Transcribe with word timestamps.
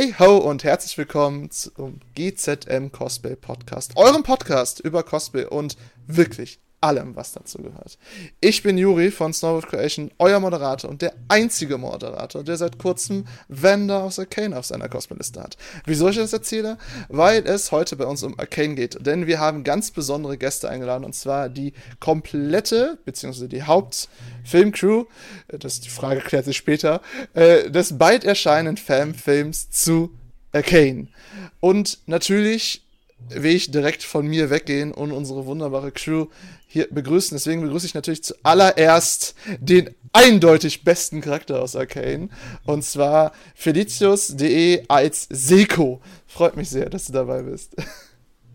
Hey 0.00 0.14
ho 0.18 0.38
und 0.38 0.64
herzlich 0.64 0.96
willkommen 0.96 1.50
zum 1.50 2.00
GZM 2.14 2.90
Cosplay 2.90 3.36
Podcast, 3.36 3.98
eurem 3.98 4.22
Podcast 4.22 4.80
über 4.80 5.02
Cosplay 5.02 5.44
und 5.44 5.76
wirklich 6.06 6.58
allem, 6.80 7.14
was 7.14 7.32
dazu 7.32 7.58
gehört. 7.58 7.98
Ich 8.40 8.62
bin 8.62 8.78
Juri 8.78 9.10
von 9.10 9.32
Snowboard 9.32 9.68
Creation, 9.68 10.10
euer 10.18 10.40
Moderator 10.40 10.88
und 10.88 11.02
der 11.02 11.12
einzige 11.28 11.76
Moderator, 11.76 12.42
der 12.42 12.56
seit 12.56 12.78
kurzem 12.78 13.26
Wender 13.48 14.02
aus 14.02 14.18
Arcane 14.18 14.56
auf 14.56 14.64
seiner 14.64 14.88
Cosplay-Liste 14.88 15.42
hat. 15.42 15.56
Wieso 15.84 16.08
ich 16.08 16.16
das 16.16 16.32
erzähle? 16.32 16.78
Weil 17.08 17.46
es 17.46 17.70
heute 17.70 17.96
bei 17.96 18.06
uns 18.06 18.22
um 18.22 18.38
Arcane 18.38 18.74
geht, 18.74 19.04
denn 19.04 19.26
wir 19.26 19.40
haben 19.40 19.62
ganz 19.62 19.90
besondere 19.90 20.38
Gäste 20.38 20.68
eingeladen 20.70 21.04
und 21.04 21.14
zwar 21.14 21.48
die 21.48 21.74
komplette, 21.98 22.98
beziehungsweise 23.04 23.48
die 23.48 23.62
Hauptfilmcrew, 23.62 25.04
das 25.48 25.80
die 25.80 25.90
Frage 25.90 26.20
klärt 26.20 26.46
sich 26.46 26.56
später, 26.56 27.02
äh, 27.34 27.70
des 27.70 27.98
bald 27.98 28.24
erscheinenden 28.24 28.78
Fanfilms 28.78 29.70
zu 29.70 30.10
Arcane. 30.52 31.08
Und 31.60 31.98
natürlich 32.06 32.82
will 33.28 33.54
ich 33.54 33.70
direkt 33.70 34.02
von 34.02 34.26
mir 34.26 34.50
weggehen 34.50 34.92
und 34.92 35.12
unsere 35.12 35.46
wunderbare 35.46 35.92
Crew 35.92 36.26
hier 36.70 36.86
begrüßen. 36.88 37.34
Deswegen 37.34 37.62
begrüße 37.62 37.86
ich 37.86 37.94
natürlich 37.94 38.22
zuallererst 38.22 39.34
den 39.58 39.90
eindeutig 40.12 40.84
besten 40.84 41.20
Charakter 41.20 41.60
aus 41.60 41.74
Arcane. 41.74 42.28
Und 42.64 42.84
zwar 42.84 43.32
Felicius.de 43.56 44.84
als 44.86 45.26
Seko. 45.30 46.00
Freut 46.28 46.56
mich 46.56 46.70
sehr, 46.70 46.88
dass 46.88 47.06
du 47.06 47.12
dabei 47.12 47.42
bist. 47.42 47.74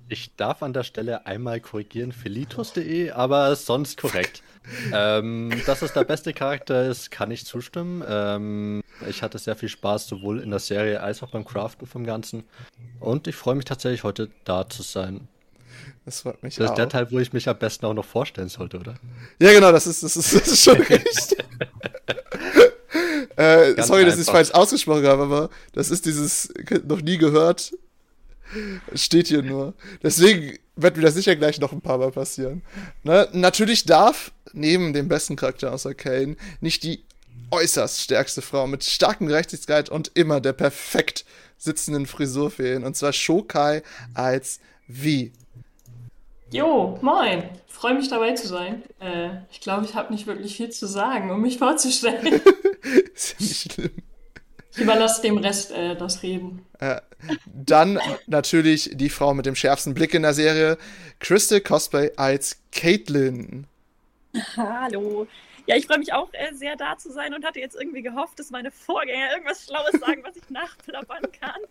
Ich 0.08 0.36
darf 0.36 0.62
an 0.62 0.72
der 0.72 0.84
Stelle 0.84 1.26
einmal 1.26 1.60
korrigieren, 1.60 2.12
Felitus.de, 2.12 3.10
aber 3.10 3.56
sonst 3.56 4.00
korrekt. 4.00 4.44
ähm, 4.94 5.52
dass 5.66 5.82
es 5.82 5.94
der 5.94 6.04
beste 6.04 6.32
Charakter 6.32 6.86
ist, 6.88 7.10
kann 7.10 7.32
ich 7.32 7.44
zustimmen. 7.44 8.04
Ähm, 8.08 8.84
ich 9.10 9.24
hatte 9.24 9.40
sehr 9.40 9.56
viel 9.56 9.68
Spaß, 9.68 10.06
sowohl 10.06 10.42
in 10.42 10.52
der 10.52 10.60
Serie 10.60 11.02
als 11.02 11.24
auch 11.24 11.32
beim 11.32 11.44
Craften 11.44 11.88
vom 11.88 12.06
Ganzen. 12.06 12.44
Und 13.00 13.26
ich 13.28 13.36
freue 13.36 13.56
mich 13.56 13.66
tatsächlich, 13.66 14.04
heute 14.04 14.30
da 14.44 14.70
zu 14.70 14.84
sein. 14.84 15.28
Das 16.06 16.22
freut 16.22 16.42
mich 16.44 16.56
Das 16.56 16.68
auch. 16.68 16.72
ist 16.74 16.78
der 16.78 16.90
Teil, 16.90 17.12
wo 17.12 17.20
ich 17.20 17.34
mich 17.34 17.48
am 17.50 17.58
besten 17.58 17.86
auch 17.86 17.94
noch 17.94 18.06
vorstellen 18.06 18.50
sollte, 18.50 18.78
oder? 18.80 18.96
Ja, 19.40 19.52
genau, 19.54 19.72
das 19.72 19.88
ist, 19.88 20.04
das 20.04 20.16
ist, 20.16 20.34
das 20.36 20.48
ist 20.48 20.64
schon 20.64 20.78
richtig. 20.82 21.38
äh, 23.36 23.82
sorry, 23.84 24.06
dass 24.06 24.16
ich 24.16 24.22
es 24.22 24.30
falsch 24.30 24.52
ausgesprochen 24.52 25.06
habe, 25.06 25.24
aber 25.24 25.50
das 25.74 25.90
ist 25.90 26.06
dieses 26.06 26.50
noch 26.88 27.02
nie 27.02 27.18
gehört. 27.18 27.74
Steht 28.94 29.28
hier 29.28 29.42
nur. 29.42 29.74
Deswegen 30.04 30.58
wird 30.76 30.96
mir 30.98 31.04
das 31.04 31.16
sicher 31.16 31.36
gleich 31.36 31.60
noch 31.60 31.72
ein 31.72 31.82
paar 31.82 31.98
Mal 31.98 32.12
passieren. 32.12 32.62
Ne? 33.04 33.28
Natürlich 33.34 33.86
darf 33.86 34.32
neben 34.54 34.94
dem 34.94 35.08
besten 35.08 35.36
Charakter 35.36 35.74
aus 35.74 35.86
Arcane 35.86 36.36
nicht 36.62 36.84
die 36.84 37.04
äußerst 37.52 38.02
stärkste 38.02 38.42
Frau 38.42 38.68
mit 38.68 38.84
starkem 38.84 39.28
Gerechtigkeit 39.28 39.90
und 39.90 40.12
immer 40.14 40.40
der 40.42 40.54
perfekt 40.54 41.26
sitzenden 41.58 42.06
Frisur 42.06 42.52
fehlen. 42.52 42.84
Und 42.84 42.96
zwar 42.96 43.14
Shokai 43.14 43.82
als 44.14 44.60
wie. 44.88 45.32
Jo, 46.56 46.98
moin. 47.02 47.50
Freue 47.68 47.96
mich 47.96 48.08
dabei 48.08 48.32
zu 48.32 48.48
sein. 48.48 48.82
Äh, 49.02 49.42
ich 49.52 49.60
glaube, 49.60 49.84
ich 49.84 49.94
habe 49.94 50.14
nicht 50.14 50.26
wirklich 50.26 50.56
viel 50.56 50.70
zu 50.70 50.88
sagen, 50.88 51.30
um 51.30 51.42
mich 51.42 51.58
vorzustellen. 51.60 52.26
Ist 53.14 53.32
ja 53.34 53.46
nicht 53.46 53.74
schlimm. 53.74 53.92
Ich 54.72 54.78
überlasse 54.80 55.22
dem 55.22 55.38
Rest 55.38 55.74
äh, 55.74 55.98
das 55.98 56.24
Reden. 56.24 56.66
Äh, 56.80 57.02
dann 57.46 58.00
natürlich 58.26 58.92
die 58.94 59.10
Frau 59.10 59.34
mit 59.34 59.46
dem 59.46 59.56
schärfsten 59.56 59.94
Blick 59.94 60.14
in 60.14 60.22
der 60.22 60.34
Serie, 60.34 60.78
Crystal 61.20 61.60
Cosplay 61.60 62.12
als 62.16 62.62
Caitlin. 62.72 63.68
Hallo. 64.56 65.28
Ja, 65.66 65.76
ich 65.76 65.88
freue 65.88 66.00
mich 66.00 66.14
auch 66.14 66.30
äh, 66.32 66.54
sehr 66.54 66.78
da 66.78 66.98
zu 66.98 67.12
sein 67.12 67.34
und 67.34 67.44
hatte 67.44 67.60
jetzt 67.60 67.76
irgendwie 67.76 68.02
gehofft, 68.02 68.40
dass 68.40 68.50
meine 68.50 68.72
Vorgänger 68.72 69.32
irgendwas 69.34 69.66
Schlaues 69.66 70.00
sagen, 70.00 70.24
was 70.24 70.38
ich 70.38 70.50
nachplappern 70.50 71.24
kann. 71.38 71.62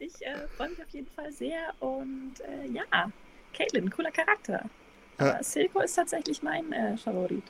Ich 0.00 0.14
äh, 0.26 0.48
freue 0.56 0.70
mich 0.70 0.82
auf 0.82 0.88
jeden 0.90 1.10
Fall 1.14 1.30
sehr 1.30 1.74
und 1.78 2.34
äh, 2.40 2.72
ja, 2.72 3.12
Caitlin, 3.56 3.90
cooler 3.90 4.10
Charakter. 4.10 4.64
Aber 5.18 5.36
Ja. 5.36 5.42
Silko 5.42 5.80
ist 5.80 5.94
tatsächlich 5.94 6.42
mein 6.42 6.72
äh, 6.72 6.96
Favorit. 6.96 7.44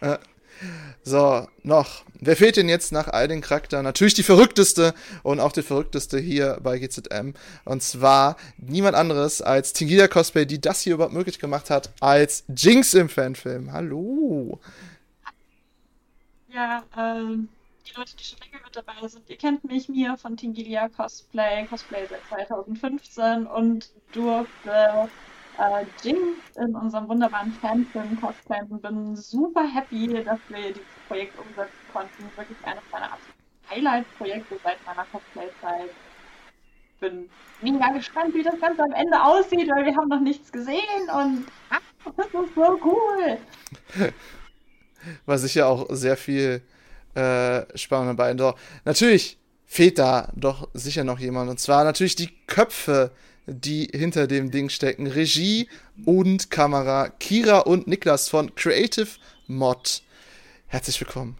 Äh, 0.00 0.18
so, 1.02 1.48
noch. 1.62 2.04
Wer 2.20 2.36
fehlt 2.36 2.56
denn 2.56 2.68
jetzt 2.68 2.92
nach 2.92 3.08
all 3.08 3.26
den 3.26 3.40
Charakteren? 3.40 3.84
Natürlich 3.84 4.14
die 4.14 4.22
verrückteste 4.22 4.94
und 5.22 5.40
auch 5.40 5.52
die 5.52 5.62
verrückteste 5.62 6.18
hier 6.18 6.58
bei 6.62 6.78
GZM. 6.78 7.32
Und 7.64 7.82
zwar 7.82 8.36
niemand 8.58 8.94
anderes 8.94 9.42
als 9.42 9.72
Tingida 9.72 10.08
Cosplay, 10.08 10.44
die 10.46 10.60
das 10.60 10.82
hier 10.82 10.94
überhaupt 10.94 11.14
möglich 11.14 11.38
gemacht 11.38 11.70
hat, 11.70 11.90
als 12.00 12.44
Jinx 12.54 12.94
im 12.94 13.08
Fanfilm. 13.08 13.72
Hallo. 13.72 14.60
Ja, 16.48 16.84
ähm, 16.96 17.48
die 17.86 17.94
Leute, 17.96 18.16
die 18.16 18.24
schon 18.24 18.38
länger 18.38 18.62
mit 18.64 18.76
dabei 18.76 19.08
sind, 19.08 19.28
ihr 19.28 19.36
kennt 19.36 19.64
mich, 19.64 19.88
Mia 19.88 20.16
von 20.16 20.36
Tingilia 20.36 20.88
Cosplay, 20.88 21.66
Cosplay 21.66 22.06
seit 22.06 22.24
2015 22.28 23.46
und 23.46 23.90
durfte 24.12 25.08
äh, 25.58 25.84
Jinx 26.02 26.56
in 26.56 26.74
unserem 26.74 27.08
wunderbaren 27.08 27.52
Fanfilm 27.52 28.20
cosplayen 28.20 28.66
und 28.68 28.82
bin 28.82 29.16
super 29.16 29.64
happy, 29.66 30.08
dass 30.24 30.38
wir 30.48 30.68
dieses 30.68 30.82
Projekt 31.08 31.38
umsetzen 31.38 31.72
konnten. 31.92 32.24
Wirklich 32.36 32.58
eines 32.64 32.82
meiner 32.90 33.12
absoluten 33.12 33.42
Highlight-Projekte 33.70 34.58
seit 34.62 34.84
meiner 34.86 35.04
Cosplay-Zeit. 35.06 35.90
Bin 37.00 37.28
mega 37.60 37.88
gespannt, 37.88 38.34
wie 38.34 38.42
das 38.42 38.58
Ganze 38.60 38.82
am 38.82 38.92
Ende 38.92 39.22
aussieht, 39.22 39.68
weil 39.68 39.84
wir 39.84 39.96
haben 39.96 40.08
noch 40.08 40.20
nichts 40.20 40.52
gesehen 40.52 41.10
und 41.12 41.46
ah, 41.70 41.78
das 42.16 42.26
ist 42.26 42.54
so 42.54 42.80
cool. 42.84 43.38
war 45.26 45.38
sicher 45.38 45.66
auch 45.66 45.86
sehr 45.90 46.16
viel 46.16 46.62
äh, 47.14 47.62
Spannung 47.76 48.16
dabei. 48.16 48.34
Doch, 48.34 48.58
natürlich 48.84 49.38
fehlt 49.64 49.98
da 49.98 50.30
doch 50.34 50.68
sicher 50.74 51.04
noch 51.04 51.18
jemand. 51.18 51.50
Und 51.50 51.58
zwar 51.60 51.84
natürlich 51.84 52.16
die 52.16 52.30
Köpfe, 52.46 53.10
die 53.46 53.88
hinter 53.92 54.26
dem 54.26 54.50
Ding 54.50 54.68
stecken. 54.68 55.06
Regie 55.06 55.68
und 56.04 56.50
Kamera. 56.50 57.08
Kira 57.08 57.60
und 57.60 57.86
Niklas 57.86 58.28
von 58.28 58.54
Creative 58.54 59.08
Mod. 59.46 60.02
Herzlich 60.66 61.00
willkommen. 61.00 61.36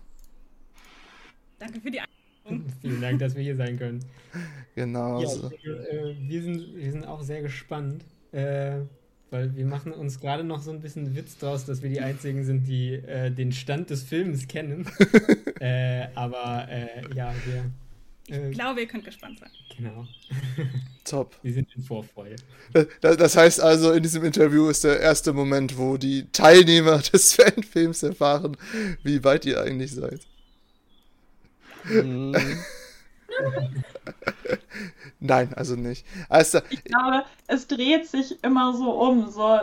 Danke 1.59 1.81
für 1.81 1.91
die 1.91 2.01
Einladung. 2.01 2.73
Vielen 2.81 3.01
Dank, 3.01 3.19
dass 3.21 3.35
wir 3.35 3.43
hier 3.43 3.57
sein 3.57 3.79
können. 3.79 4.05
Genau. 4.75 5.21
Ja, 5.21 5.29
so. 5.29 5.51
äh, 5.51 6.17
wir, 6.19 6.43
sind, 6.43 6.77
wir 6.77 6.91
sind 6.91 7.07
auch 7.07 7.23
sehr 7.23 7.43
gespannt, 7.43 8.05
äh, 8.33 8.79
weil 9.33 9.57
wir 9.57 9.65
machen 9.65 9.93
uns 9.93 10.21
gerade 10.21 10.45
noch 10.45 10.61
so 10.63 10.71
ein 10.71 10.81
bisschen 10.81 11.17
Witz 11.17 11.39
draus, 11.39 11.65
dass 11.65 11.83
wir 11.83 11.89
die 11.89 12.01
Einzigen 12.01 12.45
sind, 12.45 12.69
die 12.69 12.93
äh, 12.95 13.31
den 13.31 13.51
Stand 13.53 13.91
des 13.91 14.03
Films 14.03 14.47
kennen. 14.47 14.87
äh, 15.61 16.07
aber 16.15 16.69
äh, 16.69 17.03
ja, 17.15 17.35
wir. 17.47 18.35
Äh, 18.37 18.51
Ich 18.51 18.55
glaube, 18.55 18.81
ihr 18.83 18.87
könnt 18.87 19.05
gespannt 19.05 19.39
sein. 19.41 19.51
genau. 19.77 20.07
Top. 21.05 21.35
Wir 21.43 21.53
sind 21.55 21.69
in 21.75 21.83
Vorfreude. 21.83 22.37
Das, 23.01 23.17
das 23.17 23.37
heißt 23.37 23.61
also, 23.61 23.93
in 23.93 24.03
diesem 24.03 24.23
Interview 24.25 24.69
ist 24.69 24.85
der 24.85 25.01
erste 25.01 25.33
Moment, 25.33 25.77
wo 25.79 25.97
die 25.97 26.27
Teilnehmer 26.31 26.99
des 27.13 27.33
Fanfilms 27.33 28.03
erfahren, 28.03 28.57
wie 29.03 29.25
weit 29.25 29.45
ihr 29.47 29.61
eigentlich 29.61 29.93
seid. 29.93 30.21
Mm, 31.85 32.35
Nein, 35.21 35.55
also 35.55 35.77
nicht. 35.77 36.07
Also, 36.29 36.61
Ich 36.71 36.85
glaube, 36.85 37.25
es 37.47 37.67
dreht 37.67 38.09
sich 38.09 38.43
immer 38.43 38.75
so 38.75 38.91
um. 38.91 39.29
So, 39.31 39.61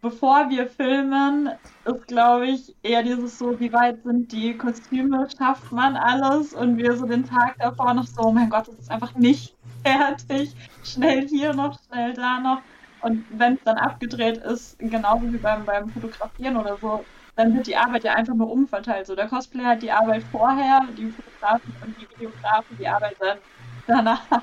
bevor 0.00 0.48
wir 0.50 0.66
filmen, 0.66 1.50
ist, 1.84 2.06
glaube 2.06 2.46
ich, 2.48 2.74
eher 2.82 3.02
dieses 3.02 3.38
so, 3.38 3.58
wie 3.60 3.72
weit 3.72 4.02
sind 4.04 4.32
die 4.32 4.56
Kostüme, 4.56 5.28
schafft 5.36 5.72
man 5.72 5.96
alles? 5.96 6.52
Und 6.52 6.76
wir 6.76 6.96
so 6.96 7.06
den 7.06 7.24
Tag 7.24 7.56
davor 7.58 7.94
noch 7.94 8.06
so, 8.06 8.22
oh 8.22 8.32
mein 8.32 8.50
Gott, 8.50 8.68
das 8.68 8.78
ist 8.78 8.90
einfach 8.90 9.14
nicht 9.14 9.54
fertig. 9.84 10.54
Schnell 10.82 11.28
hier 11.28 11.52
noch, 11.54 11.78
schnell 11.86 12.14
da 12.14 12.40
noch. 12.40 12.62
Und 13.02 13.24
wenn 13.38 13.54
es 13.54 13.62
dann 13.64 13.76
abgedreht 13.76 14.38
ist, 14.38 14.78
genauso 14.78 15.30
wie 15.30 15.36
beim, 15.36 15.64
beim 15.66 15.90
Fotografieren 15.90 16.56
oder 16.56 16.78
so, 16.80 17.04
dann 17.36 17.54
wird 17.54 17.66
die 17.66 17.76
Arbeit 17.76 18.04
ja 18.04 18.14
einfach 18.14 18.34
nur 18.34 18.50
umverteilt. 18.50 19.06
So, 19.06 19.14
der 19.14 19.28
Cosplayer 19.28 19.70
hat 19.70 19.82
die 19.82 19.90
Arbeit 19.90 20.22
vorher, 20.30 20.82
die 20.96 21.10
Fotografen 21.10 21.74
und 21.84 21.96
die 22.00 22.08
Videografen 22.16 22.76
die 22.78 22.88
Arbeit 22.88 23.16
dann 23.18 23.38
danach. 23.86 24.42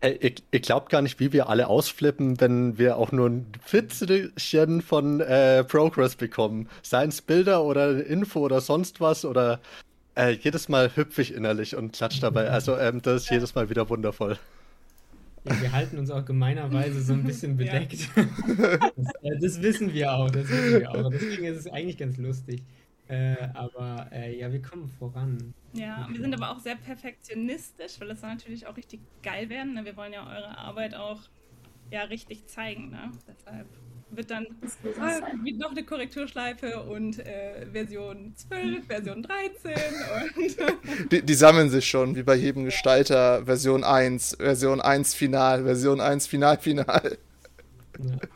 Ey, 0.00 0.16
ihr, 0.20 0.34
ihr 0.52 0.60
glaubt 0.60 0.90
gar 0.90 1.02
nicht, 1.02 1.18
wie 1.18 1.32
wir 1.32 1.48
alle 1.48 1.66
ausflippen, 1.66 2.40
wenn 2.40 2.78
wir 2.78 2.96
auch 2.98 3.10
nur 3.10 3.28
ein 3.28 3.46
Fitzelchen 3.60 4.80
von 4.80 5.20
äh, 5.20 5.64
Progress 5.64 6.14
bekommen. 6.14 6.68
Seien 6.82 7.08
es 7.08 7.20
Bilder 7.20 7.64
oder 7.64 8.06
Info 8.06 8.38
oder 8.38 8.60
sonst 8.60 9.00
was 9.00 9.24
oder 9.24 9.58
äh, 10.16 10.30
jedes 10.30 10.68
Mal 10.68 10.94
hüpfe 10.94 11.22
ich 11.22 11.34
innerlich 11.34 11.74
und 11.74 11.94
klatsch 11.94 12.22
dabei. 12.22 12.48
Also 12.48 12.76
ähm, 12.76 13.02
das 13.02 13.22
ist 13.24 13.30
jedes 13.30 13.56
Mal 13.56 13.70
wieder 13.70 13.88
wundervoll. 13.88 14.38
Ja, 15.44 15.60
wir 15.60 15.72
halten 15.72 15.98
uns 15.98 16.10
auch 16.10 16.24
gemeinerweise 16.24 17.00
so 17.00 17.12
ein 17.12 17.24
bisschen 17.24 17.56
bedeckt. 17.56 18.08
das, 18.16 19.12
das 19.40 19.62
wissen 19.62 19.92
wir 19.92 20.12
auch, 20.12 20.30
das 20.30 20.48
wissen 20.48 20.80
wir 20.80 20.90
auch. 20.90 21.10
Deswegen 21.10 21.44
ist 21.44 21.58
es 21.58 21.66
eigentlich 21.66 21.98
ganz 21.98 22.16
lustig. 22.18 22.62
Äh, 23.08 23.48
aber 23.54 24.08
äh, 24.12 24.38
ja, 24.38 24.52
wir 24.52 24.60
kommen 24.60 24.86
voran. 24.86 25.54
Ja, 25.72 26.06
wir 26.10 26.20
sind 26.20 26.34
aber 26.34 26.50
auch 26.50 26.58
sehr 26.58 26.76
perfektionistisch, 26.76 27.98
weil 28.00 28.08
das 28.08 28.20
soll 28.20 28.30
natürlich 28.30 28.66
auch 28.66 28.76
richtig 28.76 29.00
geil 29.22 29.48
werden. 29.48 29.74
Ne? 29.74 29.84
Wir 29.84 29.96
wollen 29.96 30.12
ja 30.12 30.26
eure 30.26 30.58
Arbeit 30.58 30.94
auch 30.94 31.20
ja 31.90 32.02
richtig 32.02 32.46
zeigen. 32.46 32.90
Ne? 32.90 33.10
Deshalb 33.26 33.66
wird 34.10 34.30
dann 34.30 34.46
wird 34.60 35.58
noch 35.58 35.70
eine 35.70 35.84
Korrekturschleife 35.84 36.82
und 36.82 37.18
äh, 37.18 37.66
Version 37.72 38.32
12, 38.36 38.86
Version 38.86 39.22
13 39.22 39.72
und 40.16 41.12
Die, 41.12 41.22
die 41.22 41.34
sammeln 41.34 41.70
sich 41.70 41.88
schon, 41.88 42.16
wie 42.16 42.22
bei 42.22 42.34
jedem 42.34 42.64
Gestalter. 42.64 43.44
Version 43.44 43.84
1, 43.84 44.36
Version 44.38 44.80
1 44.80 45.14
Final, 45.14 45.64
Version 45.64 46.00
1 46.00 46.26
Final, 46.26 46.58
Final. 46.58 47.18
Ja. 47.98 48.16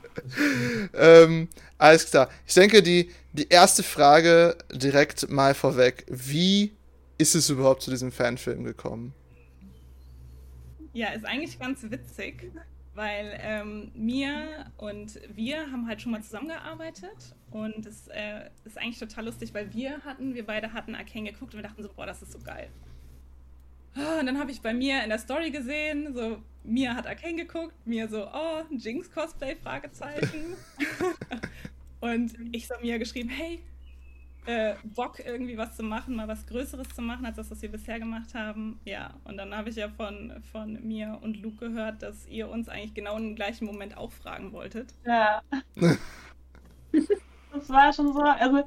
Ähm, 0.95 1.49
alles 1.79 2.11
klar. 2.11 2.29
Ich 2.47 2.55
denke, 2.55 2.83
die, 2.83 3.11
die 3.33 3.49
erste 3.49 3.83
Frage 3.83 4.57
direkt 4.71 5.31
mal 5.31 5.55
vorweg. 5.55 6.05
Wie 6.09 6.73
ist 7.19 7.35
es 7.35 7.49
überhaupt 7.49 7.83
zu 7.83 7.91
diesem 7.91 8.13
Fanfilm 8.13 8.65
gekommen? 8.65 9.15
Ja, 10.93 11.09
ist 11.13 11.25
eigentlich 11.25 11.59
ganz 11.59 11.83
witzig, 11.83 12.53
weil 12.95 13.39
ähm, 13.41 13.91
mir 13.95 14.67
und 14.77 15.19
wir 15.35 15.71
haben 15.71 15.87
halt 15.87 16.03
schon 16.03 16.13
mal 16.13 16.23
zusammengearbeitet 16.23 17.35
und 17.51 17.87
es 17.87 18.09
äh, 18.09 18.51
ist 18.65 18.79
eigentlich 18.79 18.99
total 18.99 19.27
lustig, 19.27 19.55
weil 19.55 19.73
wir 19.73 20.01
hatten, 20.05 20.35
wir 20.35 20.45
beide 20.45 20.73
hatten 20.73 20.95
Arcane 20.95 21.33
geguckt 21.33 21.55
und 21.55 21.63
wir 21.63 21.69
dachten 21.69 21.83
so, 21.83 21.89
boah, 21.95 22.07
das 22.07 22.23
ist 22.23 22.33
so 22.33 22.39
geil. 22.41 22.69
Ah, 23.95 24.21
Und 24.21 24.27
dann 24.27 24.39
habe 24.39 24.51
ich 24.51 24.61
bei 24.61 24.73
mir 24.73 25.03
in 25.03 25.11
der 25.11 25.19
Story 25.19 25.51
gesehen, 25.51 26.15
so, 26.15 26.43
Mia 26.65 26.95
hat 26.95 27.07
Arcane 27.07 27.37
geguckt, 27.37 27.75
mir 27.87 28.09
so, 28.09 28.27
oh, 28.27 28.63
Jinx-Cosplay, 28.71 29.57
Fragezeichen. 29.57 30.57
und 32.01 32.33
ich 32.53 32.67
so 32.67 32.75
Mia 32.81 32.97
geschrieben, 32.99 33.29
hey, 33.29 33.63
äh, 34.47 34.75
Bock 34.83 35.21
irgendwie 35.25 35.57
was 35.57 35.77
zu 35.77 35.83
machen, 35.83 36.17
mal 36.17 36.29
was 36.29 36.47
Größeres 36.47 36.89
zu 36.89 37.03
machen, 37.03 37.25
als 37.27 37.37
das, 37.37 37.51
was 37.51 37.63
wir 37.63 37.71
bisher 37.71 37.99
gemacht 37.99 38.35
haben. 38.35 38.81
Ja, 38.85 39.11
und 39.25 39.37
dann 39.37 39.57
habe 39.57 39.71
ich 39.71 39.77
ja 39.77 39.89
von, 39.89 40.33
von 40.51 40.85
mir 40.87 41.19
und 41.23 41.41
Luke 41.41 41.69
gehört, 41.69 42.03
dass 42.03 42.27
ihr 42.27 42.49
uns 42.51 42.69
eigentlich 42.69 42.95
genau 42.95 43.17
im 43.17 43.37
gleichen 43.37 43.67
Moment 43.67 43.97
auch 43.97 44.11
fragen 44.11 44.53
wolltet. 44.53 44.95
Ja. 45.07 45.43
das 47.53 47.69
war 47.69 47.93
schon 47.93 48.13
so. 48.13 48.21
Also, 48.21 48.65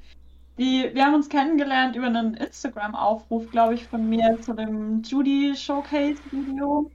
die, 0.57 0.89
wir 0.93 1.05
haben 1.05 1.15
uns 1.15 1.27
kennengelernt 1.27 1.97
über 1.97 2.07
einen 2.07 2.35
Instagram-Aufruf, 2.35 3.51
glaube 3.51 3.73
ich, 3.73 3.85
von 3.85 4.07
mir 4.07 4.39
zu 4.41 4.53
dem 4.53 5.03
Judy 5.03 5.53
Showcase-Video. 5.55 6.89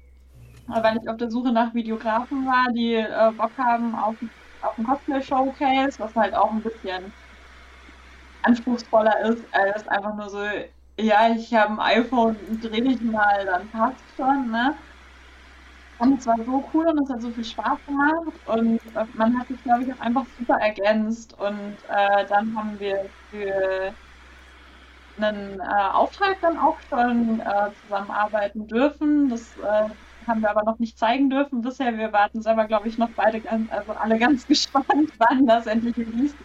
Weil 0.66 0.98
ich 0.98 1.08
auf 1.08 1.16
der 1.16 1.30
Suche 1.30 1.52
nach 1.52 1.74
Videografen 1.74 2.46
war, 2.46 2.72
die 2.72 2.94
äh, 2.94 3.32
Bock 3.36 3.50
haben 3.58 3.94
auf, 3.94 4.14
auf 4.62 4.78
ein 4.78 4.86
Cosplay-Showcase, 4.86 5.98
was 5.98 6.14
halt 6.14 6.32
auch 6.32 6.52
ein 6.52 6.62
bisschen 6.62 7.12
anspruchsvoller 8.42 9.20
ist, 9.30 9.46
als 9.52 9.86
einfach 9.88 10.14
nur 10.16 10.28
so, 10.30 10.38
ja, 10.98 11.30
ich 11.34 11.52
habe 11.54 11.72
ein 11.82 12.02
iPhone, 12.04 12.60
dreh 12.60 12.80
dich 12.82 13.00
mal, 13.02 13.44
dann 13.46 13.70
passt 13.70 14.14
schon, 14.16 14.50
ne? 14.50 14.78
Und 15.98 16.18
es 16.18 16.26
war 16.26 16.42
so 16.44 16.70
cool 16.72 16.86
und 16.88 16.98
es 17.02 17.10
hat 17.10 17.20
so 17.20 17.30
viel 17.32 17.44
Spaß 17.44 17.84
gemacht 17.84 18.40
und 18.44 18.80
äh, 18.96 19.04
man 19.12 19.38
hat 19.38 19.48
sich, 19.48 19.62
glaube 19.62 19.84
ich, 19.84 19.92
auch 19.92 19.98
einfach 20.00 20.26
super 20.26 20.54
ergänzt 20.58 21.34
und 21.38 21.84
äh, 21.88 22.26
dann 22.26 22.56
haben 22.56 22.78
wir 22.78 23.12
für 23.28 23.94
einen 25.16 25.60
äh, 25.60 25.64
Auftrag 25.92 26.40
dann 26.40 26.56
auch 26.58 26.80
schon 26.88 27.40
äh, 27.40 27.72
zusammenarbeiten 27.74 28.66
dürfen. 28.66 29.28
Das 29.28 29.56
äh, 29.56 29.60
haben 30.26 30.40
wir 30.42 30.50
aber 30.50 30.62
noch 30.64 30.78
nicht 30.78 30.98
zeigen 30.98 31.28
dürfen 31.30 31.60
bisher. 31.62 31.96
Wir 31.98 32.12
warten 32.12 32.40
selber, 32.42 32.66
glaube 32.66 32.88
ich, 32.88 32.96
noch 32.98 33.10
beide 33.14 33.42
ganz, 33.42 33.68
also 33.70 33.92
alle 33.92 34.18
ganz 34.18 34.46
gespannt, 34.46 35.12
wann 35.18 35.46
das 35.46 35.66
endlich 35.66 35.96
released 35.98 36.40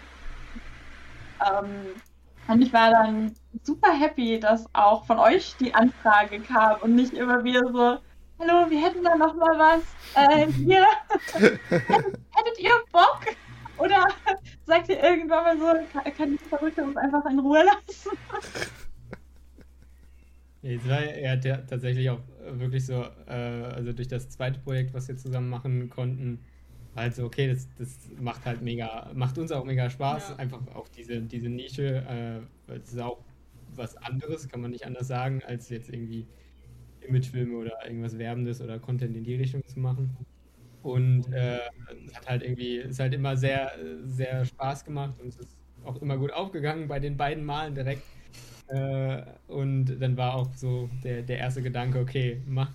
ähm, 1.42 2.02
und 2.48 2.62
ich 2.62 2.72
war 2.72 2.92
dann 2.92 3.34
super 3.64 3.92
happy, 3.92 4.40
dass 4.40 4.66
auch 4.74 5.06
von 5.06 5.18
euch 5.18 5.56
die 5.60 5.74
Anfrage 5.74 6.40
kam 6.40 6.80
und 6.82 6.96
nicht 6.96 7.14
immer 7.14 7.44
wieder 7.44 7.62
so, 7.72 7.98
hallo, 8.40 8.70
wir 8.70 8.86
hätten 8.86 9.04
da 9.04 9.16
noch 9.16 9.36
mal 9.36 9.58
was. 9.58 9.84
Äh, 10.16 10.48
hier, 10.52 10.86
hättet, 11.34 11.60
hättet 11.70 12.60
ihr 12.60 12.72
Bock? 12.92 13.22
Oder 13.78 14.08
sagt 14.66 14.90
ihr 14.90 15.04
irgendwann 15.04 15.44
mal 15.44 15.58
so, 15.58 15.66
kann, 15.92 16.14
kann 16.16 16.32
die 16.32 16.50
Verrückte 16.50 16.84
uns 16.84 16.96
einfach 16.98 17.26
in 17.26 17.40
Ruhe 17.40 17.64
lassen? 17.64 18.12
Es 20.62 20.88
war 20.90 21.04
ja 21.04 21.36
der- 21.36 21.66
tatsächlich 21.68 22.10
auch 22.10 22.22
wirklich 22.52 22.86
so, 22.86 23.06
äh, 23.28 23.31
also 23.76 23.94
durch 23.94 24.08
das 24.08 24.30
zweite 24.30 24.60
Projekt, 24.60 24.94
was 24.94 25.08
wir 25.08 25.18
zusammen 25.18 25.50
machen 25.50 25.90
konnten, 25.90 26.44
war 26.95 27.03
halt 27.03 27.15
so, 27.15 27.25
okay, 27.25 27.47
das, 27.47 27.74
das 27.75 28.09
macht 28.19 28.45
halt 28.45 28.62
mega, 28.62 29.12
macht 29.15 29.38
uns 29.38 29.51
auch 29.51 29.65
mega 29.65 29.89
Spaß, 29.89 30.30
Ja. 30.31 30.36
einfach 30.38 30.68
auch 30.75 30.88
diese, 30.89 31.21
diese 31.21 31.50
Nische, 31.50 31.97
äh, 32.07 32.42
weil 32.68 32.80
es 32.80 32.94
ist 32.94 33.00
auch 33.00 33.25
was 33.68 33.97
anderes, 33.97 34.47
kann 34.50 34.62
man 34.62 34.71
nicht 34.71 34.86
anders 34.86 35.07
sagen, 35.07 35.44
als 35.44 35.69
jetzt 35.69 35.89
irgendwie 35.89 36.27
Imagefilme 37.01 37.57
oder 37.57 37.74
irgendwas 37.86 38.18
Werbendes 38.18 38.62
oder 38.62 38.80
Content 38.80 39.15
in 39.18 39.24
die 39.24 39.36
Richtung 39.36 39.62
zu 39.68 39.80
machen. 39.80 40.18
Und 40.81 41.31
äh, 41.33 41.59
es 42.06 42.15
hat 42.15 42.27
halt 42.27 42.44
irgendwie, 42.44 42.77
ist 42.77 43.00
halt 43.00 43.13
immer 43.13 43.38
sehr, 43.38 43.74
sehr 44.03 44.45
Spaß 44.45 44.86
gemacht 44.86 45.19
und 45.19 45.27
es 45.30 45.38
ist 45.38 45.59
auch 45.83 46.01
immer 46.01 46.18
gut 46.18 46.31
aufgegangen 46.31 46.88
bei 46.88 47.00
den 47.00 47.18
beiden 47.18 47.44
Malen 47.45 47.75
direkt. 47.75 48.15
Äh, 48.68 49.22
und 49.48 50.00
dann 50.00 50.18
war 50.18 50.34
auch 50.36 50.52
so 50.56 50.90
der, 51.04 51.22
der 51.22 51.38
erste 51.38 51.62
Gedanke, 51.62 52.00
okay, 52.00 52.42
mach, 52.48 52.72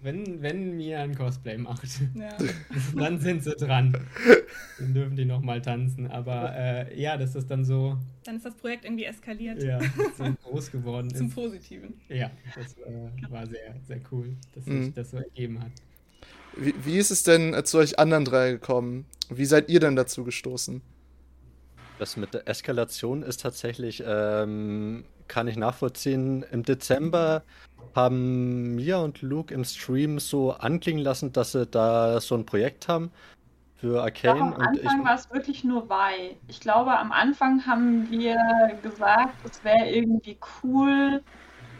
wenn, 0.00 0.40
wenn 0.40 0.76
Mia 0.76 1.02
ein 1.02 1.16
Cosplay 1.16 1.58
macht, 1.58 1.82
Ja. 2.14 2.28
dann 2.96 3.18
sind 3.20 3.42
sie 3.42 3.54
dran. 3.56 3.96
Dann 4.78 4.94
dürfen 4.94 5.16
die 5.16 5.24
nochmal 5.24 5.60
tanzen. 5.60 6.06
Aber 6.06 6.54
äh, 6.54 7.00
ja, 7.00 7.16
dass 7.16 7.32
das 7.32 7.46
dann 7.46 7.64
so, 7.64 7.98
Dann 8.24 8.36
ist 8.36 8.46
das 8.46 8.54
Projekt 8.54 8.84
irgendwie 8.84 9.04
eskaliert 9.04 9.60
ja, 9.62 9.80
so 10.16 10.24
groß 10.44 10.70
geworden 10.70 11.12
zum 11.12 11.26
ist. 11.26 11.34
Positiven. 11.34 11.94
Ja, 12.08 12.30
das 12.54 12.76
äh, 12.78 13.30
war 13.30 13.46
sehr, 13.46 13.74
sehr 13.86 14.00
cool, 14.12 14.36
dass 14.54 14.64
Mhm. 14.66 14.84
sich 14.84 14.94
das 14.94 15.10
so 15.10 15.16
ergeben 15.16 15.60
hat. 15.60 15.72
Wie, 16.56 16.74
wie 16.84 16.98
ist 16.98 17.10
es 17.10 17.24
denn 17.24 17.52
äh, 17.54 17.64
zu 17.64 17.78
euch 17.78 17.98
anderen 17.98 18.24
drei 18.24 18.52
gekommen? 18.52 19.06
Wie 19.28 19.44
seid 19.46 19.68
ihr 19.70 19.80
denn 19.80 19.96
dazu 19.96 20.22
gestoßen? 20.22 20.82
Das 22.02 22.16
mit 22.16 22.34
der 22.34 22.48
Eskalation 22.48 23.22
ist 23.22 23.42
tatsächlich, 23.42 24.02
ähm, 24.04 25.04
kann 25.28 25.46
ich 25.46 25.56
nachvollziehen. 25.56 26.44
Im 26.50 26.64
Dezember 26.64 27.44
haben 27.94 28.74
Mia 28.74 28.98
und 28.98 29.22
Luke 29.22 29.54
im 29.54 29.62
Stream 29.64 30.18
so 30.18 30.50
anklingen 30.50 31.00
lassen, 31.00 31.32
dass 31.32 31.52
sie 31.52 31.64
da 31.64 32.20
so 32.20 32.34
ein 32.34 32.44
Projekt 32.44 32.88
haben 32.88 33.12
für 33.76 34.02
Arcane. 34.02 34.40
am 34.40 34.52
Und 34.54 34.78
ich, 34.78 34.84
Anfang 34.84 35.04
war 35.04 35.14
es 35.14 35.30
wirklich 35.30 35.62
nur 35.62 35.88
Vi. 35.88 36.36
Ich 36.48 36.58
glaube, 36.58 36.90
am 36.98 37.12
Anfang 37.12 37.64
haben 37.66 38.10
wir 38.10 38.36
gesagt, 38.82 39.36
es 39.48 39.62
wäre 39.62 39.88
irgendwie 39.88 40.36
cool, 40.64 41.22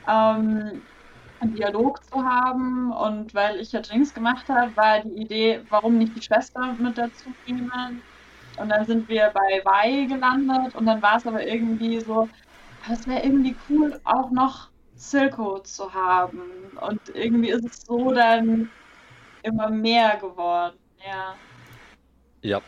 ähm, 0.06 0.82
einen 1.40 1.54
Dialog 1.56 2.04
zu 2.04 2.24
haben. 2.24 2.92
Und 2.92 3.34
weil 3.34 3.58
ich 3.58 3.72
ja 3.72 3.80
Jinx 3.80 4.14
gemacht 4.14 4.48
habe, 4.48 4.76
war 4.76 5.00
die 5.00 5.20
Idee, 5.20 5.62
warum 5.68 5.98
nicht 5.98 6.14
die 6.14 6.22
Schwester 6.22 6.76
mit 6.78 6.96
dazu 6.96 7.30
nehmen. 7.44 8.02
Und 8.62 8.68
dann 8.68 8.86
sind 8.86 9.08
wir 9.08 9.32
bei 9.34 9.60
Vi 9.64 10.06
gelandet 10.06 10.76
und 10.76 10.86
dann 10.86 11.02
war 11.02 11.16
es 11.16 11.26
aber 11.26 11.44
irgendwie 11.44 11.98
so, 11.98 12.28
es 12.90 13.08
wäre 13.08 13.24
irgendwie 13.24 13.56
cool, 13.68 14.00
auch 14.04 14.30
noch 14.30 14.68
Silco 14.94 15.58
zu 15.58 15.92
haben. 15.92 16.40
Und 16.80 17.00
irgendwie 17.12 17.50
ist 17.50 17.64
es 17.64 17.80
so 17.84 18.12
dann 18.12 18.70
immer 19.42 19.68
mehr 19.68 20.16
geworden. 20.18 20.76
Ja. 21.04 21.34
ja, 22.42 22.60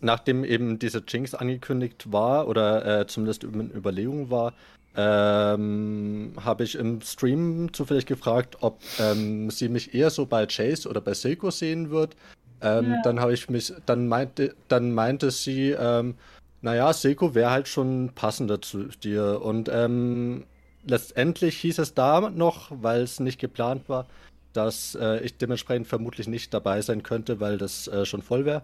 nachdem 0.00 0.44
eben 0.44 0.78
diese 0.78 1.02
Jinx 1.08 1.34
angekündigt 1.34 2.12
war 2.12 2.46
oder 2.46 3.00
äh, 3.00 3.06
zumindest 3.08 3.42
in 3.42 3.72
Überlegung 3.72 4.30
war, 4.30 4.52
ähm, 4.94 6.34
habe 6.44 6.62
ich 6.62 6.76
im 6.76 7.00
Stream 7.00 7.72
zufällig 7.72 8.06
gefragt, 8.06 8.58
ob 8.60 8.78
ähm, 9.00 9.50
sie 9.50 9.68
mich 9.68 9.92
eher 9.92 10.10
so 10.10 10.24
bei 10.24 10.46
Chase 10.46 10.88
oder 10.88 11.00
bei 11.00 11.14
Silco 11.14 11.50
sehen 11.50 11.90
wird. 11.90 12.14
Ähm, 12.62 12.92
Ja. 12.92 13.02
Dann 13.02 13.20
habe 13.20 13.34
ich 13.34 13.48
mich, 13.50 13.72
dann 13.86 14.08
meinte, 14.08 14.54
dann 14.68 14.92
meinte 14.92 15.30
sie, 15.30 15.70
ähm, 15.70 16.14
naja, 16.60 16.92
Silco 16.92 17.34
wäre 17.34 17.50
halt 17.50 17.68
schon 17.68 18.10
passender 18.14 18.62
zu 18.62 18.84
dir. 18.84 19.42
Und 19.42 19.68
ähm, 19.72 20.44
letztendlich 20.86 21.58
hieß 21.58 21.78
es 21.78 21.94
da 21.94 22.30
noch, 22.30 22.70
weil 22.70 23.02
es 23.02 23.20
nicht 23.20 23.40
geplant 23.40 23.88
war, 23.88 24.06
dass 24.52 24.94
äh, 24.94 25.20
ich 25.20 25.36
dementsprechend 25.38 25.88
vermutlich 25.88 26.28
nicht 26.28 26.54
dabei 26.54 26.80
sein 26.82 27.02
könnte, 27.02 27.40
weil 27.40 27.58
das 27.58 27.88
äh, 27.88 28.04
schon 28.04 28.22
voll 28.22 28.44
wäre. 28.44 28.62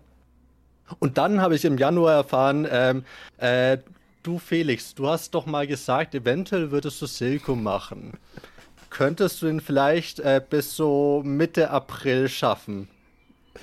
Und 1.01 1.19
dann 1.19 1.41
habe 1.41 1.55
ich 1.55 1.65
im 1.65 1.77
Januar 1.77 2.15
erfahren, 2.15 2.67
ähm, 2.71 3.05
äh, 3.39 3.79
du 4.23 4.39
Felix, 4.39 4.95
du 4.95 5.09
hast 5.09 5.35
doch 5.35 5.47
mal 5.47 5.67
gesagt, 5.67 6.15
eventuell 6.15 6.71
würdest 6.71 7.03
du 7.03 7.07
Silco 7.07 7.55
machen. 7.57 8.13
Könntest 8.91 9.43
du 9.43 9.49
ihn 9.49 9.61
vielleicht 9.61 10.21
äh, 10.21 10.41
bis 10.49 10.75
so 10.77 11.23
Mitte 11.25 11.71
April 11.71 12.29
schaffen? 12.29 12.89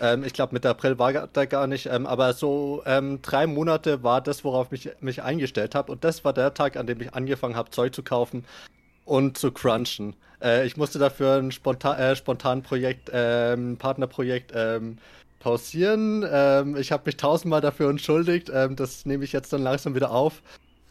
Ähm, 0.02 0.24
ich 0.24 0.34
glaube, 0.34 0.54
Mitte 0.54 0.70
April 0.70 1.00
war 1.00 1.14
da 1.14 1.46
gar 1.46 1.68
nicht, 1.68 1.88
ähm, 1.88 2.06
aber 2.06 2.34
so 2.34 2.84
ähm, 2.86 3.22
drei 3.22 3.48
Monate 3.48 4.04
war 4.04 4.22
das, 4.22 4.44
worauf 4.44 4.72
ich 4.72 4.90
mich 5.02 5.22
eingestellt 5.24 5.76
habe. 5.76 5.92
Und 5.92 6.04
das 6.04 6.26
war 6.26 6.34
der 6.34 6.54
Tag, 6.54 6.78
an 6.78 6.88
dem 6.88 7.02
ich 7.02 7.14
angefangen 7.14 7.56
habe, 7.56 7.72
Zeug 7.72 7.94
zu 7.96 8.04
kaufen 8.04 8.46
und 9.06 9.38
zu 9.38 9.52
crunchen. 9.52 10.16
Äh, 10.42 10.66
ich 10.66 10.78
musste 10.78 11.00
dafür 11.00 11.38
ein 11.38 11.52
spontan, 11.52 11.98
äh, 11.98 12.16
spontan 12.16 12.64
Projekt, 12.64 13.10
ähm, 13.14 13.78
Partnerprojekt 13.78 14.52
ähm, 14.56 14.98
pausieren. 15.40 16.26
Ähm, 16.30 16.76
ich 16.76 16.92
habe 16.92 17.04
mich 17.06 17.18
tausendmal 17.18 17.62
dafür 17.62 17.90
entschuldigt. 17.90 18.52
Ähm, 18.54 18.76
das 18.76 19.06
nehme 19.06 19.24
ich 19.24 19.32
jetzt 19.32 19.54
dann 19.54 19.62
langsam 19.62 19.96
wieder 19.96 20.12
auf. 20.12 20.42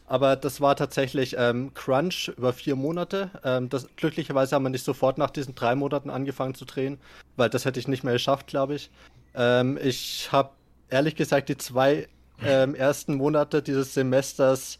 Aber 0.07 0.35
das 0.35 0.61
war 0.61 0.75
tatsächlich 0.75 1.35
ähm, 1.37 1.73
Crunch 1.73 2.31
über 2.37 2.53
vier 2.53 2.75
Monate. 2.75 3.31
Ähm, 3.43 3.69
das, 3.69 3.87
glücklicherweise 3.95 4.55
haben 4.55 4.63
wir 4.63 4.69
nicht 4.69 4.85
sofort 4.85 5.17
nach 5.17 5.31
diesen 5.31 5.55
drei 5.55 5.75
Monaten 5.75 6.09
angefangen 6.09 6.53
zu 6.53 6.65
drehen, 6.65 6.99
weil 7.37 7.49
das 7.49 7.65
hätte 7.65 7.79
ich 7.79 7.87
nicht 7.87 8.03
mehr 8.03 8.13
geschafft, 8.13 8.47
glaube 8.47 8.75
ich. 8.75 8.91
Ähm, 9.33 9.79
ich 9.81 10.29
habe 10.31 10.51
ehrlich 10.89 11.15
gesagt 11.15 11.49
die 11.49 11.57
zwei 11.57 12.07
ähm, 12.43 12.75
ersten 12.75 13.15
Monate 13.15 13.63
dieses 13.63 13.95
Semesters 13.95 14.77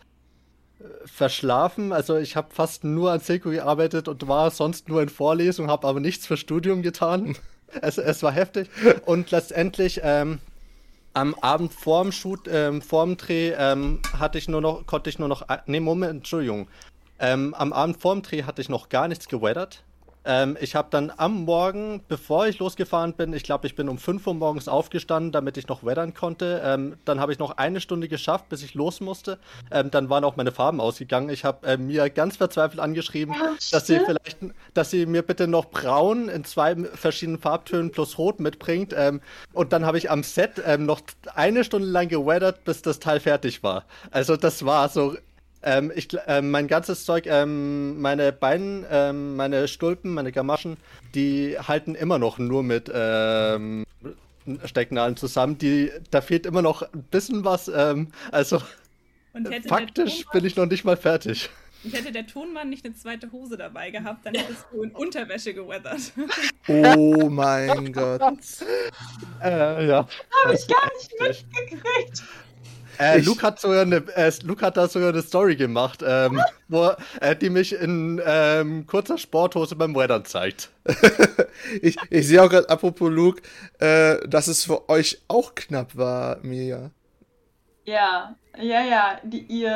äh, 0.80 0.84
verschlafen. 1.06 1.92
Also 1.92 2.18
ich 2.18 2.36
habe 2.36 2.54
fast 2.54 2.84
nur 2.84 3.12
an 3.12 3.20
Seku 3.20 3.50
gearbeitet 3.50 4.08
und 4.08 4.28
war 4.28 4.52
sonst 4.52 4.90
nur 4.90 5.02
in 5.02 5.10
Vorlesungen, 5.10 5.72
habe 5.72 5.88
aber 5.88 6.00
nichts 6.00 6.28
für 6.28 6.38
Studium 6.38 6.84
getan. 6.84 7.36
es, 7.82 7.98
es 7.98 8.22
war 8.22 8.32
heftig. 8.32 8.70
Und 9.06 9.32
letztendlich 9.32 10.02
ähm, 10.04 10.40
am 11.16 11.34
Abend 11.36 11.74
vorm 11.74 12.12
Shoot, 12.12 12.42
ähm, 12.48 12.82
vorm 12.82 13.18
Dreh, 13.18 13.54
ähm, 13.58 14.02
hatte 14.18 14.38
ich 14.38 14.48
nur 14.48 14.62
noch, 14.62 14.86
konnte 14.86 15.10
ich 15.10 15.18
nur 15.18 15.30
noch, 15.30 15.44
nee, 15.66 15.80
Moment, 15.80 16.18
Entschuldigung. 16.18 16.68
Ähm, 17.20 17.54
am 17.54 17.72
Abend 17.72 18.02
vorm 18.02 18.22
Dreh 18.22 18.44
hatte 18.44 18.62
ich 18.62 18.70
noch 18.70 18.90
gar 18.90 19.08
nichts 19.08 19.28
geweathert. 19.28 19.84
Ähm, 20.26 20.58
ich 20.60 20.76
habe 20.76 20.88
dann 20.90 21.12
am 21.16 21.44
Morgen, 21.46 22.02
bevor 22.08 22.48
ich 22.48 22.60
losgefahren 22.60 23.14
bin, 23.14 23.34
ich 23.34 23.44
glaube, 23.44 23.68
ich 23.68 23.76
bin 23.76 23.88
um 23.88 23.98
5 23.98 24.26
Uhr 24.26 24.34
morgens 24.34 24.68
aufgestanden, 24.68 25.32
damit 25.32 25.58
ich 25.58 25.68
noch 25.68 25.84
weathern 25.84 26.14
konnte. 26.14 26.62
Ähm, 26.66 26.98
dann 27.06 27.20
habe 27.20 27.32
ich 27.32 27.40
noch 27.40 27.58
eine 27.58 27.80
Stunde 27.80 28.08
geschafft, 28.08 28.50
bis 28.50 28.64
ich 28.64 28.74
los 28.74 29.02
musste. 29.02 29.38
Ähm, 29.72 29.92
dann 29.92 30.10
waren 30.10 30.24
auch 30.24 30.36
meine 30.36 30.52
Farben 30.52 30.82
ausgegangen. 30.82 31.30
Ich 31.30 31.46
habe 31.46 31.68
äh, 31.68 31.78
mir 31.78 32.10
ganz 32.10 32.38
verzweifelt 32.38 32.80
angeschrieben, 32.80 33.36
Ja, 33.36 33.56
dass 33.72 33.86
sie 33.88 34.00
vielleicht, 34.00 34.38
dass 34.74 34.90
sie 34.90 35.06
mir 35.06 35.22
bitte 35.22 35.48
noch 35.48 35.66
braun 35.66 36.28
in 36.28 36.44
zwei 36.44 36.76
verschiedenen 36.76 37.40
Farbtönen 37.40 37.92
plus 37.92 38.18
rot 38.18 38.40
mitbringt. 38.40 38.94
Ähm, 38.98 39.22
und 39.54 39.74
dann 39.74 39.86
habe 39.86 39.98
ich 39.98 40.10
am 40.10 40.24
Set 40.24 40.62
ähm, 40.66 40.86
noch 40.86 41.02
eine 41.36 41.64
Stunde 41.64 41.88
lang 41.88 42.08
geweathert, 42.08 42.64
bis 42.64 42.82
das 42.82 43.00
Teil 43.00 43.20
fertig 43.20 43.62
war. 43.62 43.86
Also 44.12 44.38
das 44.38 44.66
war 44.66 44.90
so 44.90 45.16
ähm, 45.66 45.92
ich, 45.96 46.08
ähm, 46.28 46.52
mein 46.52 46.68
ganzes 46.68 47.06
Zeug, 47.06 47.26
ähm, 47.28 48.00
meine 48.00 48.32
Beine, 48.32 48.86
ähm, 48.90 49.36
meine 49.36 49.68
Stulpen, 49.68 50.14
meine 50.14 50.32
Gamaschen, 50.32 50.78
die 51.16 51.58
halten 51.60 51.96
immer 51.96 52.20
noch 52.20 52.38
nur 52.38 52.64
mit 52.64 52.90
ähm, 52.94 53.86
Stecknadeln 54.66 55.18
zusammen. 55.18 55.58
Die, 55.58 55.92
da 56.12 56.22
fehlt 56.22 56.46
immer 56.46 56.62
noch 56.62 56.82
ein 56.84 57.04
bisschen 57.04 57.44
was. 57.44 57.68
Ähm, 57.68 58.10
also 58.32 58.62
Und 59.34 59.50
hätte, 59.52 59.68
faktisch 59.68 60.26
bin 60.32 60.46
ich 60.46 60.56
noch 60.56 60.68
nicht 60.68 60.86
mal 60.86 60.98
fertig. 60.98 61.50
und 61.84 61.94
hätte 61.94 62.12
der 62.12 62.28
Tonmann 62.28 62.70
nicht 62.70 62.86
eine 62.86 62.94
zweite 62.96 63.32
Hose 63.32 63.58
dabei 63.58 63.90
gehabt, 63.90 64.26
dann 64.26 64.36
hättest 64.36 64.66
du 64.72 64.84
in 64.84 64.92
Unterwäsche 64.92 65.54
geweathert. 65.54 66.00
Oh 66.68 67.30
mein 67.30 67.92
Gott. 67.92 68.22
Äh, 69.44 69.88
ja. 69.88 70.08
Habe 70.44 70.56
ich 70.56 70.68
gar 70.68 70.90
nicht 70.96 71.12
mitgekriegt. 71.20 72.24
Äh, 73.00 73.20
Ich- 73.20 73.26
Luke, 73.26 73.42
hat 73.42 73.60
sogar 73.60 73.82
eine, 73.82 73.98
äh, 74.16 74.32
Luke 74.44 74.66
hat 74.66 74.78
da 74.78 74.88
sogar 74.88 75.10
eine 75.10 75.22
Story 75.22 75.56
gemacht, 75.56 76.04
ähm, 76.06 76.40
wo, 76.68 76.92
äh, 77.22 77.36
die 77.36 77.50
mich 77.50 77.74
in 77.74 78.22
ähm, 78.26 78.86
kurzer 78.88 79.18
Sporthose 79.18 79.76
beim 79.76 79.96
Weathern 79.96 80.26
zeigt. 80.26 80.70
ich, 81.82 81.98
ich 82.10 82.28
sehe 82.28 82.42
auch 82.44 82.50
gerade, 82.50 82.70
apropos 82.70 83.12
Luke, 83.12 83.42
äh, 83.80 84.28
dass 84.28 84.48
es 84.48 84.64
für 84.66 84.90
euch 84.90 85.22
auch 85.28 85.56
knapp 85.56 85.96
war, 85.96 86.38
Mia. 86.42 86.92
Ja, 87.86 88.36
ja, 88.58 88.82
ja. 88.82 89.20
Die, 89.24 89.42
ihr 89.44 89.70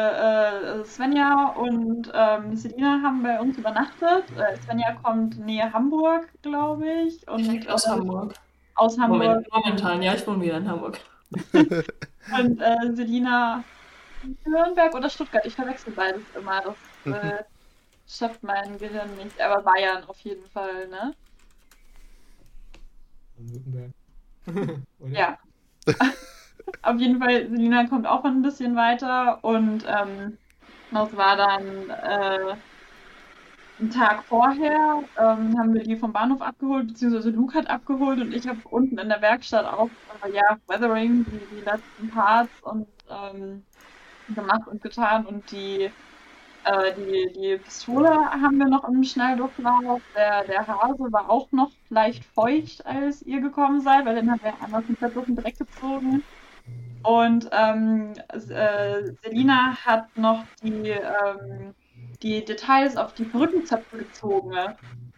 äh, 0.82 0.84
Svenja 0.86 1.54
und 1.58 2.12
ähm, 2.14 2.56
Selina 2.56 3.02
haben 3.04 3.22
bei 3.22 3.40
uns 3.40 3.58
übernachtet. 3.58 4.24
Äh, 4.36 4.58
Svenja 4.66 4.96
kommt 5.04 5.38
nähe 5.40 5.72
Hamburg, 5.72 6.28
glaube 6.42 6.86
ich. 7.08 7.28
Und, 7.28 7.46
Direkt 7.46 7.70
aus 7.70 7.86
äh, 7.86 7.90
Hamburg. 7.90 8.34
Aus 8.76 8.98
Hamburg. 8.98 9.22
Moment, 9.22 9.48
momentan, 9.52 10.02
ja, 10.02 10.16
ich 10.16 10.26
wohne 10.26 10.42
wieder 10.42 10.58
in 10.58 10.68
Hamburg. 10.68 11.00
Und 12.30 12.60
äh, 12.62 12.94
Selina 12.96 13.66
Nürnberg 14.46 14.94
oder 14.96 15.10
Stuttgart. 15.10 15.46
Ich 15.46 15.56
verwechsel 15.56 15.94
beides 15.94 16.30
immer. 16.32 16.62
Das 16.62 17.00
Mhm. 17.06 17.32
äh, 17.40 17.44
schafft 18.08 18.44
mein 18.44 18.80
Gehirn 18.80 19.16
nicht. 19.16 19.42
Aber 19.42 19.64
Bayern 19.64 20.06
auf 20.06 20.20
jeden 20.22 20.48
Fall, 20.48 20.88
ne? 20.90 21.16
Württemberg. 23.38 23.92
Ja. 25.10 25.38
Auf 26.82 27.00
jeden 27.00 27.20
Fall, 27.20 27.50
Selina 27.50 27.88
kommt 27.88 28.08
auch 28.08 28.24
ein 28.24 28.42
bisschen 28.42 28.76
weiter 28.76 29.44
und 29.44 29.84
ähm, 29.88 30.38
das 30.92 31.14
war 31.16 31.36
dann 31.38 31.90
äh, 31.90 32.58
einen 33.80 33.90
Tag 33.92 34.24
vorher, 34.24 35.04
ähm, 35.18 35.58
haben 35.58 35.74
wir 35.74 35.84
die 35.84 35.96
vom 35.96 36.14
Bahnhof 36.14 36.42
abgeholt, 36.42 36.88
beziehungsweise 36.88 37.30
Luke 37.32 37.58
hat 37.58 37.70
abgeholt 37.70 38.20
und 38.20 38.34
ich 38.34 38.48
habe 38.48 38.60
unten 38.70 38.98
in 38.98 39.10
der 39.10 39.22
Werkstatt 39.22 39.66
auch, 39.66 39.90
äh, 40.24 40.32
ja, 40.34 40.58
Weathering, 40.68 41.26
die, 41.26 41.56
die 41.56 41.62
letzten 41.62 42.10
Parts 42.10 42.52
und 42.62 42.88
ähm, 43.10 43.64
gemacht 44.36 44.68
und 44.68 44.82
getan 44.82 45.26
und 45.26 45.50
die, 45.52 45.90
äh, 46.66 46.94
die, 46.98 47.34
die 47.34 47.58
Pistole 47.58 48.10
haben 48.10 48.58
wir 48.58 48.68
noch 48.68 48.88
im 48.88 49.04
Schnelldurchlauf. 49.04 50.02
Der, 50.16 50.44
der 50.44 50.68
Hase 50.68 51.12
war 51.12 51.30
auch 51.30 51.52
noch 51.52 51.72
leicht 51.90 52.26
feucht, 52.26 52.86
als 52.86 53.22
ihr 53.24 53.42
gekommen 53.42 53.82
seid, 53.82 54.06
weil 54.06 54.16
den 54.16 54.30
haben 54.30 54.42
wir 54.44 54.54
einmal 54.62 54.84
komplett 54.84 55.16
durch 55.16 55.26
den 55.26 55.36
Dreck 55.36 55.58
gezogen. 55.58 56.24
Und 57.02 57.50
ähm, 57.54 58.14
äh, 58.28 59.14
Selina 59.24 59.78
hat 59.86 60.18
noch 60.18 60.44
die, 60.62 60.90
ähm, 60.90 61.74
die 62.24 62.44
Details 62.46 62.98
auf 62.98 63.14
die 63.14 63.26
Perückenzöpfe 63.26 63.98
gezogen. 63.98 64.56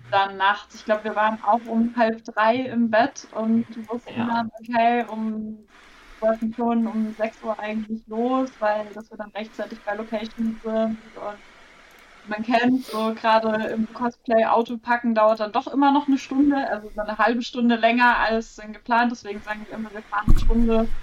Dann 0.09 0.37
nachts. 0.37 0.75
Ich 0.75 0.85
glaube, 0.85 1.05
wir 1.05 1.15
waren 1.15 1.41
auch 1.41 1.61
um 1.65 1.95
halb 1.95 2.23
drei 2.25 2.55
im 2.57 2.89
Bett 2.89 3.27
und 3.31 3.65
wussten 3.89 4.19
Ja. 4.19 4.27
dann, 4.27 4.49
okay, 4.59 5.05
um 5.07 5.67
wollten 6.19 6.53
schon 6.53 6.85
um 6.87 7.11
6 7.13 7.41
Uhr 7.41 7.57
eigentlich 7.59 8.05
los, 8.07 8.59
weil 8.59 8.93
dass 8.93 9.09
wir 9.09 9.17
dann 9.17 9.31
rechtzeitig 9.31 9.83
bei 9.83 9.95
Location 9.95 10.59
sind 10.63 11.15
und 11.17 11.39
man 12.23 12.43
kennt 12.43 12.85
so 12.85 13.13
gerade 13.15 13.67
im 13.69 13.87
Cosplay 13.93 14.45
Auto 14.45 14.77
packen 14.77 15.15
dauert 15.15 15.39
dann 15.39 15.51
doch 15.53 15.67
immer 15.67 15.91
noch 15.91 16.07
eine 16.07 16.17
Stunde, 16.19 16.69
also 16.69 16.89
so 16.91 17.01
eine 17.01 17.17
halbe 17.17 17.41
Stunde 17.41 17.75
länger 17.75 18.17
als 18.19 18.55
dann 18.55 18.73
geplant, 18.73 19.11
deswegen 19.11 19.41
sagen 19.41 19.65
wir 19.67 19.75
immer, 19.75 19.91
wir 19.93 20.03
fahren 20.03 20.27
eine 20.29 20.39
Stunde 20.39 20.93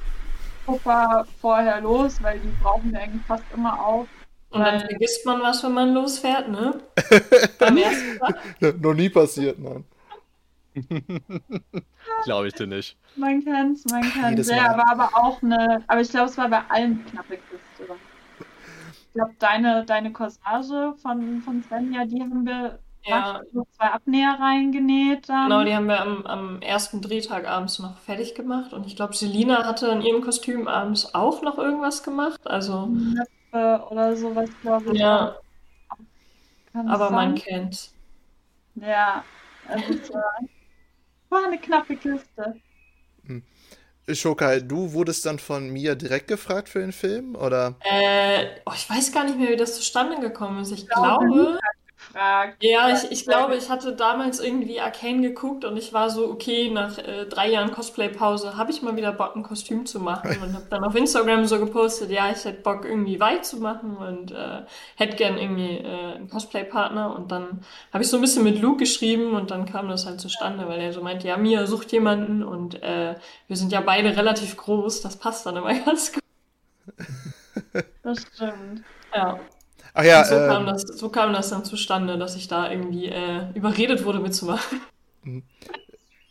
Puffer 0.67 1.27
vorher 1.41 1.81
los, 1.81 2.21
weil 2.23 2.41
die 2.41 2.53
brauchen 2.53 2.93
wir 2.93 3.01
eigentlich 3.01 3.27
fast 3.27 3.51
immer 3.53 3.85
auf. 3.85 4.11
Und 4.51 4.61
dann 4.61 4.81
vergisst 4.81 5.27
man 5.27 5.41
was, 5.43 5.63
wenn 5.63 5.73
man 5.73 5.93
losfährt, 5.95 6.49
ne? 6.49 6.81
Beim 7.59 7.77
ersten 7.77 8.17
Mal. 8.19 8.35
Noch 8.81 8.95
nie 8.95 9.09
passiert, 9.11 9.59
nein. 9.59 9.85
Glaube 12.25 12.49
ich 12.49 12.55
dir 12.55 12.67
nicht. 12.67 12.97
Man 13.15 13.43
kennt's, 13.45 13.85
man 13.87 14.13
kennt's. 14.13 14.49
Jedes 14.49 14.51
Ja, 14.51 14.77
war 14.77 14.93
aber 14.93 15.11
auch 15.17 15.43
eine, 15.43 15.83
aber 15.87 16.01
ich 16.01 16.11
glaube, 16.11 16.31
es 16.31 16.39
war 16.39 16.49
bei 16.49 16.63
allen 16.69 17.05
knappe 17.05 17.37
Kiste. 17.37 17.99
Ich 19.09 19.13
glaube, 19.15 19.35
deine, 19.39 19.85
deine 19.85 20.13
Corsage 20.13 20.95
von, 21.03 21.41
von 21.43 21.63
Svenja, 21.63 22.05
die 22.05 22.21
haben 22.21 22.47
wir 22.47 22.79
Ja, 23.05 23.41
zwei 23.77 23.87
Abnäher 23.91 24.37
reingenäht 24.39 25.29
dann. 25.29 25.49
genau, 25.49 25.65
die 25.65 25.75
haben 25.75 25.87
wir 25.87 26.01
am, 26.01 26.27
am 26.27 26.63
ersten 26.63 27.01
Drehtag 27.01 27.47
abends 27.49 27.79
noch 27.79 27.99
fertig 27.99 28.35
gemacht. 28.35 28.73
Und 28.73 28.87
ich 28.87 28.97
glaube, 28.97 29.15
Selina 29.17 29.65
hatte 29.67 29.89
in 29.89 30.03
ihrem 30.03 30.23
Kostüm 30.23 30.69
abends 30.69 31.15
auch 31.15 31.43
noch 31.43 31.59
irgendwas 31.59 32.03
gemacht. 32.03 32.47
Also, 32.47 32.87
Näpfe 32.87 33.38
oder 33.53 34.17
sowas, 34.17 34.51
glaube 34.63 34.93
ich. 34.95 34.99
ja, 34.99 35.37
Kann 36.73 36.89
aber 36.89 37.11
man 37.11 37.37
sein? 37.37 37.45
kennt's. 37.45 37.95
Ja, 38.75 39.25
also 39.67 39.95
es 39.95 40.13
war, 40.13 40.23
war 41.31 41.47
eine 41.47 41.59
knappe 41.59 41.97
Kiste. 41.97 42.61
Shokai, 44.11 44.61
du 44.61 44.93
wurdest 44.93 45.27
dann 45.27 45.39
von 45.39 45.71
Mia 45.71 45.95
direkt 45.95 46.29
gefragt 46.29 46.69
für 46.69 46.81
den 46.81 46.93
Film? 46.93 47.35
Oder? 47.37 47.77
Äh, 47.81 48.61
oh, 48.67 48.73
ich 48.75 48.89
weiß 48.89 49.13
gar 49.13 49.25
nicht 49.25 49.39
mehr, 49.39 49.51
wie 49.51 49.57
das 49.57 49.77
zustande 49.77 50.19
gekommen 50.21 50.61
ist. 50.63 50.73
Ich 50.73 50.87
glaube, 50.89 51.27
glaube, 51.27 51.59
Gefragt. 52.19 52.65
ja, 52.65 52.91
ich, 52.91 53.13
ich 53.13 53.25
glaube, 53.25 53.55
ich 53.55 53.71
hatte 53.71 53.95
damals 53.95 54.41
irgendwie 54.41 54.81
Arcane 54.81 55.23
geguckt 55.23 55.65
und 55.65 55.77
ich 55.77 55.93
war 55.93 56.11
so, 56.11 56.29
okay, 56.29 56.69
nach 56.69 56.99
äh, 56.99 57.27
drei 57.27 57.49
Jahren 57.49 57.71
Cosplay-Pause 57.71 58.57
habe 58.57 58.73
ich 58.73 58.83
mal 58.83 58.97
wieder 58.97 59.13
Bock, 59.13 59.37
ein 59.37 59.45
Kostüm 59.45 59.87
zu 59.87 60.01
machen 60.01 60.37
und 60.43 60.53
habe 60.53 60.67
dann 60.69 60.83
auf 60.83 60.97
Instagram 60.97 61.47
so 61.47 61.61
gepostet, 61.61 62.11
ja, 62.11 62.29
ich 62.31 62.45
hätte 62.45 62.61
Bock, 62.63 62.85
irgendwie 62.85 63.21
weit 63.21 63.47
zu 63.47 63.59
machen 63.59 63.97
und 63.97 64.33
äh, 64.33 64.63
hätte 64.97 65.17
gern 65.17 65.39
irgendwie 65.39 65.79
äh, 65.79 66.15
einen 66.17 66.29
Cosplay-Partner 66.29 67.15
und 67.15 67.31
dann 67.31 67.65
habe 67.93 68.03
ich 68.03 68.11
so 68.11 68.17
ein 68.17 68.21
bisschen 68.21 68.43
mit 68.43 68.61
Luke 68.61 68.79
geschrieben 68.79 69.35
und 69.35 69.53
dann 69.53 69.65
kam 69.65 69.89
das 69.89 70.05
halt 70.05 70.21
zustande, 70.21 70.67
weil 70.67 70.81
er 70.81 70.93
so 70.93 71.01
meinte, 71.01 71.29
ja, 71.29 71.37
Mia 71.37 71.67
sucht 71.67 71.93
jemanden 71.93 72.43
und 72.43 72.83
äh, 72.83 73.15
wir 73.47 73.57
sind 73.57 73.71
ja 73.71 73.81
beide 73.81 74.17
relativ 74.17 74.57
groß, 74.57 75.03
das 75.03 75.19
passt 75.19 75.47
dann 75.47 75.57
immer 75.57 75.73
ganz 75.85 76.13
gut. 76.13 76.23
Das 78.03 78.23
stimmt. 78.23 78.83
Ja. 79.15 79.39
Ach 80.01 80.05
ja, 80.05 80.25
so, 80.25 80.37
kam 80.37 80.63
ähm, 80.63 80.67
das, 80.69 80.83
so 80.83 81.09
kam 81.09 81.33
das 81.33 81.51
dann 81.51 81.65
zustande, 81.65 82.19
dass 82.19 82.37
ich 82.37 82.47
da 82.47 82.71
irgendwie 82.71 83.07
äh, 83.07 83.51
überredet 83.55 84.05
wurde 84.05 84.21
mitzumachen. 84.21 84.81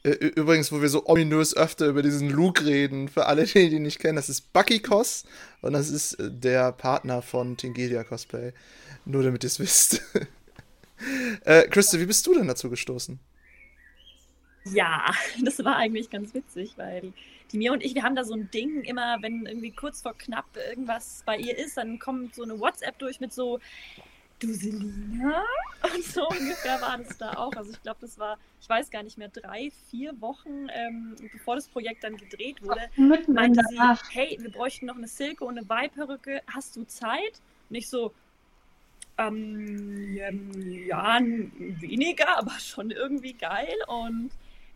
äh, 0.04 0.10
übrigens, 0.10 0.72
wo 0.72 0.82
wir 0.82 0.88
so 0.88 1.06
ominös 1.06 1.54
öfter 1.54 1.88
über 1.88 2.02
diesen 2.02 2.30
Luke 2.30 2.66
reden, 2.66 3.10
für 3.10 3.26
alle, 3.26 3.44
die 3.44 3.60
ihn 3.60 3.84
nicht 3.84 4.00
kennen, 4.00 4.16
das 4.16 4.30
ist 4.30 4.54
Bucky 4.54 4.80
Cos 4.80 5.26
und 5.62 5.74
das 5.74 5.90
ist 5.90 6.14
äh, 6.14 6.32
der 6.32 6.72
Partner 6.72 7.22
von 7.22 7.58
Tingeria 7.58 8.06
Cosplay. 8.06 8.54
Nur 9.04 9.24
damit 9.24 9.44
ihr 9.44 9.48
es 9.48 9.60
wisst. 9.60 10.02
äh, 11.44 11.64
Christa, 11.64 12.00
wie 12.00 12.06
bist 12.06 12.26
du 12.26 12.36
denn 12.36 12.48
dazu 12.48 12.70
gestoßen? 12.70 13.20
Ja, 14.64 15.12
das 15.44 15.62
war 15.66 15.76
eigentlich 15.76 16.10
ganz 16.10 16.34
witzig, 16.34 16.72
weil 16.78 17.12
die, 17.51 17.58
Mia 17.58 17.72
und 17.72 17.84
ich, 17.84 17.96
wir 17.96 18.04
haben 18.04 18.16
da 18.16 18.24
so 18.24 18.34
ein 18.34 18.50
Ding, 18.51 18.82
immer 18.84 19.18
wenn 19.22 19.46
irgendwie 19.46 19.72
kurz 19.72 20.01
vor 20.01 20.13
knapp 20.18 20.46
irgendwas 20.70 21.24
bei 21.25 21.38
ihr 21.38 21.58
ist, 21.58 21.77
dann 21.77 22.00
kommt 22.00 22.36
so 22.36 22.44
eine 22.44 22.60
WhatsApp 22.60 22.98
durch 23.00 23.20
mit 23.20 23.34
so, 23.34 23.60
du 24.39 24.54
Selina? 24.54 25.44
Und 25.96 26.04
so 26.04 26.27
ungefähr 26.27 26.80
war 26.82 26.98
das 26.98 27.18
da 27.18 27.34
auch. 27.34 27.54
Also 27.56 27.72
ich 27.72 27.82
glaube, 27.82 28.00
das 28.01 28.18
war, 28.20 28.38
ich 28.62 28.70
weiß 28.70 28.89
gar 28.89 29.04
nicht 29.04 29.18
mehr, 29.18 29.30
drei, 29.30 29.72
vier 29.89 30.20
Wochen, 30.22 30.68
ähm, 30.74 31.16
bevor 31.32 31.56
das 31.56 31.68
Projekt 31.68 32.04
dann 32.04 32.18
gedreht 32.18 32.62
wurde, 32.62 32.82
Mitten 32.96 33.32
in 33.32 33.34
meinte 33.34 33.62
sie, 33.70 33.77
hey, 34.12 34.38
wir 34.39 34.51
bräuchten 34.51 34.88
noch 34.88 34.98
eine 34.98 35.08
Silke 35.08 35.46
und 35.46 35.58
eine 35.58 35.68
Weihperücke, 35.70 36.42
hast 36.48 36.75
du 36.75 36.84
Zeit? 36.86 37.42
Nicht 37.70 37.89
so, 37.89 38.13
ähm, 39.18 40.16
ja, 40.88 41.20
weniger, 41.20 42.38
aber 42.38 42.60
schon 42.60 42.92
irgendwie 42.92 43.34
geil. 43.34 43.75
Und 43.88 44.32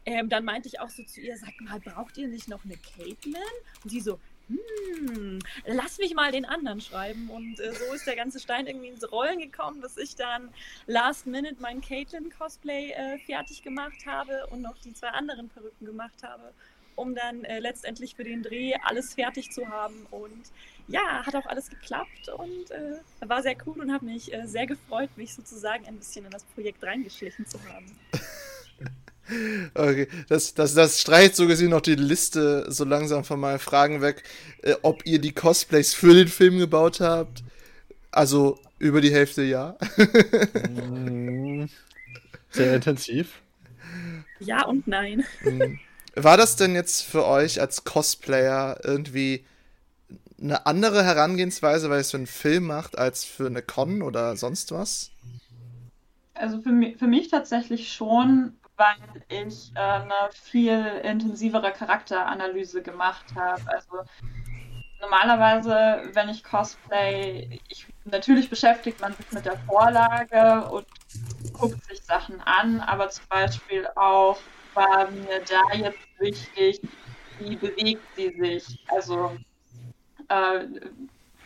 ähm, 0.06 0.30
dann 0.30 0.46
meinte 0.46 0.68
ich 0.68 0.80
auch 0.80 0.90
so 0.90 1.04
zu 1.04 1.22
ihr, 1.22 1.38
sag 1.38 1.60
mal, 1.62 1.80
braucht 1.80 2.18
ihr 2.18 2.28
nicht 2.28 2.48
noch 2.48 2.64
eine 2.66 2.78
Caitlin? 2.78 3.36
Und 3.84 3.90
sie 3.90 4.00
so, 4.00 4.20
hm, 4.48 5.40
lass 5.66 5.98
mich 6.00 6.14
mal 6.14 6.32
den 6.32 6.46
anderen 6.46 6.82
schreiben. 6.82 7.30
Und 7.30 7.60
äh, 7.60 7.74
so 7.74 7.94
ist 7.94 8.08
der 8.08 8.16
ganze 8.16 8.40
Stein 8.40 8.68
irgendwie 8.68 8.90
ins 8.90 9.10
Rollen 9.12 9.40
gekommen, 9.40 9.82
dass 9.82 9.98
ich 9.98 10.16
dann 10.16 10.50
last 10.88 11.28
minute 11.28 11.58
mein 11.60 11.82
Caitlin-Cosplay 11.82 12.92
äh, 12.92 13.18
fertig 13.20 13.62
gemacht 13.62 14.06
habe 14.06 14.48
und 14.48 14.62
noch 14.62 14.78
die 14.80 14.94
zwei 14.94 15.10
anderen 15.10 15.50
Perücken 15.50 15.86
gemacht 15.86 16.24
habe, 16.24 16.54
um 16.96 17.16
dann 17.16 17.44
äh, 17.44 17.60
letztendlich 17.60 18.16
für 18.16 18.24
den 18.24 18.44
Dreh 18.44 18.74
alles 18.84 19.14
fertig 19.14 19.52
zu 19.52 19.70
haben. 19.70 20.08
Und 20.10 20.52
ja, 20.88 21.26
hat 21.26 21.36
auch 21.36 21.46
alles 21.46 21.70
geklappt 21.70 22.30
und 22.38 22.72
äh, 22.72 23.00
war 23.22 23.42
sehr 23.42 23.56
cool 23.66 23.80
und 23.80 23.94
habe 23.94 24.06
mich 24.06 24.34
äh, 24.34 24.48
sehr 24.48 24.66
gefreut, 24.66 25.10
mich 25.16 25.34
sozusagen 25.34 25.86
ein 25.86 25.98
bisschen 25.98 26.26
in 26.26 26.32
das 26.32 26.44
Projekt 26.44 26.84
reingeschlichen 26.84 27.46
zu 27.46 27.60
haben. 27.66 27.86
Okay, 29.74 30.08
das, 30.28 30.54
das, 30.54 30.74
das 30.74 31.00
streicht 31.00 31.36
so 31.36 31.48
gesehen 31.48 31.70
noch 31.70 31.82
die 31.82 31.96
Liste 31.96 32.66
so 32.70 32.84
langsam 32.84 33.24
von 33.24 33.40
meinen 33.40 33.60
Fragen 33.60 34.02
weg, 34.02 34.24
äh, 34.62 34.76
ob 34.82 35.06
ihr 35.06 35.20
die 35.20 35.32
Cosplays 35.32 35.94
für 35.94 36.14
den 36.14 36.28
Film 36.28 36.58
gebaut 36.58 37.00
habt. 37.00 37.44
Also 38.12 38.60
über 38.80 39.00
die 39.00 39.14
Hälfte 39.14 39.44
ja. 39.44 39.78
Sehr 42.52 42.76
intensiv. 42.76 43.42
Ja 44.40 44.66
und 44.66 44.88
nein. 44.88 45.24
Mhm. 45.44 45.80
War 46.16 46.36
das 46.36 46.58
denn 46.58 46.76
jetzt 46.76 47.04
für 47.04 47.26
euch 47.26 47.62
als 47.62 47.86
Cosplayer 47.86 48.80
irgendwie 48.84 49.46
eine 50.42 50.66
andere 50.66 51.04
Herangehensweise, 51.04 51.90
weil 51.90 52.00
ihr 52.00 52.02
es 52.02 52.12
für 52.12 52.18
einen 52.18 52.28
Film 52.28 52.66
macht, 52.66 52.98
als 52.98 53.24
für 53.24 53.46
eine 53.46 53.62
Con 53.62 54.02
oder 54.02 54.36
sonst 54.36 54.72
was? 54.72 55.12
Also 56.34 56.60
für 56.62 56.72
mich, 56.72 56.98
für 56.98 57.08
mich 57.08 57.30
tatsächlich 57.30 57.94
schon, 57.94 58.54
weil 58.82 59.46
ich 59.46 59.72
äh, 59.76 59.80
eine 59.80 60.30
viel 60.32 60.84
intensivere 61.04 61.72
Charakteranalyse 61.72 62.82
gemacht 62.82 63.26
habe. 63.36 63.62
Also 63.68 64.04
normalerweise, 65.00 66.10
wenn 66.14 66.30
ich 66.30 66.44
Cosplay, 66.44 67.60
ich, 67.70 67.86
natürlich 68.06 68.50
beschäftigt 68.50 69.00
man 69.00 69.14
sich 69.14 69.32
mit 69.32 69.46
der 69.46 69.58
Vorlage 69.60 70.68
und 70.72 70.88
guckt 71.54 71.84
sich 71.86 72.02
Sachen 72.02 72.42
an, 72.42 72.80
aber 72.80 73.10
zum 73.10 73.26
Beispiel 73.30 73.88
auch 73.96 74.40
war 74.74 75.10
mir 75.12 75.42
da 75.48 75.76
jetzt 75.76 76.08
wichtig, 76.20 76.82
wie 77.38 77.56
bewegt 77.56 78.04
sie 78.16 78.30
sich. 78.40 78.80
Also 78.88 79.38
äh, 80.30 80.66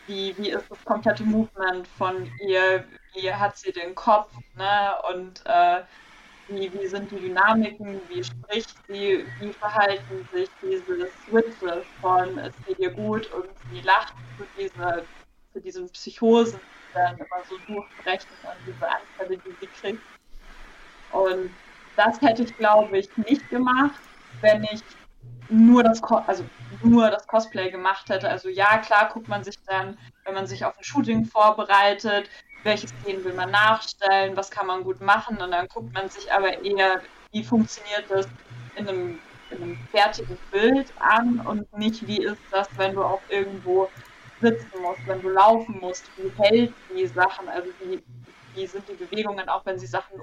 wie, 0.07 0.37
wie 0.37 0.51
ist 0.51 0.69
das 0.69 0.85
komplette 0.85 1.23
Movement 1.23 1.87
von 1.97 2.31
ihr, 2.47 2.85
wie 3.13 3.33
hat 3.33 3.57
sie 3.57 3.73
den 3.73 3.93
Kopf, 3.93 4.31
ne? 4.55 4.93
Und 5.11 5.41
äh, 5.45 5.81
wie, 6.47 6.71
wie 6.73 6.87
sind 6.87 7.11
die 7.11 7.19
Dynamiken, 7.19 7.99
wie 8.09 8.23
spricht 8.23 8.75
sie, 8.87 9.25
wie 9.39 9.53
verhalten 9.53 10.27
sich 10.33 10.49
diese 10.61 11.07
Switches 11.25 11.85
von 12.01 12.37
es 12.37 12.53
geht 12.65 12.79
ihr 12.79 12.91
gut 12.91 13.31
und 13.33 13.49
sie 13.71 13.81
lacht 13.81 14.13
zu, 14.37 14.45
diese, 14.57 15.03
zu 15.53 15.59
diesen 15.59 15.89
Psychosen, 15.89 16.59
die 16.59 16.93
dann 16.93 17.17
immer 17.17 17.43
so 17.49 17.57
durchbrechen 17.67 18.29
und 18.43 18.67
diese 18.67 18.87
Anfälle, 18.87 19.37
die 19.37 19.55
sie 19.59 19.67
kriegt. 19.67 20.01
Und 21.11 21.49
das 21.95 22.21
hätte 22.21 22.43
ich, 22.43 22.55
glaube 22.57 22.97
ich, 22.97 23.15
nicht 23.17 23.49
gemacht, 23.49 23.99
wenn 24.41 24.63
ich 24.65 24.81
nur 25.49 25.83
das, 25.83 26.01
also 26.03 26.43
nur 26.83 27.09
das 27.09 27.27
Cosplay 27.27 27.71
gemacht 27.71 28.09
hätte. 28.09 28.29
Also 28.29 28.49
ja, 28.49 28.77
klar 28.79 29.09
guckt 29.13 29.27
man 29.27 29.43
sich 29.43 29.55
dann, 29.65 29.97
wenn 30.25 30.33
man 30.33 30.47
sich 30.47 30.65
auf 30.65 30.77
ein 30.77 30.83
Shooting 30.83 31.25
vorbereitet, 31.25 32.29
welche 32.65 32.87
Szenen 32.87 33.23
will 33.23 33.33
man 33.33 33.51
nachstellen, 33.51 34.35
was 34.37 34.51
kann 34.51 34.67
man 34.67 34.83
gut 34.83 35.01
machen 35.01 35.41
und 35.41 35.51
dann 35.51 35.67
guckt 35.67 35.93
man 35.93 36.09
sich 36.09 36.31
aber 36.33 36.63
eher, 36.63 37.01
wie 37.31 37.43
funktioniert 37.43 38.09
das 38.09 38.27
in 38.75 38.87
einem, 38.89 39.21
in 39.49 39.63
einem 39.63 39.87
fertigen 39.91 40.39
Bild 40.51 40.91
an 40.97 41.39
und 41.41 41.71
nicht, 41.77 42.07
wie 42.07 42.23
ist 42.23 42.43
das, 42.51 42.69
wenn 42.77 42.95
du 42.95 43.03
auch 43.03 43.23
irgendwo 43.29 43.91
sitzen 44.41 44.71
musst, 44.81 45.05
wenn 45.07 45.21
du 45.21 45.29
laufen 45.29 45.79
musst, 45.79 46.11
wie 46.17 46.33
hält 46.43 46.75
die 46.89 47.07
Sachen, 47.07 47.49
also 47.49 47.71
wie, 47.79 48.03
wie 48.53 48.67
sind 48.67 48.89
die 48.89 48.95
Bewegungen, 48.95 49.49
auch 49.49 49.65
wenn 49.65 49.79
sie 49.79 49.87
Sachen 49.87 50.19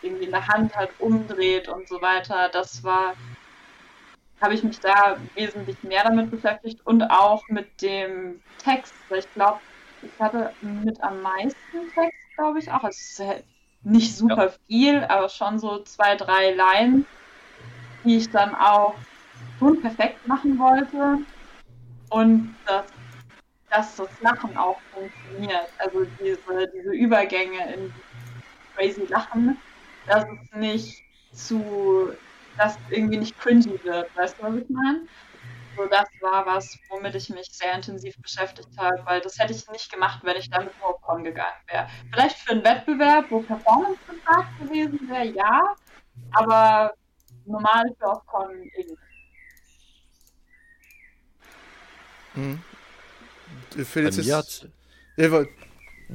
irgendwie 0.00 0.26
in 0.26 0.32
der 0.32 0.46
Hand 0.48 0.74
hat, 0.76 0.98
umdreht 0.98 1.68
und 1.68 1.88
so 1.88 2.00
weiter. 2.00 2.48
Das 2.52 2.82
war 2.84 3.16
habe 4.40 4.54
ich 4.54 4.62
mich 4.64 4.80
da 4.80 5.26
wesentlich 5.34 5.82
mehr 5.82 6.02
damit 6.04 6.30
beschäftigt 6.30 6.84
und 6.86 7.02
auch 7.04 7.46
mit 7.48 7.82
dem 7.82 8.42
Text. 8.58 9.10
Ich 9.12 9.30
glaube, 9.32 9.60
ich 10.02 10.18
hatte 10.20 10.56
mit 10.60 11.02
am 11.02 11.20
meisten 11.22 11.88
Text, 11.94 12.36
glaube 12.36 12.58
ich, 12.58 12.70
auch. 12.70 12.84
Also 12.84 12.88
es 12.98 13.10
ist 13.10 13.18
ja 13.18 13.34
nicht 13.82 14.16
super 14.16 14.50
viel, 14.66 15.04
aber 15.04 15.28
schon 15.28 15.58
so 15.58 15.82
zwei, 15.82 16.16
drei 16.16 16.54
Lines, 16.54 17.06
die 18.04 18.16
ich 18.16 18.30
dann 18.30 18.54
auch 18.54 19.00
schon 19.58 19.80
perfekt 19.80 20.26
machen 20.26 20.58
wollte. 20.58 21.18
Und 22.10 22.58
dass, 22.64 22.86
dass 23.70 23.96
das 23.96 24.20
Lachen 24.20 24.56
auch 24.56 24.82
funktioniert. 24.92 25.68
Also 25.78 26.04
diese, 26.20 26.42
diese 26.74 26.92
Übergänge 26.94 27.74
in 27.74 27.94
crazy 28.74 29.06
Lachen, 29.08 29.62
dass 30.06 30.24
es 30.24 30.50
nicht 30.52 31.04
zu 31.32 32.12
dass 32.56 32.78
irgendwie 32.90 33.18
nicht 33.18 33.38
cringy 33.38 33.80
wird, 33.84 34.14
weißt 34.14 34.38
du, 34.38 34.42
was 34.42 34.56
ich 34.56 34.68
meine? 34.68 35.08
So, 35.80 35.86
das 35.88 36.08
war 36.20 36.44
was, 36.44 36.78
womit 36.90 37.14
ich 37.14 37.30
mich 37.30 37.48
sehr 37.52 37.74
intensiv 37.74 38.14
beschäftigt 38.20 38.68
habe, 38.76 39.00
weil 39.06 39.20
das 39.22 39.38
hätte 39.38 39.54
ich 39.54 39.66
nicht 39.70 39.90
gemacht, 39.90 40.20
wenn 40.24 40.36
ich 40.36 40.50
damit 40.50 40.78
Popcorn 40.78 41.24
gegangen 41.24 41.56
wäre. 41.68 41.88
Vielleicht 42.12 42.36
für 42.36 42.50
einen 42.50 42.64
Wettbewerb, 42.64 43.30
wo 43.30 43.40
Performance 43.40 43.98
gefragt 44.06 44.48
gewesen 44.60 45.08
wäre, 45.08 45.24
ja, 45.24 45.74
aber 46.32 46.92
normal 47.46 47.84
für 47.88 47.94
Popcorn 47.98 48.50
irgendwie. 48.76 48.98
Mhm. 52.34 52.62
Bei 53.76 53.84
Felix 53.84 54.16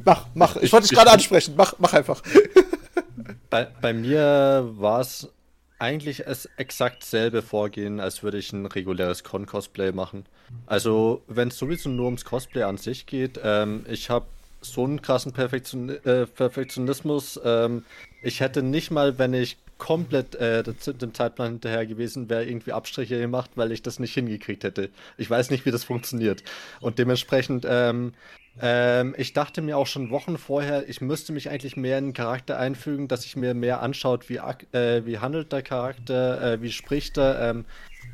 mach, 0.03 0.27
mach. 0.35 0.55
Ich 0.57 0.63
Ich- 0.63 0.73
wollte 0.73 0.83
dich 0.87 0.91
ich- 0.91 0.97
gerade 0.97 1.11
ansprechen. 1.11 1.55
Mach, 1.57 1.73
mach 1.79 1.93
einfach. 1.93 2.21
Bei, 3.49 3.65
bei 3.65 3.93
mir 3.93 4.69
war 4.75 4.99
es 4.99 5.31
eigentlich 5.79 6.25
es 6.25 6.49
exakt 6.57 7.03
selbe 7.03 7.41
Vorgehen, 7.41 7.99
als 7.99 8.23
würde 8.23 8.37
ich 8.37 8.53
ein 8.53 8.65
reguläres 8.65 9.23
Con-Cosplay 9.23 9.91
machen. 9.91 10.25
Also, 10.67 11.21
wenn 11.27 11.49
es 11.49 11.57
sowieso 11.57 11.89
nur 11.89 12.05
ums 12.05 12.25
Cosplay 12.25 12.63
an 12.63 12.77
sich 12.77 13.05
geht, 13.05 13.39
ähm, 13.43 13.85
ich 13.89 14.09
habe 14.09 14.27
so 14.61 14.83
einen 14.83 15.01
krassen 15.01 15.31
Perfektion 15.31 15.89
äh, 15.89 16.25
Perfektionismus. 16.25 17.39
Ähm, 17.43 17.83
ich 18.23 18.39
hätte 18.39 18.63
nicht 18.63 18.91
mal, 18.91 19.19
wenn 19.19 19.33
ich 19.33 19.57
komplett 19.77 20.35
äh, 20.35 20.63
dem 20.63 21.13
Zeitplan 21.13 21.53
hinterher 21.53 21.85
gewesen 21.85 22.29
wäre, 22.29 22.45
irgendwie 22.45 22.71
Abstriche 22.71 23.19
gemacht, 23.19 23.51
weil 23.55 23.71
ich 23.71 23.81
das 23.81 23.99
nicht 23.99 24.13
hingekriegt 24.13 24.63
hätte. 24.63 24.89
Ich 25.17 25.29
weiß 25.29 25.51
nicht, 25.51 25.65
wie 25.65 25.71
das 25.71 25.83
funktioniert. 25.83 26.43
Und 26.79 26.97
dementsprechend, 26.97 27.65
ähm, 27.67 28.13
ähm, 28.61 29.15
ich 29.17 29.33
dachte 29.33 29.61
mir 29.61 29.77
auch 29.77 29.87
schon 29.87 30.09
Wochen 30.09 30.37
vorher, 30.37 30.87
ich 30.87 31.01
müsste 31.01 31.33
mich 31.33 31.49
eigentlich 31.49 31.75
mehr 31.75 31.97
in 31.97 32.07
den 32.07 32.13
Charakter 32.13 32.57
einfügen, 32.57 33.07
dass 33.07 33.25
ich 33.25 33.35
mir 33.35 33.53
mehr 33.53 33.81
anschaut, 33.81 34.29
wie, 34.29 34.37
äh, 34.37 35.05
wie 35.05 35.19
handelt 35.19 35.51
der 35.51 35.61
Charakter, 35.61 36.53
äh, 36.53 36.61
wie 36.61 36.71
spricht 36.71 37.17
er, 37.17 37.49
ähm, 37.49 37.65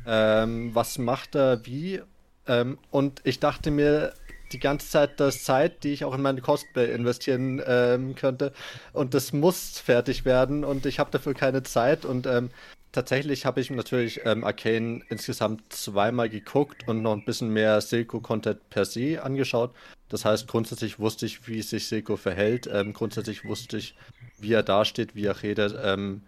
ähm, 0.06 0.74
was 0.74 0.98
macht 0.98 1.36
er, 1.36 1.64
wie. 1.66 2.02
Ähm, 2.48 2.78
und 2.90 3.20
ich 3.24 3.38
dachte 3.38 3.70
mir 3.70 4.14
die 4.52 4.58
ganze 4.58 4.88
Zeit, 4.88 5.20
dass 5.20 5.44
Zeit, 5.44 5.84
die 5.84 5.92
ich 5.92 6.04
auch 6.04 6.14
in 6.14 6.22
meine 6.22 6.40
Cosplay 6.40 6.92
investieren 6.92 7.62
ähm, 7.64 8.14
könnte, 8.16 8.52
und 8.92 9.14
das 9.14 9.32
muss 9.32 9.78
fertig 9.78 10.24
werden 10.24 10.64
und 10.64 10.86
ich 10.86 10.98
habe 10.98 11.10
dafür 11.10 11.34
keine 11.34 11.62
Zeit 11.62 12.04
und 12.04 12.26
ähm, 12.26 12.50
Tatsächlich 12.92 13.46
habe 13.46 13.62
ich 13.62 13.70
natürlich 13.70 14.20
ähm, 14.26 14.44
Arcane 14.44 15.02
insgesamt 15.08 15.72
zweimal 15.72 16.28
geguckt 16.28 16.86
und 16.86 17.00
noch 17.00 17.14
ein 17.14 17.24
bisschen 17.24 17.50
mehr 17.50 17.80
Silco-Content 17.80 18.68
per 18.68 18.84
se 18.84 19.22
angeschaut. 19.22 19.74
Das 20.10 20.26
heißt, 20.26 20.46
grundsätzlich 20.46 20.98
wusste 20.98 21.24
ich, 21.24 21.48
wie 21.48 21.62
sich 21.62 21.88
Silco 21.88 22.18
verhält. 22.18 22.68
Ähm, 22.70 22.92
grundsätzlich 22.92 23.46
wusste 23.46 23.78
ich, 23.78 23.96
wie 24.38 24.52
er 24.52 24.62
dasteht, 24.62 25.14
wie 25.14 25.24
er 25.24 25.42
redet. 25.42 25.74
Ähm, 25.82 26.20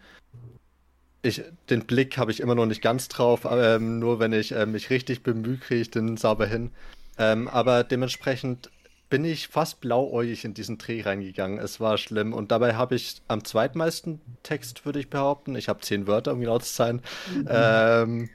ich, 1.21 1.43
den 1.69 1.85
Blick 1.85 2.17
habe 2.17 2.31
ich 2.31 2.41
immer 2.41 2.55
noch 2.55 2.67
nicht 2.67 2.81
ganz 2.81 3.09
drauf, 3.09 3.47
ähm, 3.51 3.99
nur 3.99 4.19
wenn 4.19 4.33
ich 4.33 4.53
ähm, 4.53 4.73
mich 4.73 4.89
richtig 4.89 5.23
bemühe, 5.23 5.59
kriege 5.59 5.83
ich 5.83 5.91
den 5.91 6.17
sauber 6.17 6.47
hin. 6.47 6.71
Ähm, 7.19 7.47
aber 7.47 7.85
dementsprechend 7.85 8.71
bin 9.15 9.25
ich 9.25 9.47
fast 9.47 9.81
blauäugig 9.81 10.45
in 10.45 10.55
diesen 10.55 10.77
Dreh 10.77 11.01
reingegangen. 11.03 11.61
Es 11.61 11.79
war 11.79 11.99
schlimm. 11.99 12.33
Und 12.33 12.51
dabei 12.51 12.75
habe 12.75 12.97
ich 12.97 13.23
am 13.29 13.45
zweitmeisten 13.45 14.21
Text, 14.43 14.85
würde 14.87 14.99
ich 14.99 15.09
behaupten. 15.09 15.55
Ich 15.55 15.69
habe 15.69 15.79
zehn 15.83 16.09
Wörter, 16.09 16.33
um 16.33 16.41
genau 16.41 16.59
zu 16.59 16.75
sein. 16.75 17.01
Ähm, 17.49 18.29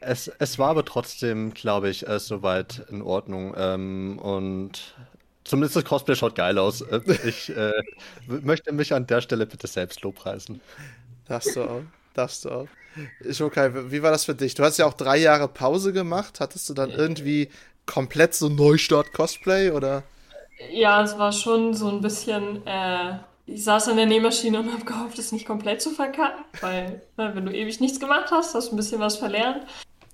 es, 0.00 0.30
es 0.38 0.58
war 0.58 0.68
aber 0.68 0.84
trotzdem, 0.84 1.54
glaube 1.54 1.88
ich, 1.88 2.06
äh, 2.06 2.18
soweit 2.18 2.84
in 2.90 3.00
Ordnung. 3.00 3.54
Ähm, 3.56 4.18
und 4.18 4.96
zumindest 5.44 5.76
das 5.76 5.86
Cosplay 5.86 6.14
schaut 6.14 6.34
geil 6.34 6.58
aus. 6.58 6.82
Äh, 6.82 7.00
ich 7.24 7.48
äh, 7.56 7.72
möchte 8.26 8.72
mich 8.72 8.92
an 8.92 9.06
der 9.06 9.22
Stelle 9.22 9.46
bitte 9.46 9.66
selbst 9.66 10.02
lobpreisen. 10.02 10.60
Darfst 11.26 11.56
du 11.56 11.62
auch. 11.62 11.82
Darfst 12.12 12.44
du 12.44 12.50
auch. 12.50 12.68
Ist 13.20 13.40
okay. 13.40 13.70
Wie 13.90 14.02
war 14.02 14.10
das 14.10 14.26
für 14.26 14.34
dich? 14.34 14.54
Du 14.54 14.62
hast 14.62 14.76
ja 14.76 14.84
auch 14.84 14.92
drei 14.92 15.16
Jahre 15.16 15.48
Pause 15.48 15.94
gemacht. 15.94 16.38
Hattest 16.38 16.68
du 16.68 16.74
dann 16.74 16.90
irgendwie 16.90 17.48
komplett 17.86 18.34
so 18.34 18.50
Neustart-Cosplay 18.50 19.70
oder? 19.70 20.02
Ja, 20.70 21.02
es 21.02 21.18
war 21.18 21.32
schon 21.32 21.74
so 21.74 21.88
ein 21.88 22.00
bisschen. 22.00 22.66
Äh, 22.66 23.18
ich 23.46 23.64
saß 23.64 23.88
an 23.88 23.96
der 23.96 24.06
Nähmaschine 24.06 24.60
und 24.60 24.72
habe 24.72 24.84
gehofft, 24.84 25.18
es 25.18 25.32
nicht 25.32 25.46
komplett 25.46 25.80
zu 25.80 25.90
verkacken, 25.90 26.44
weil 26.60 27.02
ne, 27.16 27.30
wenn 27.34 27.46
du 27.46 27.52
ewig 27.52 27.80
nichts 27.80 27.98
gemacht 27.98 28.30
hast, 28.30 28.54
hast 28.54 28.68
du 28.68 28.74
ein 28.74 28.76
bisschen 28.76 29.00
was 29.00 29.16
verlernt. 29.16 29.64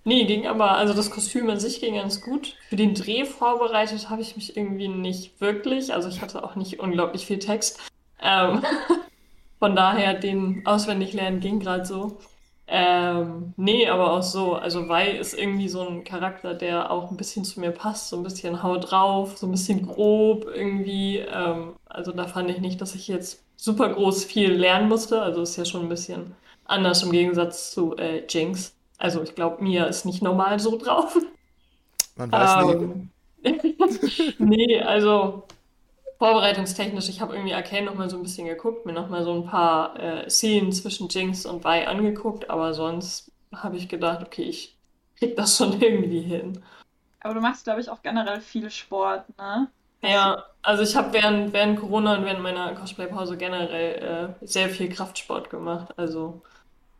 Nee, 0.04 0.24
ging 0.26 0.46
aber, 0.46 0.72
also 0.72 0.92
das 0.92 1.10
Kostüm 1.10 1.48
an 1.48 1.58
sich 1.58 1.80
ging 1.80 1.94
ganz 1.94 2.20
gut. 2.20 2.56
Für 2.68 2.76
den 2.76 2.94
Dreh 2.94 3.24
vorbereitet 3.24 4.10
habe 4.10 4.20
ich 4.20 4.36
mich 4.36 4.56
irgendwie 4.56 4.88
nicht 4.88 5.40
wirklich. 5.40 5.94
Also 5.94 6.08
ich 6.08 6.20
hatte 6.20 6.44
auch 6.44 6.56
nicht 6.56 6.78
unglaublich 6.78 7.26
viel 7.26 7.38
Text. 7.38 7.80
Ähm, 8.20 8.62
von 9.58 9.74
daher, 9.74 10.14
den 10.14 10.62
auswendig 10.66 11.14
lernen 11.14 11.40
ging 11.40 11.58
gerade 11.58 11.86
so. 11.86 12.18
Ähm, 12.66 13.52
nee, 13.56 13.88
aber 13.88 14.12
auch 14.12 14.22
so. 14.22 14.54
Also 14.54 14.88
Wei 14.88 15.10
ist 15.10 15.34
irgendwie 15.34 15.68
so 15.68 15.86
ein 15.86 16.04
Charakter, 16.04 16.54
der 16.54 16.90
auch 16.90 17.10
ein 17.10 17.16
bisschen 17.16 17.44
zu 17.44 17.60
mir 17.60 17.70
passt. 17.70 18.08
So 18.08 18.16
ein 18.16 18.22
bisschen 18.22 18.62
haut 18.62 18.90
drauf, 18.90 19.36
so 19.36 19.46
ein 19.46 19.50
bisschen 19.50 19.86
grob 19.86 20.46
irgendwie. 20.52 21.18
Ähm, 21.18 21.74
also 21.86 22.12
da 22.12 22.26
fand 22.26 22.50
ich 22.50 22.60
nicht, 22.60 22.80
dass 22.80 22.94
ich 22.94 23.08
jetzt 23.08 23.42
super 23.56 23.90
groß 23.90 24.24
viel 24.24 24.52
lernen 24.52 24.88
musste. 24.88 25.20
Also 25.20 25.42
ist 25.42 25.56
ja 25.56 25.64
schon 25.64 25.82
ein 25.82 25.88
bisschen 25.88 26.34
anders 26.64 27.02
im 27.02 27.12
Gegensatz 27.12 27.70
zu 27.72 27.96
äh, 27.96 28.24
Jinx. 28.28 28.74
Also 28.98 29.22
ich 29.22 29.34
glaube, 29.34 29.62
Mia 29.62 29.84
ist 29.84 30.06
nicht 30.06 30.22
normal 30.22 30.58
so 30.58 30.78
drauf. 30.78 31.16
Man 32.16 32.32
weiß 32.32 32.74
ähm, 32.74 33.10
nie. 33.42 34.34
nee, 34.38 34.80
also 34.80 35.44
vorbereitungstechnisch, 36.24 37.10
ich 37.10 37.20
habe 37.20 37.34
irgendwie 37.34 37.52
Arcane 37.52 37.84
noch 37.84 37.96
mal 37.96 38.08
so 38.08 38.16
ein 38.16 38.22
bisschen 38.22 38.46
geguckt, 38.46 38.86
mir 38.86 38.94
noch 38.94 39.10
mal 39.10 39.24
so 39.24 39.34
ein 39.34 39.44
paar 39.44 40.00
äh, 40.00 40.30
Szenen 40.30 40.72
zwischen 40.72 41.10
Jinx 41.10 41.44
und 41.44 41.64
Vi 41.64 41.84
angeguckt, 41.84 42.48
aber 42.48 42.72
sonst 42.72 43.30
habe 43.54 43.76
ich 43.76 43.90
gedacht, 43.90 44.22
okay, 44.24 44.44
ich 44.44 44.74
krieg 45.18 45.36
das 45.36 45.58
schon 45.58 45.78
irgendwie 45.82 46.22
hin. 46.22 46.64
Aber 47.20 47.34
du 47.34 47.40
machst, 47.42 47.64
glaube 47.64 47.82
ich, 47.82 47.90
auch 47.90 48.00
generell 48.00 48.40
viel 48.40 48.70
Sport, 48.70 49.26
ne? 49.36 49.68
Ja, 50.00 50.46
also 50.62 50.82
ich 50.82 50.96
habe 50.96 51.12
während, 51.12 51.52
während 51.52 51.78
Corona 51.78 52.16
und 52.16 52.24
während 52.24 52.40
meiner 52.40 52.74
Cosplay-Pause 52.74 53.36
generell 53.36 54.34
äh, 54.40 54.46
sehr 54.46 54.70
viel 54.70 54.88
Kraftsport 54.88 55.50
gemacht. 55.50 55.92
Also 55.98 56.40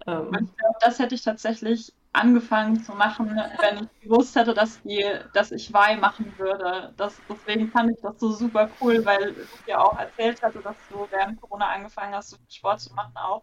ähm, 0.06 0.28
ich 0.32 0.56
glaube, 0.56 0.78
das 0.80 0.98
hätte 0.98 1.14
ich 1.14 1.22
tatsächlich 1.22 1.94
angefangen 2.14 2.82
zu 2.82 2.92
machen, 2.92 3.28
wenn 3.60 3.84
ich 3.84 4.00
gewusst 4.08 4.36
hätte, 4.36 4.54
dass, 4.54 4.80
die, 4.82 5.04
dass 5.32 5.52
ich 5.52 5.72
Wei 5.72 5.96
machen 5.96 6.32
würde. 6.38 6.92
Das, 6.96 7.20
deswegen 7.28 7.70
fand 7.70 7.92
ich 7.92 8.00
das 8.02 8.18
so 8.18 8.30
super 8.30 8.70
cool, 8.80 9.04
weil 9.04 9.32
du 9.34 9.40
ja 9.66 9.80
auch 9.80 9.98
erzählt 9.98 10.42
hatte, 10.42 10.60
dass 10.60 10.76
du 10.90 11.06
während 11.10 11.40
Corona 11.40 11.68
angefangen 11.68 12.14
hast, 12.14 12.38
Sport 12.48 12.80
zu 12.80 12.94
machen 12.94 13.12
auch. 13.16 13.42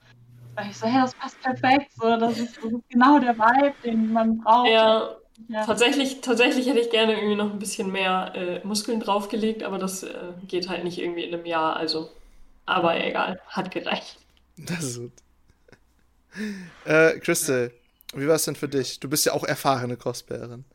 Da 0.56 0.64
ich 0.64 0.78
so, 0.78 0.88
hey, 0.88 1.02
das 1.02 1.14
passt 1.16 1.42
perfekt, 1.42 1.92
so, 1.94 2.18
das 2.18 2.38
ist, 2.38 2.58
ist 2.58 2.90
genau 2.90 3.20
der 3.20 3.38
Vibe, 3.38 3.74
den 3.84 4.12
man 4.12 4.40
braucht. 4.40 4.70
Ja, 4.70 5.16
ja. 5.48 5.66
Tatsächlich, 5.66 6.22
tatsächlich 6.22 6.68
hätte 6.68 6.80
ich 6.80 6.90
gerne 6.90 7.14
irgendwie 7.14 7.36
noch 7.36 7.52
ein 7.52 7.60
bisschen 7.60 7.92
mehr 7.92 8.34
äh, 8.36 8.66
Muskeln 8.66 9.00
draufgelegt, 9.00 9.64
aber 9.64 9.78
das 9.78 10.04
äh, 10.04 10.34
geht 10.48 10.70
halt 10.70 10.84
nicht 10.84 11.00
irgendwie 11.00 11.24
in 11.24 11.34
einem 11.34 11.46
Jahr, 11.46 11.76
also. 11.76 12.10
Aber 12.66 13.04
egal, 13.04 13.40
hat 13.48 13.72
gereicht. 13.72 14.18
Das 14.58 14.84
ist 14.84 15.00
gut. 15.00 15.12
Äh, 16.86 17.20
Crystal, 17.20 17.72
wie 18.14 18.28
war 18.28 18.36
es 18.36 18.46
denn 18.46 18.56
für 18.56 18.68
dich? 18.68 19.00
Du 19.00 19.10
bist 19.10 19.26
ja 19.26 19.34
auch 19.34 19.44
erfahrene 19.44 19.98
Cosplayerin. 19.98 20.66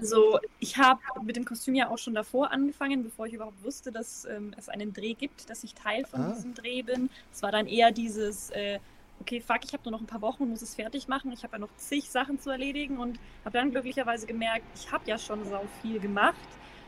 Also 0.00 0.38
ich 0.60 0.76
habe 0.76 1.00
mit 1.24 1.34
dem 1.34 1.44
Kostüm 1.44 1.74
ja 1.74 1.90
auch 1.90 1.98
schon 1.98 2.14
davor 2.14 2.52
angefangen, 2.52 3.02
bevor 3.02 3.26
ich 3.26 3.32
überhaupt 3.32 3.62
wusste, 3.64 3.90
dass 3.90 4.24
ähm, 4.26 4.54
es 4.56 4.68
einen 4.68 4.92
Dreh 4.92 5.14
gibt, 5.14 5.50
dass 5.50 5.64
ich 5.64 5.74
Teil 5.74 6.04
von 6.04 6.20
ah. 6.20 6.32
diesem 6.32 6.54
Dreh 6.54 6.82
bin. 6.82 7.10
Es 7.32 7.42
war 7.42 7.50
dann 7.50 7.66
eher 7.66 7.90
dieses, 7.90 8.50
äh, 8.50 8.78
okay, 9.20 9.40
fuck, 9.40 9.64
ich 9.64 9.72
habe 9.72 9.82
nur 9.84 9.92
noch 9.92 10.00
ein 10.00 10.06
paar 10.06 10.22
Wochen 10.22 10.44
und 10.44 10.50
muss 10.50 10.62
es 10.62 10.76
fertig 10.76 11.08
machen. 11.08 11.32
Ich 11.32 11.42
habe 11.42 11.54
ja 11.54 11.58
noch 11.58 11.74
zig 11.76 12.08
Sachen 12.10 12.38
zu 12.38 12.50
erledigen 12.50 12.98
und 12.98 13.18
habe 13.44 13.58
dann 13.58 13.72
glücklicherweise 13.72 14.26
gemerkt, 14.26 14.64
ich 14.76 14.92
habe 14.92 15.08
ja 15.08 15.18
schon 15.18 15.44
so 15.44 15.60
viel 15.82 15.98
gemacht, 15.98 16.36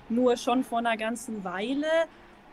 nur 0.09 0.37
schon 0.37 0.63
vor 0.63 0.79
einer 0.79 0.97
ganzen 0.97 1.43
Weile 1.43 1.87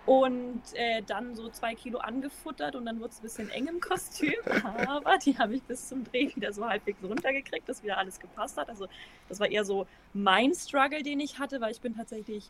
und 0.08 0.62
äh, 0.74 1.04
dann 1.06 1.36
so 1.36 1.50
zwei 1.50 1.76
Kilo 1.76 2.00
angefuttert 2.00 2.78
und 2.78 2.86
dann 2.86 3.02
wurde 3.02 3.10
es 3.10 3.20
ein 3.20 3.24
bisschen 3.24 3.50
eng 3.50 3.67
im 3.67 3.82
Kostüm. 3.82 4.36
Aber 4.88 5.17
die 5.17 5.38
habe 5.38 5.56
ich 5.56 5.63
bis 5.63 5.89
zum 5.89 6.06
Dreh 6.06 6.34
wieder 6.34 6.54
so 6.54 6.65
halbwegs 6.65 7.04
runtergekriegt, 7.04 7.67
dass 7.67 7.84
wieder 7.84 7.98
alles 7.98 8.17
gepasst 8.17 8.56
hat. 8.56 8.70
Also 8.70 8.88
das 9.28 9.41
war 9.41 9.52
eher 9.52 9.65
so 9.65 9.86
mein 10.13 10.54
Struggle, 10.56 11.04
den 11.04 11.20
ich 11.20 11.39
hatte, 11.39 11.60
weil 11.60 11.72
ich 11.72 11.82
bin 11.82 11.93
tatsächlich 11.93 12.50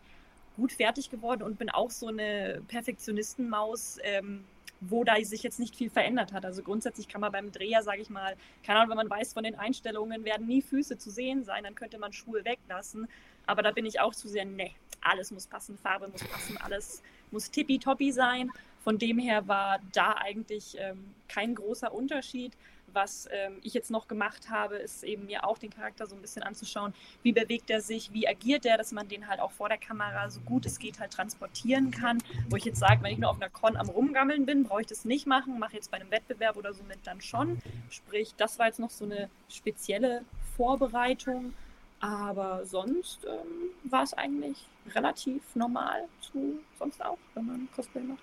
gut 0.55 0.71
fertig 0.71 1.09
geworden 1.09 1.41
und 1.41 1.57
bin 1.57 1.71
auch 1.71 1.89
so 1.89 2.07
eine 2.07 2.61
Perfektionistenmaus, 2.67 3.97
ähm, 4.03 4.45
wo 4.79 5.03
da 5.03 5.15
sich 5.23 5.41
jetzt 5.41 5.59
nicht 5.59 5.75
viel 5.75 5.89
verändert 5.89 6.33
hat. 6.33 6.45
Also 6.45 6.61
grundsätzlich 6.61 7.07
kann 7.07 7.21
man 7.21 7.31
beim 7.31 7.51
Dreher, 7.51 7.81
sage 7.81 8.01
ich 8.01 8.11
mal, 8.11 8.35
keine 8.61 8.79
Ahnung, 8.79 8.91
wenn 8.91 9.07
man 9.07 9.09
weiß, 9.09 9.33
von 9.33 9.43
den 9.43 9.55
Einstellungen 9.55 10.25
werden 10.25 10.45
nie 10.45 10.61
Füße 10.61 10.99
zu 10.99 11.09
sehen 11.09 11.43
sein, 11.43 11.63
dann 11.63 11.73
könnte 11.73 11.97
man 11.97 12.13
Schuhe 12.13 12.45
weglassen. 12.45 13.07
Aber 13.47 13.63
da 13.63 13.71
bin 13.71 13.87
ich 13.87 13.99
auch 13.99 14.13
zu 14.13 14.27
sehr, 14.27 14.45
ne, 14.45 14.69
alles 15.01 15.31
muss 15.31 15.47
passen, 15.47 15.77
Farbe 15.79 16.07
muss 16.07 16.23
passen, 16.23 16.57
alles 16.57 17.01
muss 17.31 17.51
tippitoppi 17.51 18.11
sein. 18.11 18.51
Von 18.83 18.97
dem 18.97 19.19
her 19.19 19.47
war 19.47 19.79
da 19.91 20.13
eigentlich 20.13 20.77
ähm, 20.79 21.13
kein 21.27 21.55
großer 21.55 21.93
Unterschied. 21.93 22.53
Was 22.93 23.27
ähm, 23.31 23.57
ich 23.61 23.73
jetzt 23.73 23.91
noch 23.91 24.07
gemacht 24.07 24.49
habe, 24.49 24.77
ist 24.77 25.03
eben 25.03 25.25
mir 25.25 25.45
auch 25.45 25.57
den 25.57 25.69
Charakter 25.69 26.07
so 26.07 26.15
ein 26.15 26.21
bisschen 26.21 26.41
anzuschauen. 26.41 26.93
Wie 27.21 27.33
bewegt 27.33 27.69
er 27.69 27.81
sich, 27.81 28.13
wie 28.13 28.27
agiert 28.27 28.65
er, 28.65 28.77
dass 28.77 28.93
man 28.93 29.09
den 29.09 29.27
halt 29.27 29.41
auch 29.41 29.51
vor 29.51 29.67
der 29.67 29.77
Kamera 29.77 30.29
so 30.29 30.39
gut 30.41 30.65
es 30.65 30.79
geht 30.79 30.99
halt 30.99 31.11
transportieren 31.11 31.91
kann. 31.91 32.23
Wo 32.49 32.55
ich 32.55 32.63
jetzt 32.63 32.79
sage, 32.79 33.03
wenn 33.03 33.11
ich 33.11 33.17
nur 33.19 33.29
auf 33.29 33.41
einer 33.41 33.49
Con 33.49 33.75
am 33.75 33.89
Rumgammeln 33.89 34.45
bin, 34.45 34.63
brauche 34.63 34.81
ich 34.81 34.87
das 34.87 35.03
nicht 35.03 35.27
machen, 35.27 35.59
mache 35.59 35.75
jetzt 35.75 35.91
bei 35.91 35.97
einem 35.99 36.09
Wettbewerb 36.09 36.55
oder 36.55 36.73
so 36.73 36.83
mit 36.83 36.99
dann 37.03 37.19
schon. 37.19 37.59
Sprich, 37.89 38.33
das 38.37 38.57
war 38.57 38.67
jetzt 38.67 38.79
noch 38.79 38.89
so 38.89 39.03
eine 39.03 39.29
spezielle 39.49 40.23
Vorbereitung. 40.55 41.53
Aber 41.99 42.65
sonst 42.65 43.25
ähm, 43.25 43.71
war 43.83 44.03
es 44.03 44.13
eigentlich 44.13 44.65
relativ 44.93 45.41
normal 45.55 46.07
zu 46.21 46.59
sonst 46.77 47.03
auch, 47.03 47.17
wenn 47.33 47.45
man 47.45 47.67
Cosplay 47.75 48.03
macht. 48.03 48.21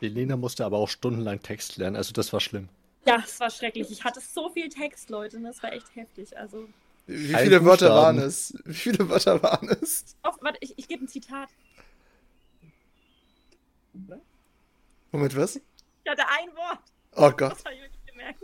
Helena 0.00 0.36
musste 0.36 0.64
aber 0.64 0.76
auch 0.76 0.88
stundenlang 0.88 1.42
Text 1.42 1.76
lernen, 1.76 1.96
also 1.96 2.12
das 2.12 2.32
war 2.32 2.40
schlimm. 2.40 2.68
Ja, 3.06 3.22
es 3.24 3.40
war 3.40 3.50
schrecklich. 3.50 3.90
Ich 3.90 4.04
hatte 4.04 4.20
so 4.20 4.50
viel 4.50 4.68
Text, 4.68 5.08
Leute, 5.08 5.40
das 5.40 5.62
war 5.62 5.72
echt 5.72 5.94
heftig. 5.96 6.36
Also. 6.36 6.68
Wie 7.06 7.34
viele 7.34 7.64
Wörter 7.64 7.90
waren 7.90 8.18
es? 8.18 8.54
Wie 8.64 8.74
viele 8.74 9.08
Wörter 9.08 9.42
waren 9.42 9.68
es? 9.70 10.04
Oh, 10.22 10.32
warte, 10.42 10.58
ich, 10.60 10.74
ich 10.76 10.86
gebe 10.86 11.04
ein 11.04 11.08
Zitat. 11.08 11.48
Moment, 15.10 15.36
was? 15.36 15.56
Ich 15.56 15.62
hatte 16.10 16.22
ein 16.26 16.54
Wort. 16.54 16.80
Oh 17.16 17.30
Gott. 17.30 17.52
Das 17.52 17.64
habe 17.64 17.74
ich 17.74 17.80
wirklich 17.80 18.06
gemerkt. 18.06 18.40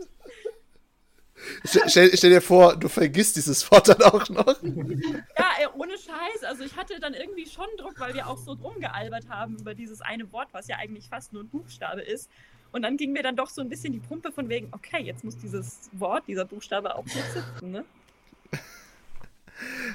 Stell, 1.63 2.15
stell, 2.15 2.29
dir 2.29 2.41
vor, 2.41 2.75
du 2.75 2.87
vergisst 2.87 3.35
dieses 3.35 3.69
Wort 3.71 3.87
dann 3.87 4.01
auch 4.01 4.29
noch. 4.29 4.61
Ja, 4.63 5.49
ey, 5.59 5.67
ohne 5.75 5.93
Scheiß. 5.93 6.43
Also 6.43 6.63
ich 6.63 6.75
hatte 6.75 6.99
dann 6.99 7.13
irgendwie 7.13 7.45
schon 7.45 7.67
Druck, 7.77 7.99
weil 7.99 8.13
wir 8.13 8.27
auch 8.27 8.37
so 8.37 8.53
rumgealbert 8.53 9.29
haben 9.29 9.57
über 9.57 9.73
dieses 9.73 10.01
eine 10.01 10.31
Wort, 10.31 10.49
was 10.51 10.67
ja 10.67 10.77
eigentlich 10.77 11.07
fast 11.07 11.33
nur 11.33 11.43
ein 11.43 11.49
Buchstabe 11.49 12.01
ist. 12.01 12.29
Und 12.71 12.81
dann 12.81 12.97
ging 12.97 13.13
mir 13.13 13.23
dann 13.23 13.35
doch 13.35 13.49
so 13.49 13.61
ein 13.61 13.69
bisschen 13.69 13.93
die 13.93 13.99
Pumpe 13.99 14.31
von 14.31 14.49
wegen, 14.49 14.67
okay, 14.71 15.01
jetzt 15.01 15.23
muss 15.23 15.37
dieses 15.37 15.89
Wort, 15.93 16.27
dieser 16.27 16.45
Buchstabe 16.45 16.95
auch 16.95 17.05
nicht 17.05 17.31
sitzen, 17.33 17.71
ne? 17.71 17.85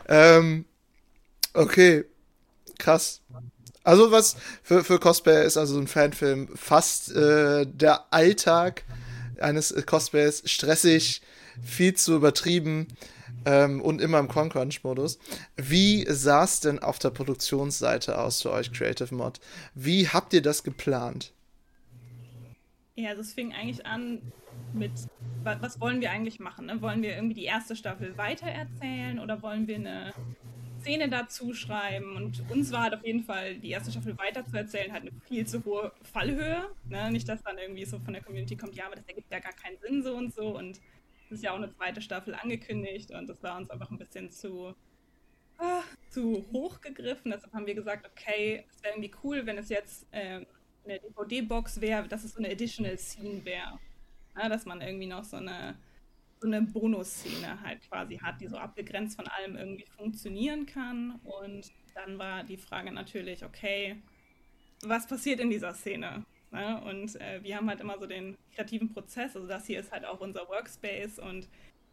ähm, 0.08 0.64
okay, 1.54 2.04
krass. 2.78 3.20
Also 3.82 4.10
was 4.10 4.36
für, 4.62 4.84
für 4.84 4.98
Cosplay 4.98 5.44
ist 5.44 5.56
also 5.56 5.78
ein 5.78 5.88
Fanfilm 5.88 6.48
fast 6.54 7.14
äh, 7.14 7.66
der 7.66 8.12
Alltag 8.12 8.84
eines 9.40 9.74
Cosplays 9.86 10.42
stressig, 10.44 11.22
viel 11.62 11.94
zu 11.94 12.14
übertrieben 12.16 12.88
ähm, 13.44 13.80
und 13.80 14.00
immer 14.00 14.18
im 14.18 14.28
Con-Crunch-Modus. 14.28 15.18
Wie 15.56 16.04
sah 16.08 16.44
es 16.44 16.60
denn 16.60 16.78
auf 16.78 16.98
der 16.98 17.10
Produktionsseite 17.10 18.18
aus 18.18 18.42
für 18.42 18.52
euch, 18.52 18.72
Creative 18.72 19.14
Mod? 19.14 19.40
Wie 19.74 20.08
habt 20.08 20.32
ihr 20.32 20.42
das 20.42 20.62
geplant? 20.62 21.32
Ja, 22.96 23.10
also 23.10 23.22
es 23.22 23.32
fing 23.32 23.52
eigentlich 23.54 23.86
an 23.86 24.20
mit, 24.74 24.92
was 25.42 25.80
wollen 25.80 26.00
wir 26.00 26.10
eigentlich 26.10 26.38
machen? 26.38 26.66
Ne? 26.66 26.82
Wollen 26.82 27.02
wir 27.02 27.14
irgendwie 27.14 27.34
die 27.34 27.44
erste 27.44 27.74
Staffel 27.74 28.16
weitererzählen 28.18 29.18
oder 29.18 29.42
wollen 29.42 29.66
wir 29.66 29.76
eine 29.76 30.12
Szene 30.80 31.08
dazu 31.08 31.54
schreiben? 31.54 32.16
Und 32.16 32.42
uns 32.50 32.70
war 32.72 32.82
halt 32.82 32.94
auf 32.94 33.04
jeden 33.04 33.24
Fall 33.24 33.56
die 33.56 33.70
erste 33.70 33.90
Staffel 33.90 34.18
weiterzuerzählen, 34.18 34.92
halt 34.92 35.02
eine 35.02 35.12
viel 35.26 35.46
zu 35.46 35.64
hohe 35.64 35.92
Fallhöhe. 36.12 36.68
Ne? 36.88 37.10
Nicht, 37.10 37.28
dass 37.28 37.42
dann 37.42 37.58
irgendwie 37.58 37.84
so 37.84 37.98
von 38.00 38.12
der 38.12 38.22
Community 38.22 38.56
kommt, 38.56 38.74
ja, 38.74 38.86
aber 38.86 38.96
das 38.96 39.06
ergibt 39.06 39.30
ja 39.30 39.38
gar 39.38 39.52
keinen 39.54 39.78
Sinn 39.78 40.02
so 40.02 40.14
und 40.14 40.34
so. 40.34 40.56
Und 40.56 40.78
ist 41.32 41.42
ja 41.42 41.52
auch 41.52 41.56
eine 41.56 41.72
zweite 41.72 42.00
Staffel 42.00 42.34
angekündigt 42.34 43.10
und 43.10 43.28
das 43.28 43.42
war 43.42 43.56
uns 43.56 43.70
einfach 43.70 43.90
ein 43.90 43.98
bisschen 43.98 44.30
zu, 44.30 44.74
ah, 45.58 45.82
zu 46.10 46.46
hoch 46.52 46.80
gegriffen. 46.80 47.30
Deshalb 47.30 47.52
haben 47.52 47.66
wir 47.66 47.74
gesagt, 47.74 48.06
okay, 48.06 48.64
es 48.68 48.82
wäre 48.82 48.94
irgendwie 48.94 49.12
cool, 49.22 49.46
wenn 49.46 49.58
es 49.58 49.68
jetzt 49.68 50.06
äh, 50.12 50.44
eine 50.84 51.00
DVD-Box 51.00 51.80
wäre, 51.80 52.08
dass 52.08 52.24
es 52.24 52.32
so 52.32 52.38
eine 52.38 52.50
Additional 52.50 52.98
Scene 52.98 53.44
wäre. 53.44 53.78
Ja, 54.36 54.48
dass 54.48 54.64
man 54.64 54.80
irgendwie 54.80 55.06
noch 55.06 55.24
so 55.24 55.36
eine, 55.36 55.76
so 56.40 56.46
eine 56.46 56.62
Bonusszene 56.62 57.60
halt 57.62 57.82
quasi 57.88 58.16
hat, 58.18 58.40
die 58.40 58.48
so 58.48 58.56
abgegrenzt 58.56 59.16
von 59.16 59.26
allem 59.28 59.56
irgendwie 59.56 59.86
funktionieren 59.96 60.66
kann. 60.66 61.20
Und 61.24 61.70
dann 61.94 62.18
war 62.18 62.44
die 62.44 62.56
Frage 62.56 62.92
natürlich, 62.92 63.44
okay, 63.44 64.00
was 64.82 65.06
passiert 65.06 65.40
in 65.40 65.50
dieser 65.50 65.74
Szene? 65.74 66.24
Ne? 66.52 66.80
Und 66.84 67.20
äh, 67.20 67.42
wir 67.42 67.56
haben 67.56 67.68
halt 67.68 67.80
immer 67.80 67.98
so 67.98 68.06
den 68.06 68.36
kreativen 68.54 68.92
Prozess, 68.92 69.36
also 69.36 69.46
das 69.46 69.66
hier 69.66 69.80
ist 69.80 69.92
halt 69.92 70.04
auch 70.04 70.20
unser 70.20 70.48
Workspace. 70.48 71.18
Und 71.18 71.48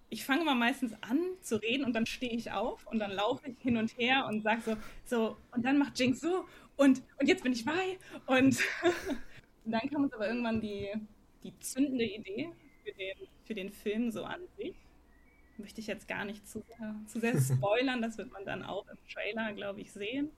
ich 0.10 0.26
fange 0.26 0.44
mal 0.44 0.56
meistens 0.56 0.94
an 1.02 1.20
zu 1.42 1.62
reden 1.62 1.86
und 1.86 1.94
dann 1.94 2.06
stehe 2.06 2.34
ich 2.34 2.52
auf 2.52 2.88
und 2.88 3.00
dann 3.00 3.12
laufe 3.12 3.48
ich 3.50 3.58
hin 3.60 3.78
und 3.78 3.98
her 3.98 4.26
und 4.28 4.42
sage 4.42 4.62
so, 4.62 4.78
so, 5.06 5.38
und 5.52 5.66
dann 5.66 5.78
macht 5.78 6.00
Jinx 6.00 6.22
so 6.22 6.46
und, 6.76 7.02
und 7.20 7.28
jetzt 7.28 7.44
bin 7.44 7.54
ich 7.54 7.66
bei. 7.66 7.98
Und, 8.26 8.58
und 9.66 9.72
dann 9.72 9.90
kam 9.90 10.04
uns 10.04 10.14
aber 10.14 10.28
irgendwann 10.28 10.62
die, 10.62 10.90
die 11.44 11.58
zündende 11.60 12.06
Idee 12.06 12.50
für 12.84 12.94
den, 12.94 13.18
für 13.46 13.54
den 13.54 13.72
Film 13.72 14.12
so 14.12 14.24
an 14.24 14.42
sich. 14.58 14.76
Möchte 15.58 15.82
ich 15.82 15.88
jetzt 15.88 16.08
gar 16.08 16.24
nicht 16.24 16.48
zu 16.48 16.64
zu 17.08 17.20
sehr 17.20 17.42
spoilern, 17.42 18.00
das 18.00 18.20
wird 18.20 18.32
man 18.32 18.46
dann 18.46 18.62
auch 18.64 18.88
im 18.90 18.98
Trailer, 19.12 19.54
glaube 19.54 19.82
ich, 19.82 19.92
sehen 19.92 20.30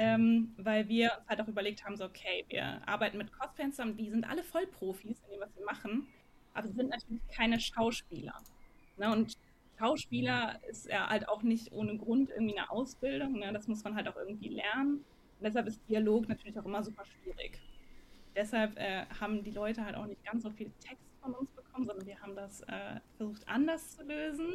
ähm, 0.00 0.54
weil 0.56 0.88
wir 0.88 1.12
uns 1.18 1.28
halt 1.28 1.42
auch 1.42 1.48
überlegt 1.48 1.84
haben, 1.84 1.94
so 1.94 2.06
okay, 2.06 2.46
wir 2.48 2.80
arbeiten 2.88 3.18
mit 3.18 3.30
Cosplayern 3.38 3.70
zusammen, 3.70 3.98
die 3.98 4.08
sind 4.08 4.24
alle 4.24 4.42
Vollprofis 4.42 5.20
in 5.24 5.32
dem, 5.32 5.40
was 5.40 5.54
sie 5.54 5.62
machen, 5.62 6.06
aber 6.54 6.68
sie 6.68 6.72
sind 6.72 6.88
natürlich 6.88 7.20
keine 7.28 7.60
Schauspieler. 7.60 8.34
Ne? 8.96 9.12
Und 9.12 9.36
Schauspieler 9.78 10.58
ist 10.70 10.88
ja 10.88 11.06
halt 11.10 11.28
auch 11.28 11.42
nicht 11.42 11.70
ohne 11.72 11.98
Grund 11.98 12.30
irgendwie 12.30 12.56
eine 12.56 12.70
Ausbildung, 12.70 13.40
ne? 13.40 13.52
das 13.52 13.68
muss 13.68 13.84
man 13.84 13.94
halt 13.94 14.08
auch 14.08 14.16
irgendwie 14.16 14.48
lernen. 14.48 14.94
Und 14.94 15.44
deshalb 15.44 15.66
ist 15.66 15.86
Dialog 15.86 16.26
natürlich 16.30 16.58
auch 16.58 16.64
immer 16.64 16.82
super 16.82 17.04
schwierig. 17.04 17.60
Deshalb 18.34 18.78
äh, 18.78 19.04
haben 19.20 19.44
die 19.44 19.50
Leute 19.50 19.84
halt 19.84 19.96
auch 19.96 20.06
nicht 20.06 20.24
ganz 20.24 20.44
so 20.44 20.50
viel 20.50 20.70
Text 20.80 21.04
von 21.20 21.34
uns 21.34 21.50
bekommen, 21.50 21.84
sondern 21.86 22.06
wir 22.06 22.18
haben 22.22 22.34
das 22.34 22.62
äh, 22.62 23.00
versucht 23.18 23.46
anders 23.46 23.96
zu 23.98 24.02
lösen, 24.04 24.54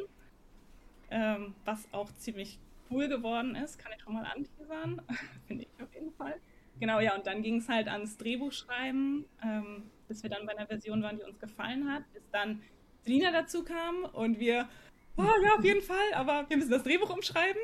ähm, 1.12 1.54
was 1.64 1.86
auch 1.92 2.12
ziemlich 2.14 2.58
cool 2.90 3.08
geworden 3.08 3.54
ist, 3.54 3.78
kann 3.78 3.92
ich 3.96 4.02
schon 4.02 4.14
mal 4.14 4.24
anteasern. 4.24 5.02
Finde 5.46 5.64
ich 5.64 5.82
auf 5.82 5.92
jeden 5.94 6.12
Fall. 6.12 6.34
Genau, 6.78 7.00
ja, 7.00 7.14
und 7.14 7.26
dann 7.26 7.42
ging 7.42 7.56
es 7.58 7.68
halt 7.68 7.88
ans 7.88 8.16
Drehbuchschreiben, 8.18 9.24
ähm, 9.42 9.90
bis 10.08 10.22
wir 10.22 10.30
dann 10.30 10.46
bei 10.46 10.56
einer 10.56 10.66
Version 10.66 11.02
waren, 11.02 11.16
die 11.16 11.24
uns 11.24 11.38
gefallen 11.38 11.90
hat, 11.90 12.02
bis 12.12 12.22
dann 12.30 12.60
Selina 13.02 13.32
dazu 13.32 13.64
kam 13.64 14.04
und 14.04 14.38
wir, 14.38 14.68
oh 15.16 15.22
ja, 15.22 15.54
auf 15.56 15.64
jeden 15.64 15.82
Fall, 15.82 16.12
aber 16.14 16.44
wir 16.48 16.56
müssen 16.56 16.70
das 16.70 16.82
Drehbuch 16.82 17.08
umschreiben. 17.08 17.60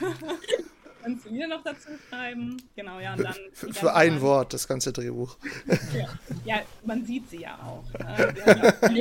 und 1.04 1.20
Selina 1.20 1.46
noch 1.48 1.62
dazu 1.62 1.90
schreiben. 2.08 2.56
Genau, 2.74 3.00
ja, 3.00 3.14
und 3.14 3.24
dann. 3.24 3.36
Für, 3.52 3.94
ein 3.94 4.20
Wort, 4.20 4.54
das 4.54 4.66
ganze 4.66 4.92
Drehbuch. 4.92 5.36
Ja, 5.92 6.08
ja 6.44 6.62
man 6.84 7.04
sieht 7.04 7.28
sie 7.28 7.40
ja 7.42 7.58
auch. 7.58 7.84
Äh, 8.04 8.34
wir 8.34 8.46
haben 8.46 8.96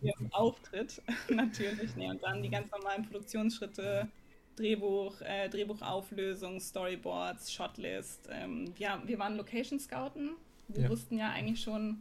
ja 0.00 0.12
auch 0.30 0.40
Auftritt, 0.40 1.02
natürlich. 1.28 1.94
Nee, 1.96 2.10
und 2.10 2.22
dann 2.22 2.42
die 2.42 2.48
ganz 2.48 2.70
normalen 2.70 3.04
Produktionsschritte 3.04 4.08
Drehbuch, 4.56 5.20
äh, 5.20 5.48
Drehbuchauflösung, 5.48 6.60
Storyboards, 6.60 7.52
Shotlist. 7.52 8.28
Ähm, 8.30 8.72
ja, 8.78 9.00
wir 9.04 9.18
waren 9.18 9.36
Location 9.36 9.78
Scouten. 9.78 10.30
Wir 10.68 10.84
ja. 10.84 10.88
wussten 10.88 11.18
ja 11.18 11.30
eigentlich 11.30 11.60
schon, 11.60 12.00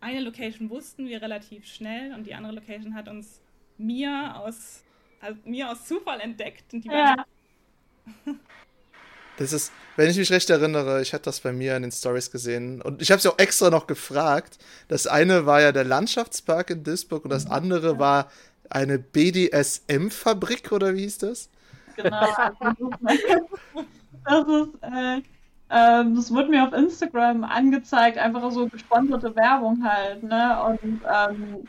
eine 0.00 0.20
Location 0.20 0.70
wussten 0.70 1.06
wir 1.06 1.20
relativ 1.20 1.66
schnell 1.66 2.14
und 2.14 2.26
die 2.26 2.34
andere 2.34 2.54
Location 2.54 2.94
hat 2.94 3.08
uns 3.08 3.40
mir 3.76 4.34
aus, 4.36 4.82
also 5.20 5.38
mir 5.44 5.70
aus 5.70 5.86
Zufall 5.86 6.20
entdeckt. 6.20 6.72
Und 6.72 6.84
die 6.84 6.88
ja. 6.88 7.16
Das 9.38 9.52
ist, 9.52 9.70
wenn 9.94 10.10
ich 10.10 10.16
mich 10.16 10.32
recht 10.32 10.50
erinnere, 10.50 11.00
ich 11.00 11.14
hatte 11.14 11.26
das 11.26 11.38
bei 11.38 11.52
mir 11.52 11.76
in 11.76 11.82
den 11.82 11.92
Stories 11.92 12.32
gesehen 12.32 12.82
und 12.82 13.00
ich 13.00 13.12
habe 13.12 13.22
sie 13.22 13.28
auch 13.28 13.38
extra 13.38 13.70
noch 13.70 13.86
gefragt. 13.86 14.58
Das 14.88 15.06
eine 15.06 15.46
war 15.46 15.60
ja 15.60 15.70
der 15.70 15.84
Landschaftspark 15.84 16.70
in 16.70 16.82
Duisburg 16.82 17.22
und 17.22 17.30
das 17.30 17.44
mhm. 17.44 17.52
andere 17.52 17.98
war 18.00 18.32
eine 18.70 18.98
BDSM-Fabrik 18.98 20.72
oder 20.72 20.94
wie 20.94 21.00
hieß 21.00 21.18
das? 21.18 21.48
Genau. 21.96 22.26
das 24.24 24.46
ist, 24.46 24.82
äh, 24.82 25.22
ähm, 25.70 26.14
das 26.14 26.32
wurde 26.32 26.48
mir 26.48 26.66
auf 26.66 26.72
Instagram 26.72 27.44
angezeigt, 27.44 28.18
einfach 28.18 28.50
so 28.50 28.68
gesponserte 28.68 29.34
Werbung 29.36 29.84
halt, 29.84 30.22
ne? 30.22 30.62
Und 30.62 31.02
ähm, 31.04 31.68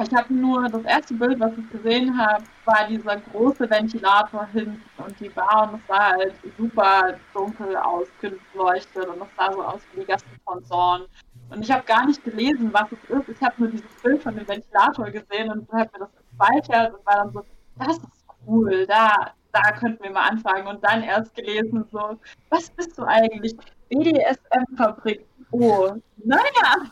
ich 0.00 0.14
habe 0.14 0.32
nur 0.32 0.68
das 0.68 0.82
erste 0.84 1.14
Bild, 1.14 1.40
was 1.40 1.52
ich 1.58 1.70
gesehen 1.70 2.16
habe, 2.16 2.44
war 2.64 2.86
dieser 2.88 3.16
große 3.16 3.68
Ventilator 3.68 4.46
hinten 4.52 4.80
und 4.98 5.18
die 5.18 5.28
Bar 5.28 5.72
und 5.72 5.80
es 5.80 5.86
sah 5.88 6.12
halt 6.12 6.34
super 6.56 7.14
dunkel 7.34 7.76
ausgeleuchtet 7.76 9.06
und 9.06 9.22
es 9.22 9.28
sah 9.36 9.52
so 9.52 9.62
aus 9.62 9.80
wie 9.92 10.00
die 10.00 10.06
Gasten 10.06 10.40
von 10.44 10.64
Zorn. 10.64 11.02
Und 11.50 11.62
ich 11.62 11.70
habe 11.70 11.82
gar 11.84 12.06
nicht 12.06 12.22
gelesen, 12.22 12.72
was 12.72 12.86
es 12.92 13.10
ist. 13.10 13.28
Ich 13.28 13.42
habe 13.42 13.54
nur 13.58 13.70
dieses 13.70 13.90
Bild 14.02 14.22
von 14.22 14.36
dem 14.36 14.46
Ventilator 14.46 15.10
gesehen 15.10 15.50
und 15.50 15.68
habe 15.72 15.90
mir 15.92 16.06
das 16.06 16.10
gespeichert 16.38 16.94
und 16.94 17.06
war 17.06 17.16
dann 17.16 17.32
so, 17.32 17.44
das 17.78 17.98
ist 17.98 18.06
cool, 18.46 18.86
da, 18.86 19.32
da 19.52 19.72
könnten 19.72 20.02
wir 20.02 20.10
mal 20.10 20.28
anfangen. 20.28 20.66
Und 20.66 20.82
dann 20.84 21.02
erst 21.02 21.34
gelesen, 21.34 21.84
so, 21.90 22.18
was 22.50 22.70
bist 22.70 22.96
du 22.98 23.04
eigentlich? 23.04 23.56
BDSM-Fabrik. 23.88 25.24
Oh, 25.50 25.94
naja. 26.24 26.42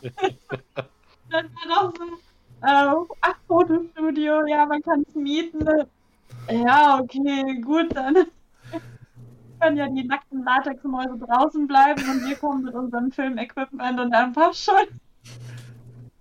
dann 1.29 1.49
war 1.53 1.83
noch 1.83 1.93
so, 1.95 2.03
äh, 2.63 3.15
ach, 3.21 3.35
Fotostudio, 3.47 4.45
ja, 4.47 4.65
man 4.65 4.81
kann 4.81 5.03
es 5.07 5.15
mieten. 5.15 5.67
Ja, 6.49 6.99
okay, 6.99 7.61
gut, 7.61 7.95
dann 7.95 8.15
können 9.59 9.77
ja 9.77 9.87
die 9.87 10.03
nackten 10.05 10.43
Latexmäuse 10.43 11.17
draußen 11.19 11.67
bleiben 11.67 12.01
und 12.09 12.25
wir 12.27 12.35
kommen 12.35 12.63
mit 12.63 12.73
unserem 12.73 13.11
Filmequipment 13.11 13.99
und 13.99 14.11
dann 14.11 14.33
passt 14.33 14.63
schon. 14.63 14.99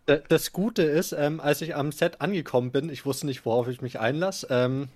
Das 0.07 0.53
Gute 0.53 0.83
ist, 0.83 1.13
ähm, 1.13 1.41
als 1.41 1.61
ich 1.63 1.75
am 1.75 1.91
Set 1.91 2.21
angekommen 2.21 2.71
bin, 2.71 2.91
ich 2.91 3.05
wusste 3.05 3.27
nicht, 3.27 3.45
worauf 3.45 3.67
ich 3.69 3.83
mich 3.83 3.99
einlasse. 3.99 4.47
Ähm, 4.51 4.89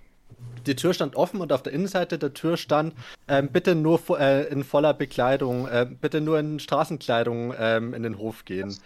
die 0.67 0.77
Tür 0.77 0.95
stand 0.95 1.17
offen 1.17 1.41
und 1.41 1.53
auf 1.53 1.63
der 1.63 1.73
Innenseite 1.73 2.19
der 2.19 2.33
Tür 2.33 2.57
stand, 2.57 2.95
ähm, 3.27 3.49
bitte 3.49 3.75
nur 3.75 4.01
äh, 4.19 4.47
in 4.49 4.63
voller 4.63 4.95
Bekleidung, 4.95 5.67
äh, 5.67 5.87
bitte 5.89 6.21
nur 6.21 6.39
in 6.39 6.61
Straßenkleidung 6.61 7.55
ähm, 7.59 7.95
in 7.95 8.03
den 8.03 8.19
Hof 8.19 8.45
gehen. 8.45 8.77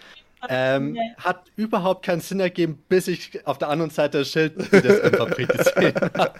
Ähm, 0.48 0.96
hat 1.18 1.44
überhaupt 1.56 2.04
keinen 2.04 2.20
Sinn 2.20 2.40
ergeben, 2.40 2.82
bis 2.88 3.08
ich 3.08 3.46
auf 3.46 3.58
der 3.58 3.68
anderen 3.68 3.90
Seite 3.90 4.18
das 4.18 4.28
Schild 4.30 4.72
der 4.72 5.12
Fabrik 5.12 5.48
gesehen 5.48 5.94
habe. 6.18 6.34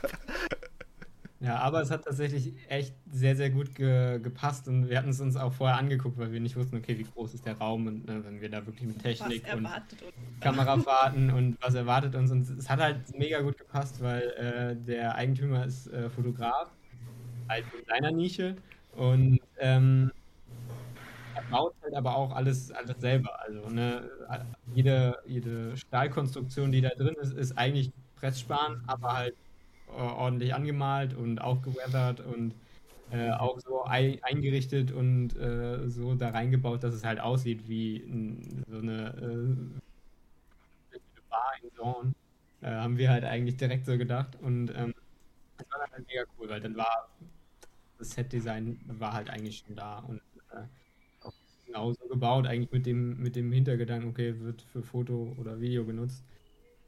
Ja, 1.44 1.58
aber 1.58 1.82
es 1.82 1.90
hat 1.90 2.04
tatsächlich 2.04 2.54
echt 2.68 2.94
sehr, 3.10 3.36
sehr 3.36 3.50
gut 3.50 3.74
ge 3.74 4.18
gepasst 4.18 4.66
und 4.66 4.88
wir 4.88 4.96
hatten 4.96 5.10
es 5.10 5.20
uns 5.20 5.36
auch 5.36 5.52
vorher 5.52 5.76
angeguckt, 5.76 6.16
weil 6.16 6.32
wir 6.32 6.40
nicht 6.40 6.56
wussten, 6.56 6.76
okay, 6.76 6.96
wie 6.98 7.04
groß 7.04 7.34
ist 7.34 7.44
der 7.44 7.58
Raum 7.58 7.86
und 7.86 8.06
ne, 8.06 8.24
wenn 8.24 8.40
wir 8.40 8.48
da 8.48 8.64
wirklich 8.64 8.86
mit 8.86 9.02
Technik 9.02 9.44
und 9.54 9.68
Kamerafahrten 10.40 11.30
und 11.34 11.58
was 11.60 11.74
erwartet 11.74 12.14
uns 12.14 12.30
und 12.30 12.48
es 12.48 12.70
hat 12.70 12.80
halt 12.80 13.18
mega 13.18 13.40
gut 13.42 13.58
gepasst, 13.58 14.00
weil 14.02 14.22
äh, 14.22 14.76
der 14.86 15.16
Eigentümer 15.16 15.66
ist 15.66 15.86
äh, 15.88 16.08
Fotograf, 16.08 16.70
halt 17.48 17.66
in 17.78 17.84
seiner 17.84 18.10
Nische 18.10 18.56
und 18.96 19.38
ähm, 19.58 20.12
er 21.34 21.42
baut 21.50 21.74
halt 21.82 21.94
aber 21.94 22.16
auch 22.16 22.34
alles, 22.34 22.70
alles 22.70 22.98
selber. 23.00 23.38
Also 23.42 23.68
ne, 23.68 24.08
jede, 24.74 25.18
jede 25.26 25.76
Stahlkonstruktion, 25.76 26.72
die 26.72 26.80
da 26.80 26.90
drin 26.90 27.16
ist, 27.20 27.34
ist 27.34 27.58
eigentlich 27.58 27.92
Pressspan, 28.16 28.82
aber 28.86 29.12
halt 29.12 29.34
ordentlich 30.02 30.54
angemalt 30.54 31.14
und 31.14 31.40
aufgeweathert 31.40 32.20
und 32.20 32.54
äh, 33.10 33.30
auch 33.30 33.58
so 33.60 33.84
ei 33.86 34.18
eingerichtet 34.22 34.92
und 34.92 35.36
äh, 35.36 35.88
so 35.88 36.14
da 36.14 36.30
reingebaut, 36.30 36.82
dass 36.84 36.94
es 36.94 37.04
halt 37.04 37.20
aussieht 37.20 37.68
wie 37.68 38.02
n, 38.02 38.64
so 38.68 38.78
eine 38.78 39.78
äh, 39.78 39.80
Bar 41.28 41.52
in 41.62 41.70
Zorn. 41.74 42.14
Äh, 42.60 42.68
haben 42.70 42.96
wir 42.98 43.10
halt 43.10 43.24
eigentlich 43.24 43.56
direkt 43.56 43.86
so 43.86 43.98
gedacht 43.98 44.36
und 44.40 44.70
ähm, 44.74 44.94
das 45.58 45.66
war 45.70 45.80
dann 45.80 45.92
halt 45.92 46.06
mega 46.08 46.24
cool, 46.38 46.48
weil 46.48 46.60
dann 46.60 46.76
war 46.76 47.08
das 47.98 48.10
Set-Design 48.10 48.80
war 48.86 49.12
halt 49.12 49.30
eigentlich 49.30 49.58
schon 49.58 49.76
da 49.76 49.98
und 50.00 50.20
äh, 50.52 50.66
auch 51.22 51.32
genauso 51.66 52.06
gebaut, 52.08 52.46
eigentlich 52.46 52.70
mit 52.72 52.86
dem, 52.86 53.18
mit 53.18 53.36
dem 53.36 53.52
Hintergedanken, 53.52 54.10
okay, 54.10 54.40
wird 54.40 54.62
für 54.62 54.82
Foto 54.82 55.34
oder 55.38 55.60
Video 55.60 55.84
genutzt. 55.86 56.24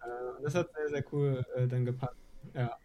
Äh, 0.02 0.42
das 0.42 0.54
hat 0.54 0.68
sehr, 0.74 0.88
sehr 0.90 1.04
cool 1.14 1.44
äh, 1.56 1.68
dann 1.68 1.84
gepasst. 1.84 2.16
Ja. 2.54 2.76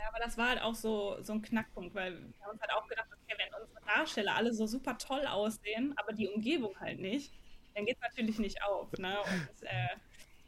Ja, 0.00 0.08
aber 0.08 0.18
das 0.24 0.38
war 0.38 0.48
halt 0.48 0.62
auch 0.62 0.74
so, 0.74 1.18
so 1.22 1.34
ein 1.34 1.42
Knackpunkt, 1.42 1.94
weil 1.94 2.12
wir 2.14 2.44
haben 2.44 2.52
uns 2.52 2.60
halt 2.60 2.72
auch 2.72 2.86
gedacht, 2.88 3.08
okay, 3.12 3.36
wenn 3.38 3.62
unsere 3.62 3.80
Darsteller 3.84 4.34
alle 4.34 4.54
so 4.54 4.66
super 4.66 4.96
toll 4.96 5.26
aussehen, 5.26 5.92
aber 5.96 6.12
die 6.12 6.28
Umgebung 6.28 6.78
halt 6.80 7.00
nicht, 7.00 7.32
dann 7.74 7.84
geht 7.84 7.96
es 7.96 8.02
natürlich 8.02 8.38
nicht 8.38 8.62
auf. 8.62 8.90
Ne? 8.98 9.18
Und 9.20 9.62
äh, 9.62 9.88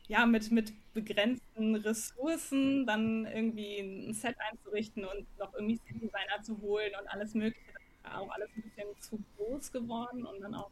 ja, 0.08 0.26
mit, 0.26 0.50
mit 0.50 0.72
begrenzten 0.94 1.76
Ressourcen 1.76 2.86
dann 2.86 3.26
irgendwie 3.26 3.78
ein 3.78 4.14
Set 4.14 4.36
einzurichten 4.38 5.04
und 5.04 5.26
noch 5.38 5.52
irgendwie 5.54 5.76
Set-Designer 5.76 6.42
zu 6.42 6.60
holen 6.60 6.92
und 7.00 7.08
alles 7.08 7.34
Mögliche, 7.34 7.72
das 7.72 8.12
war 8.12 8.20
auch 8.20 8.30
alles 8.30 8.48
ein 8.56 8.62
bisschen 8.62 9.00
zu 9.00 9.22
groß 9.36 9.70
geworden 9.70 10.24
und 10.24 10.40
dann 10.40 10.54
auch, 10.54 10.70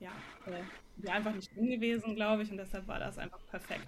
ja, 0.00 0.12
äh, 0.46 1.10
einfach 1.10 1.34
nicht 1.34 1.54
drin 1.54 1.70
gewesen, 1.70 2.14
glaube 2.14 2.42
ich, 2.42 2.50
und 2.50 2.56
deshalb 2.56 2.86
war 2.86 2.98
das 2.98 3.18
einfach 3.18 3.44
perfekt. 3.48 3.86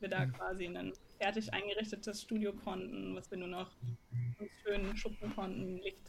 Wir 0.00 0.08
da 0.08 0.26
quasi 0.26 0.66
einen 0.66 0.92
fertig 1.18 1.52
eingerichtetes 1.52 2.22
Studio 2.22 2.52
konnten, 2.52 3.14
was 3.14 3.30
wir 3.30 3.38
nur 3.38 3.48
noch 3.48 3.70
uns 4.38 4.50
schön 4.62 4.96
schuppen 4.96 5.34
konnten, 5.34 5.78
Licht 5.78 6.02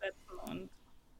setzen 0.00 0.50
und 0.50 0.70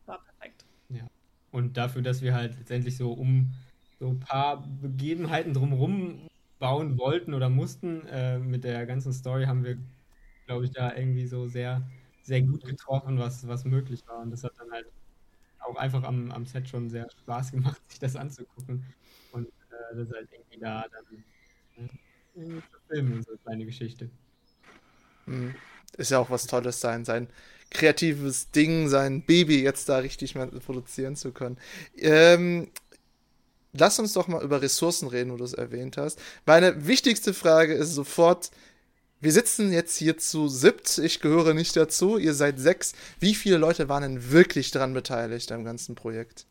war 0.07 0.22
perfekt. 0.22 0.64
Ja. 0.88 1.07
Und 1.51 1.77
dafür, 1.77 2.03
dass 2.03 2.22
wir 2.22 2.35
halt 2.35 2.57
letztendlich 2.59 2.96
so 2.96 3.12
um 3.12 3.53
so 3.98 4.09
ein 4.09 4.20
paar 4.20 4.66
Begebenheiten 4.81 5.55
drumherum 5.55 6.29
bauen 6.59 6.98
wollten 6.98 7.35
oder 7.35 7.48
mussten, 7.48 8.07
äh, 8.07 8.38
mit 8.38 8.64
der 8.64 8.87
ganzen 8.87 9.12
Story 9.12 9.44
haben 9.44 9.64
wir, 9.64 9.79
glaube 10.46 10.64
ich, 10.64 10.70
da 10.70 10.94
irgendwie 10.94 11.27
so 11.27 11.46
sehr 11.46 11.87
sehr 12.29 12.42
gut 12.42 12.62
getroffen, 12.64 13.18
was, 13.18 13.48
was 13.48 13.64
möglich 13.64 14.07
war. 14.07 14.20
Und 14.20 14.31
das 14.31 14.44
hat 14.44 14.53
dann 14.59 14.70
halt 14.70 14.87
auch 15.61 15.77
einfach 15.77 16.05
am, 16.05 16.31
am 16.31 16.44
Set 16.46 16.68
schon 16.68 16.90
sehr 16.90 17.09
Spaß 17.11 17.53
gemacht, 17.53 17.81
sich 17.90 17.98
das 17.98 18.14
anzugucken. 18.14 18.85
Und 19.33 19.46
äh, 19.46 19.94
das 19.94 20.09
ist 20.09 20.14
halt 20.14 20.29
irgendwie 20.31 20.59
da 20.59 20.85
dann 20.92 21.24
äh, 21.87 21.88
filmen, 22.88 23.12
unsere 23.18 23.37
kleine 23.38 23.66
Geschichte. 23.66 24.11
Hm. 25.27 25.55
Ist 25.96 26.11
ja 26.11 26.18
auch 26.18 26.31
was 26.31 26.46
Tolles 26.46 26.81
sein, 26.81 27.05
sein 27.05 27.29
kreatives 27.70 28.51
Ding, 28.51 28.88
sein 28.88 29.22
Baby 29.22 29.62
jetzt 29.62 29.88
da 29.88 29.98
richtig 29.98 30.35
mal 30.35 30.46
produzieren 30.46 31.16
zu 31.16 31.33
können. 31.33 31.59
Ähm, 31.96 32.68
lass 33.72 33.98
uns 33.98 34.12
doch 34.14 34.29
mal 34.29 34.42
über 34.42 34.62
Ressourcen 34.62 35.09
reden, 35.09 35.33
wo 35.33 35.37
du 35.37 35.44
es 35.44 35.55
erwähnt 35.55 35.96
hast. 35.96 36.18
Meine 36.46 36.87
wichtigste 36.87 37.35
Frage 37.35 37.74
ist 37.74 37.94
sofort, 37.94 38.51
wir 39.20 39.33
sitzen 39.33 39.72
jetzt 39.72 39.96
hier 39.96 40.16
zu 40.16 40.48
siebt, 40.48 40.98
ich 40.98 41.20
gehöre 41.20 41.53
nicht 41.53 41.77
dazu, 41.77 42.18
ihr 42.18 42.35
seid 42.35 42.61
sechs. 42.61 42.92
Wie 43.18 43.35
viele 43.35 43.57
Leute 43.57 43.88
waren 43.88 44.03
denn 44.03 44.31
wirklich 44.31 44.70
daran 44.70 44.94
beteiligt 44.94 45.51
am 45.51 45.64
ganzen 45.64 45.96
Projekt? 45.96 46.46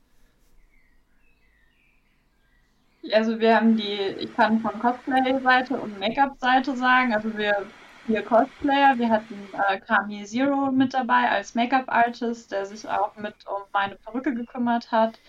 Also 3.13 3.39
wir 3.39 3.55
haben 3.55 3.77
die, 3.77 3.97
ich 4.19 4.35
kann 4.35 4.59
von 4.59 4.79
Cosplay-Seite 4.79 5.75
und 5.75 5.99
Make-up-Seite 5.99 6.75
sagen, 6.75 7.13
also 7.13 7.37
wir 7.37 7.67
vier 8.07 8.23
Cosplayer, 8.23 8.97
wir 8.97 9.09
hatten 9.09 9.49
äh, 9.67 9.79
Kami 9.79 10.23
Zero 10.25 10.71
mit 10.71 10.93
dabei 10.93 11.29
als 11.29 11.53
Make-up-Artist, 11.55 12.51
der 12.51 12.65
sich 12.65 12.87
auch 12.87 13.15
mit 13.17 13.35
um 13.47 13.63
meine 13.73 13.95
Perücke 13.95 14.33
gekümmert 14.33 14.91
hat. 14.91 15.19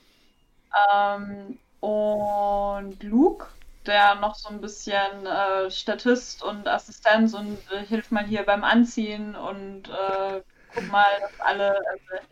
Ähm, 0.94 1.58
und 1.80 3.02
Luke, 3.02 3.46
der 3.86 4.14
noch 4.16 4.36
so 4.36 4.48
ein 4.48 4.60
bisschen 4.60 5.26
äh, 5.26 5.70
Statist 5.70 6.42
und 6.42 6.68
Assistenz 6.68 7.34
und 7.34 7.58
äh, 7.72 7.84
hilft 7.84 8.12
mal 8.12 8.24
hier 8.24 8.44
beim 8.44 8.64
Anziehen 8.64 9.34
und 9.34 9.88
äh, 9.88 10.40
guck 10.74 10.90
mal, 10.90 11.06
dass 11.20 11.40
alle 11.40 11.70
also, 11.70 12.26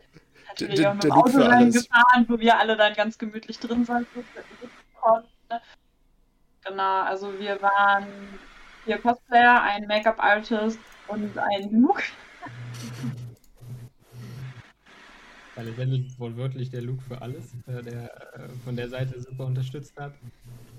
natürlich 0.47 0.87
auch 0.87 0.93
mit 0.93 1.03
dem 1.03 1.11
Auto 1.11 1.39
reingefahren, 1.39 2.25
wo 2.27 2.39
wir 2.39 2.57
alle 2.57 2.77
dann 2.77 2.93
ganz 2.93 3.17
gemütlich 3.17 3.59
drin 3.59 3.85
sind. 3.85 4.07
Genau, 6.63 7.01
also 7.01 7.39
wir 7.39 7.61
waren 7.61 8.05
vier 8.83 8.97
Cosplayer, 8.97 9.61
ein 9.61 9.87
Make-up-Artist 9.87 10.79
und 11.07 11.37
ein 11.37 11.81
Luke. 11.81 12.03
Ja, 15.55 15.63
letztendlich 15.63 16.19
wortwörtlich 16.19 16.69
der 16.69 16.81
Luke 16.83 17.01
für 17.01 17.21
alles, 17.21 17.55
äh, 17.65 17.81
der 17.81 18.35
äh, 18.35 18.49
von 18.63 18.75
der 18.75 18.89
Seite 18.89 19.19
super 19.19 19.45
unterstützt 19.45 19.97
hat. 19.97 20.13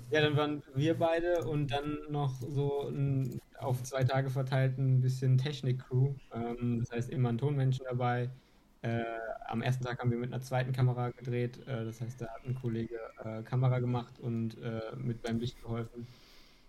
Ja, 0.09 0.21
dann 0.21 0.37
waren 0.37 0.63
wir 0.73 0.97
beide 0.97 1.43
und 1.45 1.67
dann 1.71 1.97
noch 2.09 2.33
so 2.39 2.87
ein, 2.87 3.39
auf 3.57 3.83
zwei 3.83 4.03
Tage 4.03 4.29
verteilt 4.29 4.77
ein 4.77 5.01
bisschen 5.01 5.37
Technik-Crew. 5.37 6.13
Ähm, 6.33 6.79
das 6.79 6.91
heißt, 6.91 7.09
immer 7.09 7.29
ein 7.29 7.37
Tonmenschen 7.37 7.85
dabei. 7.89 8.29
Äh, 8.81 9.03
am 9.47 9.61
ersten 9.61 9.83
Tag 9.83 9.99
haben 9.99 10.11
wir 10.11 10.17
mit 10.17 10.31
einer 10.31 10.41
zweiten 10.41 10.71
Kamera 10.71 11.09
gedreht. 11.09 11.59
Äh, 11.67 11.85
das 11.85 11.99
heißt, 11.99 12.21
da 12.21 12.27
hat 12.27 12.45
ein 12.45 12.55
Kollege 12.55 12.99
äh, 13.23 13.43
Kamera 13.43 13.79
gemacht 13.79 14.19
und 14.19 14.57
äh, 14.61 14.95
mit 14.95 15.21
beim 15.21 15.39
Licht 15.39 15.61
geholfen. 15.61 16.07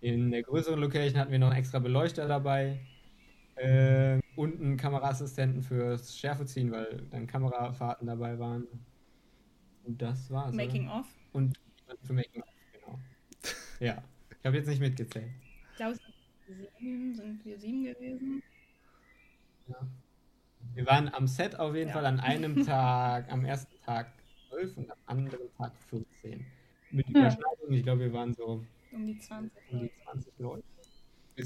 In 0.01 0.31
der 0.31 0.43
größeren 0.43 0.81
Location 0.81 1.21
hatten 1.21 1.31
wir 1.31 1.39
noch 1.39 1.51
einen 1.51 1.59
extra 1.59 1.79
Beleuchter 1.79 2.27
dabei. 2.27 2.81
Äh, 3.57 4.19
und 4.37 4.61
einen 4.61 4.77
Kameraassistenten 4.79 5.63
fürs 5.63 6.17
Schärfeziehen, 6.17 6.71
weil 6.71 7.03
dann 7.11 7.27
Kamerafahrten 7.27 8.07
dabei 8.07 8.39
waren. 8.39 8.67
Und 9.85 10.01
das 10.01 10.31
war's. 10.31 10.55
Making 10.55 10.89
oder? 10.89 11.01
of. 11.01 11.07
Und 11.33 11.61
für 12.03 12.15
Making 12.15 12.43
of, 12.43 12.49
genau. 12.73 12.99
ja, 13.81 14.03
ich 14.39 14.47
habe 14.47 14.57
jetzt 14.57 14.67
nicht 14.67 14.81
mitgezählt. 14.81 15.31
Ich 15.73 15.77
glaube, 15.77 15.99
sieben, 16.79 17.15
sind 17.15 17.45
wir 17.45 17.59
sieben 17.59 17.85
gewesen. 17.85 18.43
Ja. 19.69 19.87
Wir 20.75 20.87
waren 20.87 21.13
am 21.13 21.27
Set 21.27 21.59
auf 21.59 21.75
jeden 21.75 21.89
Ja. 21.89 21.95
Fall 21.95 22.07
an 22.07 22.21
einem 22.21 22.55
Tag, 22.67 23.31
am 23.33 23.45
ersten 23.45 23.75
Tag 23.85 24.13
12 24.49 24.77
und 24.77 24.91
am 24.91 24.99
anderen 25.07 25.53
Tag 25.57 25.73
15. 25.89 26.45
Mit 26.91 27.09
Ja. 27.09 27.21
Überschneidung, 27.21 27.73
ich 27.73 27.83
glaube, 27.83 28.01
wir 28.01 28.13
waren 28.13 28.35
so 28.35 28.65
Um 28.93 29.07
die 29.07 29.19
20. 29.19 29.53
um 29.71 29.81
die 29.81 29.91
20 30.05 30.33
Leute. 30.39 30.65
Wir 31.37 31.45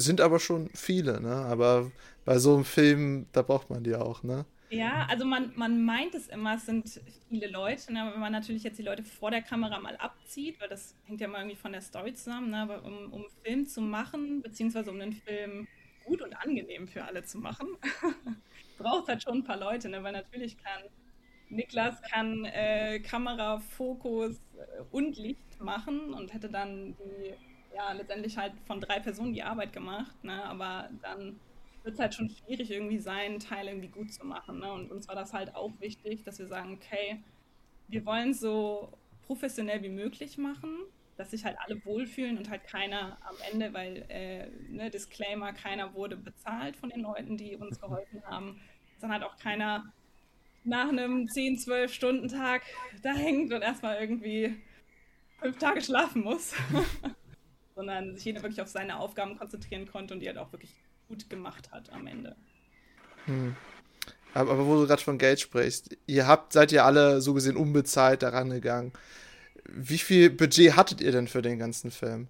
sind 0.00 0.20
aber 0.20 0.38
schon 0.38 0.68
viele, 0.74 1.20
ne? 1.20 1.34
Aber 1.34 1.90
bei 2.24 2.38
so 2.38 2.54
einem 2.54 2.64
Film, 2.64 3.26
da 3.32 3.42
braucht 3.42 3.70
man 3.70 3.82
die 3.84 3.94
auch, 3.94 4.22
ne? 4.22 4.44
Ja, 4.68 5.06
also 5.08 5.24
man, 5.24 5.52
man 5.54 5.84
meint 5.84 6.14
es 6.14 6.26
immer, 6.26 6.56
es 6.56 6.66
sind 6.66 7.00
viele 7.28 7.48
Leute, 7.48 7.92
ne? 7.92 8.02
aber 8.02 8.14
wenn 8.14 8.20
man 8.20 8.32
natürlich 8.32 8.64
jetzt 8.64 8.78
die 8.78 8.82
Leute 8.82 9.04
vor 9.04 9.30
der 9.30 9.40
Kamera 9.42 9.78
mal 9.78 9.96
abzieht, 9.96 10.60
weil 10.60 10.68
das 10.68 10.96
hängt 11.04 11.20
ja 11.20 11.28
mal 11.28 11.38
irgendwie 11.38 11.56
von 11.56 11.70
der 11.70 11.80
Story 11.80 12.12
zusammen, 12.14 12.50
ne? 12.50 12.58
aber 12.58 12.84
um, 12.84 13.12
um 13.12 13.20
einen 13.22 13.30
Film 13.44 13.66
zu 13.66 13.80
machen, 13.80 14.42
beziehungsweise 14.42 14.90
um 14.90 15.00
einen 15.00 15.12
Film 15.12 15.68
gut 16.06 16.22
und 16.22 16.34
angenehm 16.34 16.88
für 16.88 17.04
alle 17.04 17.22
zu 17.24 17.38
machen, 17.38 17.68
braucht 18.78 19.08
halt 19.08 19.22
schon 19.22 19.38
ein 19.38 19.44
paar 19.44 19.58
Leute, 19.58 19.88
ne? 19.88 20.02
weil 20.02 20.12
natürlich 20.12 20.56
kann 20.58 20.82
Niklas 21.48 22.02
kann 22.02 22.44
äh, 22.44 23.00
Kamera, 23.00 23.58
Fokus 23.58 24.40
äh, 24.56 24.82
und 24.90 25.16
Licht 25.16 25.60
machen 25.60 26.12
und 26.12 26.32
hätte 26.34 26.48
dann 26.48 26.96
die, 26.96 27.34
ja, 27.74 27.92
letztendlich 27.92 28.36
halt 28.36 28.52
von 28.66 28.80
drei 28.80 28.98
Personen 29.00 29.32
die 29.32 29.42
Arbeit 29.42 29.72
gemacht, 29.72 30.24
ne? 30.24 30.44
aber 30.44 30.88
dann 31.02 31.38
wird 31.84 31.94
es 31.94 32.00
halt 32.00 32.14
schon 32.14 32.28
schwierig 32.28 32.70
irgendwie 32.70 32.98
sein, 32.98 33.38
Teile 33.38 33.70
irgendwie 33.70 33.88
gut 33.88 34.12
zu 34.12 34.26
machen. 34.26 34.58
Ne? 34.58 34.72
Und 34.72 34.90
uns 34.90 35.06
war 35.06 35.14
das 35.14 35.32
halt 35.32 35.54
auch 35.54 35.70
wichtig, 35.78 36.24
dass 36.24 36.38
wir 36.40 36.48
sagen, 36.48 36.74
okay, 36.74 37.22
wir 37.86 38.04
wollen 38.04 38.34
so 38.34 38.92
professionell 39.26 39.82
wie 39.82 39.88
möglich 39.88 40.36
machen, 40.36 40.78
dass 41.16 41.30
sich 41.30 41.44
halt 41.44 41.56
alle 41.58 41.82
wohlfühlen 41.84 42.36
und 42.38 42.50
halt 42.50 42.64
keiner 42.64 43.18
am 43.22 43.36
Ende, 43.50 43.72
weil, 43.72 44.04
äh, 44.08 44.48
ne, 44.68 44.90
Disclaimer, 44.90 45.52
keiner 45.52 45.94
wurde 45.94 46.16
bezahlt 46.16 46.76
von 46.76 46.90
den 46.90 47.00
Leuten, 47.00 47.36
die 47.36 47.56
uns 47.56 47.80
geholfen 47.80 48.22
haben, 48.26 48.60
dann 49.00 49.12
halt 49.12 49.22
auch 49.22 49.36
keiner 49.38 49.92
nach 50.64 50.88
einem 50.88 51.28
10, 51.28 51.58
12 51.58 51.92
Stunden 51.92 52.28
Tag 52.28 52.62
da 53.02 53.12
hängt 53.12 53.52
und 53.52 53.62
erstmal 53.62 54.00
irgendwie 54.00 54.56
fünf 55.40 55.58
Tage 55.58 55.80
schlafen 55.80 56.22
muss, 56.22 56.54
sondern 57.74 58.14
sich 58.14 58.24
jeder 58.24 58.42
wirklich 58.42 58.60
auf 58.60 58.68
seine 58.68 58.98
Aufgaben 58.98 59.38
konzentrieren 59.38 59.86
konnte 59.86 60.14
und 60.14 60.20
die 60.20 60.26
halt 60.26 60.38
auch 60.38 60.52
wirklich 60.52 60.74
gut 61.08 61.30
gemacht 61.30 61.70
hat 61.70 61.92
am 61.92 62.06
Ende. 62.06 62.36
Hm. 63.26 63.54
Aber, 64.34 64.52
aber 64.52 64.66
wo 64.66 64.74
du 64.80 64.86
gerade 64.86 65.02
von 65.02 65.18
Geld 65.18 65.40
sprichst, 65.40 65.96
ihr 66.06 66.26
habt, 66.26 66.52
seid 66.52 66.72
ihr 66.72 66.84
alle 66.84 67.20
so 67.20 67.32
gesehen 67.32 67.56
unbezahlt 67.56 68.22
daran 68.22 68.50
gegangen. 68.50 68.92
Wie 69.68 69.98
viel 69.98 70.30
Budget 70.30 70.76
hattet 70.76 71.00
ihr 71.00 71.12
denn 71.12 71.28
für 71.28 71.42
den 71.42 71.58
ganzen 71.58 71.90
Film? 71.90 72.28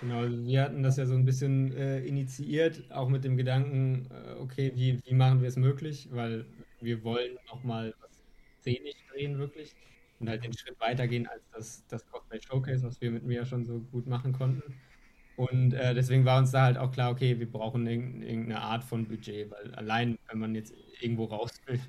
Genau, 0.00 0.22
wir 0.26 0.62
hatten 0.62 0.82
das 0.82 0.96
ja 0.96 1.04
so 1.04 1.14
ein 1.14 1.26
bisschen 1.26 1.72
äh, 1.76 2.00
initiiert, 2.06 2.90
auch 2.90 3.08
mit 3.10 3.22
dem 3.24 3.36
Gedanken, 3.36 4.08
äh, 4.10 4.32
okay, 4.40 4.72
wie, 4.74 4.98
wie 5.04 5.14
machen 5.14 5.42
wir 5.42 5.48
es 5.48 5.56
möglich, 5.56 6.08
weil 6.10 6.46
wir 6.80 7.04
wollen 7.04 7.36
nochmal 7.46 7.94
was 8.00 8.24
szenisch 8.60 9.04
drehen 9.12 9.36
wirklich 9.38 9.76
und 10.18 10.28
halt 10.30 10.42
den 10.42 10.54
Schritt 10.56 10.80
weitergehen 10.80 11.26
als 11.26 11.42
das, 11.50 11.86
das 11.86 12.06
Cosplay 12.06 12.40
Showcase, 12.40 12.82
was 12.86 13.00
wir 13.02 13.10
mit 13.10 13.24
mir 13.24 13.44
schon 13.44 13.66
so 13.66 13.80
gut 13.80 14.06
machen 14.06 14.32
konnten. 14.32 14.80
Und 15.36 15.72
äh, 15.74 15.94
deswegen 15.94 16.24
war 16.24 16.38
uns 16.38 16.50
da 16.52 16.62
halt 16.64 16.78
auch 16.78 16.92
klar, 16.92 17.10
okay, 17.12 17.38
wir 17.38 17.50
brauchen 17.50 17.86
irgend- 17.86 18.22
irgendeine 18.24 18.60
Art 18.62 18.84
von 18.84 19.06
Budget, 19.08 19.50
weil 19.50 19.74
allein, 19.74 20.18
wenn 20.28 20.38
man 20.38 20.54
jetzt 20.54 20.74
irgendwo 21.00 21.24
raus 21.26 21.52
will, 21.66 21.80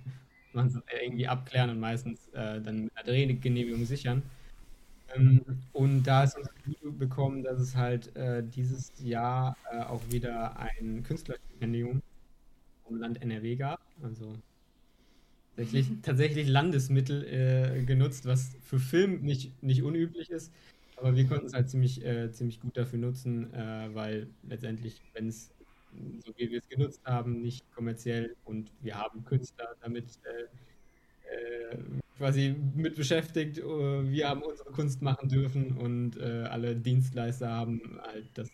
man 0.54 0.82
irgendwie 1.02 1.28
abklären 1.28 1.70
und 1.70 1.80
meistens 1.80 2.28
äh, 2.30 2.62
dann 2.62 2.86
mit 2.86 2.98
einer 2.98 3.06
Drehgenehmigung 3.06 3.86
sichern. 3.86 4.24
Ähm, 5.16 5.42
und 5.74 6.04
da 6.04 6.24
ist 6.24 6.38
uns 6.38 6.50
bekommen, 6.98 7.44
dass 7.44 7.60
es 7.60 7.76
halt 7.76 8.16
äh, 8.16 8.44
dieses 8.44 8.92
Jahr 9.00 9.58
äh, 9.72 9.82
auch 9.82 10.02
wieder 10.10 10.58
ein 10.60 11.04
Künstlerstipendium 11.04 12.02
vom 12.86 12.98
Land 12.98 13.22
NRW 13.22 13.56
gab. 13.56 13.82
Also 14.04 14.36
tatsächlich, 15.56 15.88
tatsächlich 16.02 16.48
Landesmittel 16.48 17.24
äh, 17.26 17.84
genutzt, 17.84 18.26
was 18.26 18.56
für 18.62 18.80
Film 18.80 19.22
nicht, 19.22 19.62
nicht 19.64 19.84
unüblich 19.84 20.30
ist. 20.30 20.52
Aber 20.98 21.16
wir 21.16 21.26
konnten 21.26 21.48
es 21.48 21.54
halt 21.54 21.70
ziemlich, 21.70 22.06
äh, 22.06 22.32
ziemlich 22.32 22.60
gut 22.60 22.78
dafür 22.78 23.00
nutzen, 23.00 23.52
äh, 23.54 23.90
weil 23.94 24.28
letztendlich, 24.48 25.02
wenn 25.14 25.28
es 25.28 25.50
so 26.24 26.34
wie 26.38 26.50
wir 26.50 26.60
es 26.60 26.70
genutzt 26.70 27.02
haben, 27.06 27.42
nicht 27.42 27.70
kommerziell 27.74 28.36
und 28.46 28.72
wir 28.82 28.98
haben 28.98 29.24
Künstler 29.26 29.76
damit 29.82 30.20
äh, 30.24 31.74
äh, 31.74 31.78
quasi 32.18 32.56
mit 32.76 32.96
beschäftigt. 32.96 33.58
äh, 33.58 33.64
Wir 34.12 34.30
haben 34.30 34.42
unsere 34.44 34.72
Kunst 34.72 35.02
machen 35.02 35.30
dürfen 35.30 35.78
und 35.78 36.18
äh, 36.18 36.44
alle 36.44 36.76
Dienstleister 36.76 37.50
haben 37.50 38.00
halt 38.04 38.30
das 38.36 38.50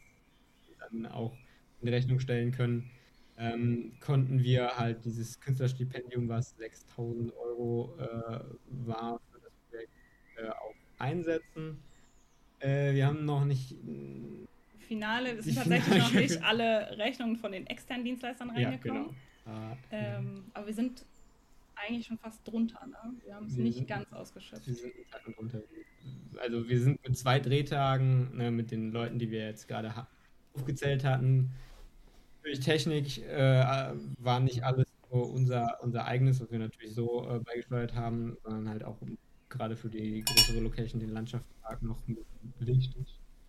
dann 0.79 1.05
auch 1.07 1.35
in 1.81 1.89
Rechnung 1.89 2.19
stellen 2.19 2.51
können. 2.51 2.89
Ähm, 3.37 3.93
konnten 3.99 4.41
wir 4.41 4.77
halt 4.77 5.05
dieses 5.05 5.39
Künstlerstipendium, 5.39 6.27
was 6.27 6.55
6000 6.57 7.31
Euro 7.35 7.95
äh, 7.99 8.39
war 8.87 9.19
für 9.31 9.39
das 9.41 9.53
Projekt, 9.69 9.91
äh, 10.37 10.49
auch 10.49 10.75
einsetzen. 10.97 11.79
Wir 12.59 13.05
haben 13.05 13.23
noch 13.23 13.45
nicht 13.45 13.75
Finale, 14.87 15.31
es 15.37 15.45
sind 15.45 15.55
tatsächlich 15.55 15.97
noch 15.97 16.13
nicht 16.13 16.43
alle 16.43 16.97
Rechnungen 16.97 17.37
von 17.37 17.51
den 17.51 17.67
externen 17.67 18.05
Dienstleistern 18.05 18.49
ja, 18.57 18.69
reingekommen. 18.69 19.15
genau. 19.45 19.71
Äh, 19.91 20.15
Ähm, 20.17 20.43
aber 20.53 20.67
wir 20.67 20.73
sind 20.73 21.05
eigentlich 21.75 22.07
schon 22.07 22.17
fast 22.17 22.45
drunter, 22.47 22.85
ne? 22.87 22.97
Wir 23.23 23.35
haben 23.35 23.45
es 23.45 23.55
nicht 23.55 23.77
sind- 23.77 23.87
ganz 23.87 24.11
ausgeschöpft. 24.11 24.65
Wir 24.67 24.73
sind 24.73 24.93
drunter. 25.35 25.61
Also 26.41 26.67
wir 26.67 26.79
sind 26.81 27.01
mit 27.07 27.17
zwei 27.17 27.39
Drehtagen, 27.39 28.35
ne, 28.35 28.49
mit 28.51 28.71
den 28.71 28.91
Leuten, 28.91 29.19
die 29.19 29.29
wir 29.31 29.45
jetzt 29.45 29.67
gerade 29.67 29.95
ha- 29.95 30.07
aufgezählt 30.55 31.03
hatten, 31.03 31.51
natürlich 32.41 32.59
Technik 32.61 33.17
äh, 33.25 33.93
war 34.19 34.39
nicht 34.39 34.63
alles 34.63 34.87
so 35.11 35.17
unser, 35.17 35.77
unser 35.83 36.05
eigenes, 36.05 36.39
was 36.41 36.49
wir 36.51 36.59
natürlich 36.59 36.93
so 36.93 37.29
äh, 37.29 37.39
beigesteuert 37.39 37.93
haben, 37.93 38.37
sondern 38.43 38.69
halt 38.69 38.83
auch 38.83 38.97
gerade 39.49 39.75
für 39.75 39.89
die 39.89 40.23
größere 40.23 40.59
Location, 40.59 40.99
den 40.99 41.09
Landschaftspark, 41.11 41.81
noch 41.83 42.05
mit 42.07 42.17
Licht 42.59 42.95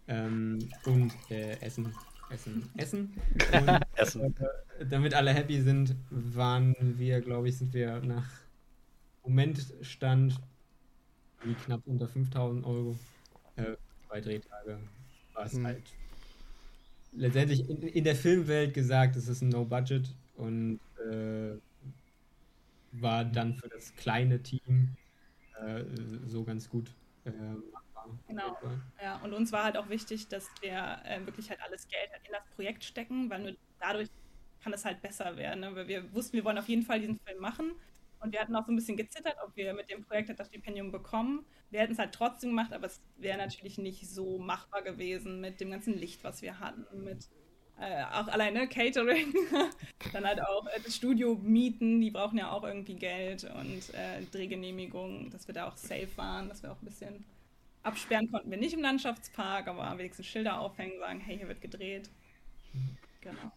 ähm, 0.09 0.59
und 0.85 1.13
äh, 1.31 1.59
Essen. 1.61 1.95
Essen. 2.31 2.69
Essen. 2.77 3.15
Und, 3.53 3.83
Essen. 3.95 4.37
Äh, 4.79 4.87
damit 4.87 5.15
alle 5.15 5.33
happy 5.33 5.61
sind, 5.63 5.95
waren 6.11 6.75
wir, 6.99 7.21
glaube 7.21 7.49
ich, 7.49 7.57
sind 7.57 7.73
wir 7.73 8.01
nach 8.01 8.29
Momentstand 9.25 10.39
wie 11.43 11.55
knapp 11.55 11.83
unter 11.87 12.09
5000 12.09 12.67
Euro. 12.67 12.97
Äh, 13.57 13.77
zwei 14.07 14.21
Drehtage 14.21 14.79
war 15.35 15.47
es 15.47 15.53
Hm. 15.55 15.67
halt 15.67 15.83
letztendlich 17.13 17.69
in, 17.69 17.83
in 17.83 18.05
der 18.05 18.17
Filmwelt 18.17 18.75
gesagt, 18.75 19.17
es 19.17 19.29
ist 19.29 19.43
ein 19.43 19.49
No-Budget 19.49 20.15
und 20.37 20.81
äh, 21.11 21.53
war 22.93 23.25
dann 23.25 23.55
für 23.55 23.69
das 23.69 23.95
kleine 23.97 24.43
Team 24.43 24.97
äh, 25.61 25.85
so 26.27 26.45
ganz 26.45 26.69
gut 26.69 26.91
äh, 27.25 27.31
Genau. 28.27 28.57
Ja, 29.03 29.17
und 29.23 29.33
uns 29.33 29.53
war 29.53 29.65
halt 29.65 29.77
auch 29.77 29.89
wichtig, 29.89 30.29
dass 30.29 30.49
wir 30.61 31.01
äh, 31.05 31.25
wirklich 31.27 31.51
halt 31.51 31.61
alles 31.63 31.89
Geld 31.89 32.11
halt 32.13 32.23
in 32.27 32.33
das 32.33 32.43
Projekt 32.55 32.85
stecken, 32.85 33.31
weil 33.31 33.41
nur 33.41 33.57
dadurch 33.79 34.09
kann 34.63 34.73
es 34.73 34.85
halt 34.85 35.01
besser 35.03 35.37
werden. 35.37 35.61
Ne? 35.61 35.75
Weil 35.75 35.89
wir 35.89 36.13
wussten, 36.13 36.35
wir 36.35 36.45
wollen 36.45 36.59
auf 36.59 36.69
jeden 36.69 36.83
Fall 36.83 37.01
diesen 37.01 37.19
Film 37.21 37.41
machen. 37.41 37.73
Und 38.21 38.33
wir 38.33 38.41
hatten 38.41 38.57
auch 38.57 38.67
so 38.67 38.73
ein 38.73 38.77
bisschen 38.77 38.97
gezittert, 38.97 39.37
ob 39.45 39.55
wir 39.57 39.73
mit 39.75 39.91
dem 39.91 40.05
Projekt 40.05 40.29
halt 40.29 40.41
das 40.41 40.49
Stipendium 40.49 40.91
bekommen. 40.91 41.45
Wir 41.71 41.81
hätten 41.81 41.93
es 41.93 41.99
halt 41.99 42.13
trotzdem 42.13 42.51
gemacht, 42.51 42.73
aber 42.73 42.87
es 42.87 43.01
wäre 43.17 43.39
natürlich 43.39 43.79
nicht 43.79 44.09
so 44.09 44.39
machbar 44.39 44.83
gewesen 44.83 45.41
mit 45.41 45.61
dem 45.61 45.71
ganzen 45.71 45.95
Licht, 45.95 46.25
was 46.25 46.43
wir 46.43 46.59
hatten, 46.59 47.05
mit 47.05 47.29
äh, 47.81 48.03
auch 48.05 48.27
alleine 48.27 48.67
Catering, 48.67 49.33
dann 50.13 50.27
halt 50.27 50.43
auch 50.43 50.67
äh, 50.67 50.81
das 50.83 50.97
Studio 50.97 51.37
mieten, 51.37 52.01
die 52.01 52.11
brauchen 52.11 52.39
ja 52.39 52.51
auch 52.51 52.65
irgendwie 52.65 52.97
Geld 52.97 53.45
und 53.45 53.95
äh, 53.95 54.25
Drehgenehmigung, 54.33 55.31
dass 55.31 55.47
wir 55.47 55.55
da 55.55 55.69
auch 55.69 55.77
safe 55.77 56.09
waren, 56.17 56.49
dass 56.49 56.63
wir 56.63 56.73
auch 56.73 56.83
ein 56.83 56.87
bisschen 56.87 57.25
absperren 57.83 58.31
konnten 58.31 58.51
wir 58.51 58.59
nicht 58.59 58.75
im 58.75 58.83
Landschaftspark, 58.83 59.69
aber 59.69 59.97
wenigstens 59.99 60.27
Schilder 60.27 60.61
aufhängen, 60.61 60.99
sagen, 60.99 61.21
hey, 61.21 61.39
hier 61.39 61.49
wird 61.49 61.61
gedreht. 61.61 62.11
Genau. 63.21 63.53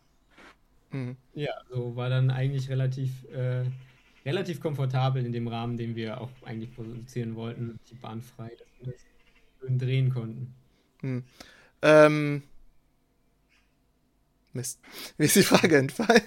Mhm. 0.92 1.18
Ja, 1.34 1.54
so 1.70 1.96
war 1.96 2.10
dann 2.10 2.30
eigentlich 2.32 2.70
relativ, 2.70 3.24
äh, 3.32 3.64
relativ 4.26 4.60
komfortabel 4.60 5.26
in 5.26 5.32
dem 5.32 5.48
Rahmen, 5.48 5.78
den 5.78 5.96
wir 5.96 6.20
auch 6.20 6.30
eigentlich 6.44 6.74
produzieren 6.74 7.36
wollten. 7.36 7.80
Die 7.90 7.96
Bahn 7.96 8.22
frei, 8.22 8.52
dass 8.58 8.68
wir 8.80 8.94
das 8.94 9.02
schön 9.60 9.80
drehen 9.80 10.10
konnten. 10.10 10.54
Hm. 11.02 11.24
Ähm. 11.82 12.44
Mist. 14.54 14.82
Mir 15.18 15.26
ist 15.26 15.36
die 15.36 15.44
Frage 15.44 15.78
entfallen. 15.78 16.22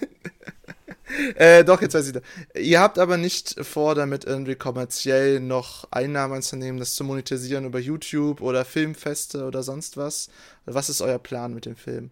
äh, 1.35 1.63
doch, 1.63 1.81
jetzt 1.81 1.93
weiß 1.93 2.07
ich 2.07 2.13
da. 2.13 2.21
Ihr 2.59 2.79
habt 2.79 2.99
aber 2.99 3.17
nicht 3.17 3.55
vor, 3.65 3.95
damit 3.95 4.25
irgendwie 4.25 4.55
kommerziell 4.55 5.39
noch 5.39 5.87
Einnahmen 5.91 6.35
anzunehmen, 6.35 6.79
das 6.79 6.95
zu 6.95 7.03
monetarisieren 7.03 7.65
über 7.65 7.79
YouTube 7.79 8.41
oder 8.41 8.65
Filmfeste 8.65 9.45
oder 9.45 9.63
sonst 9.63 9.97
was. 9.97 10.29
Was 10.65 10.89
ist 10.89 11.01
euer 11.01 11.19
Plan 11.19 11.53
mit 11.53 11.65
dem 11.65 11.75
Film? 11.75 12.11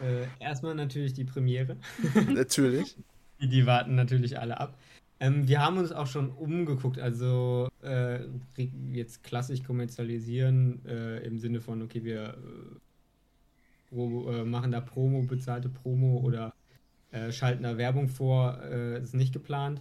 Äh, 0.00 0.26
erstmal 0.40 0.74
natürlich 0.74 1.12
die 1.12 1.24
Premiere. 1.24 1.76
Natürlich. 2.28 2.96
Die, 3.40 3.48
die 3.48 3.66
warten 3.66 3.94
natürlich 3.94 4.38
alle 4.38 4.58
ab. 4.58 4.76
Ähm, 5.20 5.46
wir 5.46 5.60
haben 5.60 5.78
uns 5.78 5.92
auch 5.92 6.06
schon 6.06 6.30
umgeguckt, 6.30 6.98
also 6.98 7.68
äh, 7.82 8.20
jetzt 8.92 9.22
klassisch 9.22 9.62
kommerzialisieren 9.62 10.84
äh, 10.86 11.18
im 11.24 11.38
Sinne 11.38 11.60
von, 11.60 11.82
okay, 11.82 12.02
wir 12.04 12.36
äh, 13.92 13.96
äh, 13.96 14.44
machen 14.44 14.72
da 14.72 14.80
Promo, 14.80 15.22
bezahlte 15.22 15.68
Promo 15.68 16.18
oder 16.18 16.52
äh, 17.14 17.32
schalten 17.32 17.62
da 17.62 17.78
Werbung 17.78 18.08
vor, 18.08 18.60
äh, 18.62 19.00
ist 19.00 19.14
nicht 19.14 19.32
geplant. 19.32 19.80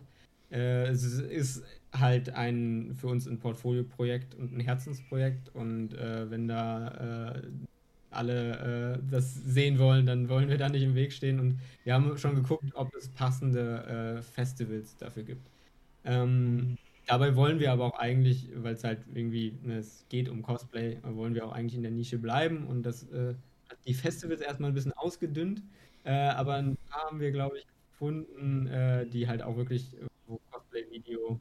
Äh, 0.51 0.87
es 0.87 1.03
ist 1.03 1.63
halt 1.91 2.29
ein 2.35 2.95
für 2.95 3.07
uns 3.07 3.27
ein 3.27 3.39
Portfolioprojekt 3.39 4.35
und 4.35 4.55
ein 4.55 4.59
Herzensprojekt 4.59 5.49
und 5.55 5.93
äh, 5.95 6.29
wenn 6.29 6.47
da 6.47 7.33
äh, 7.35 7.41
alle 8.11 9.01
das 9.09 9.33
sehen 9.33 9.79
wollen, 9.79 10.05
dann 10.05 10.29
wollen 10.29 10.47
wir 10.47 10.57
da 10.59 10.69
nicht 10.69 10.83
im 10.83 10.93
Weg 10.93 11.11
stehen. 11.13 11.39
Und 11.39 11.59
wir 11.83 11.95
haben 11.95 12.15
schon 12.19 12.35
geguckt, 12.35 12.65
ob 12.75 12.93
es 12.93 13.09
passende 13.09 14.21
Festivals 14.35 14.95
dafür 14.97 15.23
gibt. 15.23 15.49
Ähm, 16.05 16.77
dabei 17.07 17.35
wollen 17.35 17.59
wir 17.59 17.71
aber 17.71 17.85
auch 17.85 17.99
eigentlich, 17.99 18.49
weil 18.55 18.75
es 18.75 18.83
halt 18.83 18.99
irgendwie, 19.13 19.57
ne, 19.63 19.77
es 19.77 20.05
geht 20.09 20.29
um 20.29 20.41
Cosplay, 20.41 20.97
wollen 21.03 21.33
wir 21.35 21.45
auch 21.45 21.51
eigentlich 21.53 21.75
in 21.75 21.83
der 21.83 21.91
Nische 21.91 22.17
bleiben. 22.19 22.67
Und 22.67 22.83
das 22.83 23.03
äh, 23.11 23.33
hat 23.69 23.77
die 23.87 23.93
Festivals 23.93 24.41
erstmal 24.41 24.71
ein 24.71 24.75
bisschen 24.75 24.93
ausgedünnt. 24.93 25.63
Äh, 26.03 26.11
aber 26.11 26.63
haben 27.05 27.19
wir, 27.19 27.31
glaube 27.31 27.57
ich, 27.57 27.67
gefunden, 27.91 28.67
äh, 28.67 29.05
die 29.07 29.27
halt 29.27 29.41
auch 29.41 29.55
wirklich, 29.55 29.93
äh, 29.93 30.07
wo 30.27 30.39
Cosplay-Video 30.51 31.39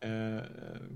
äh, 0.00 0.42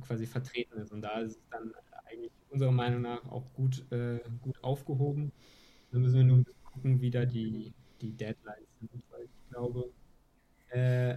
quasi 0.07 0.27
vertreten 0.27 0.79
ist. 0.79 0.93
Und 0.93 1.03
da 1.03 1.21
ist 1.21 1.33
es 1.33 1.49
dann 1.51 1.73
eigentlich 2.07 2.31
unserer 2.51 2.73
Meinung 2.73 3.03
nach 3.03 3.25
auch 3.31 3.45
gut, 3.55 3.85
äh, 3.93 4.21
gut 4.43 4.63
aufgehoben. 4.63 5.33
Da 5.93 5.99
müssen 5.99 6.17
wir 6.17 6.25
nur 6.25 6.45
gucken, 6.65 7.01
wie 7.01 7.11
da 7.11 7.25
die, 7.25 7.73
die 8.01 8.13
Deadlines 8.13 8.69
sind, 8.79 9.03
weil 9.11 9.25
ich 9.25 9.51
glaube, 9.51 9.91
äh, 10.71 11.17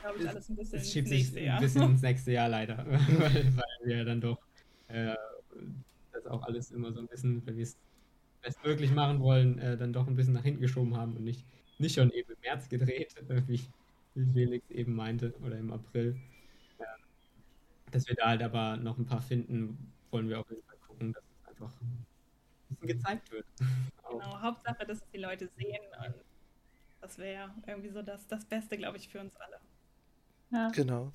Glaube 0.00 0.18
ich, 0.18 0.28
alles 0.28 0.48
ein 0.48 0.56
bisschen 0.56 0.78
es 0.80 0.92
schiebt 0.92 1.08
sich 1.08 1.36
ein 1.38 1.60
bisschen 1.60 1.82
ins 1.82 2.02
nächste 2.02 2.32
Jahr 2.32 2.48
leider, 2.48 2.78
weil, 2.86 3.56
weil 3.56 3.84
wir 3.84 4.04
dann 4.04 4.20
doch 4.20 4.38
äh, 4.88 5.14
das 6.12 6.26
auch 6.26 6.42
alles 6.42 6.72
immer 6.72 6.92
so 6.92 7.00
ein 7.00 7.06
bisschen, 7.06 7.46
wenn 7.46 7.56
wir 7.56 7.62
es 7.62 7.76
bestmöglich 8.42 8.90
machen 8.90 9.20
wollen, 9.20 9.58
äh, 9.58 9.76
dann 9.76 9.92
doch 9.92 10.08
ein 10.08 10.16
bisschen 10.16 10.34
nach 10.34 10.42
hinten 10.42 10.60
geschoben 10.60 10.96
haben 10.96 11.16
und 11.16 11.22
nicht, 11.22 11.44
nicht 11.78 11.94
schon 11.94 12.10
eben 12.10 12.32
im 12.32 12.40
März 12.40 12.68
gedreht, 12.68 13.14
wie, 13.46 13.60
wie 14.14 14.32
Felix 14.32 14.70
eben 14.70 14.94
meinte, 14.94 15.34
oder 15.44 15.58
im 15.58 15.72
April. 15.72 16.16
Ja. 16.78 16.86
Dass 17.90 18.08
wir 18.08 18.14
da 18.14 18.28
halt 18.28 18.42
aber 18.42 18.76
noch 18.76 18.98
ein 18.98 19.06
paar 19.06 19.22
finden, 19.22 19.92
wollen 20.10 20.28
wir 20.28 20.40
auf 20.40 20.50
jeden 20.50 20.62
Fall 20.62 20.76
gucken, 20.86 21.12
dass 21.12 21.24
es 21.24 21.48
einfach 21.48 21.72
ein 21.80 22.06
bisschen 22.68 22.86
gezeigt 22.86 23.30
wird. 23.30 23.46
Genau, 24.12 24.42
Hauptsache, 24.42 24.84
dass 24.84 24.98
es 24.98 25.08
die 25.10 25.18
Leute 25.18 25.48
sehen 25.48 25.80
und 26.04 26.14
das 27.00 27.16
wäre 27.16 27.50
irgendwie 27.66 27.88
so 27.88 28.02
das, 28.02 28.26
das 28.26 28.44
Beste, 28.44 28.76
glaube 28.76 28.98
ich, 28.98 29.08
für 29.08 29.20
uns 29.20 29.34
alle. 29.36 29.58
Ja. 30.50 30.70
Genau. 30.70 31.12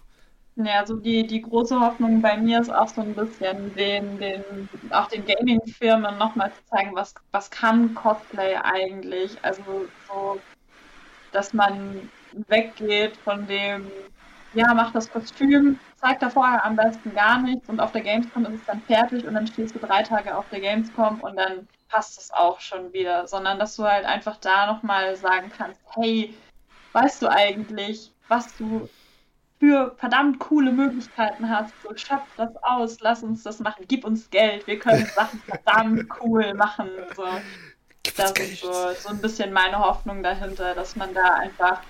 Ja, 0.59 0.79
also 0.79 0.95
die, 0.97 1.27
die 1.27 1.41
große 1.41 1.79
Hoffnung 1.79 2.19
bei 2.21 2.35
mir 2.37 2.59
ist 2.59 2.69
auch 2.71 2.87
so 2.87 3.01
ein 3.01 3.13
bisschen, 3.13 3.75
den, 3.75 4.17
den, 4.17 4.67
auch 4.89 5.07
den 5.07 5.23
Gaming-Firmen 5.23 6.17
nochmal 6.17 6.51
zu 6.55 6.63
zeigen, 6.65 6.95
was, 6.95 7.13
was 7.31 7.51
kann 7.51 7.93
Cosplay 7.93 8.55
eigentlich? 8.55 9.43
Also 9.45 9.93
so, 9.99 10.47
dass 11.31 11.53
man 11.53 12.11
weggeht 12.49 13.17
von 13.17 13.47
dem, 13.47 13.91
ja, 14.51 14.73
mach 14.73 14.93
das 14.93 15.09
Kostüm, 15.09 15.79
zeig 15.95 16.19
da 16.19 16.29
vorher 16.31 16.65
am 16.65 16.75
besten 16.75 17.13
gar 17.13 17.41
nichts 17.41 17.69
und 17.69 17.79
auf 17.79 17.91
der 17.91 18.01
Gamescom 18.01 18.45
ist 18.45 18.55
es 18.61 18.65
dann 18.65 18.81
fertig 18.83 19.27
und 19.27 19.35
dann 19.35 19.47
stehst 19.47 19.75
du 19.75 19.79
drei 19.79 20.03
Tage 20.03 20.37
auf 20.37 20.49
der 20.49 20.61
Gamescom 20.61 21.21
und 21.21 21.37
dann 21.37 21.67
passt 21.89 22.19
es 22.19 22.31
auch 22.31 22.59
schon 22.61 22.93
wieder, 22.93 23.27
sondern 23.27 23.59
dass 23.59 23.75
du 23.75 23.83
halt 23.85 24.05
einfach 24.05 24.37
da 24.37 24.67
nochmal 24.73 25.15
sagen 25.17 25.49
kannst, 25.51 25.81
hey, 25.95 26.35
weißt 26.93 27.21
du 27.21 27.27
eigentlich, 27.29 28.15
was 28.27 28.55
du 28.55 28.89
für 29.59 29.95
verdammt 29.97 30.39
coole 30.39 30.71
Möglichkeiten 30.71 31.49
hast, 31.49 31.73
so 31.81 31.95
schöpf 31.95 32.27
das 32.37 32.55
aus, 32.63 32.99
lass 32.99 33.23
uns 33.23 33.43
das 33.43 33.59
machen, 33.59 33.85
gib 33.87 34.05
uns 34.05 34.29
Geld, 34.29 34.67
wir 34.67 34.77
können 34.77 35.05
Sachen 35.15 35.39
verdammt 35.39 36.07
cool 36.21 36.53
machen. 36.53 36.89
So. 37.15 37.25
Das 38.15 38.31
ist 38.31 38.61
so, 38.61 38.91
so 38.93 39.09
ein 39.09 39.21
bisschen 39.21 39.51
meine 39.51 39.79
Hoffnung 39.79 40.23
dahinter, 40.23 40.73
dass 40.73 40.95
man 40.95 41.13
da 41.13 41.35
einfach 41.35 41.81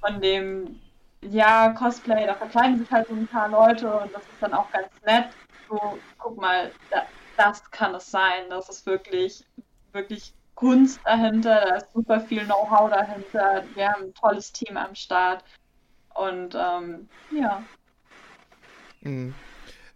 von 0.00 0.20
dem, 0.20 0.80
ja, 1.20 1.70
Cosplay, 1.70 2.26
da 2.26 2.34
verkleiden 2.34 2.78
sich 2.78 2.90
halt 2.90 3.08
so 3.08 3.14
ein 3.14 3.26
paar 3.26 3.48
Leute 3.48 3.92
und 3.92 4.12
das 4.14 4.22
ist 4.22 4.40
dann 4.40 4.54
auch 4.54 4.70
ganz 4.70 4.88
nett. 5.04 5.28
So, 5.68 5.98
guck 6.18 6.40
mal, 6.40 6.70
da, 6.90 7.02
das 7.36 7.68
kann 7.70 7.94
es 7.94 8.10
sein. 8.10 8.44
Das 8.48 8.68
ist 8.68 8.86
wirklich, 8.86 9.44
wirklich 9.92 10.32
Kunst 10.54 11.00
dahinter, 11.04 11.64
da 11.66 11.76
ist 11.76 11.92
super 11.92 12.20
viel 12.20 12.44
Know-how 12.44 12.90
dahinter. 12.90 13.64
Wir 13.74 13.88
haben 13.88 14.04
ein 14.04 14.14
tolles 14.14 14.52
Team 14.52 14.76
am 14.76 14.94
Start. 14.94 15.44
Und 16.18 16.54
ähm, 16.54 17.08
ja, 17.30 17.62
Mhm. 19.02 19.34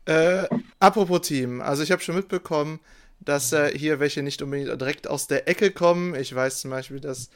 Äh, 0.05 0.45
apropos 0.81 1.23
Team, 1.23 1.61
also 1.61 1.83
ich 1.83 1.93
habe 1.93 2.03
schon 2.03 2.17
mitbekommen, 2.17 2.81
dass 3.21 3.53
äh, 3.53 3.77
hier 3.77 4.01
welche 4.01 4.23
nicht 4.23 4.43
unbedingt 4.43 4.81
direkt 4.81 5.07
aus 5.07 5.29
der 5.29 5.49
Ecke 5.49 5.71
kommen. 5.71 6.15
Ich 6.15 6.35
weiß 6.35 6.61
zum 6.61 6.71
Beispiel, 6.71 7.01
dass 7.01 7.31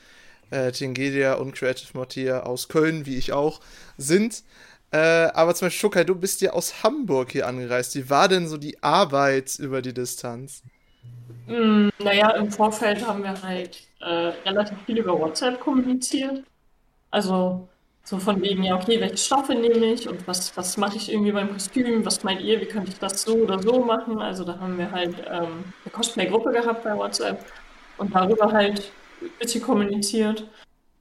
äh, 0.50 0.72
Tingedia 0.72 1.34
und 1.34 1.54
Creative 1.54 1.88
Mortier 1.94 2.46
aus 2.46 2.68
Köln, 2.68 3.06
wie 3.06 3.16
ich 3.16 3.32
auch, 3.32 3.60
sind. 3.96 4.42
Äh, 4.90 4.98
aber 4.98 5.54
zum 5.54 5.66
Beispiel, 5.66 5.80
Shukai, 5.80 6.04
du 6.04 6.16
bist 6.16 6.40
ja 6.40 6.52
aus 6.52 6.82
Hamburg 6.82 7.32
hier 7.32 7.46
angereist. 7.46 7.94
Wie 7.94 8.10
war 8.10 8.28
denn 8.28 8.48
so 8.48 8.56
die 8.56 8.82
Arbeit 8.82 9.58
über 9.58 9.80
die 9.80 9.94
Distanz? 9.94 10.62
Mm, 11.46 11.88
naja, 12.02 12.30
im 12.30 12.50
Vorfeld 12.50 13.06
haben 13.06 13.22
wir 13.22 13.40
halt 13.42 13.80
äh, 14.00 14.32
relativ 14.44 14.78
viel 14.86 14.98
über 14.98 15.18
WhatsApp 15.18 15.60
kommuniziert. 15.60 16.42
Also 17.12 17.68
so 18.06 18.20
von 18.20 18.40
wegen, 18.40 18.62
ja, 18.62 18.76
okay, 18.76 19.00
welche 19.00 19.16
Stoffe 19.16 19.52
nehme 19.52 19.86
ich 19.86 20.08
und 20.08 20.28
was, 20.28 20.56
was 20.56 20.76
mache 20.76 20.96
ich 20.96 21.10
irgendwie 21.10 21.32
beim 21.32 21.52
Kostüm? 21.52 22.06
Was 22.06 22.22
meint 22.22 22.40
ihr, 22.40 22.60
wie 22.60 22.66
könnte 22.66 22.92
ich 22.92 23.00
das 23.00 23.22
so 23.22 23.34
oder 23.34 23.58
so 23.58 23.80
machen? 23.80 24.20
Also 24.20 24.44
da 24.44 24.60
haben 24.60 24.78
wir 24.78 24.92
halt 24.92 25.16
ähm, 25.28 25.64
eine 25.84 25.90
Cosplay-Gruppe 25.90 26.52
gehabt 26.52 26.84
bei 26.84 26.96
WhatsApp 26.96 27.44
und 27.98 28.14
darüber 28.14 28.52
halt 28.52 28.92
bisschen 29.40 29.60
kommuniziert. 29.60 30.48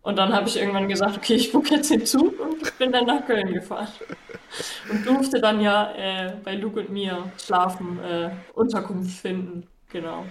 Und 0.01 0.17
dann 0.17 0.33
habe 0.33 0.47
ich 0.47 0.57
irgendwann 0.57 0.87
gesagt, 0.87 1.15
okay, 1.15 1.35
ich 1.35 1.51
buche 1.51 1.75
jetzt 1.75 1.91
den 1.91 2.07
Zug 2.07 2.39
und 2.39 2.75
bin 2.79 2.91
dann 2.91 3.05
nach 3.05 3.23
Köln 3.27 3.53
gefahren. 3.53 3.87
Und 4.89 5.05
durfte 5.05 5.39
dann 5.39 5.61
ja 5.61 5.91
äh, 5.93 6.33
bei 6.43 6.55
Luke 6.55 6.79
und 6.79 6.89
mir 6.89 7.31
schlafen, 7.43 7.99
äh, 8.03 8.31
Unterkunft 8.53 9.19
finden. 9.19 9.67
Genau. 9.89 10.25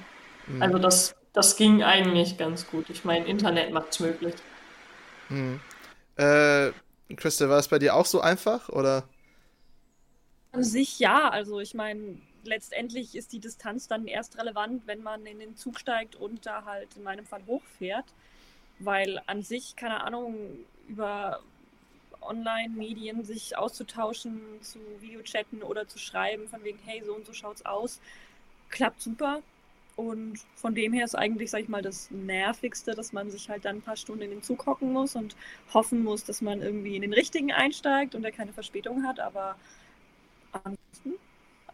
Mhm. 0.49 0.61
Also 0.61 0.79
das, 0.79 1.15
das 1.33 1.57
ging 1.57 1.85
eigentlich 1.85 2.37
ganz 2.37 2.69
gut. 2.69 2.91
Ich 2.91 3.05
meine, 3.05 3.27
Internet 3.27 3.73
macht 3.73 3.91
es 3.91 4.01
möglich. 4.01 4.35
Mhm. 5.29 5.61
Äh, 6.17 6.73
Christa, 7.17 7.49
war 7.49 7.59
es 7.59 7.69
bei 7.69 7.79
dir 7.79 7.95
auch 7.95 8.07
so 8.07 8.21
einfach, 8.21 8.69
oder? 8.69 9.09
An 10.53 10.65
sich 10.65 10.99
ja. 10.99 11.29
Also 11.29 11.61
ich 11.61 11.75
meine, 11.75 12.19
letztendlich 12.45 13.15
ist 13.15 13.33
die 13.33 13.41
Distanz 13.41 13.89
dann 13.89 14.07
erst 14.07 14.39
relevant, 14.39 14.87
wenn 14.87 15.03
man 15.03 15.27
in 15.27 15.39
den 15.39 15.57
Zug 15.57 15.79
steigt 15.79 16.17
und 16.17 16.47
da 16.47 16.65
halt 16.65 16.89
in 16.97 17.03
meinem 17.03 17.27
Fall 17.27 17.43
hochfährt. 17.47 18.07
Weil 18.79 19.21
an 19.27 19.43
sich, 19.43 19.77
keine 19.77 20.03
Ahnung, 20.03 20.37
über 20.89 21.41
Online-Medien 22.21 23.25
sich 23.25 23.57
auszutauschen, 23.57 24.41
zu 24.63 24.79
Videochatten 25.01 25.63
oder 25.63 25.87
zu 25.87 25.99
schreiben, 25.99 26.49
von 26.49 26.65
wegen, 26.65 26.79
hey, 26.85 27.03
so 27.05 27.15
und 27.15 27.27
so 27.27 27.33
schaut's 27.33 27.65
aus, 27.65 28.01
klappt 28.71 29.03
super. 29.03 29.43
Und 29.97 30.41
von 30.57 30.75
dem 30.75 30.93
her 30.93 31.05
ist 31.05 31.15
eigentlich, 31.15 31.51
sag 31.51 31.61
ich 31.61 31.69
mal, 31.69 31.83
das 31.83 32.11
Nervigste, 32.11 32.95
dass 32.95 33.13
man 33.13 33.31
sich 33.31 33.49
halt 33.49 33.65
dann 33.65 33.77
ein 33.77 33.83
paar 33.83 33.97
Stunden 33.97 34.23
in 34.23 34.31
den 34.31 34.43
Zug 34.43 34.67
hocken 34.67 34.93
muss 34.93 35.15
und 35.15 35.37
hoffen 35.73 36.03
muss, 36.03 36.25
dass 36.25 36.43
man 36.43 36.63
irgendwie 36.63 36.97
in 36.97 37.03
den 37.03 37.13
richtigen 37.13 37.53
einsteigt 37.53 38.15
und 38.15 38.25
er 38.25 38.33
keine 38.33 38.53
Verspätung 38.53 39.05
hat. 39.05 39.21
Aber 39.21 39.57
ansonsten 40.53 41.15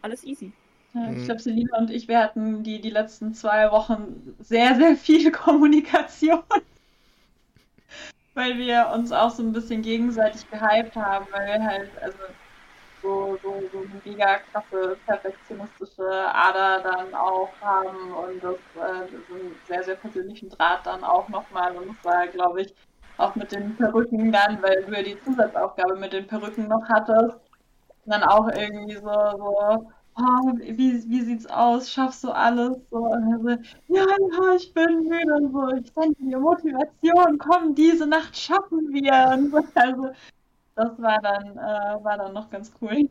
alles 0.01 0.23
easy. 0.23 0.51
Ja, 0.93 1.09
ich 1.11 1.17
mhm. 1.19 1.25
glaube, 1.25 1.41
Selina 1.41 1.77
und 1.77 1.89
ich, 1.89 2.07
wir 2.07 2.19
hatten 2.19 2.63
die, 2.63 2.81
die 2.81 2.89
letzten 2.89 3.33
zwei 3.33 3.71
Wochen 3.71 4.35
sehr, 4.39 4.75
sehr 4.75 4.95
viel 4.95 5.31
Kommunikation. 5.31 6.43
weil 8.33 8.57
wir 8.57 8.91
uns 8.93 9.11
auch 9.11 9.31
so 9.31 9.41
ein 9.41 9.51
bisschen 9.51 9.81
gegenseitig 9.81 10.49
gehypt 10.49 10.95
haben, 10.95 11.25
weil 11.31 11.47
wir 11.47 11.63
halt, 11.63 11.89
also 12.01 12.17
so, 13.01 13.37
so, 13.41 13.61
so 13.71 13.79
eine 13.79 14.01
mega 14.03 14.37
krasse 14.51 14.97
perfektionistische 15.05 16.09
Ader 16.33 16.81
dann 16.83 17.13
auch 17.13 17.49
haben 17.61 18.11
und 18.13 18.43
das 18.43 18.55
äh, 18.75 19.07
so 19.29 19.35
einen 19.35 19.55
sehr, 19.67 19.83
sehr 19.83 19.95
persönlichen 19.95 20.49
Draht 20.49 20.85
dann 20.85 21.03
auch 21.03 21.27
nochmal. 21.29 21.75
Und 21.75 21.89
das 21.89 22.05
war, 22.05 22.27
glaube 22.27 22.61
ich, 22.61 22.73
auch 23.17 23.35
mit 23.35 23.51
den 23.51 23.75
Perücken 23.75 24.31
dann, 24.31 24.61
weil 24.61 24.83
du 24.83 24.93
ja 24.93 25.03
die 25.03 25.21
Zusatzaufgabe 25.23 25.95
mit 25.95 26.13
den 26.13 26.27
Perücken 26.27 26.67
noch 26.67 26.87
hattest, 26.89 27.37
dann 28.05 28.23
auch 28.23 28.47
irgendwie 28.47 28.95
so, 28.95 29.01
so 29.37 29.91
oh, 30.17 30.53
wie, 30.59 31.03
wie 31.09 31.21
sieht's 31.21 31.45
aus? 31.47 31.91
Schaffst 31.91 32.23
du 32.23 32.31
alles? 32.31 32.77
So, 32.89 33.05
also, 33.05 33.49
ja, 33.87 34.05
ja, 34.05 34.55
ich 34.55 34.73
bin 34.73 35.07
müde 35.07 35.33
und 35.35 35.51
so, 35.51 35.67
ich 35.77 35.91
sende 35.93 36.15
dir 36.19 36.39
Motivation, 36.39 37.37
komm, 37.37 37.75
diese 37.75 38.07
Nacht 38.07 38.35
schaffen 38.37 38.91
wir. 38.91 39.31
Und 39.33 39.51
so, 39.51 39.63
also, 39.75 40.11
das 40.75 40.91
war 40.97 41.19
dann, 41.21 41.57
äh, 41.57 42.03
war 42.03 42.17
dann 42.17 42.33
noch 42.33 42.49
ganz 42.49 42.71
cool. 42.81 43.09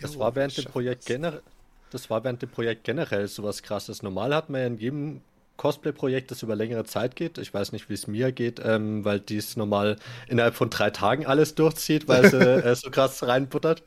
Das 0.00 0.18
war 0.18 0.34
während 0.34 0.56
dem 0.56 0.64
Projekt 0.66 1.06
generell. 1.06 1.42
Das 1.90 2.10
war 2.10 2.22
während 2.22 2.42
dem 2.42 2.50
Projekt 2.50 2.84
generell 2.84 3.28
sowas 3.28 3.62
krasses. 3.62 4.02
Normal 4.02 4.34
hat 4.34 4.50
man 4.50 4.60
ja 4.60 4.66
in 4.66 4.78
jedem 4.78 5.20
Cosplay-Projekt, 5.56 6.30
das 6.30 6.42
über 6.42 6.54
längere 6.56 6.84
Zeit 6.84 7.16
geht. 7.16 7.36
Ich 7.36 7.52
weiß 7.52 7.72
nicht, 7.72 7.90
wie 7.90 7.94
es 7.94 8.06
mir 8.06 8.32
geht, 8.32 8.60
ähm, 8.64 9.04
weil 9.04 9.20
dies 9.20 9.56
normal 9.56 9.96
innerhalb 10.28 10.54
von 10.54 10.70
drei 10.70 10.90
Tagen 10.90 11.26
alles 11.26 11.54
durchzieht, 11.54 12.08
weil 12.08 12.30
sie 12.30 12.36
äh, 12.64 12.74
so 12.74 12.90
krass 12.90 13.26
reinbuttert. 13.26 13.82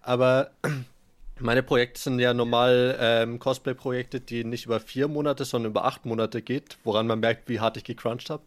Aber 0.00 0.50
meine 1.40 1.62
Projekte 1.62 2.00
sind 2.00 2.20
ja 2.20 2.32
normal 2.32 2.96
ähm, 3.00 3.38
Cosplay-Projekte, 3.38 4.20
die 4.20 4.44
nicht 4.44 4.66
über 4.66 4.80
vier 4.80 5.08
Monate, 5.08 5.44
sondern 5.44 5.72
über 5.72 5.84
acht 5.84 6.06
Monate 6.06 6.40
geht, 6.40 6.78
woran 6.84 7.06
man 7.06 7.20
merkt, 7.20 7.48
wie 7.48 7.60
hart 7.60 7.76
ich 7.76 7.84
gecrunched 7.84 8.30
habe. 8.30 8.42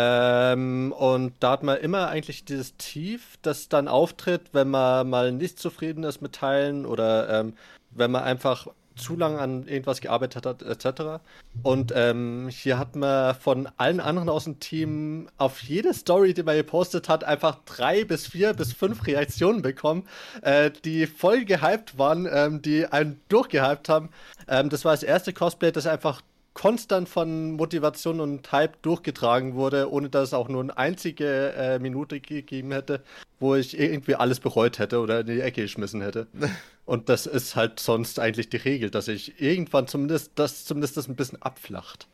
Ähm, 0.00 0.94
und 0.96 1.32
da 1.40 1.50
hat 1.50 1.64
man 1.64 1.76
immer 1.78 2.06
eigentlich 2.06 2.44
dieses 2.44 2.76
Tief, 2.76 3.36
das 3.42 3.68
dann 3.68 3.88
auftritt, 3.88 4.42
wenn 4.52 4.70
man 4.70 5.10
mal 5.10 5.32
nicht 5.32 5.58
zufrieden 5.58 6.04
ist 6.04 6.22
mit 6.22 6.34
Teilen 6.34 6.86
oder 6.86 7.40
ähm, 7.40 7.54
wenn 7.90 8.12
man 8.12 8.22
einfach 8.22 8.68
zu 8.94 9.16
lange 9.16 9.40
an 9.40 9.66
irgendwas 9.66 10.00
gearbeitet 10.00 10.46
hat, 10.46 10.62
etc. 10.62 11.20
Und 11.64 11.92
ähm, 11.96 12.48
hier 12.48 12.78
hat 12.78 12.94
man 12.94 13.34
von 13.34 13.68
allen 13.76 13.98
anderen 13.98 14.28
aus 14.28 14.44
dem 14.44 14.60
Team 14.60 15.28
auf 15.36 15.62
jede 15.62 15.92
Story, 15.94 16.32
die 16.32 16.44
man 16.44 16.56
gepostet 16.56 17.08
hat, 17.08 17.24
einfach 17.24 17.58
drei 17.64 18.04
bis 18.04 18.28
vier 18.28 18.54
bis 18.54 18.72
fünf 18.72 19.04
Reaktionen 19.06 19.62
bekommen, 19.62 20.06
äh, 20.42 20.70
die 20.84 21.06
voll 21.06 21.44
gehypt 21.44 21.98
waren, 21.98 22.28
ähm, 22.30 22.62
die 22.62 22.86
einen 22.86 23.20
durchgehypt 23.28 23.88
haben. 23.88 24.10
Ähm, 24.46 24.68
das 24.68 24.84
war 24.84 24.92
das 24.92 25.02
erste 25.02 25.32
Cosplay, 25.32 25.72
das 25.72 25.86
einfach 25.86 26.22
konstant 26.58 27.08
von 27.08 27.52
Motivation 27.52 28.20
und 28.20 28.50
Hype 28.50 28.82
durchgetragen 28.82 29.54
wurde, 29.54 29.92
ohne 29.92 30.10
dass 30.10 30.28
es 30.28 30.34
auch 30.34 30.48
nur 30.48 30.60
eine 30.60 30.76
einzige 30.76 31.52
äh, 31.52 31.78
Minute 31.78 32.18
gegeben 32.18 32.72
hätte, 32.72 33.04
wo 33.38 33.54
ich 33.54 33.78
irgendwie 33.78 34.16
alles 34.16 34.40
bereut 34.40 34.80
hätte 34.80 34.98
oder 34.98 35.20
in 35.20 35.26
die 35.28 35.40
Ecke 35.40 35.62
geschmissen 35.62 36.02
hätte. 36.02 36.26
und 36.84 37.08
das 37.08 37.26
ist 37.26 37.54
halt 37.54 37.78
sonst 37.78 38.18
eigentlich 38.18 38.50
die 38.50 38.56
Regel, 38.56 38.90
dass 38.90 39.06
ich 39.06 39.40
irgendwann 39.40 39.86
zumindest 39.86 40.32
das 40.34 40.64
zumindest 40.64 40.96
das 40.96 41.06
ein 41.06 41.14
bisschen 41.14 41.40
abflacht. 41.40 42.08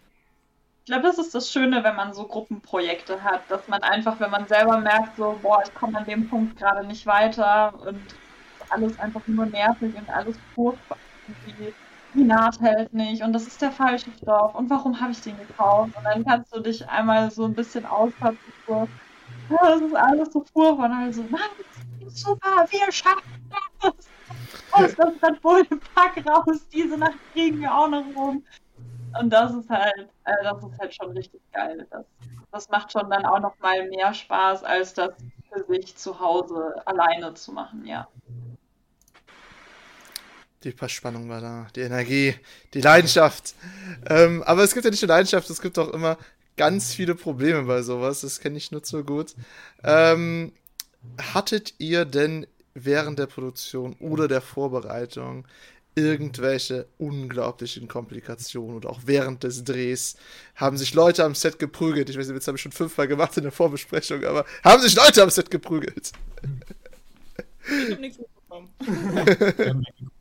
Ich 0.84 0.92
glaube, 0.92 1.04
das 1.04 1.16
ist 1.16 1.34
das 1.34 1.50
Schöne, 1.50 1.82
wenn 1.82 1.96
man 1.96 2.12
so 2.12 2.24
Gruppenprojekte 2.24 3.24
hat, 3.24 3.40
dass 3.48 3.66
man 3.68 3.82
einfach, 3.82 4.20
wenn 4.20 4.30
man 4.30 4.46
selber 4.46 4.76
merkt, 4.76 5.16
so, 5.16 5.38
boah, 5.40 5.62
ich 5.64 5.74
komme 5.74 5.96
an 5.96 6.04
dem 6.04 6.28
Punkt 6.28 6.58
gerade 6.58 6.86
nicht 6.86 7.06
weiter 7.06 7.72
und 7.86 8.02
alles 8.68 8.98
einfach 8.98 9.26
nur 9.26 9.46
nervig 9.46 9.94
und 9.94 10.10
alles 10.10 10.36
furchtbar. 10.54 10.98
Irgendwie 11.26 11.72
die 12.14 12.24
Naht 12.24 12.60
hält 12.60 12.92
nicht 12.92 13.22
und 13.22 13.32
das 13.32 13.46
ist 13.46 13.60
der 13.60 13.72
falsche 13.72 14.12
Stoff 14.12 14.54
und 14.54 14.70
warum 14.70 15.00
habe 15.00 15.12
ich 15.12 15.20
den 15.20 15.36
gekauft? 15.36 15.94
Und 15.96 16.04
dann 16.04 16.24
kannst 16.24 16.54
du 16.54 16.60
dich 16.60 16.88
einmal 16.88 17.30
so 17.30 17.44
ein 17.44 17.54
bisschen 17.54 17.84
auspacken, 17.84 18.38
so, 18.66 18.88
das 19.48 19.80
ist 19.80 19.94
alles 19.94 20.32
so 20.32 20.44
furchtbar 20.52 20.86
und 20.86 20.92
also, 20.92 21.22
nein, 21.22 21.40
das 22.00 22.12
ist 22.12 22.24
super, 22.24 22.66
wir 22.70 22.92
schaffen 22.92 23.50
das. 23.82 24.10
Aus 24.72 24.94
das 24.96 25.14
Red 25.22 25.40
Bull 25.42 25.64
Pack 25.94 26.24
raus, 26.26 26.66
diese 26.72 26.96
Nacht 26.96 27.18
kriegen 27.32 27.60
wir 27.60 27.72
auch 27.72 27.88
noch 27.88 28.04
rum. 28.16 28.44
Und 29.20 29.30
das 29.30 29.54
ist 29.54 29.70
halt, 29.70 30.08
äh, 30.24 30.32
das 30.42 30.62
ist 30.64 30.78
halt 30.80 30.94
schon 30.94 31.10
richtig 31.12 31.40
geil. 31.52 31.86
Das, 31.90 32.04
das 32.50 32.68
macht 32.68 32.92
schon 32.92 33.08
dann 33.10 33.24
auch 33.24 33.38
noch 33.38 33.56
mal 33.60 33.88
mehr 33.88 34.12
Spaß, 34.12 34.64
als 34.64 34.94
das 34.94 35.14
für 35.52 35.64
sich 35.64 35.96
zu 35.96 36.18
Hause 36.18 36.74
alleine 36.86 37.34
zu 37.34 37.52
machen, 37.52 37.84
ja. 37.86 38.08
Die 40.64 40.72
Verspannung 40.72 41.28
war 41.28 41.42
da, 41.42 41.66
die 41.76 41.80
Energie, 41.80 42.34
die 42.72 42.80
Leidenschaft. 42.80 43.54
Ähm, 44.06 44.42
aber 44.44 44.64
es 44.64 44.72
gibt 44.72 44.84
ja 44.84 44.90
nicht 44.90 45.02
nur 45.02 45.10
Leidenschaft, 45.10 45.48
es 45.50 45.60
gibt 45.60 45.78
auch 45.78 45.90
immer 45.90 46.16
ganz 46.56 46.94
viele 46.94 47.14
Probleme 47.14 47.64
bei 47.64 47.82
sowas. 47.82 48.22
Das 48.22 48.40
kenne 48.40 48.56
ich 48.56 48.70
nur 48.70 48.82
zu 48.82 49.04
gut. 49.04 49.34
Ähm, 49.82 50.52
hattet 51.34 51.74
ihr 51.78 52.06
denn 52.06 52.46
während 52.72 53.18
der 53.18 53.26
Produktion 53.26 53.94
oder 54.00 54.26
der 54.26 54.40
Vorbereitung 54.40 55.46
irgendwelche 55.96 56.86
unglaublichen 56.98 57.86
Komplikationen 57.86 58.76
oder 58.76 58.88
auch 58.88 59.00
während 59.04 59.44
des 59.44 59.64
Drehs 59.64 60.16
haben 60.56 60.78
sich 60.78 60.94
Leute 60.94 61.24
am 61.24 61.34
Set 61.34 61.58
geprügelt. 61.58 62.08
Ich 62.08 62.18
weiß 62.18 62.26
nicht, 62.26 62.38
das 62.38 62.48
habe 62.48 62.56
ich 62.56 62.62
schon 62.62 62.72
fünfmal 62.72 63.06
gemacht 63.06 63.36
in 63.36 63.44
der 63.44 63.52
Vorbesprechung, 63.52 64.24
aber 64.24 64.44
haben 64.64 64.82
sich 64.82 64.96
Leute 64.96 65.22
am 65.22 65.30
Set 65.30 65.50
geprügelt? 65.50 66.12
Ich 67.66 67.92
habe 67.92 68.00
nichts 68.00 68.18
mitbekommen. 68.18 69.86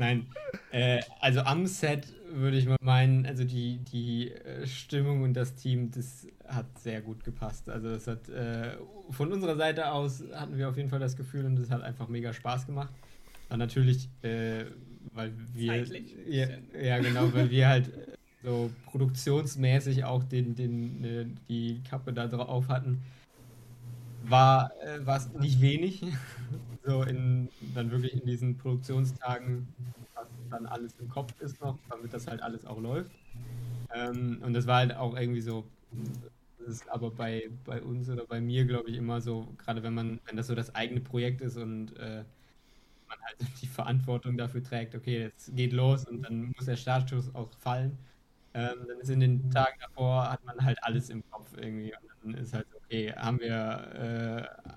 Nein, 0.00 0.28
äh, 0.72 1.02
also 1.20 1.40
am 1.40 1.66
Set 1.66 2.06
würde 2.32 2.56
ich 2.56 2.64
mal 2.64 2.78
meinen, 2.80 3.26
also 3.26 3.44
die, 3.44 3.76
die 3.92 4.30
äh, 4.30 4.66
Stimmung 4.66 5.22
und 5.22 5.34
das 5.34 5.56
Team, 5.56 5.90
das 5.90 6.26
hat 6.48 6.78
sehr 6.78 7.02
gut 7.02 7.22
gepasst. 7.22 7.68
Also 7.68 7.88
es 7.88 8.06
hat 8.06 8.26
äh, 8.30 8.78
von 9.10 9.30
unserer 9.30 9.56
Seite 9.56 9.92
aus 9.92 10.24
hatten 10.34 10.56
wir 10.56 10.70
auf 10.70 10.78
jeden 10.78 10.88
Fall 10.88 11.00
das 11.00 11.18
Gefühl 11.18 11.44
und 11.44 11.58
es 11.58 11.70
hat 11.70 11.82
einfach 11.82 12.08
mega 12.08 12.32
Spaß 12.32 12.66
gemacht. 12.66 12.88
Und 13.50 13.58
natürlich, 13.58 14.08
äh, 14.22 14.64
weil 15.12 15.32
wir 15.52 15.84
ja, 16.26 16.46
ja, 16.82 16.98
genau, 17.00 17.30
weil 17.34 17.50
wir 17.50 17.68
halt 17.68 17.88
äh, 17.88 18.16
so 18.42 18.70
produktionsmäßig 18.86 20.04
auch 20.04 20.24
den, 20.24 20.54
den, 20.54 21.04
äh, 21.04 21.26
die 21.50 21.82
Kappe 21.86 22.14
da 22.14 22.26
drauf 22.26 22.68
hatten, 22.68 23.02
war 24.28 24.70
es 25.06 25.28
nicht 25.34 25.60
wenig 25.60 26.02
so 26.84 27.02
in, 27.02 27.48
dann 27.74 27.90
wirklich 27.90 28.14
in 28.14 28.26
diesen 28.26 28.56
Produktionstagen, 28.58 29.68
was 30.14 30.26
dann 30.50 30.66
alles 30.66 30.94
im 30.98 31.08
Kopf 31.08 31.32
ist 31.40 31.60
noch, 31.60 31.78
damit 31.88 32.12
das 32.12 32.26
halt 32.26 32.42
alles 32.42 32.64
auch 32.64 32.80
läuft. 32.80 33.12
Ähm, 33.94 34.40
und 34.42 34.52
das 34.54 34.66
war 34.66 34.78
halt 34.78 34.96
auch 34.96 35.16
irgendwie 35.16 35.40
so, 35.40 35.64
das 36.58 36.68
ist 36.68 36.88
aber 36.90 37.10
bei, 37.10 37.50
bei 37.64 37.82
uns 37.82 38.08
oder 38.08 38.24
bei 38.26 38.40
mir, 38.40 38.64
glaube 38.64 38.90
ich, 38.90 38.96
immer 38.96 39.20
so, 39.20 39.48
gerade 39.58 39.82
wenn 39.82 39.94
man, 39.94 40.20
wenn 40.26 40.36
das 40.36 40.46
so 40.46 40.54
das 40.54 40.74
eigene 40.74 41.00
Projekt 41.00 41.40
ist 41.40 41.56
und 41.56 41.96
äh, 41.96 42.24
man 43.08 43.18
halt 43.22 43.36
die 43.62 43.66
Verantwortung 43.66 44.36
dafür 44.36 44.62
trägt, 44.62 44.94
okay, 44.94 45.30
es 45.36 45.50
geht 45.54 45.72
los 45.72 46.04
und 46.06 46.22
dann 46.22 46.52
muss 46.56 46.66
der 46.66 46.76
Startschuss 46.76 47.34
auch 47.34 47.52
fallen. 47.58 47.98
Ähm, 48.52 48.78
dann 48.88 48.98
ist 49.00 49.10
in 49.10 49.20
den 49.20 49.50
Tagen 49.50 49.78
davor, 49.80 50.30
hat 50.30 50.44
man 50.44 50.64
halt 50.64 50.82
alles 50.82 51.08
im 51.10 51.22
Kopf 51.30 51.52
irgendwie. 51.56 51.92
Und 51.94 52.09
dann 52.22 52.34
ist 52.34 52.54
halt, 52.54 52.66
okay, 52.74 53.12
haben 53.12 53.40
wir 53.40 54.48
äh, 54.66 54.70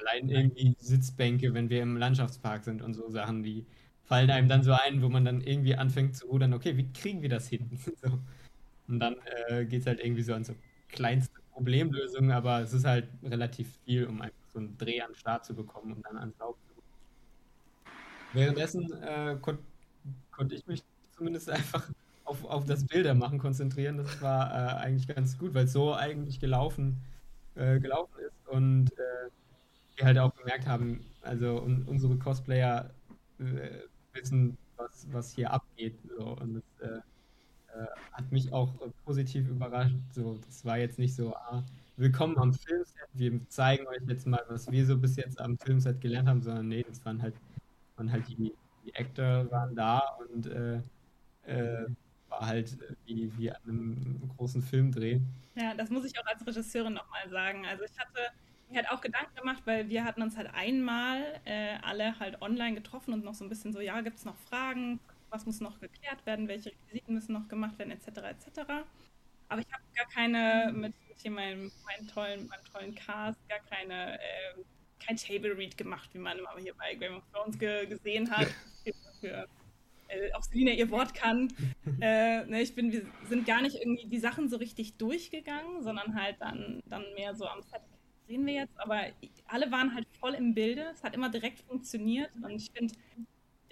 Allein 0.00 0.28
irgendwie 0.28 0.74
Sitzbänke, 0.78 1.52
wenn 1.52 1.68
wir 1.68 1.82
im 1.82 1.96
Landschaftspark 1.96 2.64
sind 2.64 2.80
und 2.82 2.94
so 2.94 3.08
Sachen, 3.10 3.42
die 3.42 3.66
fallen 4.04 4.30
einem 4.30 4.48
dann 4.48 4.62
so 4.62 4.72
ein, 4.72 5.02
wo 5.02 5.08
man 5.08 5.24
dann 5.24 5.40
irgendwie 5.40 5.74
anfängt 5.74 6.16
zu 6.16 6.26
rudern, 6.26 6.54
okay, 6.54 6.76
wie 6.76 6.90
kriegen 6.92 7.22
wir 7.22 7.28
das 7.28 7.48
hin? 7.48 7.68
so. 8.02 8.18
Und 8.88 8.98
dann 9.00 9.16
äh, 9.48 9.64
geht 9.66 9.82
es 9.82 9.86
halt 9.86 10.00
irgendwie 10.00 10.22
so 10.22 10.34
an 10.34 10.44
so 10.44 10.54
kleinste 10.88 11.40
Problemlösungen, 11.52 12.32
aber 12.32 12.60
es 12.60 12.72
ist 12.72 12.84
halt 12.84 13.08
relativ 13.22 13.78
viel, 13.84 14.06
um 14.06 14.22
einfach 14.22 14.48
so 14.52 14.58
einen 14.58 14.76
Dreh 14.78 15.00
an 15.00 15.10
den 15.10 15.16
Start 15.16 15.44
zu 15.44 15.54
bekommen 15.54 15.92
und 15.92 16.04
dann 16.06 16.16
ans 16.16 16.38
Laufen 16.38 16.60
zu. 16.66 16.82
Währenddessen 18.32 18.92
äh, 19.02 19.36
konnte 19.40 19.62
konnt 20.30 20.52
ich 20.52 20.66
mich 20.66 20.82
zumindest 21.10 21.50
einfach 21.50 21.88
auf, 22.30 22.44
auf 22.44 22.64
das 22.64 22.86
Bildermachen 22.86 23.38
konzentrieren. 23.38 23.98
Das 23.98 24.22
war 24.22 24.50
äh, 24.52 24.84
eigentlich 24.84 25.08
ganz 25.08 25.36
gut, 25.38 25.54
weil 25.54 25.64
es 25.66 25.72
so 25.72 25.94
eigentlich 25.94 26.40
gelaufen, 26.40 26.98
äh, 27.56 27.80
gelaufen 27.80 28.14
ist 28.20 28.48
und 28.48 28.92
äh, 28.92 29.30
wir 29.96 30.06
halt 30.06 30.18
auch 30.18 30.34
gemerkt 30.36 30.66
haben, 30.66 31.04
also 31.22 31.60
un 31.62 31.84
unsere 31.86 32.16
Cosplayer 32.18 32.90
äh, 33.40 33.80
wissen, 34.12 34.56
was, 34.76 35.06
was 35.12 35.32
hier 35.32 35.52
abgeht. 35.52 35.98
So, 36.16 36.36
und 36.40 36.54
das 36.54 36.88
äh, 36.88 37.00
hat 38.12 38.30
mich 38.32 38.52
auch 38.52 38.72
positiv 39.04 39.48
überrascht. 39.48 39.94
So, 40.12 40.38
das 40.46 40.64
war 40.64 40.78
jetzt 40.78 40.98
nicht 40.98 41.14
so, 41.14 41.34
ah, 41.34 41.64
willkommen 41.96 42.38
am 42.38 42.52
Filmset, 42.52 43.08
wir 43.14 43.40
zeigen 43.48 43.86
euch 43.88 44.02
jetzt 44.08 44.26
mal, 44.26 44.42
was 44.48 44.70
wir 44.70 44.86
so 44.86 44.96
bis 44.98 45.16
jetzt 45.16 45.40
am 45.40 45.58
Filmset 45.58 46.00
gelernt 46.00 46.28
haben, 46.28 46.42
sondern 46.42 46.68
nee, 46.68 46.84
das 46.88 47.04
waren 47.04 47.20
halt, 47.22 47.34
waren 47.96 48.10
halt 48.12 48.28
die, 48.28 48.52
die 48.84 48.94
Actor 48.96 49.50
waren 49.50 49.74
da 49.74 50.00
und 50.32 50.46
äh, 50.46 50.80
war 52.30 52.46
halt 52.46 52.78
wie, 53.04 53.30
wie 53.36 53.50
an 53.50 53.62
einem 53.64 54.30
großen 54.36 54.62
Filmdreh. 54.62 55.20
Ja, 55.56 55.74
das 55.74 55.90
muss 55.90 56.04
ich 56.04 56.18
auch 56.18 56.26
als 56.26 56.46
Regisseurin 56.46 56.94
nochmal 56.94 57.28
sagen. 57.28 57.66
Also 57.66 57.84
ich 57.84 57.98
hatte 57.98 58.32
mir 58.70 58.76
halt 58.76 58.90
auch 58.90 59.00
Gedanken 59.00 59.34
gemacht, 59.34 59.62
weil 59.64 59.88
wir 59.88 60.04
hatten 60.04 60.22
uns 60.22 60.36
halt 60.36 60.52
einmal 60.54 61.40
äh, 61.44 61.76
alle 61.82 62.18
halt 62.18 62.40
online 62.40 62.74
getroffen 62.74 63.12
und 63.12 63.24
noch 63.24 63.34
so 63.34 63.44
ein 63.44 63.48
bisschen 63.48 63.72
so, 63.72 63.80
ja, 63.80 64.00
gibt 64.00 64.18
es 64.18 64.24
noch 64.24 64.36
Fragen? 64.36 65.00
Was 65.30 65.46
muss 65.46 65.60
noch 65.60 65.78
geklärt 65.80 66.24
werden? 66.26 66.48
Welche 66.48 66.70
Requisiten 66.70 67.14
müssen 67.14 67.32
noch 67.32 67.48
gemacht 67.48 67.78
werden? 67.78 67.90
Etc. 67.90 68.06
etc. 68.06 68.60
Aber 69.48 69.60
ich 69.60 69.72
habe 69.72 69.82
gar 69.94 70.06
keine 70.06 70.72
mit 70.72 70.94
hier 71.22 71.30
meinem, 71.30 71.70
meinem, 71.84 72.08
tollen, 72.08 72.46
meinem 72.46 72.64
tollen 72.72 72.94
Cast, 72.94 73.38
gar 73.48 73.58
keine, 73.68 74.14
äh, 74.14 74.54
kein 75.04 75.16
Table 75.16 75.56
Read 75.56 75.76
gemacht, 75.76 76.08
wie 76.12 76.18
man 76.18 76.38
immer 76.38 76.50
hier 76.58 76.74
bei 76.74 76.94
Game 76.94 77.16
of 77.16 77.24
Thrones 77.32 77.58
ge 77.58 77.86
gesehen 77.86 78.30
hat. 78.30 78.48
Äh, 80.10 80.32
auch 80.32 80.42
Selina 80.42 80.72
ihr 80.72 80.90
Wort 80.90 81.14
kann. 81.14 81.48
äh, 82.00 82.44
ne, 82.44 82.62
ich 82.62 82.74
bin, 82.74 82.92
wir 82.92 83.02
sind 83.28 83.46
gar 83.46 83.62
nicht 83.62 83.76
irgendwie 83.76 84.06
die 84.06 84.18
Sachen 84.18 84.48
so 84.48 84.56
richtig 84.56 84.96
durchgegangen, 84.96 85.82
sondern 85.82 86.20
halt 86.20 86.36
dann, 86.40 86.80
dann 86.86 87.04
mehr 87.14 87.34
so 87.34 87.46
am 87.46 87.62
Set 87.62 87.80
sehen 88.30 88.46
wir 88.46 88.54
jetzt, 88.54 88.78
aber 88.78 89.06
alle 89.46 89.72
waren 89.72 89.92
halt 89.92 90.06
voll 90.20 90.34
im 90.34 90.54
Bilde. 90.54 90.82
Es 90.92 91.02
hat 91.02 91.14
immer 91.14 91.30
direkt 91.30 91.60
funktioniert 91.60 92.30
und 92.42 92.50
ich 92.50 92.70
finde, 92.70 92.94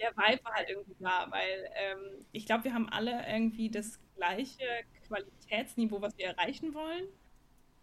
der 0.01 0.11
Vibe 0.11 0.43
war 0.43 0.53
halt 0.53 0.69
irgendwie 0.69 0.95
da, 0.99 1.27
weil 1.29 1.69
ähm, 1.75 2.25
ich 2.33 2.45
glaube, 2.45 2.65
wir 2.65 2.73
haben 2.73 2.89
alle 2.89 3.25
irgendwie 3.27 3.69
das 3.69 3.99
gleiche 4.17 4.65
Qualitätsniveau, 5.07 6.01
was 6.01 6.17
wir 6.17 6.27
erreichen 6.27 6.73
wollen. 6.73 7.05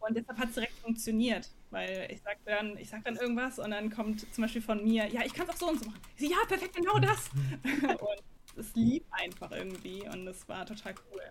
Und 0.00 0.16
deshalb 0.16 0.38
hat 0.38 0.48
es 0.48 0.54
direkt 0.54 0.74
funktioniert, 0.74 1.50
weil 1.70 2.08
ich 2.10 2.20
sag 2.20 2.36
dann, 2.44 2.76
ich 2.76 2.90
sag 2.90 3.02
dann 3.04 3.16
irgendwas 3.16 3.58
und 3.58 3.70
dann 3.70 3.90
kommt 3.90 4.32
zum 4.32 4.42
Beispiel 4.42 4.60
von 4.62 4.84
mir, 4.84 5.06
ja, 5.06 5.22
ich 5.24 5.32
kann 5.32 5.48
es 5.48 5.54
auch 5.54 5.58
so 5.58 5.68
und 5.68 5.80
so 5.80 5.86
machen. 5.86 6.00
Ich 6.16 6.28
so, 6.28 6.30
ja, 6.30 6.38
perfekt, 6.46 6.76
genau 6.76 6.98
das. 6.98 7.30
und 7.64 8.22
es 8.58 8.74
lief 8.74 9.02
einfach 9.10 9.50
irgendwie 9.50 10.08
und 10.08 10.26
es 10.26 10.48
war 10.48 10.66
total 10.66 10.94
cool. 11.10 11.22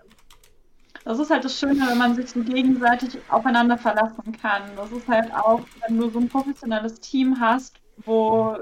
Das 1.04 1.20
ist 1.20 1.30
halt 1.30 1.46
das 1.46 1.60
Schöne, 1.60 1.88
wenn 1.88 1.98
man 1.98 2.16
sich 2.16 2.32
so 2.32 2.42
gegenseitig 2.42 3.20
aufeinander 3.30 3.78
verlassen 3.78 4.32
kann. 4.42 4.64
Das 4.76 4.92
ist 4.92 5.08
halt 5.08 5.32
auch, 5.34 5.62
wenn 5.86 6.00
du 6.00 6.10
so 6.10 6.20
ein 6.20 6.30
professionelles 6.30 7.00
Team 7.00 7.40
hast, 7.40 7.80
wo 7.98 8.58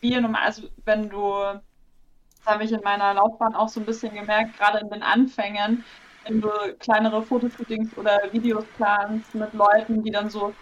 wir 0.00 0.20
normal, 0.20 0.42
also 0.42 0.68
wenn 0.84 1.08
du, 1.08 1.32
das 1.40 2.46
habe 2.46 2.64
ich 2.64 2.72
in 2.72 2.82
meiner 2.82 3.14
Laufbahn 3.14 3.54
auch 3.54 3.68
so 3.68 3.80
ein 3.80 3.86
bisschen 3.86 4.14
gemerkt, 4.14 4.58
gerade 4.58 4.80
in 4.80 4.90
den 4.90 5.02
Anfängen, 5.02 5.84
wenn 6.24 6.40
du 6.40 6.50
kleinere 6.78 7.22
Fotoshootings 7.22 7.96
oder 7.96 8.20
Videos 8.32 8.64
planst 8.76 9.34
mit 9.34 9.54
Leuten, 9.54 10.02
die 10.02 10.10
dann 10.10 10.28
so, 10.28 10.52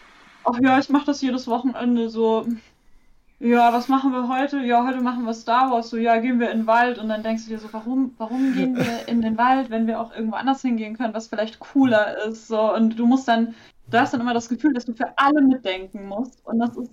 ach 0.45 0.59
ja, 0.61 0.79
ich 0.79 0.89
mache 0.91 1.07
das 1.07 1.23
jedes 1.23 1.49
Wochenende 1.49 2.09
so, 2.09 2.47
ja, 3.39 3.73
was 3.73 3.89
machen 3.89 4.13
wir 4.13 4.29
heute? 4.29 4.61
Ja, 4.61 4.87
heute 4.87 5.03
machen 5.03 5.25
wir 5.25 5.35
Star 5.35 5.71
Wars. 5.71 5.91
So, 5.91 5.97
ja, 5.97 6.19
gehen 6.19 6.41
wir 6.41 6.51
in 6.51 6.61
den 6.61 6.67
Wald. 6.67 6.99
Und 6.99 7.09
dann 7.09 7.23
denkst 7.23 7.45
du 7.45 7.51
dir 7.51 7.59
so, 7.59 7.69
warum, 7.73 8.15
warum 8.17 8.55
gehen 8.55 8.77
wir 8.77 9.09
in 9.09 9.21
den 9.21 9.37
Wald, 9.37 9.71
wenn 9.71 9.87
wir 9.87 10.01
auch 10.01 10.15
irgendwo 10.15 10.37
anders 10.37 10.63
hingehen 10.63 10.97
können, 10.97 11.15
was 11.15 11.29
vielleicht 11.29 11.61
cooler 11.61 12.25
ist? 12.25 12.49
So, 12.49 12.75
und 12.75 12.99
du 12.99 13.07
musst 13.07 13.29
dann, 13.29 13.55
du 13.91 14.01
hast 14.01 14.15
dann 14.15 14.23
immer 14.23 14.35
das 14.35 14.49
Gefühl, 14.49 14.73
dass 14.73 14.87
du 14.87 14.95
für 14.95 15.13
alle 15.19 15.43
mitdenken 15.43 16.07
musst. 16.07 16.45
Und 16.47 16.61
das 16.61 16.77
ist 16.77 16.91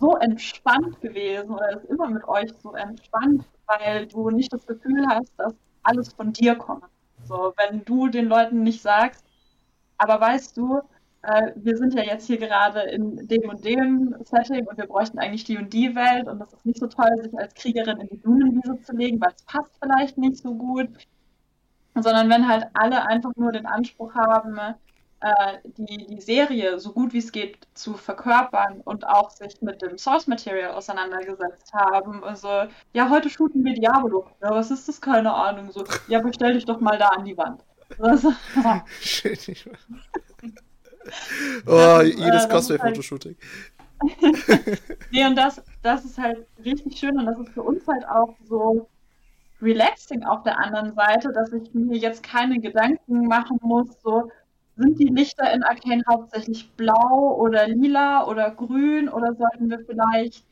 so 0.00 0.16
entspannt 0.16 1.00
gewesen 1.00 1.50
oder 1.50 1.70
ist 1.76 1.88
immer 1.88 2.08
mit 2.08 2.26
euch 2.26 2.52
so 2.62 2.74
entspannt, 2.74 3.44
weil 3.66 4.06
du 4.06 4.30
nicht 4.30 4.52
das 4.52 4.66
Gefühl 4.66 5.06
hast, 5.08 5.32
dass 5.36 5.54
alles 5.84 6.12
von 6.12 6.32
dir 6.32 6.56
kommt. 6.56 6.84
So, 7.24 7.54
wenn 7.56 7.84
du 7.84 8.08
den 8.08 8.26
Leuten 8.26 8.62
nicht 8.62 8.82
sagst, 8.82 9.24
aber 9.98 10.20
weißt 10.20 10.56
du, 10.56 10.80
äh, 11.26 11.52
wir 11.56 11.76
sind 11.76 11.94
ja 11.94 12.02
jetzt 12.02 12.26
hier 12.26 12.38
gerade 12.38 12.82
in 12.82 13.26
dem 13.26 13.48
und 13.48 13.64
dem 13.64 14.14
Setting 14.22 14.66
und 14.66 14.78
wir 14.78 14.86
bräuchten 14.86 15.18
eigentlich 15.18 15.44
die 15.44 15.58
und 15.58 15.72
die 15.72 15.94
Welt 15.94 16.28
und 16.28 16.38
das 16.38 16.52
ist 16.52 16.64
nicht 16.64 16.78
so 16.78 16.86
toll, 16.86 17.10
sich 17.22 17.36
als 17.36 17.54
Kriegerin 17.54 18.00
in 18.00 18.08
die 18.08 18.16
Blumenwiese 18.16 18.80
zu 18.82 18.94
legen, 18.96 19.20
weil 19.20 19.32
es 19.34 19.42
passt 19.42 19.72
vielleicht 19.82 20.18
nicht 20.18 20.36
so 20.38 20.54
gut, 20.54 20.88
sondern 21.94 22.30
wenn 22.30 22.48
halt 22.48 22.66
alle 22.74 23.06
einfach 23.06 23.32
nur 23.36 23.50
den 23.52 23.66
Anspruch 23.66 24.14
haben, 24.14 24.58
äh, 25.20 25.58
die, 25.64 26.06
die 26.06 26.20
Serie 26.20 26.78
so 26.78 26.92
gut 26.92 27.12
wie 27.12 27.18
es 27.18 27.32
geht 27.32 27.66
zu 27.74 27.94
verkörpern 27.94 28.80
und 28.84 29.06
auch 29.06 29.30
sich 29.30 29.60
mit 29.62 29.82
dem 29.82 29.98
Source 29.98 30.26
Material 30.28 30.72
auseinandergesetzt 30.74 31.72
haben. 31.72 32.22
Also, 32.22 32.48
ja, 32.92 33.10
heute 33.10 33.30
shooten 33.30 33.64
wir 33.64 33.74
Diablo. 33.74 34.26
Ja, 34.42 34.50
was 34.50 34.70
ist 34.70 34.88
das? 34.88 35.00
Keine 35.00 35.32
Ahnung. 35.32 35.72
So, 35.72 35.84
ja, 36.06 36.20
bestell 36.20 36.54
dich 36.54 36.66
doch 36.66 36.80
mal 36.80 36.98
da 36.98 37.08
an 37.08 37.24
die 37.24 37.36
Wand. 37.36 37.62
Also, 38.00 38.32
Schön, 39.00 39.38
ich 39.46 39.64
Oh, 41.66 42.00
jedes 42.02 42.44
äh, 42.44 42.48
Cosplay-Fotoshooting. 42.48 43.36
Halt... 43.36 43.46
nee, 45.10 45.24
und 45.24 45.36
das, 45.36 45.62
das 45.82 46.04
ist 46.04 46.18
halt 46.18 46.46
richtig 46.64 46.98
schön 46.98 47.18
und 47.18 47.26
das 47.26 47.38
ist 47.38 47.50
für 47.50 47.62
uns 47.62 47.86
halt 47.86 48.06
auch 48.08 48.34
so 48.44 48.88
relaxing 49.62 50.22
auf 50.24 50.42
der 50.42 50.58
anderen 50.58 50.94
Seite, 50.94 51.32
dass 51.32 51.52
ich 51.52 51.72
mir 51.72 51.96
jetzt 51.96 52.22
keine 52.22 52.60
Gedanken 52.60 53.26
machen 53.26 53.58
muss, 53.62 53.88
so 54.02 54.30
sind 54.76 54.98
die 54.98 55.08
Lichter 55.08 55.50
in 55.52 55.62
Arcane 55.62 56.02
hauptsächlich 56.06 56.70
blau 56.72 57.36
oder 57.38 57.66
lila 57.66 58.26
oder 58.26 58.50
grün 58.50 59.08
oder 59.08 59.34
sollten 59.34 59.70
wir 59.70 59.80
vielleicht 59.86 60.44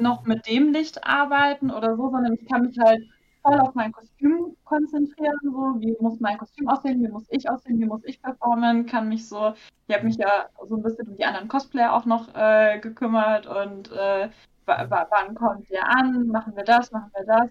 noch 0.00 0.24
mit 0.24 0.46
dem 0.46 0.72
Licht 0.72 1.04
arbeiten 1.04 1.70
oder 1.70 1.96
so, 1.96 2.10
sondern 2.10 2.32
ich 2.34 2.48
kann 2.48 2.62
mich 2.62 2.78
halt 2.78 3.02
voll 3.42 3.58
auf 3.60 3.74
mein 3.74 3.92
Kostüm 3.92 4.56
konzentrieren, 4.64 5.38
so 5.42 5.76
wie 5.78 5.96
muss 6.00 6.20
mein 6.20 6.38
Kostüm 6.38 6.68
aussehen, 6.68 7.02
wie 7.02 7.08
muss 7.08 7.26
ich 7.30 7.48
aussehen, 7.48 7.78
wie 7.80 7.86
muss 7.86 8.04
ich 8.04 8.20
performen, 8.20 8.86
kann 8.86 9.08
mich 9.08 9.28
so, 9.28 9.54
ich 9.86 9.94
habe 9.94 10.06
mich 10.06 10.16
ja 10.16 10.48
so 10.66 10.76
ein 10.76 10.82
bisschen 10.82 11.08
um 11.08 11.16
die 11.16 11.24
anderen 11.24 11.48
Cosplayer 11.48 11.92
auch 11.92 12.04
noch 12.04 12.34
äh, 12.34 12.78
gekümmert 12.80 13.46
und 13.46 13.90
äh, 13.92 14.28
wann 14.66 15.34
kommt 15.34 15.70
der 15.70 15.88
an, 15.88 16.26
machen 16.28 16.54
wir 16.56 16.64
das, 16.64 16.90
machen 16.92 17.10
wir 17.14 17.24
das. 17.24 17.48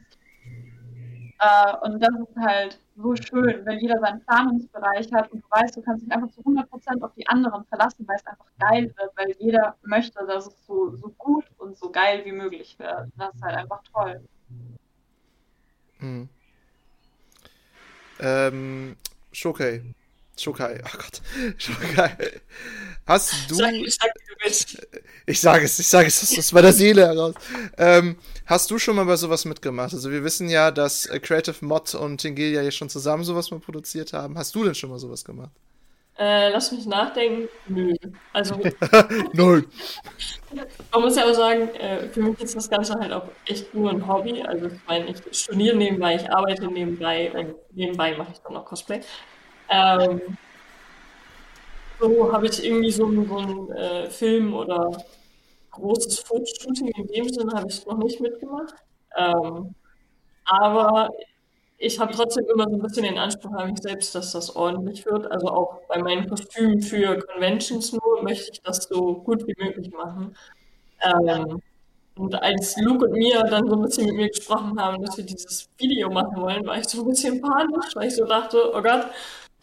Äh, 1.40 1.78
und 1.86 2.00
das 2.00 2.10
ist 2.10 2.36
halt 2.38 2.80
so 2.96 3.16
schön, 3.16 3.64
wenn 3.66 3.80
jeder 3.80 4.00
seinen 4.00 4.22
Planungsbereich 4.22 5.12
hat 5.14 5.32
und 5.32 5.44
du 5.44 5.48
weißt, 5.50 5.78
du 5.78 5.82
kannst 5.82 6.06
dich 6.06 6.12
einfach 6.12 6.32
zu 6.32 6.42
100% 6.42 7.02
auf 7.04 7.14
die 7.14 7.28
anderen 7.28 7.64
verlassen, 7.66 8.08
weil 8.08 8.16
es 8.16 8.26
einfach 8.26 8.48
geil 8.60 8.92
wird, 8.98 9.12
weil 9.16 9.36
jeder 9.40 9.76
möchte, 9.84 10.26
dass 10.26 10.48
es 10.48 10.66
so, 10.66 10.96
so 10.96 11.14
gut 11.18 11.46
und 11.58 11.78
so 11.78 11.92
geil 11.92 12.22
wie 12.26 12.32
möglich 12.32 12.78
wird. 12.80 13.10
Das 13.18 13.36
ist 13.36 13.44
halt 13.44 13.56
einfach 13.56 13.84
toll. 13.94 14.22
Hm. 16.00 16.30
Ähm, 18.20 18.96
Shokai. 19.32 19.84
Shokai, 20.40 20.82
oh 20.86 20.98
Gott. 20.98 21.22
Shokai. 21.58 22.42
Hast 23.06 23.50
du. 23.50 23.56
Sag, 23.56 23.74
sag, 23.88 24.10
ich 25.26 25.40
sage 25.40 25.66
es, 25.66 25.80
ich 25.80 25.88
sage 25.88 26.08
es 26.08 26.22
aus, 26.22 26.38
aus 26.38 26.52
meiner 26.52 26.74
Seele 26.74 27.08
heraus. 27.08 27.36
Ähm, 27.78 28.18
hast 28.46 28.70
du 28.70 28.78
schon 28.78 28.96
mal 28.96 29.06
bei 29.06 29.16
sowas 29.16 29.46
mitgemacht? 29.46 29.94
Also, 29.94 30.12
wir 30.12 30.24
wissen 30.24 30.50
ja, 30.50 30.72
dass 30.72 31.06
äh, 31.08 31.20
Creative 31.20 31.66
Mod 31.66 31.96
und 31.96 32.20
Tingelia 32.20 32.62
ja 32.62 32.72
schon 32.72 32.90
zusammen 32.90 33.24
sowas 33.24 33.50
mal 33.50 33.60
produziert 33.60 34.14
haben. 34.14 34.38
Hast 34.38 34.54
du 34.54 34.64
denn 34.64 34.76
schon 34.76 34.90
mal 34.90 35.00
sowas 35.00 35.26
gemacht? 35.26 35.52
Äh, 36.20 36.50
lass 36.50 36.72
mich 36.72 36.86
nachdenken. 36.88 37.48
Nö. 37.68 37.94
Also. 38.34 38.60
Null. 39.34 39.68
Man 40.92 41.02
muss 41.02 41.16
ja 41.16 41.26
auch 41.26 41.34
sagen, 41.34 41.70
äh, 41.76 42.10
für 42.10 42.22
mich 42.22 42.40
ist 42.42 42.56
das 42.56 42.70
Ganze 42.70 42.96
halt 42.96 43.12
auch 43.12 43.28
echt 43.46 43.74
nur 43.74 43.92
ein 43.92 44.08
Hobby. 44.08 44.42
Also, 44.42 44.68
ich 44.68 44.80
meine, 44.88 45.12
ich 45.12 45.18
studiere 45.32 45.76
nebenbei, 45.76 46.16
ich 46.16 46.32
arbeite 46.32 46.68
nebenbei 46.68 47.32
und 47.34 47.56
nebenbei 47.76 48.18
mache 48.18 48.32
ich 48.32 48.40
dann 48.40 48.54
noch 48.54 48.66
Cosplay. 48.66 49.02
Ähm, 49.70 50.22
so 52.00 52.32
habe 52.32 52.48
ich 52.48 52.64
irgendwie 52.64 52.92
so, 52.92 53.12
so 53.26 53.38
einen 53.38 53.72
äh, 53.72 54.10
Film 54.10 54.54
oder 54.54 54.92
großes 55.72 56.20
Fotoshooting 56.20 56.88
in 56.88 57.08
dem 57.08 57.30
Sinne 57.30 57.52
habe 57.54 57.68
ich 57.70 57.86
noch 57.86 57.98
nicht 57.98 58.20
mitgemacht. 58.20 58.74
Ähm, 59.16 59.76
aber 60.46 61.10
ich 61.78 62.00
habe 62.00 62.14
trotzdem 62.14 62.46
immer 62.54 62.66
so 62.70 62.76
ein 62.76 62.82
bisschen 62.82 63.04
den 63.04 63.18
Anspruch 63.18 63.52
an 63.54 63.72
mich 63.72 63.82
selbst, 63.82 64.16
dass 64.16 64.32
das 64.32 64.56
ordentlich 64.56 65.06
wird. 65.06 65.32
Also 65.32 65.48
auch 65.48 65.82
bei 65.88 66.00
meinen 66.00 66.28
Kostümen 66.28 66.82
für 66.82 67.20
Conventions 67.20 67.94
nur 67.94 68.24
möchte 68.24 68.52
ich 68.52 68.62
das 68.62 68.84
so 68.84 69.16
gut 69.16 69.46
wie 69.48 69.56
möglich 69.64 69.92
machen. 69.92 70.36
Ähm, 71.02 71.62
und 72.16 72.34
als 72.36 72.76
Luke 72.78 73.06
und 73.06 73.12
Mia 73.12 73.44
dann 73.44 73.68
so 73.68 73.76
ein 73.76 73.82
bisschen 73.84 74.08
mit 74.08 74.16
mir 74.16 74.30
gesprochen 74.30 74.80
haben, 74.82 75.04
dass 75.04 75.18
wir 75.18 75.24
dieses 75.24 75.70
Video 75.78 76.10
machen 76.10 76.42
wollen, 76.42 76.66
war 76.66 76.80
ich 76.80 76.88
so 76.88 77.02
ein 77.02 77.08
bisschen 77.10 77.42
panisch, 77.42 77.96
weil 77.96 78.08
ich 78.08 78.16
so 78.16 78.26
dachte, 78.26 78.58
oh 78.74 78.82
Gott, 78.82 79.06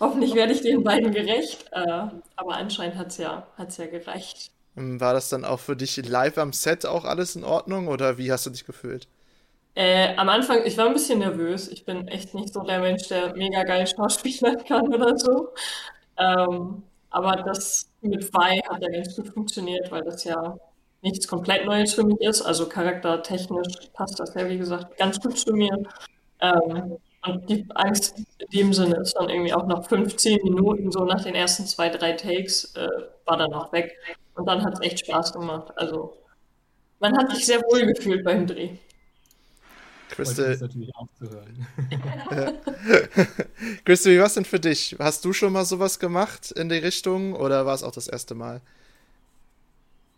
Hoffentlich 0.01 0.35
werde 0.35 0.53
ich 0.53 0.61
den 0.61 0.83
beiden 0.83 1.13
gerecht, 1.13 1.67
äh, 1.71 2.07
aber 2.37 2.57
anscheinend 2.57 2.97
hat 2.97 3.09
es 3.09 3.19
ja, 3.19 3.47
hat's 3.57 3.77
ja 3.77 3.87
gereicht. 3.87 4.51
War 4.75 5.15
das 5.15 5.29
dann 5.29 5.45
auch 5.45 5.61
für 5.61 5.77
dich 5.77 5.97
live 5.97 6.37
am 6.37 6.53
Set 6.53 6.85
auch 6.85 7.05
alles 7.05 7.37
in 7.37 7.45
Ordnung 7.45 7.87
oder 7.87 8.19
wie 8.19 8.33
hast 8.33 8.45
du 8.45 8.51
dich 8.51 8.67
gefühlt? 8.67 9.07
Äh, 9.75 10.15
am 10.17 10.29
Anfang, 10.29 10.61
ich 10.65 10.77
war 10.79 10.87
ein 10.87 10.93
bisschen 10.93 11.19
nervös. 11.19 11.69
Ich 11.69 11.85
bin 11.85 12.07
echt 12.09 12.35
nicht 12.35 12.53
so 12.55 12.63
der 12.63 12.81
Mensch, 12.81 13.09
der 13.09 13.35
mega 13.37 13.65
geil 13.65 13.87
schauspielern 13.87 14.65
kann 14.69 14.93
oder 14.95 15.17
so. 15.19 15.49
Ähm, 16.19 16.83
aber 17.11 17.43
das 17.45 17.91
mit 18.01 18.25
Vi 18.33 18.61
hat 18.69 18.83
ja 18.83 18.89
ganz 18.91 19.17
gut 19.17 19.29
funktioniert, 19.29 19.91
weil 19.91 20.03
das 20.05 20.25
ja 20.25 20.59
nichts 21.03 21.29
komplett 21.29 21.67
Neues 21.67 21.95
für 21.95 22.05
mich 22.05 22.21
ist. 22.21 22.43
Also 22.43 22.69
charaktertechnisch 22.69 23.91
passt 23.95 24.21
das 24.21 24.35
ja, 24.35 24.49
wie 24.49 24.59
gesagt, 24.59 24.97
ganz 24.99 25.21
gut 25.21 25.39
zu 25.39 25.53
mir. 25.55 25.77
Ähm, 26.41 26.99
und 27.27 27.49
die 27.51 27.67
Angst 27.75 28.19
in 28.39 28.47
dem 28.53 28.73
Sinne 28.75 28.97
ist 28.97 29.15
dann 29.15 29.31
irgendwie 29.31 29.55
auch 29.55 29.67
nach 29.67 29.85
15 29.89 30.41
Minuten, 30.45 30.93
so 30.93 31.05
nach 31.05 31.23
den 31.25 31.35
ersten 31.35 31.67
zwei, 31.67 31.89
drei 31.89 32.13
Takes, 32.13 32.75
äh, 32.77 32.89
war 33.25 33.39
dann 33.39 33.55
auch 33.55 33.73
weg. 33.73 33.97
Und 34.35 34.47
dann 34.47 34.63
hat 34.65 34.75
es 34.75 34.81
echt 34.83 35.01
Spaß 35.07 35.33
gemacht. 35.33 35.73
Also 35.77 36.17
man 37.01 37.17
hat 37.19 37.31
sich 37.33 37.47
sehr 37.47 37.61
wohl 37.63 37.87
gefühlt 37.87 38.25
beim 38.25 38.47
Dreh. 38.47 38.79
Crystal. 40.15 40.57
natürlich 40.57 40.95
auch 40.95 41.09
zu 41.19 41.31
hören. 41.31 41.67
Crystal, 43.85 44.13
wie 44.13 44.19
war 44.19 44.27
es 44.27 44.35
denn 44.35 44.45
für 44.45 44.61
dich? 44.61 44.97
Hast 44.99 45.25
du 45.25 45.33
schon 45.33 45.53
mal 45.53 45.65
sowas 45.65 45.99
gemacht 45.99 46.53
in 46.53 46.69
die 46.69 46.77
Richtung 46.77 47.35
oder 47.35 47.67
war 47.67 47.75
es 47.75 47.83
auch 47.83 47.93
das 47.93 48.09
erste 48.09 48.35
Mal? 48.35 48.61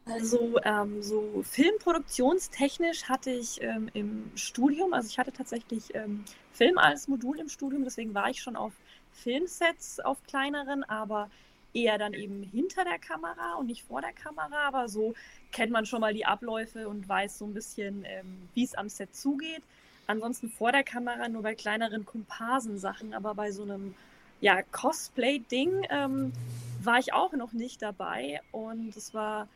Also 0.06 0.56
ähm, 0.64 1.02
so 1.02 1.42
filmproduktionstechnisch 1.42 3.04
hatte 3.04 3.30
ich 3.30 3.60
ähm, 3.60 3.90
im 3.92 4.30
Studium, 4.36 4.92
also 4.94 5.08
ich 5.08 5.18
hatte 5.18 5.32
tatsächlich 5.32 5.94
ähm, 5.96 6.24
Film 6.52 6.78
als 6.78 7.08
Modul 7.08 7.40
im 7.40 7.48
Studium, 7.48 7.82
deswegen 7.82 8.14
war 8.14 8.30
ich 8.30 8.40
schon 8.40 8.54
auf 8.54 8.72
Filmsets, 9.12 9.98
auf 9.98 10.22
kleineren, 10.28 10.84
aber 10.84 11.28
eher 11.74 11.98
dann 11.98 12.14
eben 12.14 12.44
hinter 12.44 12.84
der 12.84 13.00
Kamera 13.00 13.54
und 13.58 13.66
nicht 13.66 13.82
vor 13.82 14.00
der 14.00 14.12
Kamera, 14.12 14.68
aber 14.68 14.88
so 14.88 15.14
kennt 15.50 15.72
man 15.72 15.86
schon 15.86 16.00
mal 16.00 16.14
die 16.14 16.24
Abläufe 16.24 16.88
und 16.88 17.08
weiß 17.08 17.38
so 17.38 17.44
ein 17.44 17.54
bisschen, 17.54 18.04
ähm, 18.06 18.48
wie 18.54 18.64
es 18.64 18.74
am 18.74 18.88
Set 18.88 19.14
zugeht. 19.14 19.62
Ansonsten 20.06 20.50
vor 20.50 20.72
der 20.72 20.84
Kamera 20.84 21.28
nur 21.28 21.42
bei 21.42 21.54
kleineren 21.54 22.04
Komparsensachen, 22.06 23.14
aber 23.14 23.34
bei 23.34 23.50
so 23.50 23.62
einem 23.62 23.94
ja, 24.40 24.62
Cosplay-Ding 24.62 25.86
ähm, 25.90 26.32
war 26.82 26.98
ich 26.98 27.12
auch 27.12 27.32
noch 27.32 27.52
nicht 27.52 27.82
dabei 27.82 28.40
und 28.52 28.96
es 28.96 29.14
war 29.14 29.48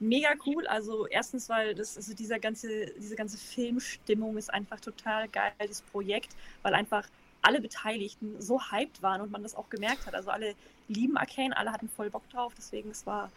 mega 0.00 0.30
cool. 0.46 0.66
Also 0.66 1.06
erstens, 1.06 1.48
weil 1.48 1.74
das, 1.74 1.96
also 1.96 2.14
dieser 2.14 2.38
ganze, 2.38 2.86
diese 2.98 3.16
ganze 3.16 3.38
Filmstimmung 3.38 4.36
ist 4.36 4.52
einfach 4.52 4.80
total 4.80 5.28
geil, 5.28 5.52
das 5.58 5.82
Projekt, 5.82 6.36
weil 6.62 6.74
einfach 6.74 7.08
alle 7.42 7.60
Beteiligten 7.60 8.40
so 8.40 8.60
hyped 8.70 9.02
waren 9.02 9.20
und 9.20 9.30
man 9.30 9.42
das 9.42 9.54
auch 9.54 9.70
gemerkt 9.70 10.06
hat. 10.06 10.14
Also 10.14 10.30
alle 10.30 10.54
lieben 10.88 11.16
Arcane, 11.16 11.56
alle 11.56 11.72
hatten 11.72 11.88
voll 11.88 12.10
Bock 12.10 12.28
drauf, 12.30 12.52
deswegen 12.56 12.90
es 12.90 13.06
war 13.06 13.30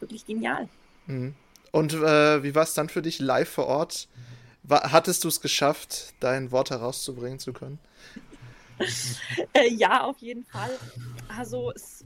wirklich 0.00 0.26
genial. 0.26 0.68
Mhm. 1.06 1.34
Und 1.72 1.94
äh, 1.94 2.42
wie 2.42 2.54
war 2.54 2.62
es 2.62 2.74
dann 2.74 2.88
für 2.88 3.02
dich 3.02 3.18
live 3.18 3.48
vor 3.48 3.66
Ort? 3.66 4.08
War, 4.08 4.16
hattest 4.68 5.24
du 5.24 5.28
es 5.28 5.40
geschafft, 5.40 6.14
dein 6.20 6.50
Wort 6.50 6.70
herauszubringen 6.70 7.38
zu 7.38 7.52
können? 7.52 7.78
äh, 9.52 9.68
ja, 9.72 10.02
auf 10.02 10.18
jeden 10.18 10.44
Fall. 10.44 10.78
Also 11.28 11.72
es 11.72 12.04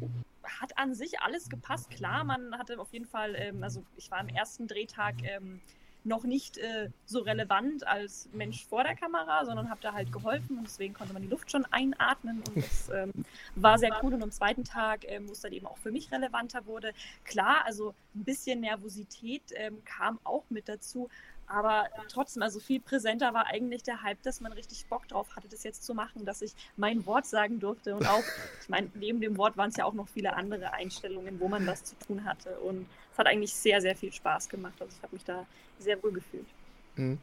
hat 0.60 0.76
an 0.78 0.94
sich 0.94 1.20
alles 1.20 1.48
gepasst. 1.48 1.90
Klar, 1.90 2.24
man 2.24 2.56
hatte 2.58 2.78
auf 2.78 2.92
jeden 2.92 3.06
Fall, 3.06 3.34
ähm, 3.36 3.62
also 3.62 3.82
ich 3.96 4.10
war 4.10 4.18
am 4.18 4.28
ersten 4.28 4.66
Drehtag 4.66 5.14
ähm, 5.22 5.60
noch 6.04 6.24
nicht 6.24 6.56
äh, 6.58 6.88
so 7.04 7.20
relevant 7.20 7.86
als 7.86 8.28
Mensch 8.32 8.64
vor 8.64 8.84
der 8.84 8.96
Kamera, 8.96 9.44
sondern 9.44 9.68
habe 9.68 9.80
da 9.82 9.92
halt 9.92 10.12
geholfen 10.12 10.58
und 10.58 10.64
deswegen 10.64 10.94
konnte 10.94 11.12
man 11.12 11.22
die 11.22 11.28
Luft 11.28 11.50
schon 11.50 11.66
einatmen 11.66 12.42
und 12.48 12.64
das 12.64 12.88
ähm, 12.94 13.12
war 13.54 13.78
sehr 13.78 13.98
cool. 14.02 14.14
Und 14.14 14.22
am 14.22 14.30
zweiten 14.30 14.64
Tag, 14.64 15.04
ähm, 15.06 15.28
wo 15.28 15.32
es 15.32 15.40
dann 15.40 15.52
eben 15.52 15.66
auch 15.66 15.78
für 15.78 15.90
mich 15.90 16.10
relevanter 16.10 16.64
wurde, 16.66 16.92
klar, 17.24 17.64
also 17.66 17.94
ein 18.14 18.24
bisschen 18.24 18.60
Nervosität 18.60 19.42
ähm, 19.54 19.82
kam 19.84 20.18
auch 20.24 20.44
mit 20.48 20.68
dazu, 20.68 21.10
aber 21.50 21.88
trotzdem, 22.08 22.42
also 22.42 22.60
viel 22.60 22.80
präsenter 22.80 23.34
war 23.34 23.46
eigentlich 23.46 23.82
der 23.82 24.02
Hype, 24.02 24.22
dass 24.22 24.40
man 24.40 24.52
richtig 24.52 24.86
Bock 24.86 25.08
drauf 25.08 25.34
hatte, 25.34 25.48
das 25.48 25.64
jetzt 25.64 25.82
zu 25.82 25.94
machen, 25.94 26.24
dass 26.24 26.42
ich 26.42 26.52
mein 26.76 27.04
Wort 27.06 27.26
sagen 27.26 27.58
durfte. 27.58 27.96
Und 27.96 28.06
auch, 28.06 28.22
ich 28.62 28.68
meine, 28.68 28.88
neben 28.94 29.20
dem 29.20 29.36
Wort 29.36 29.56
waren 29.56 29.70
es 29.70 29.76
ja 29.76 29.84
auch 29.84 29.92
noch 29.92 30.08
viele 30.08 30.34
andere 30.34 30.72
Einstellungen, 30.72 31.40
wo 31.40 31.48
man 31.48 31.66
was 31.66 31.82
zu 31.82 31.96
tun 32.06 32.24
hatte. 32.24 32.50
Und 32.60 32.86
es 33.12 33.18
hat 33.18 33.26
eigentlich 33.26 33.52
sehr, 33.52 33.80
sehr 33.80 33.96
viel 33.96 34.12
Spaß 34.12 34.48
gemacht. 34.48 34.74
Also 34.78 34.94
ich 34.96 35.02
habe 35.02 35.14
mich 35.14 35.24
da 35.24 35.44
sehr 35.80 36.00
wohl 36.02 36.12
gefühlt. 36.12 36.46
Mhm. 36.94 37.18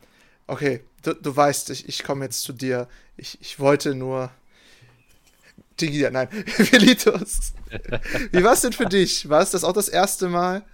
Okay, 0.46 0.84
du, 1.04 1.14
du 1.14 1.36
weißt, 1.36 1.70
ich, 1.70 1.88
ich 1.88 2.04
komme 2.04 2.26
jetzt 2.26 2.42
zu 2.42 2.52
dir. 2.52 2.90
Ich, 3.16 3.40
ich 3.42 3.60
wollte 3.60 3.96
nur. 3.96 4.30
Digia, 5.80 6.10
nein, 6.10 6.28
Velitos. 6.32 7.54
Wie 8.32 8.44
war 8.44 8.54
es 8.54 8.62
denn 8.62 8.74
für 8.74 8.88
dich? 8.88 9.30
War 9.30 9.42
es 9.42 9.52
das 9.52 9.64
auch 9.64 9.74
das 9.74 9.88
erste 9.88 10.28
Mal? 10.28 10.66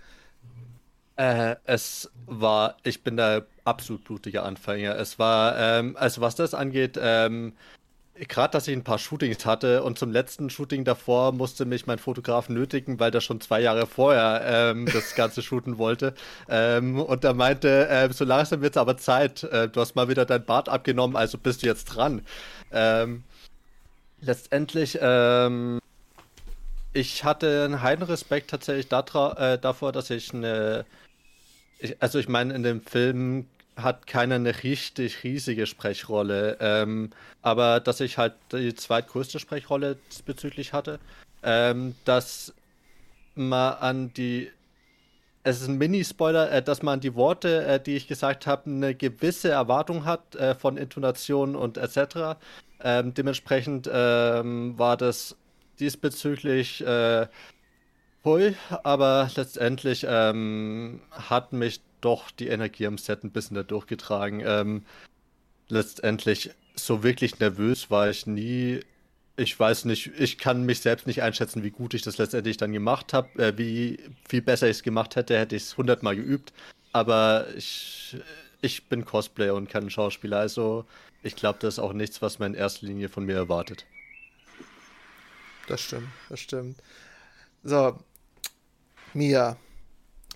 Äh, 1.16 1.56
es 1.66 2.12
war, 2.26 2.78
ich 2.84 3.04
bin 3.04 3.18
der 3.18 3.46
absolut 3.66 4.04
blutige 4.04 4.44
Anfänger. 4.44 4.96
Es 4.98 5.20
war, 5.20 5.58
ähm, 5.58 5.96
also 5.98 6.22
was 6.22 6.36
das 6.36 6.54
angeht, 6.54 6.98
ähm, 7.02 7.54
gerade, 8.16 8.52
dass 8.52 8.68
ich 8.68 8.76
ein 8.76 8.84
paar 8.84 9.00
Shootings 9.00 9.46
hatte 9.46 9.84
und 9.84 9.98
zum 9.98 10.12
letzten 10.12 10.50
Shooting 10.50 10.84
davor 10.86 11.32
musste 11.32 11.66
mich 11.66 11.88
mein 11.88 12.00
Fotograf 12.00 12.50
nötigen, 12.50 13.00
weil 13.00 13.12
der 13.12 13.22
schon 13.22 13.42
zwei 13.42 13.62
Jahre 13.62 13.88
vorher 13.88 14.42
ähm, 14.46 14.86
das 14.92 15.16
Ganze 15.16 15.42
shooten 15.44 15.78
wollte. 15.78 16.14
Ähm, 16.48 17.00
und 17.00 17.24
er 17.24 17.34
meinte, 17.34 17.88
äh, 17.88 18.12
so 18.12 18.26
langsam 18.26 18.62
wird 18.62 18.76
es 18.76 18.78
aber 18.78 18.98
Zeit. 18.98 19.44
Äh, 19.44 19.70
du 19.70 19.82
hast 19.82 19.96
mal 19.96 20.10
wieder 20.10 20.26
dein 20.26 20.46
Bart 20.46 20.70
abgenommen, 20.70 21.16
also 21.16 21.38
bist 21.38 21.64
du 21.64 21.68
jetzt 21.68 21.86
dran. 21.86 22.22
Ähm, 22.72 23.24
letztendlich, 24.22 25.00
ähm, 25.02 25.80
ich 26.94 27.24
hatte 27.24 27.66
einen 27.66 27.82
heiden 27.82 28.04
Respekt 28.06 28.52
tatsächlich 28.52 28.86
äh, 28.92 29.58
davor, 29.58 29.92
dass 29.92 30.10
ich 30.12 30.34
eine 30.34 30.86
ich, 31.84 32.02
also 32.02 32.18
ich 32.18 32.28
meine, 32.30 32.54
in 32.54 32.64
dem 32.64 32.82
Film 32.82 33.48
hat 33.76 34.08
keiner 34.08 34.36
eine 34.36 34.64
richtig 34.64 35.24
riesige 35.24 35.66
Sprechrolle, 35.66 36.58
ähm, 36.60 37.10
aber 37.42 37.80
dass 37.80 38.00
ich 38.00 38.18
halt 38.18 38.34
die 38.52 38.74
zweitgrößte 38.76 39.40
Sprechrolle 39.40 39.98
bezüglich 40.26 40.74
hatte, 40.74 41.00
ähm, 41.44 41.96
dass 42.06 42.54
man 43.36 43.74
an 43.76 44.14
die 44.14 44.50
es 45.46 45.60
ist 45.60 45.68
ein 45.68 45.78
Mini-Spoiler, 45.78 46.52
äh, 46.52 46.62
dass 46.64 46.84
man 46.84 46.96
an 46.96 47.00
die 47.02 47.16
Worte, 47.16 47.66
äh, 47.66 47.80
die 47.80 47.98
ich 47.98 48.08
gesagt 48.08 48.48
habe, 48.48 48.70
eine 48.70 48.96
gewisse 48.96 49.50
Erwartung 49.50 50.06
hat 50.06 50.36
äh, 50.36 50.56
von 50.56 50.78
Intonation 50.78 51.58
und 51.58 51.78
etc. 51.78 52.40
Ähm, 52.82 53.14
dementsprechend 53.14 53.90
ähm, 53.92 54.80
war 54.80 54.96
das 54.96 55.36
diesbezüglich 55.80 56.86
äh, 56.86 57.28
Hui, 58.26 58.56
aber 58.84 59.30
letztendlich 59.36 60.06
ähm, 60.08 61.02
hat 61.12 61.52
mich 61.52 61.82
doch 62.00 62.32
die 62.32 62.48
Energie 62.48 62.88
am 62.88 62.98
Set 62.98 63.24
ein 63.24 63.32
bisschen 63.32 63.56
da 63.56 63.64
durchgetragen. 63.64 64.42
Ähm, 64.46 64.86
letztendlich 65.68 66.52
so 66.76 67.04
wirklich 67.04 67.40
nervös 67.40 67.92
war 67.92 68.10
ich 68.10 68.26
nie. 68.26 68.80
Ich 69.36 69.60
weiß 69.60 69.86
nicht, 69.86 70.12
ich 70.18 70.38
kann 70.38 70.64
mich 70.64 70.80
selbst 70.80 71.08
nicht 71.08 71.22
einschätzen, 71.22 71.64
wie 71.64 71.72
gut 71.72 71.94
ich 71.94 72.04
das 72.04 72.18
letztendlich 72.18 72.58
dann 72.58 72.72
gemacht 72.72 73.14
habe. 73.14 73.44
Äh, 73.44 73.58
wie 73.58 74.00
viel 74.28 74.42
besser 74.42 74.68
ich 74.68 74.78
es 74.78 74.84
gemacht 74.84 75.16
hätte, 75.16 75.38
hätte 75.38 75.56
ich 75.56 75.64
es 75.64 75.78
hundertmal 75.78 76.16
geübt. 76.16 76.54
Aber 76.94 77.48
ich, 77.58 78.16
ich 78.62 78.88
bin 78.88 79.04
Cosplayer 79.04 79.56
und 79.56 79.70
kein 79.70 79.90
Schauspieler, 79.90 80.38
also 80.40 80.86
ich 81.24 81.36
glaube, 81.36 81.60
das 81.62 81.76
ist 81.76 81.80
auch 81.80 81.94
nichts, 81.94 82.22
was 82.22 82.40
man 82.40 82.54
in 82.54 82.60
erster 82.60 82.86
Linie 82.86 83.10
von 83.10 83.26
mir 83.26 83.36
erwartet. 83.36 83.86
Das 85.68 85.82
stimmt, 85.82 86.10
das 86.30 86.40
stimmt. 86.40 86.78
So, 87.64 87.98
Mia, 89.14 89.58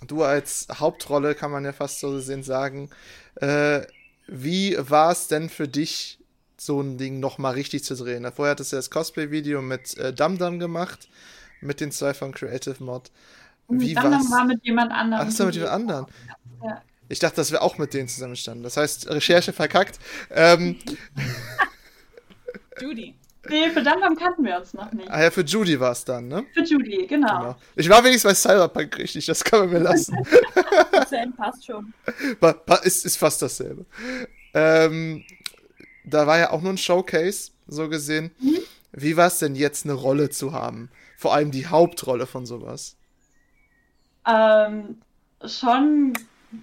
du 0.05 0.23
als 0.23 0.67
Hauptrolle 0.71 1.35
kann 1.35 1.51
man 1.51 1.65
ja 1.65 1.73
fast 1.73 1.99
so 1.99 2.11
gesehen 2.11 2.43
sagen. 2.43 2.89
Äh, 3.35 3.81
wie 4.27 4.75
war 4.77 5.11
es 5.11 5.27
denn 5.27 5.49
für 5.49 5.67
dich, 5.67 6.19
so 6.59 6.81
ein 6.81 6.97
Ding 6.97 7.19
nochmal 7.19 7.53
richtig 7.53 7.83
zu 7.83 7.95
drehen? 7.95 8.29
Vorher 8.31 8.51
hattest 8.51 8.71
du 8.71 8.75
das 8.75 8.89
Cosplay-Video 8.89 9.61
mit 9.61 9.97
äh, 9.97 10.13
Dum 10.13 10.37
Dum 10.37 10.59
gemacht, 10.59 11.07
mit 11.61 11.79
den 11.79 11.91
zwei 11.91 12.13
von 12.13 12.33
Creative 12.33 12.83
Mod. 12.83 13.11
Wie 13.69 13.93
Dum 13.93 14.03
Dum 14.03 14.31
war 14.31 14.45
mit 14.45 14.63
jemand 14.63 14.91
anderem. 14.91 15.27
Ach, 15.27 15.31
so, 15.31 15.45
mit 15.45 15.55
jemand 15.55 15.73
anderem. 15.73 16.05
Ja. 16.63 16.81
Ich 17.09 17.19
dachte, 17.19 17.37
dass 17.37 17.51
wir 17.51 17.61
auch 17.61 17.77
mit 17.77 17.93
denen 17.93 18.09
zusammenstanden. 18.09 18.63
Das 18.63 18.75
heißt, 18.75 19.09
Recherche 19.09 19.53
verkackt. 19.53 19.99
Ähm, 20.29 20.77
Judy. 22.81 23.15
Nee, 23.49 23.69
für 23.69 23.83
Dumdum 23.83 24.15
kannten 24.15 24.43
wir 24.43 24.57
uns 24.57 24.73
noch 24.73 24.91
nicht. 24.91 25.09
Ah 25.09 25.23
ja, 25.23 25.31
für 25.31 25.41
Judy 25.41 25.79
war 25.79 25.91
es 25.91 26.03
dann, 26.05 26.27
ne? 26.27 26.45
Für 26.53 26.63
Judy, 26.63 27.07
genau. 27.07 27.39
genau. 27.39 27.55
Ich 27.75 27.89
war 27.89 28.03
wenigstens 28.03 28.31
bei 28.31 28.35
Cyberpunk 28.35 28.97
richtig, 28.97 29.25
das 29.25 29.43
kann 29.43 29.61
man 29.61 29.69
mir 29.69 29.79
lassen. 29.79 30.17
Same, 31.09 31.33
passt 31.35 31.65
schon. 31.65 31.93
Ist, 32.83 33.05
ist 33.05 33.17
fast 33.17 33.41
dasselbe. 33.41 33.85
Ähm, 34.53 35.23
da 36.05 36.25
war 36.25 36.37
ja 36.39 36.51
auch 36.51 36.61
nur 36.61 36.73
ein 36.73 36.77
Showcase, 36.77 37.51
so 37.67 37.89
gesehen. 37.89 38.31
Mhm. 38.39 38.59
Wie 38.91 39.17
war 39.17 39.27
es 39.27 39.39
denn 39.39 39.55
jetzt, 39.55 39.85
eine 39.85 39.93
Rolle 39.93 40.29
zu 40.29 40.53
haben? 40.53 40.89
Vor 41.17 41.33
allem 41.33 41.51
die 41.51 41.67
Hauptrolle 41.67 42.25
von 42.25 42.45
sowas. 42.45 42.95
Ähm, 44.27 45.01
schon 45.45 46.13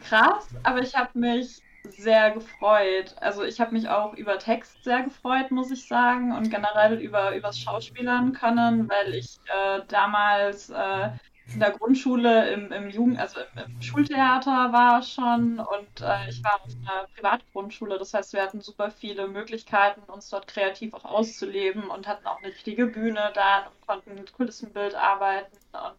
krass, 0.00 0.46
aber 0.62 0.80
ich 0.80 0.94
habe 0.94 1.18
mich 1.18 1.60
sehr 1.84 2.30
gefreut. 2.30 3.14
Also 3.20 3.44
ich 3.44 3.60
habe 3.60 3.72
mich 3.72 3.88
auch 3.88 4.14
über 4.14 4.38
Text 4.38 4.82
sehr 4.84 5.02
gefreut, 5.02 5.50
muss 5.50 5.70
ich 5.70 5.86
sagen, 5.86 6.32
und 6.32 6.50
generell 6.50 6.98
über 7.00 7.36
übers 7.36 7.58
Schauspielern 7.58 8.32
können, 8.32 8.88
weil 8.88 9.14
ich 9.14 9.38
äh, 9.46 9.80
damals 9.88 10.70
äh, 10.70 11.10
in 11.52 11.60
der 11.60 11.72
Grundschule 11.72 12.50
im, 12.52 12.72
im 12.72 12.88
Jugend, 12.88 13.18
also 13.20 13.40
im, 13.40 13.64
im 13.64 13.82
Schultheater 13.82 14.72
war 14.72 15.02
schon 15.02 15.58
und 15.58 16.00
äh, 16.00 16.30
ich 16.30 16.42
war 16.42 16.54
auf 16.62 16.70
einer 16.82 17.06
Privatgrundschule. 17.14 17.98
Das 17.98 18.14
heißt, 18.14 18.32
wir 18.32 18.42
hatten 18.42 18.62
super 18.62 18.90
viele 18.90 19.28
Möglichkeiten, 19.28 20.00
uns 20.10 20.30
dort 20.30 20.46
kreativ 20.46 20.94
auch 20.94 21.04
auszuleben 21.04 21.84
und 21.84 22.08
hatten 22.08 22.26
auch 22.26 22.38
eine 22.38 22.48
richtige 22.48 22.86
Bühne 22.86 23.30
da 23.34 23.66
und 23.66 23.86
konnten 23.86 24.14
mit 24.14 24.32
Kulissenbild 24.32 24.94
arbeiten 24.94 25.56
und 25.72 25.98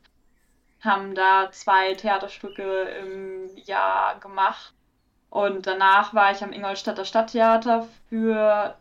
haben 0.84 1.16
da 1.16 1.52
zwei 1.52 1.94
Theaterstücke 1.94 2.82
im 3.04 3.56
Jahr 3.58 4.20
gemacht. 4.20 4.74
Und 5.36 5.68
danach 5.68 6.14
war 6.14 6.32
ich 6.32 6.42
am 6.42 6.54
Ingolstädter 6.54 7.04
Stadttheater 7.04 7.90
für 8.08 8.74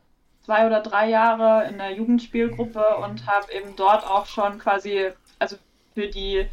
zwei 0.44 0.68
oder 0.68 0.82
drei 0.82 1.08
Jahre 1.08 1.66
in 1.68 1.78
der 1.78 1.90
Jugendspielgruppe 1.90 2.98
und 2.98 3.26
habe 3.26 3.52
eben 3.52 3.74
dort 3.74 4.06
auch 4.06 4.26
schon 4.26 4.60
quasi, 4.60 5.10
also 5.40 5.56
für 5.94 6.06
die 6.06 6.48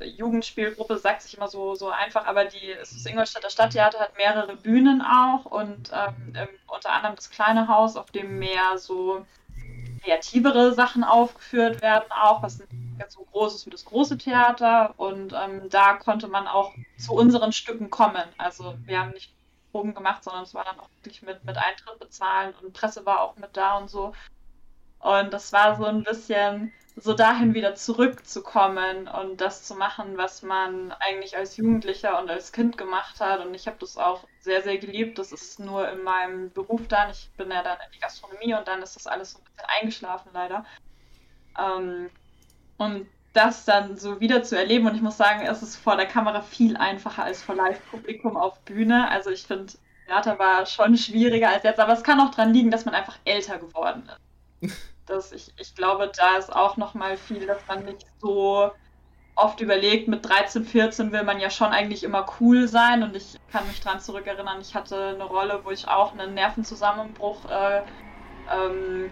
Jugendspielgruppe 0.00 0.96
sagt 0.96 1.20
sich 1.20 1.36
immer 1.36 1.48
so, 1.48 1.74
so 1.74 1.90
einfach, 1.90 2.24
aber 2.24 2.46
die, 2.46 2.74
das 2.78 3.04
Ingolstädter 3.04 3.50
Stadttheater 3.50 4.00
hat 4.00 4.16
mehrere 4.16 4.56
Bühnen 4.56 5.02
auch 5.02 5.44
und 5.44 5.90
ähm, 5.92 6.48
unter 6.66 6.92
anderem 6.92 7.14
das 7.14 7.28
kleine 7.28 7.68
Haus, 7.68 7.96
auf 7.96 8.10
dem 8.10 8.38
mehr 8.38 8.78
so 8.78 9.26
kreativere 10.00 10.74
Sachen 10.74 11.04
aufgeführt 11.04 11.82
werden, 11.82 12.10
auch 12.10 12.42
was 12.42 12.58
nicht 12.58 12.70
ganz 12.98 13.14
so 13.14 13.26
groß 13.32 13.54
ist 13.54 13.66
wie 13.66 13.70
das 13.70 13.84
große 13.84 14.18
Theater. 14.18 14.94
Und 14.96 15.32
ähm, 15.32 15.68
da 15.70 15.94
konnte 15.94 16.28
man 16.28 16.46
auch 16.46 16.74
zu 16.98 17.14
unseren 17.14 17.52
Stücken 17.52 17.90
kommen. 17.90 18.24
Also 18.38 18.74
wir 18.84 19.00
haben 19.00 19.10
nicht 19.10 19.32
Proben 19.72 19.94
gemacht, 19.94 20.24
sondern 20.24 20.44
es 20.44 20.54
war 20.54 20.64
dann 20.64 20.80
auch 20.80 20.88
wirklich 21.02 21.22
mit, 21.22 21.44
mit 21.44 21.56
Eintritt 21.56 21.98
bezahlen 21.98 22.54
und 22.62 22.72
Presse 22.72 23.04
war 23.06 23.20
auch 23.20 23.36
mit 23.36 23.56
da 23.56 23.76
und 23.76 23.90
so. 23.90 24.12
Und 25.00 25.32
das 25.32 25.52
war 25.52 25.76
so 25.76 25.84
ein 25.84 26.02
bisschen 26.02 26.72
so 27.00 27.14
dahin 27.14 27.54
wieder 27.54 27.74
zurückzukommen 27.74 29.08
und 29.08 29.40
das 29.40 29.64
zu 29.64 29.74
machen, 29.74 30.16
was 30.16 30.42
man 30.42 30.92
eigentlich 30.92 31.36
als 31.36 31.56
Jugendlicher 31.56 32.20
und 32.20 32.30
als 32.30 32.52
Kind 32.52 32.76
gemacht 32.78 33.20
hat. 33.20 33.44
Und 33.44 33.54
ich 33.54 33.66
habe 33.66 33.76
das 33.80 33.96
auch 33.96 34.24
sehr, 34.40 34.62
sehr 34.62 34.78
geliebt. 34.78 35.18
Das 35.18 35.32
ist 35.32 35.60
nur 35.60 35.88
in 35.90 36.02
meinem 36.02 36.50
Beruf 36.52 36.88
dann. 36.88 37.10
Ich 37.10 37.30
bin 37.36 37.50
ja 37.50 37.62
dann 37.62 37.78
in 37.86 37.92
die 37.94 38.00
Gastronomie 38.00 38.54
und 38.54 38.66
dann 38.68 38.82
ist 38.82 38.96
das 38.96 39.06
alles 39.06 39.32
so 39.32 39.38
ein 39.38 39.44
bisschen 39.44 39.68
eingeschlafen, 39.80 40.30
leider. 40.32 40.64
Ähm, 41.58 42.10
und 42.76 43.06
das 43.32 43.64
dann 43.64 43.96
so 43.96 44.20
wieder 44.20 44.42
zu 44.42 44.56
erleben. 44.56 44.86
Und 44.86 44.94
ich 44.94 45.02
muss 45.02 45.16
sagen, 45.16 45.46
es 45.46 45.62
ist 45.62 45.76
vor 45.76 45.96
der 45.96 46.06
Kamera 46.06 46.42
viel 46.42 46.76
einfacher 46.76 47.24
als 47.24 47.42
vor 47.42 47.54
Live-Publikum 47.54 48.36
auf 48.36 48.60
Bühne. 48.60 49.08
Also 49.10 49.30
ich 49.30 49.46
finde, 49.46 49.72
Theater 50.06 50.38
war 50.38 50.66
schon 50.66 50.96
schwieriger 50.96 51.50
als 51.50 51.62
jetzt, 51.62 51.80
aber 51.80 51.92
es 51.92 52.02
kann 52.02 52.20
auch 52.20 52.30
daran 52.30 52.52
liegen, 52.52 52.70
dass 52.70 52.84
man 52.84 52.94
einfach 52.94 53.18
älter 53.24 53.58
geworden 53.58 54.08
ist. 54.60 54.76
Das, 55.08 55.32
ich, 55.32 55.52
ich 55.58 55.74
glaube, 55.74 56.12
da 56.16 56.36
ist 56.36 56.54
auch 56.54 56.76
nochmal 56.76 57.16
viel, 57.16 57.46
dass 57.46 57.66
man 57.66 57.84
nicht 57.84 58.06
so 58.20 58.70
oft 59.36 59.60
überlegt, 59.60 60.08
mit 60.08 60.28
13, 60.28 60.64
14 60.64 61.12
will 61.12 61.22
man 61.22 61.40
ja 61.40 61.48
schon 61.48 61.68
eigentlich 61.68 62.04
immer 62.04 62.26
cool 62.40 62.68
sein. 62.68 63.02
Und 63.02 63.16
ich 63.16 63.36
kann 63.50 63.66
mich 63.66 63.80
dran 63.80 64.00
zurückerinnern, 64.00 64.60
ich 64.60 64.74
hatte 64.74 65.14
eine 65.14 65.24
Rolle, 65.24 65.60
wo 65.64 65.70
ich 65.70 65.88
auch 65.88 66.12
einen 66.12 66.34
Nervenzusammenbruch 66.34 67.48
äh, 67.50 67.82
ähm, 68.52 69.10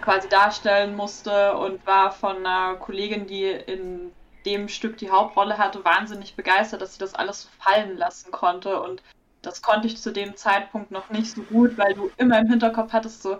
quasi 0.00 0.28
darstellen 0.28 0.96
musste 0.96 1.56
und 1.56 1.86
war 1.86 2.12
von 2.12 2.38
einer 2.38 2.76
Kollegin, 2.76 3.26
die 3.26 3.44
in 3.44 4.12
dem 4.44 4.68
Stück 4.68 4.96
die 4.96 5.10
Hauptrolle 5.10 5.58
hatte, 5.58 5.84
wahnsinnig 5.84 6.34
begeistert, 6.34 6.80
dass 6.82 6.94
sie 6.94 6.98
das 6.98 7.14
alles 7.14 7.42
so 7.42 7.48
fallen 7.58 7.96
lassen 7.96 8.30
konnte. 8.30 8.80
Und 8.80 9.02
das 9.42 9.62
konnte 9.62 9.86
ich 9.86 9.98
zu 9.98 10.12
dem 10.12 10.36
Zeitpunkt 10.36 10.90
noch 10.90 11.10
nicht 11.10 11.34
so 11.34 11.42
gut, 11.42 11.78
weil 11.78 11.94
du 11.94 12.10
immer 12.16 12.38
im 12.38 12.48
Hinterkopf 12.48 12.92
hattest 12.92 13.22
so, 13.22 13.38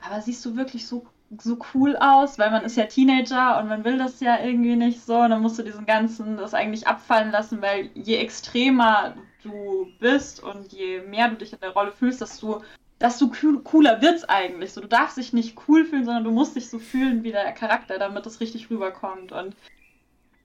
aber 0.00 0.20
siehst 0.20 0.44
du 0.44 0.56
wirklich 0.56 0.86
so, 0.86 1.06
so 1.36 1.58
cool 1.74 1.96
aus, 1.96 2.38
weil 2.38 2.50
man 2.50 2.64
ist 2.64 2.76
ja 2.76 2.86
Teenager 2.86 3.60
und 3.60 3.68
man 3.68 3.84
will 3.84 3.98
das 3.98 4.20
ja 4.20 4.38
irgendwie 4.42 4.76
nicht 4.76 5.04
so. 5.04 5.16
Und 5.16 5.30
dann 5.30 5.42
musst 5.42 5.58
du 5.58 5.62
diesen 5.62 5.86
ganzen, 5.86 6.36
das 6.36 6.54
eigentlich 6.54 6.86
abfallen 6.86 7.30
lassen, 7.30 7.60
weil 7.60 7.90
je 7.94 8.16
extremer 8.16 9.14
du 9.42 9.88
bist 10.00 10.42
und 10.42 10.72
je 10.72 11.00
mehr 11.02 11.28
du 11.28 11.36
dich 11.36 11.52
in 11.52 11.60
der 11.60 11.70
Rolle 11.70 11.92
fühlst, 11.92 12.20
dass 12.20 12.38
du 12.38 12.62
dass 12.98 13.18
du 13.18 13.30
cooler 13.62 14.02
wird's 14.02 14.24
eigentlich. 14.24 14.72
So, 14.72 14.80
du 14.80 14.88
darfst 14.88 15.16
dich 15.16 15.32
nicht 15.32 15.56
cool 15.68 15.84
fühlen, 15.84 16.04
sondern 16.04 16.24
du 16.24 16.32
musst 16.32 16.56
dich 16.56 16.68
so 16.68 16.78
fühlen 16.78 17.22
wie 17.22 17.30
der 17.30 17.52
Charakter, 17.52 17.98
damit 17.98 18.26
es 18.26 18.40
richtig 18.40 18.70
rüberkommt. 18.70 19.30
Und 19.30 19.54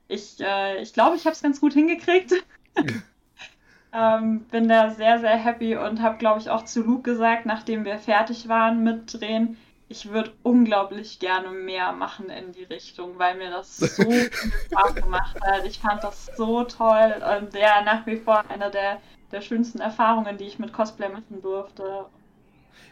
ich, 0.06 0.40
äh, 0.40 0.80
ich 0.80 0.92
glaube, 0.92 1.16
ich 1.16 1.24
habe 1.24 1.34
es 1.34 1.42
ganz 1.42 1.60
gut 1.60 1.72
hingekriegt. 1.72 2.32
ähm, 3.92 4.40
bin 4.50 4.68
da 4.68 4.90
sehr, 4.90 5.18
sehr 5.18 5.36
happy 5.36 5.76
und 5.76 6.00
habe, 6.00 6.18
glaube 6.18 6.40
ich, 6.40 6.50
auch 6.50 6.64
zu 6.64 6.82
Luke 6.82 7.02
gesagt, 7.02 7.44
nachdem 7.44 7.84
wir 7.84 7.98
fertig 7.98 8.48
waren 8.48 8.84
mit 8.84 9.20
Drehen, 9.20 9.56
ich 9.88 10.10
würde 10.10 10.32
unglaublich 10.42 11.18
gerne 11.18 11.50
mehr 11.50 11.92
machen 11.92 12.30
in 12.30 12.52
die 12.52 12.64
Richtung, 12.64 13.18
weil 13.18 13.36
mir 13.36 13.50
das 13.50 13.76
so 13.76 13.86
viel 13.86 14.30
Spaß 14.66 14.94
gemacht 14.94 15.36
hat. 15.42 15.64
Ich 15.66 15.78
fand 15.78 16.02
das 16.02 16.30
so 16.36 16.64
toll 16.64 17.22
und 17.38 17.54
ja, 17.54 17.82
nach 17.82 18.06
wie 18.06 18.16
vor 18.16 18.42
eine 18.48 18.70
der, 18.70 19.00
der 19.30 19.40
schönsten 19.40 19.80
Erfahrungen, 19.80 20.36
die 20.38 20.44
ich 20.44 20.58
mit 20.58 20.72
Cosplay 20.72 21.08
machen 21.08 21.42
durfte. 21.42 22.06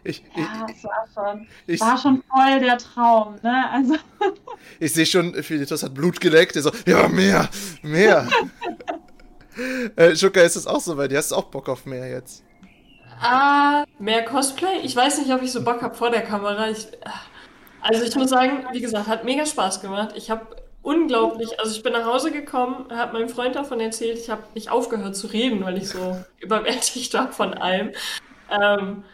Ich, 0.05 0.22
ja, 0.34 0.66
ich, 0.68 0.76
es 0.76 0.84
war 0.84 1.07
schon, 1.14 1.47
ich, 1.66 1.80
war 1.80 1.97
schon 1.97 2.22
voll 2.28 2.61
der 2.61 2.78
Traum, 2.78 3.38
ne? 3.43 3.70
Also. 3.70 3.95
Ich 4.78 4.93
sehe 4.93 5.07
schon, 5.07 5.34
Philippus 5.43 5.82
hat 5.82 5.95
Blut 5.95 6.20
geleckt. 6.20 6.55
Er 6.55 6.62
so, 6.62 6.70
ja, 6.86 7.09
mehr, 7.09 7.49
mehr. 7.82 8.28
äh, 9.97 10.14
Schuka, 10.14 10.40
ist 10.40 10.57
das 10.57 10.66
auch 10.66 10.80
so 10.80 10.95
bei 10.95 11.09
dir? 11.09 11.18
Hast 11.18 11.32
du 11.32 11.36
auch 11.36 11.45
Bock 11.45 11.68
auf 11.68 11.84
mehr 11.84 12.09
jetzt? 12.09 12.45
Ah, 13.20 13.84
mehr 13.98 14.24
Cosplay? 14.24 14.80
Ich 14.82 14.94
weiß 14.94 15.18
nicht, 15.18 15.32
ob 15.32 15.42
ich 15.42 15.52
so 15.52 15.62
Bock 15.64 15.82
habe 15.82 15.94
vor 15.94 16.10
der 16.10 16.22
Kamera. 16.22 16.68
Ich, 16.70 16.88
also 17.80 18.04
ich 18.04 18.14
muss 18.16 18.30
sagen, 18.30 18.64
wie 18.72 18.80
gesagt, 18.80 19.06
hat 19.06 19.24
mega 19.24 19.46
Spaß 19.46 19.80
gemacht. 19.80 20.14
Ich 20.16 20.30
habe 20.30 20.56
unglaublich, 20.82 21.58
also 21.60 21.74
ich 21.74 21.82
bin 21.82 21.92
nach 21.92 22.06
Hause 22.06 22.32
gekommen, 22.32 22.86
habe 22.90 23.14
meinem 23.14 23.28
Freund 23.28 23.54
davon 23.54 23.80
erzählt, 23.80 24.18
ich 24.18 24.30
habe 24.30 24.42
nicht 24.54 24.70
aufgehört 24.70 25.16
zu 25.16 25.28
reden, 25.28 25.64
weil 25.64 25.78
ich 25.78 25.88
so 25.88 26.16
überwältigt 26.40 27.14
war 27.14 27.32
von 27.32 27.54
allem. 27.54 27.92
Ähm, 28.50 29.04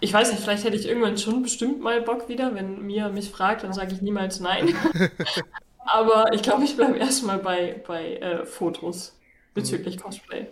ich 0.00 0.12
weiß 0.12 0.32
nicht, 0.32 0.42
vielleicht 0.42 0.64
hätte 0.64 0.76
ich 0.76 0.86
irgendwann 0.88 1.18
schon 1.18 1.42
bestimmt 1.42 1.80
mal 1.80 2.00
Bock 2.00 2.28
wieder. 2.28 2.54
Wenn 2.54 2.82
Mia 2.86 3.08
mich 3.08 3.30
fragt, 3.30 3.62
dann 3.62 3.72
sage 3.72 3.94
ich 3.94 4.02
niemals 4.02 4.40
nein. 4.40 4.74
Aber 5.78 6.32
ich 6.32 6.42
glaube, 6.42 6.64
ich 6.64 6.76
bleibe 6.76 6.96
erstmal 6.98 7.38
bei, 7.38 7.82
bei 7.86 8.16
äh, 8.16 8.46
Fotos 8.46 9.18
bezüglich. 9.54 9.98
Cosplay. 9.98 10.46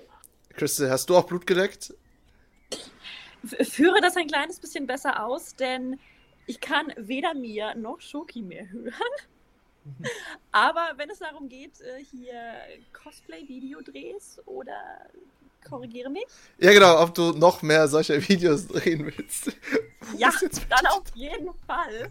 Christel, 0.55 0.91
hast 0.91 1.11
du 1.11 1.17
auch 1.17 1.25
Blut 1.25 1.47
geleckt? 1.47 1.95
Führe 3.45 4.01
das 4.01 4.17
ein 4.17 4.27
kleines 4.27 4.59
bisschen 4.59 4.87
besser 4.87 5.25
aus, 5.25 5.55
denn 5.57 5.99
ich 6.47 6.61
kann 6.61 6.93
weder 6.97 7.35
Mia 7.35 7.75
noch 7.75 8.01
Shoki 8.01 8.43
mehr 8.43 8.71
hören. 8.71 8.93
Aber 10.53 10.93
wenn 10.97 11.11
es 11.11 11.19
darum 11.19 11.49
geht, 11.49 11.81
äh, 11.81 12.03
hier 12.05 12.43
Cosplay-Video-Drehs 12.93 14.41
oder 14.47 15.09
korrigiere 15.69 16.11
mich. 16.11 16.27
Ja, 16.59 16.73
genau, 16.73 17.03
ob 17.03 17.15
du 17.15 17.33
noch 17.33 17.63
mehr 17.63 17.89
solcher 17.89 18.27
Videos 18.29 18.67
drehen 18.67 19.07
willst. 19.07 19.53
ja, 20.17 20.31
dann 20.69 20.87
auf 20.87 21.05
jeden 21.15 21.51
Fall. 21.67 22.11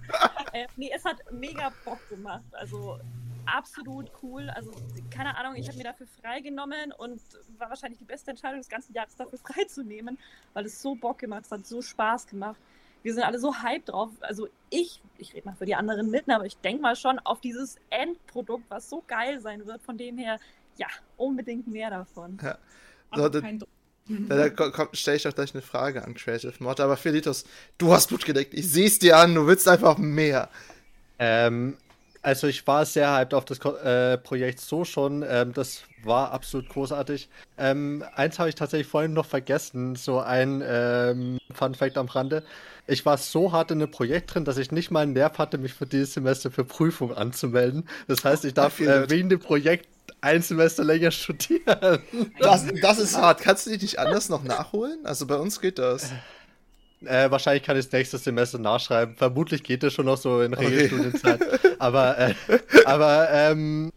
äh, 0.53 0.67
nee, 0.75 0.91
es 0.93 1.03
hat 1.05 1.17
mega 1.31 1.71
Bock 1.83 1.99
gemacht. 2.09 2.43
Also 2.51 2.99
absolut 3.47 4.11
cool. 4.21 4.49
Also 4.49 4.71
keine 5.09 5.35
Ahnung, 5.37 5.55
ich 5.55 5.67
habe 5.67 5.77
mir 5.77 5.83
dafür 5.83 6.07
freigenommen 6.21 6.91
und 6.97 7.21
war 7.57 7.69
wahrscheinlich 7.69 7.99
die 7.99 8.05
beste 8.05 8.31
Entscheidung 8.31 8.59
des 8.59 8.69
ganzen 8.69 8.93
Jahres 8.93 9.15
dafür 9.15 9.39
freizunehmen, 9.43 10.17
weil 10.53 10.65
es 10.65 10.81
so 10.81 10.95
Bock 10.95 11.19
gemacht 11.19 11.39
hat, 11.39 11.45
es 11.45 11.51
hat 11.51 11.67
so 11.67 11.81
Spaß 11.81 12.27
gemacht. 12.27 12.59
Wir 13.03 13.13
sind 13.13 13.23
alle 13.23 13.39
so 13.39 13.53
hyped 13.53 13.89
drauf. 13.89 14.09
Also 14.21 14.49
ich, 14.69 15.01
ich 15.17 15.33
rede 15.33 15.47
mal 15.47 15.55
für 15.55 15.65
die 15.65 15.75
anderen 15.75 16.09
mit, 16.09 16.29
aber 16.29 16.45
ich 16.45 16.57
denke 16.57 16.81
mal 16.81 16.95
schon 16.95 17.19
auf 17.19 17.39
dieses 17.39 17.77
Endprodukt, 17.89 18.65
was 18.69 18.89
so 18.89 19.03
geil 19.07 19.39
sein 19.39 19.65
wird. 19.65 19.81
Von 19.81 19.97
dem 19.97 20.17
her, 20.17 20.39
ja, 20.77 20.87
unbedingt 21.15 21.67
mehr 21.67 21.89
davon. 21.89 22.37
Ja. 22.41 22.57
So, 23.15 23.29
da, 23.29 23.39
da, 24.09 24.49
da 24.49 24.89
stelle 24.93 25.17
ich 25.17 25.23
doch 25.23 25.33
gleich 25.33 25.53
eine 25.53 25.61
Frage 25.61 26.03
an 26.03 26.15
Creative 26.15 26.53
Mod. 26.59 26.79
Aber 26.79 26.97
Felitos, 26.97 27.45
du 27.77 27.93
hast 27.93 28.07
Blut 28.07 28.25
gedeckt. 28.25 28.53
Ich 28.53 28.69
sehe 28.69 28.87
es 28.87 28.99
dir 28.99 29.17
an, 29.17 29.35
du 29.35 29.47
willst 29.47 29.67
einfach 29.67 29.97
mehr. 29.97 30.49
Ähm, 31.19 31.77
also 32.21 32.47
ich 32.47 32.65
war 32.67 32.85
sehr 32.85 33.13
hyped 33.13 33.33
auf 33.33 33.45
das 33.45 33.59
äh, 33.59 34.17
Projekt 34.17 34.59
so 34.59 34.85
schon. 34.85 35.23
Ähm, 35.27 35.53
das 35.53 35.83
war 36.03 36.31
absolut 36.31 36.69
großartig. 36.69 37.29
Ähm, 37.57 38.03
eins 38.15 38.39
habe 38.39 38.49
ich 38.49 38.55
tatsächlich 38.55 38.87
vorhin 38.87 39.13
noch 39.13 39.25
vergessen, 39.25 39.95
so 39.95 40.19
ein 40.19 40.63
ähm, 40.65 41.39
Fun 41.51 41.75
Fact 41.75 41.97
am 41.97 42.07
Rande. 42.07 42.43
Ich 42.87 43.05
war 43.05 43.17
so 43.17 43.51
hart 43.51 43.71
in 43.71 43.79
dem 43.79 43.91
Projekt 43.91 44.33
drin, 44.33 44.45
dass 44.45 44.57
ich 44.57 44.71
nicht 44.71 44.91
mal 44.91 45.01
einen 45.01 45.13
Nerv 45.13 45.37
hatte, 45.37 45.57
mich 45.57 45.73
für 45.73 45.85
dieses 45.85 46.13
Semester 46.13 46.51
für 46.51 46.63
Prüfung 46.63 47.13
anzumelden. 47.13 47.87
Das 48.07 48.23
heißt, 48.23 48.45
ich 48.45 48.53
darf 48.53 48.79
äh, 48.79 49.09
wegen 49.09 49.29
dem 49.29 49.39
Projekt 49.39 49.87
ein 50.21 50.41
Semester 50.41 50.83
länger 50.83 51.11
studieren. 51.11 51.99
Das, 52.39 52.65
das 52.81 52.99
ist 52.99 53.17
hart. 53.17 53.41
Kannst 53.41 53.65
du 53.65 53.71
dich 53.71 53.81
nicht 53.81 53.99
anders 53.99 54.29
noch 54.29 54.43
nachholen? 54.43 54.99
Also 55.05 55.27
bei 55.27 55.35
uns 55.35 55.59
geht 55.59 55.79
das. 55.79 56.11
Äh, 57.05 57.29
wahrscheinlich 57.29 57.63
kann 57.63 57.77
ich 57.77 57.85
das 57.85 57.93
nächste 57.93 58.17
Semester 58.17 58.57
nachschreiben. 58.57 59.15
Vermutlich 59.15 59.63
geht 59.63 59.83
das 59.83 59.93
schon 59.93 60.05
noch 60.05 60.17
so 60.17 60.41
in 60.41 60.53
Regelstudienzeit. 60.53 61.41
Okay. 61.41 61.75
aber 61.79 62.17
äh, 62.17 62.33
aber 62.85 63.29
ähm, 63.31 63.91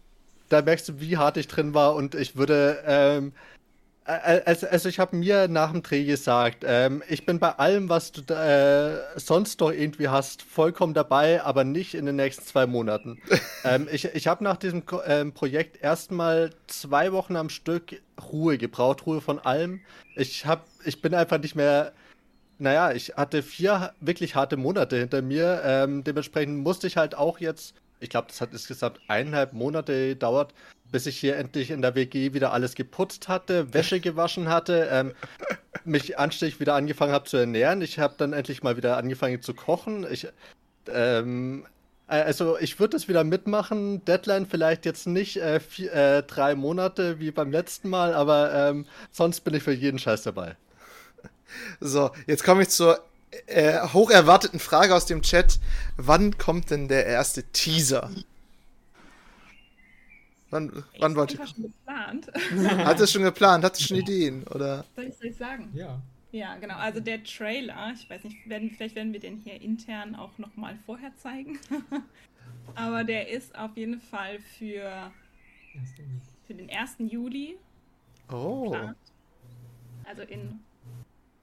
da 0.49 0.61
merkst 0.61 0.89
du, 0.89 0.99
wie 0.99 1.17
hart 1.17 1.37
ich 1.37 1.47
drin 1.47 1.73
war 1.73 1.95
und 1.95 2.13
ich 2.13 2.35
würde 2.35 2.83
ähm, 2.85 3.33
also, 4.03 4.67
also 4.67 4.89
ich 4.89 4.99
habe 4.99 5.15
mir 5.15 5.47
nach 5.47 5.71
dem 5.71 5.83
Dreh 5.83 6.03
gesagt, 6.03 6.63
ähm, 6.65 7.03
ich 7.07 7.25
bin 7.25 7.39
bei 7.39 7.51
allem, 7.51 7.87
was 7.87 8.11
du 8.11 8.21
äh, 8.33 8.97
sonst 9.19 9.59
noch 9.59 9.71
irgendwie 9.71 10.07
hast, 10.07 10.41
vollkommen 10.41 10.93
dabei, 10.93 11.43
aber 11.43 11.63
nicht 11.63 11.93
in 11.93 12.07
den 12.07 12.15
nächsten 12.15 12.43
zwei 12.43 12.65
Monaten. 12.65 13.21
ähm, 13.63 13.87
ich 13.91 14.05
ich 14.05 14.27
habe 14.27 14.43
nach 14.43 14.57
diesem 14.57 14.83
ähm, 15.05 15.33
Projekt 15.33 15.81
erstmal 15.83 16.49
zwei 16.67 17.11
Wochen 17.11 17.35
am 17.35 17.49
Stück 17.49 18.01
Ruhe 18.31 18.57
gebraucht, 18.57 19.05
Ruhe 19.05 19.21
von 19.21 19.39
allem. 19.39 19.81
Ich, 20.15 20.45
hab, 20.45 20.65
ich 20.83 21.01
bin 21.01 21.13
einfach 21.13 21.39
nicht 21.39 21.55
mehr 21.55 21.93
naja, 22.61 22.91
ich 22.91 23.13
hatte 23.17 23.41
vier 23.41 23.91
wirklich 23.99 24.35
harte 24.35 24.55
Monate 24.55 24.97
hinter 24.97 25.23
mir. 25.23 25.61
Ähm, 25.65 26.03
dementsprechend 26.03 26.59
musste 26.59 26.85
ich 26.85 26.95
halt 26.95 27.15
auch 27.15 27.39
jetzt, 27.39 27.73
ich 27.99 28.09
glaube, 28.09 28.27
das 28.27 28.39
hat 28.39 28.51
insgesamt 28.51 28.99
eineinhalb 29.07 29.53
Monate 29.53 30.09
gedauert, 30.09 30.53
bis 30.91 31.07
ich 31.07 31.17
hier 31.17 31.37
endlich 31.37 31.71
in 31.71 31.81
der 31.81 31.95
WG 31.95 32.33
wieder 32.33 32.53
alles 32.53 32.75
geputzt 32.75 33.27
hatte, 33.27 33.73
Wäsche 33.73 33.99
gewaschen 33.99 34.47
hatte, 34.47 34.87
ähm, 34.91 35.13
mich 35.85 36.19
anständig 36.19 36.59
wieder 36.59 36.75
angefangen 36.75 37.13
habe 37.13 37.25
zu 37.25 37.37
ernähren. 37.37 37.81
Ich 37.81 37.97
habe 37.97 38.13
dann 38.17 38.31
endlich 38.31 38.61
mal 38.61 38.77
wieder 38.77 38.95
angefangen 38.95 39.41
zu 39.41 39.55
kochen. 39.55 40.05
Ich, 40.11 40.27
ähm, 40.87 41.65
also 42.05 42.59
ich 42.59 42.79
würde 42.79 42.95
es 42.95 43.07
wieder 43.07 43.23
mitmachen. 43.23 44.05
Deadline 44.05 44.45
vielleicht 44.45 44.85
jetzt 44.85 45.07
nicht 45.07 45.37
äh, 45.37 45.59
vier, 45.59 45.93
äh, 45.93 46.21
drei 46.21 46.53
Monate 46.53 47.19
wie 47.19 47.31
beim 47.31 47.51
letzten 47.51 47.89
Mal, 47.89 48.13
aber 48.13 48.53
ähm, 48.53 48.85
sonst 49.11 49.39
bin 49.39 49.55
ich 49.55 49.63
für 49.63 49.73
jeden 49.73 49.97
Scheiß 49.97 50.21
dabei. 50.21 50.57
So, 51.79 52.11
jetzt 52.27 52.43
komme 52.43 52.61
ich 52.63 52.69
zur 52.69 53.03
äh, 53.47 53.87
hoch 53.89 54.09
erwarteten 54.09 54.59
Frage 54.59 54.95
aus 54.95 55.05
dem 55.05 55.21
Chat. 55.21 55.59
Wann 55.97 56.37
kommt 56.37 56.69
denn 56.69 56.87
der 56.87 57.05
erste 57.05 57.43
Teaser? 57.43 58.09
Wann, 60.49 60.83
wann 60.99 61.15
wollt 61.15 61.33
ihr? 61.33 61.47
schon 61.47 61.63
geplant. 61.63 62.27
Hat 62.85 62.99
es 62.99 63.11
schon 63.11 63.23
geplant? 63.23 63.63
Hat 63.63 63.75
es 63.75 63.87
schon 63.87 63.97
Ideen? 63.97 64.43
Oder? 64.47 64.83
Soll 64.95 65.05
ich, 65.05 65.21
ich 65.21 65.37
sagen? 65.37 65.69
Ja. 65.73 66.01
Ja, 66.33 66.55
genau. 66.57 66.75
Also 66.75 66.99
der 67.01 67.23
Trailer, 67.23 67.93
ich 67.93 68.09
weiß 68.09 68.23
nicht, 68.23 68.47
werden, 68.47 68.71
vielleicht 68.71 68.95
werden 68.95 69.11
wir 69.11 69.19
den 69.19 69.37
hier 69.37 69.61
intern 69.61 70.15
auch 70.15 70.37
nochmal 70.37 70.77
vorher 70.85 71.11
zeigen. 71.17 71.59
Aber 72.75 73.03
der 73.03 73.29
ist 73.29 73.57
auf 73.57 73.75
jeden 73.75 73.99
Fall 73.99 74.39
für, 74.57 75.11
für 76.47 76.53
den 76.53 76.69
1. 76.69 76.95
Juli 76.99 77.57
Oh. 78.29 78.71
geplant. 78.71 78.97
Also 80.05 80.21
in 80.23 80.59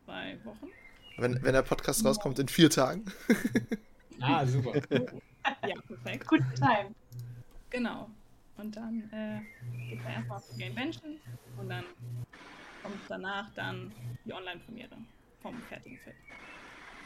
zwei 0.09 0.39
Wochen. 0.45 0.69
Wenn, 1.19 1.43
wenn 1.43 1.53
der 1.53 1.63
Podcast 1.63 2.05
rauskommt 2.05 2.39
in 2.39 2.49
vier 2.49 2.71
Tagen. 2.71 3.05
Ah, 4.21 4.45
super. 4.45 4.73
Ja, 4.91 5.77
perfekt. 5.87 6.27
Gut 6.27 6.41
Time. 6.57 6.93
Genau. 7.71 8.11
Und 8.57 8.77
dann 8.77 9.09
äh, 9.13 9.89
geht 9.89 10.01
er 10.05 10.11
erstmal 10.15 10.39
auf 10.39 10.45
die 10.51 10.59
Game 10.59 10.75
Convention 10.75 11.21
und 11.57 11.69
dann 11.69 11.85
kommt 12.83 12.97
danach 13.07 13.49
dann 13.55 13.93
die 14.25 14.33
Online-Premiere 14.33 14.97
vom 15.41 15.57
fertigen 15.69 15.99
Film. 15.99 16.17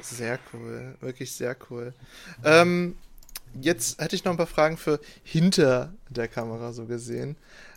Sehr 0.00 0.38
cool, 0.54 0.96
wirklich 1.00 1.32
sehr 1.32 1.54
cool. 1.68 1.92
Ähm, 2.44 2.96
jetzt 3.60 4.00
hätte 4.00 4.16
ich 4.16 4.24
noch 4.24 4.32
ein 4.32 4.38
paar 4.38 4.46
Fragen 4.46 4.78
für 4.78 4.98
hinter 5.22 5.92
der 6.08 6.28
Kamera 6.28 6.72
so 6.72 6.86
gesehen. 6.86 7.36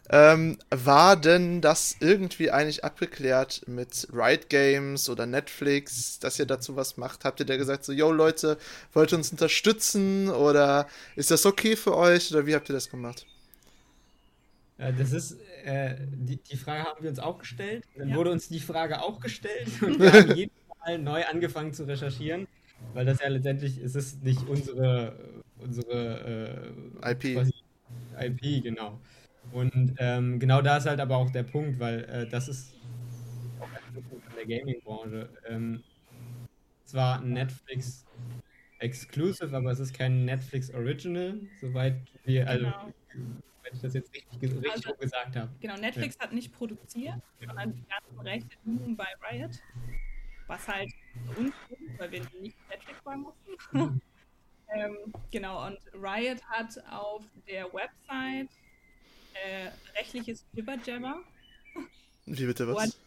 Ähm, 0.10 0.60
war 0.70 1.16
denn 1.20 1.62
das 1.62 1.96
irgendwie 2.00 2.52
eigentlich 2.52 2.84
abgeklärt 2.84 3.64
mit 3.68 4.08
Riot 4.14 4.50
Games 4.50 5.10
oder 5.10 5.26
Netflix, 5.26 6.20
dass 6.20 6.38
ihr 6.40 6.46
dazu 6.46 6.76
was 6.76 6.98
macht? 6.98 7.26
Habt 7.26 7.40
ihr 7.40 7.46
da 7.48 7.58
gesagt, 7.58 7.84
so, 7.86 7.92
yo 7.92 8.12
Leute, 8.12 8.58
wollt 8.94 9.12
ihr 9.14 9.18
uns 9.18 9.32
unterstützen 9.32 10.30
oder 10.30 10.88
ist 11.16 11.32
das 11.32 11.46
okay 11.46 11.76
für 11.76 11.96
euch 11.98 12.32
oder 12.32 12.46
wie 12.46 12.54
habt 12.56 12.70
ihr 12.70 12.74
das 12.74 12.90
gemacht? 12.90 13.28
Äh, 14.78 14.94
Das 14.94 15.12
ist, 15.12 15.38
äh, 15.64 15.96
die, 16.00 16.38
die 16.38 16.58
Frage 16.58 16.84
haben 16.86 17.04
wir 17.04 17.10
uns 17.10 17.20
auch 17.20 17.38
gestellt. 17.40 17.84
Dann 17.96 18.10
Ja. 18.10 18.16
wurde 18.16 18.32
uns 18.32 18.48
die 18.48 18.60
Frage 18.60 19.02
auch 19.02 19.20
gestellt 19.20 19.68
und 19.82 20.00
wir 20.00 20.14
haben 20.14 20.30
jedes 20.30 20.56
Mal 20.86 21.00
neu 21.00 21.26
angefangen 21.26 21.74
zu 21.74 21.84
recherchieren, 21.86 22.48
weil 22.94 23.06
das 23.06 23.20
ja 23.20 23.28
letztendlich, 23.30 23.78
es 23.78 23.96
ist 23.96 24.24
nicht 24.24 24.48
unsere, 24.48 25.44
unsere 25.58 26.74
äh, 27.04 27.12
IP. 27.12 27.34
quasi 27.34 27.54
IP, 28.20 28.62
genau. 28.64 29.02
Und 29.52 29.96
ähm, 30.00 30.40
genau 30.40 30.62
da 30.62 30.78
ist 30.78 30.86
halt 30.86 31.00
aber 31.00 31.18
auch 31.18 31.30
der 31.30 31.44
Punkt, 31.44 31.80
weil 31.80 32.04
äh, 32.06 32.28
das 32.28 32.48
ist 32.48 32.76
auch 33.60 33.68
ein 33.70 34.04
Punkt 34.04 34.26
in 34.30 34.36
der 34.36 34.58
Gaming-Branche. 34.60 35.30
Ähm, 35.48 35.84
zwar 36.86 37.22
Netflix 37.22 38.06
Exclusive, 38.80 39.56
aber 39.56 39.72
es 39.72 39.80
ist 39.80 39.94
kein 39.94 40.26
Netflix 40.26 40.70
Original, 40.74 41.40
soweit 41.62 41.96
wir, 42.26 42.48
also 42.48 42.66
Genau. 42.66 42.92
wenn 43.64 43.74
ich 43.74 43.80
das 43.82 43.94
jetzt 43.94 44.14
richtig, 44.14 44.42
richtig 44.42 44.72
Also- 44.72 44.94
gesagt 44.96 45.36
habe. 45.36 45.50
Genau, 45.62 45.76
Netflix 45.78 46.20
hat 46.20 46.34
nicht 46.34 46.52
produziert, 46.54 47.22
sondern 47.46 47.74
die 47.74 47.86
ganzen 47.88 48.20
Rechte 48.20 48.58
liegen 48.66 48.96
bei 48.98 49.08
Riot. 49.32 49.52
Was 50.48 50.68
halt 50.68 50.92
uns 51.38 51.54
ist, 51.70 52.00
weil 52.00 52.12
wir 52.12 52.22
nicht 52.42 52.58
Netflix 52.70 53.04
sagen 53.04 53.22
mussten. 53.22 53.50
ähm, 54.76 54.98
genau, 55.32 55.66
und 55.66 55.80
Riot 55.94 56.44
hat 56.44 56.78
auf 56.92 57.24
der 57.48 57.66
Website 57.74 58.50
äh, 59.44 59.70
rechtliches 59.98 60.46
Jibber-Jabber, 60.54 61.20
Wie 62.26 62.46
bitte 62.46 62.68
was? 62.68 62.98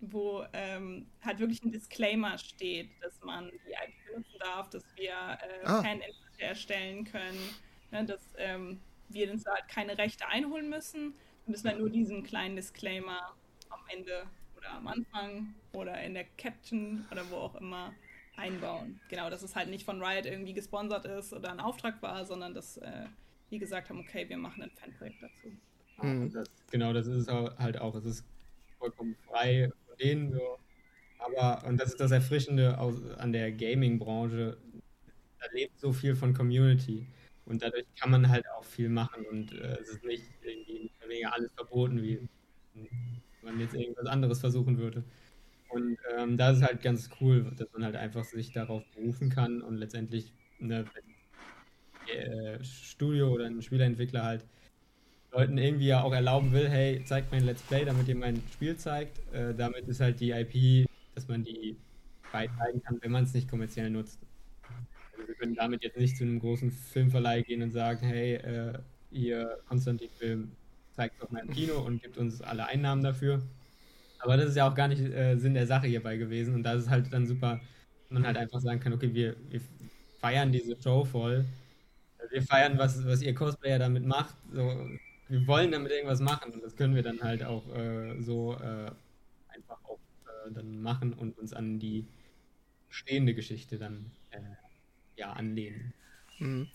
wo 0.00 0.44
ähm, 0.52 1.06
halt 1.24 1.38
wirklich 1.38 1.62
ein 1.62 1.70
Disclaimer 1.70 2.36
steht, 2.38 2.90
dass 3.00 3.20
man 3.22 3.50
die 3.50 3.70
IP 3.72 4.06
benutzen 4.12 4.38
darf, 4.40 4.68
dass 4.70 4.84
wir 4.96 5.10
äh, 5.12 5.64
Ah. 5.64 5.80
Faninhalte 5.82 6.14
erstellen 6.38 7.04
können, 7.04 7.38
ne, 7.92 8.04
dass 8.04 8.20
ähm, 8.36 8.80
wir 9.10 9.30
uns 9.30 9.46
halt 9.46 9.68
keine 9.68 9.96
Rechte 9.98 10.26
einholen 10.26 10.68
müssen. 10.68 11.14
Wir 11.46 11.52
müssen 11.52 11.68
halt 11.68 11.78
nur 11.78 11.90
diesen 11.90 12.24
kleinen 12.24 12.56
Disclaimer 12.56 13.32
am 13.70 13.80
Ende 13.88 14.24
oder 14.56 14.70
am 14.72 14.88
Anfang 14.88 15.54
oder 15.72 16.00
in 16.02 16.14
der 16.14 16.24
Caption 16.36 17.06
oder 17.12 17.28
wo 17.30 17.36
auch 17.36 17.54
immer 17.56 17.94
einbauen. 18.36 19.00
Genau, 19.08 19.30
dass 19.30 19.42
es 19.42 19.54
halt 19.54 19.68
nicht 19.68 19.84
von 19.84 20.02
Riot 20.02 20.26
irgendwie 20.26 20.54
gesponsert 20.54 21.04
ist 21.04 21.32
oder 21.32 21.50
ein 21.52 21.60
Auftrag 21.60 22.02
war, 22.02 22.24
sondern 22.24 22.54
dass 22.54 22.76
äh, 22.78 23.06
die 23.52 23.58
gesagt 23.58 23.90
haben, 23.90 24.00
okay, 24.00 24.28
wir 24.28 24.38
machen 24.38 24.62
ein 24.62 24.70
Fanprojekt 24.70 25.22
dazu. 25.22 25.52
Hm. 25.96 26.32
Das, 26.32 26.48
genau, 26.70 26.92
das 26.92 27.06
ist 27.06 27.28
es 27.28 27.58
halt 27.58 27.78
auch. 27.78 27.94
Es 27.94 28.06
ist 28.06 28.24
vollkommen 28.78 29.14
frei 29.28 29.70
von 29.86 29.96
denen 29.98 30.32
so. 30.32 30.58
Aber, 31.18 31.64
und 31.68 31.80
das 31.80 31.90
ist 31.90 32.00
das 32.00 32.10
Erfrischende 32.10 32.78
aus, 32.78 33.00
an 33.18 33.32
der 33.32 33.52
Gaming-Branche, 33.52 34.56
da 35.38 35.46
lebt 35.52 35.78
so 35.78 35.92
viel 35.92 36.16
von 36.16 36.34
Community. 36.34 37.06
Und 37.44 37.62
dadurch 37.62 37.84
kann 38.00 38.10
man 38.10 38.28
halt 38.28 38.44
auch 38.56 38.64
viel 38.64 38.88
machen 38.88 39.26
und 39.26 39.52
äh, 39.52 39.76
es 39.80 39.90
ist 39.90 40.04
nicht 40.04 40.24
irgendwie 40.42 41.26
alles 41.26 41.52
verboten, 41.52 42.02
wie 42.02 42.28
man 43.42 43.60
jetzt 43.60 43.74
irgendwas 43.74 44.06
anderes 44.06 44.40
versuchen 44.40 44.78
würde. 44.78 45.04
Und 45.68 45.98
ähm, 46.16 46.36
da 46.36 46.50
ist 46.50 46.62
halt 46.62 46.82
ganz 46.82 47.10
cool, 47.20 47.52
dass 47.56 47.72
man 47.72 47.84
halt 47.84 47.96
einfach 47.96 48.24
sich 48.24 48.52
darauf 48.52 48.84
berufen 48.94 49.28
kann 49.28 49.60
und 49.62 49.76
letztendlich 49.76 50.32
ne, 50.58 50.84
wenn, 50.94 51.11
äh, 52.08 52.62
Studio 52.64 53.30
oder 53.30 53.46
ein 53.46 53.62
Spieleentwickler 53.62 54.24
halt 54.24 54.44
Leuten 55.32 55.56
irgendwie 55.56 55.86
ja 55.86 56.02
auch 56.02 56.12
erlauben 56.12 56.52
will, 56.52 56.68
hey, 56.68 57.02
zeigt 57.04 57.32
mein 57.32 57.44
Let's 57.44 57.62
Play, 57.62 57.84
damit 57.84 58.06
ihr 58.06 58.16
mein 58.16 58.42
Spiel 58.52 58.76
zeigt. 58.76 59.18
Äh, 59.32 59.54
damit 59.54 59.88
ist 59.88 60.00
halt 60.00 60.20
die 60.20 60.30
IP, 60.30 60.86
dass 61.14 61.26
man 61.26 61.42
die 61.42 61.76
frei 62.22 62.48
zeigen 62.58 62.82
kann, 62.82 62.98
wenn 63.00 63.12
man 63.12 63.24
es 63.24 63.32
nicht 63.32 63.48
kommerziell 63.48 63.88
nutzt. 63.88 64.20
Also 65.12 65.28
wir 65.28 65.34
können 65.34 65.54
damit 65.54 65.82
jetzt 65.84 65.98
nicht 65.98 66.16
zu 66.16 66.24
einem 66.24 66.38
großen 66.38 66.70
Filmverleih 66.70 67.42
gehen 67.42 67.62
und 67.62 67.70
sagen, 67.70 68.06
hey, 68.06 68.34
äh, 68.34 68.78
ihr 69.10 69.58
Konstantin-Film 69.68 70.52
zeigt 70.92 71.22
doch 71.22 71.30
im 71.30 71.50
Kino 71.50 71.80
und 71.80 72.02
gibt 72.02 72.18
uns 72.18 72.42
alle 72.42 72.66
Einnahmen 72.66 73.02
dafür. 73.02 73.42
Aber 74.18 74.36
das 74.36 74.50
ist 74.50 74.56
ja 74.56 74.70
auch 74.70 74.74
gar 74.74 74.88
nicht 74.88 75.00
äh, 75.00 75.36
Sinn 75.36 75.54
der 75.54 75.66
Sache 75.66 75.86
hierbei 75.86 76.16
gewesen. 76.18 76.54
Und 76.54 76.62
da 76.62 76.74
ist 76.74 76.82
es 76.82 76.90
halt 76.90 77.12
dann 77.12 77.26
super, 77.26 77.60
man 78.10 78.26
halt 78.26 78.36
einfach 78.36 78.60
sagen 78.60 78.80
kann, 78.80 78.92
okay, 78.92 79.12
wir, 79.14 79.34
wir 79.48 79.60
feiern 80.20 80.52
diese 80.52 80.80
Show 80.80 81.04
voll. 81.04 81.46
Wir 82.32 82.42
feiern, 82.42 82.78
was, 82.78 83.04
was 83.06 83.22
ihr 83.22 83.34
Cosplayer 83.34 83.78
damit 83.78 84.04
macht. 84.04 84.34
So, 84.52 84.88
wir 85.28 85.46
wollen 85.46 85.70
damit 85.70 85.92
irgendwas 85.92 86.20
machen 86.20 86.52
und 86.52 86.62
das 86.62 86.76
können 86.76 86.94
wir 86.94 87.02
dann 87.02 87.22
halt 87.22 87.44
auch 87.44 87.64
äh, 87.74 88.20
so 88.20 88.54
äh, 88.54 88.90
einfach 89.48 89.78
auch 89.84 89.98
äh, 90.26 90.52
dann 90.52 90.82
machen 90.82 91.12
und 91.12 91.38
uns 91.38 91.52
an 91.52 91.78
die 91.78 92.06
stehende 92.88 93.34
Geschichte 93.34 93.78
dann 93.78 94.10
äh, 94.30 94.40
ja 95.16 95.32
anlehnen. 95.32 95.94
Mhm. 96.38 96.68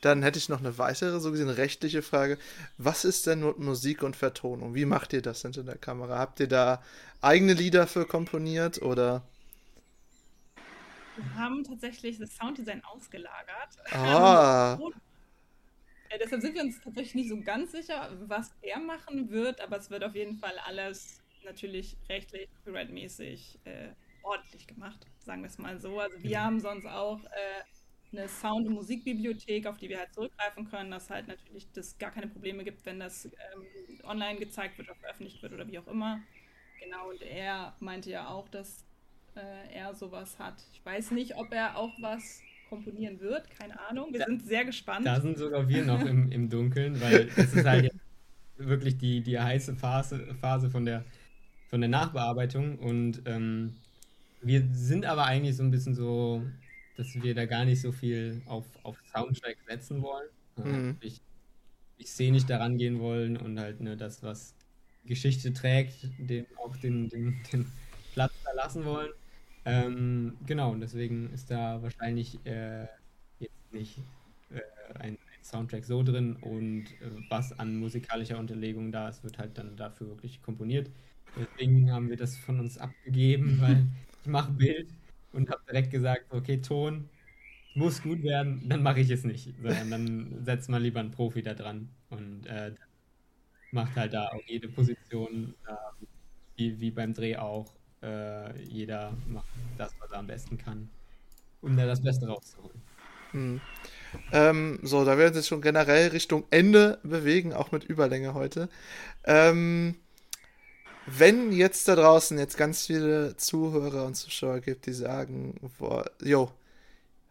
Dann 0.00 0.22
hätte 0.22 0.38
ich 0.38 0.48
noch 0.48 0.58
eine 0.58 0.78
weitere, 0.78 1.20
so 1.20 1.30
gesehen 1.30 1.48
rechtliche 1.48 2.02
Frage. 2.02 2.36
Was 2.76 3.04
ist 3.04 3.26
denn 3.26 3.44
mit 3.44 3.58
Musik 3.58 4.02
und 4.02 4.16
Vertonung? 4.16 4.74
Wie 4.74 4.84
macht 4.84 5.12
ihr 5.12 5.22
das 5.22 5.42
hinter 5.42 5.62
der 5.62 5.78
Kamera? 5.78 6.18
Habt 6.18 6.40
ihr 6.40 6.48
da 6.48 6.82
eigene 7.20 7.54
Lieder 7.54 7.86
für 7.86 8.04
komponiert 8.04 8.82
oder? 8.82 9.22
Wir 11.14 11.34
haben 11.34 11.64
tatsächlich 11.64 12.18
das 12.18 12.36
Sounddesign 12.36 12.84
ausgelagert. 12.84 13.76
Ah, 13.90 14.82
Äh, 16.08 16.18
deshalb 16.18 16.42
sind 16.42 16.54
wir 16.54 16.62
uns 16.62 16.80
tatsächlich 16.80 17.14
nicht 17.14 17.28
so 17.30 17.40
ganz 17.42 17.72
sicher, 17.72 18.10
was 18.28 18.54
er 18.60 18.80
machen 18.80 19.30
wird, 19.30 19.60
aber 19.60 19.78
es 19.78 19.90
wird 19.90 20.04
auf 20.04 20.14
jeden 20.14 20.36
Fall 20.38 20.58
alles 20.58 21.22
natürlich 21.44 21.98
rechtlich, 22.08 22.48
copyright-mäßig 22.52 23.60
äh, 23.64 23.94
ordentlich 24.22 24.66
gemacht, 24.66 25.06
sagen 25.18 25.42
wir 25.42 25.48
es 25.48 25.58
mal 25.58 25.80
so. 25.80 25.98
Also 25.98 26.22
wir 26.22 26.40
haben 26.42 26.60
sonst 26.60 26.86
auch 26.86 27.24
äh, 27.24 27.64
eine 28.16 28.28
Sound- 28.28 28.66
und 28.68 28.74
Musikbibliothek, 28.74 29.66
auf 29.66 29.78
die 29.78 29.88
wir 29.88 29.98
halt 29.98 30.12
zurückgreifen 30.14 30.66
können, 30.68 30.90
dass 30.90 31.10
halt 31.10 31.28
natürlich 31.28 31.72
das 31.72 31.98
gar 31.98 32.10
keine 32.12 32.28
Probleme 32.28 32.62
gibt, 32.64 32.84
wenn 32.84 33.00
das 33.00 33.24
ähm, 33.26 34.00
online 34.04 34.38
gezeigt 34.38 34.78
wird 34.78 34.88
oder 34.88 34.98
veröffentlicht 34.98 35.42
wird 35.42 35.52
oder 35.54 35.66
wie 35.66 35.78
auch 35.78 35.86
immer. 35.88 36.22
genau, 36.78 37.10
und 37.10 37.22
er 37.22 37.76
meinte 37.80 38.10
ja 38.10 38.28
auch, 38.28 38.48
dass 38.48 38.84
äh, 39.36 39.74
er 39.74 39.94
sowas 39.94 40.38
hat. 40.38 40.54
Ich 40.72 40.84
weiß 40.84 41.10
nicht, 41.12 41.36
ob 41.36 41.52
er 41.52 41.76
auch 41.76 41.92
was 42.00 42.40
komponieren 42.68 43.20
wird, 43.20 43.48
keine 43.58 43.78
Ahnung. 43.88 44.12
Wir 44.12 44.20
Da- 44.20 44.26
sind 44.26 44.44
sehr 44.46 44.64
gespannt. 44.64 45.06
Da 45.06 45.20
sind 45.20 45.36
sogar 45.38 45.68
wir 45.68 45.84
noch 45.84 46.00
im, 46.04 46.30
im 46.32 46.48
Dunkeln, 46.48 47.00
weil 47.00 47.26
das 47.36 47.52
ist 47.54 47.66
halt 47.66 47.84
jetzt 47.84 47.96
wirklich 48.56 48.96
die, 48.98 49.20
die 49.20 49.38
heiße 49.38 49.74
Phase, 49.76 50.34
Phase 50.40 50.70
von 50.70 50.84
der, 50.84 51.04
von 51.68 51.80
der 51.80 51.90
Nachbearbeitung. 51.90 52.78
Und 52.78 53.22
ähm, 53.26 53.74
wir 54.40 54.66
sind 54.72 55.04
aber 55.04 55.24
eigentlich 55.26 55.56
so 55.56 55.62
ein 55.62 55.70
bisschen 55.70 55.94
so, 55.94 56.42
dass 56.96 57.14
wir 57.14 57.34
da 57.34 57.44
gar 57.46 57.64
nicht 57.64 57.80
so 57.80 57.92
viel 57.92 58.40
auf, 58.46 58.64
auf 58.82 58.96
Soundtrack 59.14 59.56
setzen 59.68 60.02
wollen. 60.02 60.28
Mhm. 60.56 60.96
Ich, 61.00 61.20
ich 61.98 62.08
szenisch 62.10 62.44
daran 62.46 62.76
gehen 62.78 63.00
wollen 63.00 63.36
und 63.36 63.58
halt 63.58 63.80
ne, 63.80 63.96
das, 63.96 64.22
was 64.22 64.54
Geschichte 65.04 65.52
trägt, 65.52 66.08
dem 66.18 66.46
auch 66.56 66.76
den, 66.76 67.08
den, 67.08 67.40
den 67.52 67.66
Platz 68.12 68.32
da 68.44 68.52
lassen 68.52 68.84
wollen. 68.84 69.10
Ähm, 69.64 70.38
genau, 70.46 70.72
und 70.72 70.80
deswegen 70.80 71.30
ist 71.32 71.50
da 71.50 71.82
wahrscheinlich 71.82 72.44
äh, 72.46 72.86
jetzt 73.38 73.72
nicht 73.72 73.98
äh, 74.50 74.60
ein, 74.98 75.14
ein 75.14 75.44
Soundtrack 75.44 75.84
so 75.84 76.02
drin 76.02 76.36
und 76.36 76.86
äh, 77.00 77.10
was 77.28 77.56
an 77.58 77.76
musikalischer 77.76 78.38
Unterlegung 78.38 78.90
da 78.92 79.08
ist, 79.08 79.22
wird 79.22 79.38
halt 79.38 79.56
dann 79.58 79.76
dafür 79.76 80.08
wirklich 80.08 80.42
komponiert. 80.42 80.90
Deswegen 81.36 81.90
haben 81.92 82.08
wir 82.10 82.16
das 82.16 82.36
von 82.36 82.58
uns 82.60 82.76
abgegeben, 82.78 83.56
weil 83.60 83.86
ich 84.22 84.26
mache 84.28 84.52
Bild 84.52 84.94
und 85.32 85.48
habe 85.50 85.62
direkt 85.68 85.90
gesagt, 85.92 86.26
okay, 86.30 86.60
Ton 86.60 87.08
muss 87.74 88.02
gut 88.02 88.22
werden, 88.24 88.68
dann 88.68 88.82
mache 88.82 89.00
ich 89.00 89.10
es 89.10 89.24
nicht, 89.24 89.54
sondern 89.62 89.90
dann 89.90 90.44
setzt 90.44 90.68
man 90.70 90.82
lieber 90.82 91.00
einen 91.00 91.10
Profi 91.12 91.42
da 91.42 91.54
dran 91.54 91.90
und 92.10 92.46
äh, 92.46 92.74
macht 93.70 93.96
halt 93.96 94.12
da 94.14 94.28
auch 94.28 94.42
jede 94.46 94.68
Position, 94.68 95.54
äh, 95.66 95.74
wie, 96.56 96.80
wie 96.80 96.90
beim 96.90 97.14
Dreh 97.14 97.36
auch. 97.36 97.74
Äh, 98.02 98.60
jeder 98.62 99.12
macht 99.28 99.46
das, 99.78 99.92
was 100.00 100.10
er 100.10 100.18
am 100.18 100.26
besten 100.26 100.58
kann, 100.58 100.88
um 101.60 101.76
da 101.76 101.86
das 101.86 102.02
Beste 102.02 102.26
rauszuholen. 102.26 102.82
Hm. 103.30 103.60
Ähm, 104.32 104.78
so, 104.82 105.04
da 105.04 105.16
werden 105.16 105.34
wir 105.34 105.38
uns 105.38 105.48
schon 105.48 105.62
generell 105.62 106.08
Richtung 106.08 106.44
Ende 106.50 106.98
bewegen, 107.02 107.52
auch 107.52 107.72
mit 107.72 107.84
Überlänge 107.84 108.34
heute. 108.34 108.68
Ähm, 109.24 109.96
wenn 111.06 111.50
jetzt 111.52 111.88
da 111.88 111.96
draußen 111.96 112.38
jetzt 112.38 112.56
ganz 112.56 112.86
viele 112.86 113.36
Zuhörer 113.36 114.04
und 114.04 114.14
Zuschauer 114.14 114.60
gibt, 114.60 114.86
die 114.86 114.92
sagen, 114.92 115.58
jo, 116.22 116.52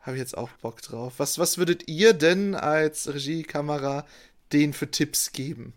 habe 0.01 0.17
ich 0.17 0.21
jetzt 0.21 0.37
auch 0.37 0.49
Bock 0.61 0.81
drauf. 0.81 1.13
Was, 1.17 1.37
was 1.37 1.57
würdet 1.57 1.87
ihr 1.87 2.13
denn 2.13 2.55
als 2.55 3.13
Regiekamera 3.13 4.05
denen 4.51 4.73
für 4.73 4.89
Tipps 4.89 5.31
geben? 5.31 5.73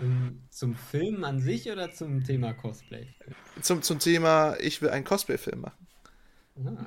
Ähm, 0.00 0.42
Zum 0.50 0.74
Film 0.74 1.24
an 1.24 1.40
sich 1.40 1.70
oder 1.70 1.90
zum 1.90 2.24
Thema 2.24 2.52
Cosplay? 2.52 3.06
Zum, 3.60 3.82
zum 3.82 3.98
Thema, 3.98 4.56
ich 4.60 4.82
will 4.82 4.90
einen 4.90 5.04
Cosplay-Film 5.04 5.60
machen. 5.60 5.86
Ah. 6.64 6.86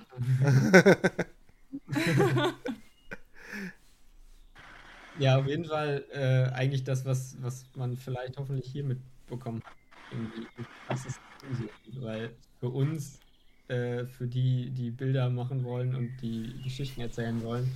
Ja, 5.20 5.38
auf 5.38 5.47
jeden 5.47 5.66
Fall 5.66 6.05
äh, 6.14 6.49
eigentlich 6.53 6.86
das, 6.86 7.03
was, 7.03 7.36
was 7.41 7.66
man 7.76 7.97
vielleicht 7.97 8.38
hoffentlich 8.38 8.72
hier. 8.72 8.86
Irgendwie. 9.30 10.47
Das 10.88 11.05
ist 11.05 11.20
so, 11.91 12.01
weil 12.01 12.32
für 12.60 12.70
uns, 12.70 13.20
äh, 13.68 14.05
für 14.05 14.28
die, 14.28 14.72
die 14.72 14.91
Bilder 14.91 15.30
machen 15.30 15.66
wollen 15.66 15.93
und 15.93 16.18
die 16.22 16.62
Geschichten 16.64 17.01
erzählen 17.01 17.43
wollen, 17.43 17.70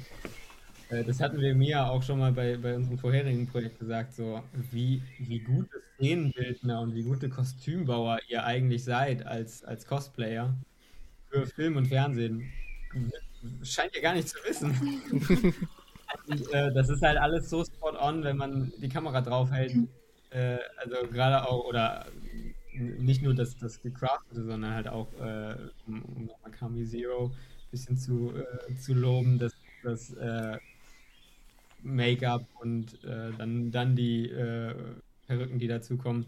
das 1.03 1.19
hatten 1.19 1.39
wir 1.39 1.55
mir 1.55 1.89
auch 1.89 2.03
schon 2.03 2.19
mal 2.19 2.31
bei, 2.31 2.57
bei 2.57 2.75
unserem 2.75 2.97
vorherigen 2.97 3.47
Projekt 3.47 3.79
gesagt, 3.79 4.13
so 4.13 4.43
wie, 4.71 5.01
wie 5.17 5.39
gute 5.39 5.81
Szenenbildner 5.95 6.81
und 6.81 6.93
wie 6.93 7.03
gute 7.03 7.29
Kostümbauer 7.29 8.19
ihr 8.27 8.43
eigentlich 8.43 8.83
seid 8.83 9.25
als, 9.25 9.63
als 9.63 9.87
Cosplayer 9.87 10.53
für 11.29 11.47
Film 11.47 11.77
und 11.77 11.87
Fernsehen. 11.87 12.51
Scheint 13.63 13.95
ihr 13.95 14.01
gar 14.01 14.13
nicht 14.13 14.29
zu 14.29 14.37
wissen. 14.47 14.73
Und, 16.27 16.53
äh, 16.53 16.71
das 16.73 16.89
ist 16.89 17.01
halt 17.01 17.17
alles 17.17 17.49
so 17.49 17.65
spot 17.65 17.97
on, 17.99 18.23
wenn 18.23 18.37
man 18.37 18.71
die 18.77 18.87
Kamera 18.87 19.19
draufhält. 19.21 19.73
Äh, 20.29 20.59
also 20.77 21.07
gerade 21.11 21.47
auch, 21.49 21.65
oder 21.65 22.05
nicht 22.73 23.21
nur 23.21 23.33
das, 23.33 23.57
das 23.57 23.81
Gecraftete, 23.81 24.43
sondern 24.43 24.73
halt 24.73 24.87
auch, 24.87 25.07
äh, 25.19 25.55
um, 25.87 26.01
um 26.03 26.25
nochmal 26.25 26.51
Kami 26.51 26.85
Zero 26.85 27.27
ein 27.27 27.71
bisschen 27.71 27.97
zu, 27.97 28.33
äh, 28.35 28.75
zu 28.75 28.93
loben, 28.93 29.39
das, 29.39 29.53
das 29.83 30.13
äh, 30.13 30.57
Make-up 31.83 32.47
und 32.59 33.03
äh, 33.03 33.31
dann, 33.37 33.71
dann 33.71 33.95
die 33.95 34.29
äh, 34.29 34.73
Perücken, 35.27 35.59
die 35.59 35.67
dazukommen, 35.67 36.25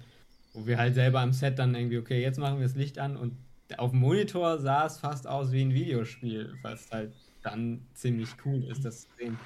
wo 0.53 0.65
wir 0.67 0.77
halt 0.77 0.95
selber 0.95 1.21
am 1.21 1.33
Set 1.33 1.59
dann 1.59 1.75
irgendwie, 1.75 1.97
okay, 1.97 2.21
jetzt 2.21 2.39
machen 2.39 2.57
wir 2.57 2.63
das 2.65 2.75
Licht 2.75 2.99
an 2.99 3.17
und 3.17 3.33
auf 3.77 3.91
dem 3.91 3.99
Monitor 3.99 4.59
sah 4.59 4.85
es 4.85 4.99
fast 4.99 5.27
aus 5.27 5.51
wie 5.51 5.61
ein 5.61 5.73
Videospiel, 5.73 6.53
was 6.61 6.91
halt 6.91 7.13
dann 7.41 7.81
ziemlich 7.93 8.29
cool 8.45 8.63
ist, 8.65 8.85
das 8.85 9.01
zu 9.01 9.07
sehen. 9.17 9.37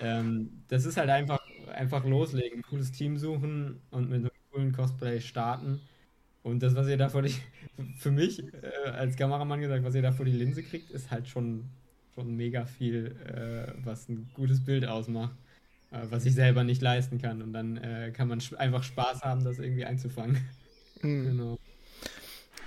Ähm, 0.00 0.62
das 0.68 0.84
ist 0.84 0.96
halt 0.96 1.10
einfach, 1.10 1.40
einfach 1.74 2.04
loslegen, 2.04 2.62
cooles 2.62 2.92
Team 2.92 3.18
suchen 3.18 3.80
und 3.90 4.08
mit 4.08 4.20
einem 4.20 4.30
coolen 4.50 4.72
Cosplay 4.72 5.20
starten. 5.20 5.80
Und 6.42 6.62
das, 6.62 6.74
was 6.74 6.88
ihr 6.88 6.96
da 6.96 7.08
vor 7.08 7.22
die, 7.22 7.34
für 7.98 8.10
mich 8.10 8.42
äh, 8.42 8.88
als 8.90 9.16
Kameramann 9.16 9.60
gesagt, 9.60 9.84
was 9.84 9.94
ihr 9.94 10.02
da 10.02 10.12
vor 10.12 10.24
die 10.24 10.32
Linse 10.32 10.62
kriegt, 10.62 10.90
ist 10.90 11.10
halt 11.10 11.28
schon, 11.28 11.70
schon 12.16 12.34
mega 12.34 12.64
viel, 12.64 13.14
äh, 13.26 13.72
was 13.84 14.08
ein 14.08 14.28
gutes 14.34 14.64
Bild 14.64 14.86
ausmacht, 14.86 15.36
äh, 15.92 15.98
was 16.10 16.24
ich 16.24 16.34
selber 16.34 16.64
nicht 16.64 16.82
leisten 16.82 17.20
kann. 17.20 17.42
Und 17.42 17.52
dann 17.52 17.76
äh, 17.76 18.10
kann 18.12 18.26
man 18.28 18.42
einfach 18.56 18.82
Spaß 18.82 19.22
haben, 19.22 19.44
das 19.44 19.58
irgendwie 19.58 19.84
einzufangen. 19.84 20.44
Hm. 21.02 21.24
Genau. 21.26 21.58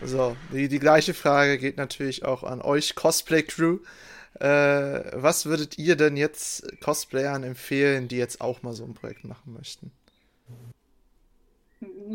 So, 0.03 0.37
die, 0.53 0.67
die 0.67 0.77
gleiche 0.77 1.15
Frage 1.15 1.57
geht 1.57 1.77
natürlich 1.77 2.23
auch 2.23 2.43
an 2.43 2.61
euch, 2.61 2.93
Cosplay-Crew. 2.93 3.79
Äh, 4.39 4.45
was 5.13 5.47
würdet 5.47 5.79
ihr 5.79 5.95
denn 5.95 6.15
jetzt 6.15 6.79
Cosplayern 6.79 7.41
empfehlen, 7.41 8.07
die 8.07 8.17
jetzt 8.17 8.39
auch 8.39 8.61
mal 8.61 8.73
so 8.73 8.85
ein 8.85 8.93
Projekt 8.93 9.23
machen 9.23 9.53
möchten? 9.53 9.91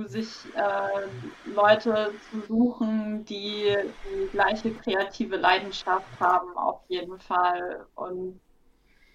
Sich 0.06 0.28
äh, 0.56 1.50
Leute 1.50 2.12
zu 2.30 2.40
suchen, 2.42 3.24
die 3.24 3.76
die 4.04 4.28
gleiche 4.30 4.72
kreative 4.74 5.36
Leidenschaft 5.36 6.08
haben, 6.20 6.56
auf 6.56 6.80
jeden 6.88 7.18
Fall. 7.18 7.86
Und 7.94 8.40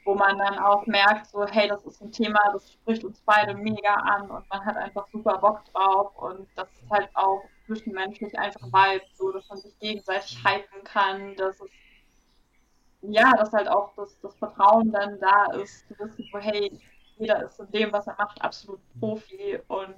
wo 0.05 0.15
man 0.15 0.37
dann 0.37 0.57
auch 0.57 0.85
merkt, 0.87 1.27
so, 1.27 1.45
hey, 1.45 1.67
das 1.67 1.85
ist 1.85 2.01
ein 2.01 2.11
Thema, 2.11 2.39
das 2.53 2.71
spricht 2.71 3.03
uns 3.03 3.21
beide 3.25 3.53
mega 3.53 3.93
an 3.93 4.29
und 4.31 4.49
man 4.49 4.65
hat 4.65 4.75
einfach 4.77 5.07
super 5.09 5.37
Bock 5.37 5.63
drauf 5.65 6.17
und 6.17 6.47
das 6.55 6.67
ist 6.71 6.89
halt 6.89 7.09
auch 7.13 7.43
zwischenmenschlich 7.67 8.37
einfach 8.39 8.65
Vibe, 8.67 9.05
so, 9.13 9.31
dass 9.31 9.47
man 9.49 9.59
sich 9.59 9.77
gegenseitig 9.79 10.43
hypen 10.43 10.83
kann, 10.83 11.35
dass 11.35 11.59
es, 11.61 11.69
ja, 13.01 13.31
dass 13.33 13.53
halt 13.53 13.67
auch 13.67 13.93
das, 13.95 14.19
das 14.21 14.35
Vertrauen 14.37 14.91
dann 14.91 15.19
da 15.19 15.53
ist, 15.61 15.87
zu 15.87 15.99
wissen, 15.99 16.27
so, 16.31 16.39
hey, 16.39 16.71
jeder 17.17 17.43
ist 17.43 17.59
in 17.59 17.69
dem, 17.71 17.93
was 17.93 18.07
er 18.07 18.15
macht, 18.17 18.41
absolut 18.41 18.79
Profi 18.99 19.59
und 19.67 19.95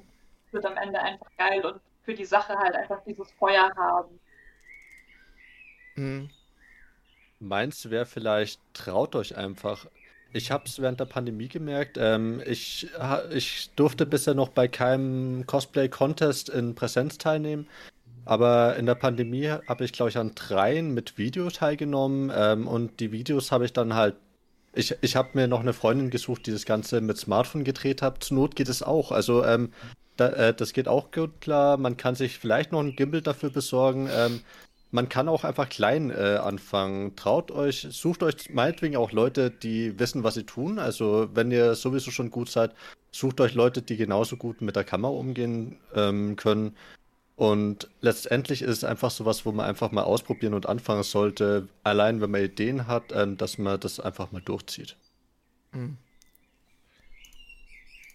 wird 0.53 0.65
am 0.65 0.77
Ende 0.77 0.99
einfach 0.99 1.27
geil 1.37 1.65
und 1.65 1.81
für 2.03 2.13
die 2.13 2.25
Sache 2.25 2.55
halt 2.57 2.75
einfach 2.75 3.03
dieses 3.05 3.31
Feuer 3.31 3.71
haben. 3.75 4.19
Hm. 5.95 6.29
Meins 7.39 7.89
wäre 7.89 8.05
vielleicht, 8.05 8.59
traut 8.73 9.15
euch 9.15 9.35
einfach. 9.35 9.87
Ich 10.33 10.51
habe 10.51 10.63
es 10.65 10.81
während 10.81 10.99
der 10.99 11.05
Pandemie 11.05 11.47
gemerkt. 11.47 11.97
Ähm, 11.99 12.41
ich, 12.45 12.87
ich 13.31 13.71
durfte 13.75 14.05
bisher 14.05 14.33
noch 14.33 14.49
bei 14.49 14.67
keinem 14.67 15.45
Cosplay-Contest 15.45 16.49
in 16.49 16.75
Präsenz 16.75 17.17
teilnehmen. 17.17 17.67
Aber 18.23 18.75
in 18.77 18.85
der 18.85 18.95
Pandemie 18.95 19.49
habe 19.49 19.83
ich, 19.83 19.91
glaube 19.91 20.09
ich, 20.09 20.17
an 20.17 20.33
dreien 20.35 20.93
mit 20.93 21.17
Video 21.17 21.49
teilgenommen. 21.49 22.31
Ähm, 22.33 22.67
und 22.67 22.99
die 22.99 23.11
Videos 23.11 23.51
habe 23.51 23.65
ich 23.65 23.73
dann 23.73 23.93
halt. 23.95 24.15
Ich, 24.73 24.95
ich 25.01 25.17
habe 25.17 25.31
mir 25.33 25.49
noch 25.49 25.59
eine 25.59 25.73
Freundin 25.73 26.11
gesucht, 26.11 26.45
die 26.45 26.51
das 26.51 26.65
Ganze 26.65 27.01
mit 27.01 27.17
Smartphone 27.17 27.65
gedreht 27.65 28.01
hat. 28.01 28.23
Zur 28.23 28.37
Not 28.37 28.55
geht 28.55 28.69
es 28.69 28.83
auch. 28.83 29.11
Also 29.11 29.43
ähm, 29.43 29.73
da, 30.21 30.29
äh, 30.49 30.53
das 30.53 30.73
geht 30.73 30.87
auch 30.87 31.11
gut 31.11 31.41
klar. 31.41 31.77
Man 31.77 31.97
kann 31.97 32.15
sich 32.15 32.37
vielleicht 32.37 32.71
noch 32.71 32.79
einen 32.79 32.95
Gimbal 32.95 33.21
dafür 33.21 33.49
besorgen. 33.49 34.09
Ähm, 34.13 34.41
man 34.91 35.09
kann 35.09 35.29
auch 35.29 35.43
einfach 35.43 35.69
klein 35.69 36.11
äh, 36.11 36.37
anfangen. 36.41 37.15
Traut 37.15 37.49
euch, 37.49 37.87
sucht 37.89 38.23
euch 38.23 38.49
meinetwegen 38.51 38.97
auch 38.97 39.11
Leute, 39.11 39.49
die 39.49 39.97
wissen, 39.99 40.23
was 40.23 40.35
sie 40.35 40.43
tun. 40.43 40.79
Also, 40.79 41.29
wenn 41.33 41.49
ihr 41.49 41.75
sowieso 41.75 42.11
schon 42.11 42.29
gut 42.29 42.49
seid, 42.49 42.73
sucht 43.11 43.41
euch 43.41 43.55
Leute, 43.55 43.81
die 43.81 43.97
genauso 43.97 44.37
gut 44.37 44.61
mit 44.61 44.75
der 44.75 44.83
Kamera 44.83 45.13
umgehen 45.13 45.77
ähm, 45.95 46.35
können. 46.35 46.75
Und 47.35 47.89
letztendlich 48.01 48.61
ist 48.61 48.69
es 48.69 48.83
einfach 48.83 49.09
sowas, 49.09 49.45
wo 49.45 49.51
man 49.51 49.65
einfach 49.65 49.91
mal 49.91 50.03
ausprobieren 50.03 50.53
und 50.53 50.67
anfangen 50.67 51.03
sollte, 51.03 51.67
allein 51.83 52.21
wenn 52.21 52.29
man 52.29 52.43
Ideen 52.43 52.85
hat, 52.85 53.05
ähm, 53.13 53.37
dass 53.37 53.57
man 53.57 53.79
das 53.79 53.99
einfach 53.99 54.31
mal 54.31 54.41
durchzieht. 54.41 54.97
Hm. 55.71 55.97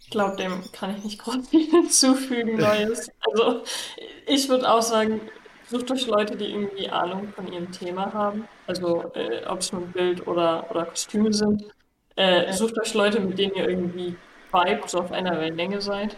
Ich 0.06 0.10
glaube, 0.10 0.36
dem 0.36 0.62
kann 0.70 0.96
ich 0.96 1.02
nicht 1.02 1.18
groß 1.18 1.48
viel 1.50 1.68
hinzufügen, 1.68 2.58
Neues. 2.58 3.10
Also, 3.28 3.64
ich 4.26 4.48
würde 4.48 4.70
auch 4.70 4.80
sagen, 4.80 5.20
sucht 5.68 5.90
euch 5.90 6.06
Leute, 6.06 6.36
die 6.36 6.46
irgendwie 6.46 6.88
Ahnung 6.88 7.32
von 7.34 7.52
ihrem 7.52 7.72
Thema 7.72 8.12
haben. 8.12 8.46
Also, 8.68 9.10
äh, 9.14 9.44
ob 9.46 9.58
es 9.58 9.72
nun 9.72 9.90
Bild 9.90 10.24
oder, 10.28 10.70
oder 10.70 10.86
Kostüme 10.86 11.32
sind. 11.32 11.64
Äh, 12.14 12.52
sucht 12.52 12.78
euch 12.80 12.94
Leute, 12.94 13.18
mit 13.18 13.36
denen 13.36 13.56
ihr 13.56 13.68
irgendwie 13.68 14.14
vibet, 14.52 14.88
so 14.88 14.98
auf 15.00 15.10
einer 15.10 15.40
Wellenlänge 15.40 15.80
seid. 15.80 16.16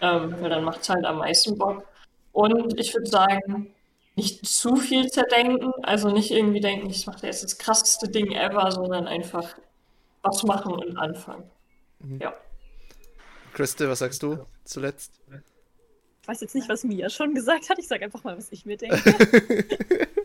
Ähm, 0.00 0.34
weil 0.40 0.48
dann 0.48 0.64
macht 0.64 0.80
es 0.80 0.88
halt 0.88 1.04
am 1.04 1.18
meisten 1.18 1.58
Bock. 1.58 1.84
Und 2.32 2.80
ich 2.80 2.94
würde 2.94 3.10
sagen, 3.10 3.74
nicht 4.16 4.46
zu 4.46 4.76
viel 4.76 5.08
zerdenken, 5.10 5.70
also 5.82 6.08
nicht 6.08 6.30
irgendwie 6.30 6.60
denken, 6.60 6.88
ich 6.88 7.06
mache 7.06 7.26
jetzt 7.26 7.44
das 7.44 7.58
krasseste 7.58 8.08
Ding 8.08 8.32
ever, 8.32 8.72
sondern 8.72 9.06
einfach 9.06 9.54
was 10.22 10.42
machen 10.44 10.72
und 10.72 10.96
anfangen. 10.96 11.44
Mhm. 11.98 12.20
Ja. 12.22 12.34
Christel, 13.52 13.88
was 13.88 14.00
sagst 14.00 14.22
du 14.22 14.46
zuletzt? 14.64 15.20
Ich 16.22 16.28
weiß 16.28 16.40
jetzt 16.40 16.54
nicht, 16.54 16.68
was 16.68 16.84
Mia 16.84 17.08
schon 17.08 17.34
gesagt 17.34 17.70
hat. 17.70 17.78
Ich 17.78 17.88
sage 17.88 18.04
einfach 18.04 18.22
mal, 18.24 18.36
was 18.36 18.52
ich 18.52 18.66
mir 18.66 18.76
denke. 18.76 18.98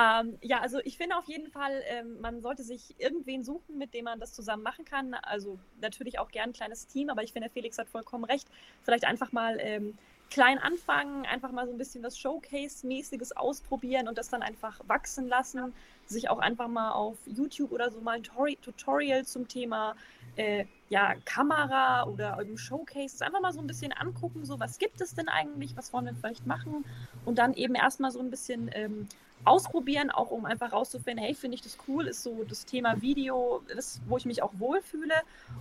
Ähm, 0.00 0.38
ja, 0.42 0.60
also 0.60 0.78
ich 0.84 0.96
finde 0.96 1.16
auf 1.16 1.26
jeden 1.26 1.50
Fall, 1.50 1.82
ähm, 1.88 2.20
man 2.20 2.40
sollte 2.40 2.62
sich 2.62 2.94
irgendwen 2.98 3.42
suchen, 3.42 3.78
mit 3.78 3.94
dem 3.94 4.04
man 4.04 4.20
das 4.20 4.32
zusammen 4.32 4.62
machen 4.62 4.84
kann. 4.84 5.14
Also 5.14 5.58
natürlich 5.80 6.20
auch 6.20 6.30
gern 6.30 6.50
ein 6.50 6.52
kleines 6.52 6.86
Team, 6.86 7.10
aber 7.10 7.24
ich 7.24 7.32
finde, 7.32 7.48
Felix 7.48 7.78
hat 7.78 7.88
vollkommen 7.88 8.24
recht. 8.24 8.46
Vielleicht 8.84 9.04
einfach 9.04 9.32
mal 9.32 9.58
ähm, 9.60 9.98
klein 10.30 10.58
anfangen, 10.58 11.26
einfach 11.26 11.50
mal 11.50 11.66
so 11.66 11.72
ein 11.72 11.78
bisschen 11.78 12.04
was 12.04 12.16
Showcase-mäßiges 12.16 13.32
ausprobieren 13.32 14.06
und 14.06 14.18
das 14.18 14.28
dann 14.28 14.42
einfach 14.42 14.80
wachsen 14.86 15.26
lassen. 15.26 15.74
Sich 16.06 16.30
auch 16.30 16.38
einfach 16.38 16.68
mal 16.68 16.92
auf 16.92 17.16
YouTube 17.26 17.72
oder 17.72 17.90
so 17.90 18.00
mal 18.00 18.18
ein 18.18 18.22
Tori 18.22 18.56
Tutorial 18.62 19.26
zum 19.26 19.48
Thema 19.48 19.96
äh, 20.36 20.64
ja, 20.88 21.14
Kamera 21.24 22.04
oder 22.06 22.40
eben 22.40 22.56
Showcase 22.56 23.24
einfach 23.24 23.40
mal 23.40 23.52
so 23.52 23.60
ein 23.60 23.66
bisschen 23.66 23.92
angucken, 23.92 24.44
so 24.44 24.58
was 24.58 24.78
gibt 24.78 25.00
es 25.00 25.14
denn 25.14 25.28
eigentlich, 25.28 25.76
was 25.76 25.92
wollen 25.92 26.06
wir 26.06 26.14
vielleicht 26.14 26.46
machen 26.46 26.84
und 27.24 27.38
dann 27.38 27.54
eben 27.54 27.74
erstmal 27.74 28.10
so 28.10 28.20
ein 28.20 28.30
bisschen 28.30 28.70
ähm, 28.72 29.08
ausprobieren, 29.44 30.10
auch 30.10 30.30
um 30.30 30.44
einfach 30.44 30.72
rauszufinden, 30.72 31.24
hey, 31.24 31.34
finde 31.34 31.54
ich 31.56 31.62
das 31.62 31.78
cool, 31.86 32.06
ist 32.06 32.22
so 32.22 32.44
das 32.44 32.64
Thema 32.64 33.00
Video, 33.00 33.62
das, 33.74 34.00
wo 34.06 34.16
ich 34.16 34.24
mich 34.24 34.42
auch 34.42 34.52
wohlfühle. 34.58 35.14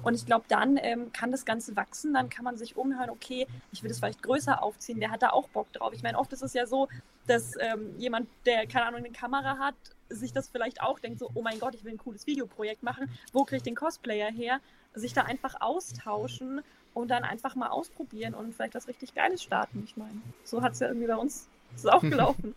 Und 0.03 0.15
ich 0.15 0.25
glaube, 0.25 0.45
dann 0.47 0.77
ähm, 0.81 1.11
kann 1.13 1.31
das 1.31 1.45
Ganze 1.45 1.75
wachsen, 1.75 2.13
dann 2.13 2.29
kann 2.29 2.43
man 2.43 2.57
sich 2.57 2.75
umhören, 2.75 3.09
okay, 3.09 3.47
ich 3.71 3.83
will 3.83 3.89
das 3.89 3.99
vielleicht 3.99 4.23
größer 4.23 4.63
aufziehen, 4.63 4.99
wer 4.99 5.11
hat 5.11 5.21
da 5.21 5.29
auch 5.29 5.47
Bock 5.49 5.71
drauf? 5.73 5.93
Ich 5.93 6.03
meine, 6.03 6.17
oft 6.17 6.33
ist 6.33 6.41
es 6.41 6.53
ja 6.53 6.65
so, 6.65 6.87
dass 7.27 7.53
ähm, 7.59 7.97
jemand, 7.97 8.27
der, 8.45 8.67
keine 8.67 8.87
Ahnung, 8.87 8.99
eine 8.99 9.11
Kamera 9.11 9.57
hat, 9.57 9.75
sich 10.09 10.33
das 10.33 10.49
vielleicht 10.49 10.81
auch 10.81 10.99
denkt, 10.99 11.19
so, 11.19 11.29
oh 11.33 11.41
mein 11.41 11.59
Gott, 11.59 11.75
ich 11.75 11.83
will 11.83 11.93
ein 11.93 11.97
cooles 11.97 12.27
Videoprojekt 12.27 12.83
machen, 12.83 13.09
wo 13.33 13.43
kriege 13.43 13.57
ich 13.57 13.63
den 13.63 13.75
Cosplayer 13.75 14.31
her? 14.31 14.59
Sich 14.93 15.13
da 15.13 15.23
einfach 15.23 15.61
austauschen 15.61 16.61
und 16.93 17.09
dann 17.09 17.23
einfach 17.23 17.55
mal 17.55 17.69
ausprobieren 17.69 18.33
und 18.33 18.55
vielleicht 18.55 18.75
was 18.75 18.87
richtig 18.87 19.13
Geiles 19.13 19.43
starten. 19.43 19.83
Ich 19.85 19.97
meine, 19.97 20.21
so 20.43 20.61
hat 20.61 20.73
es 20.73 20.79
ja 20.79 20.87
irgendwie 20.87 21.07
bei 21.07 21.15
uns 21.15 21.47
ist 21.75 21.89
auch 21.89 22.01
gelaufen. 22.09 22.55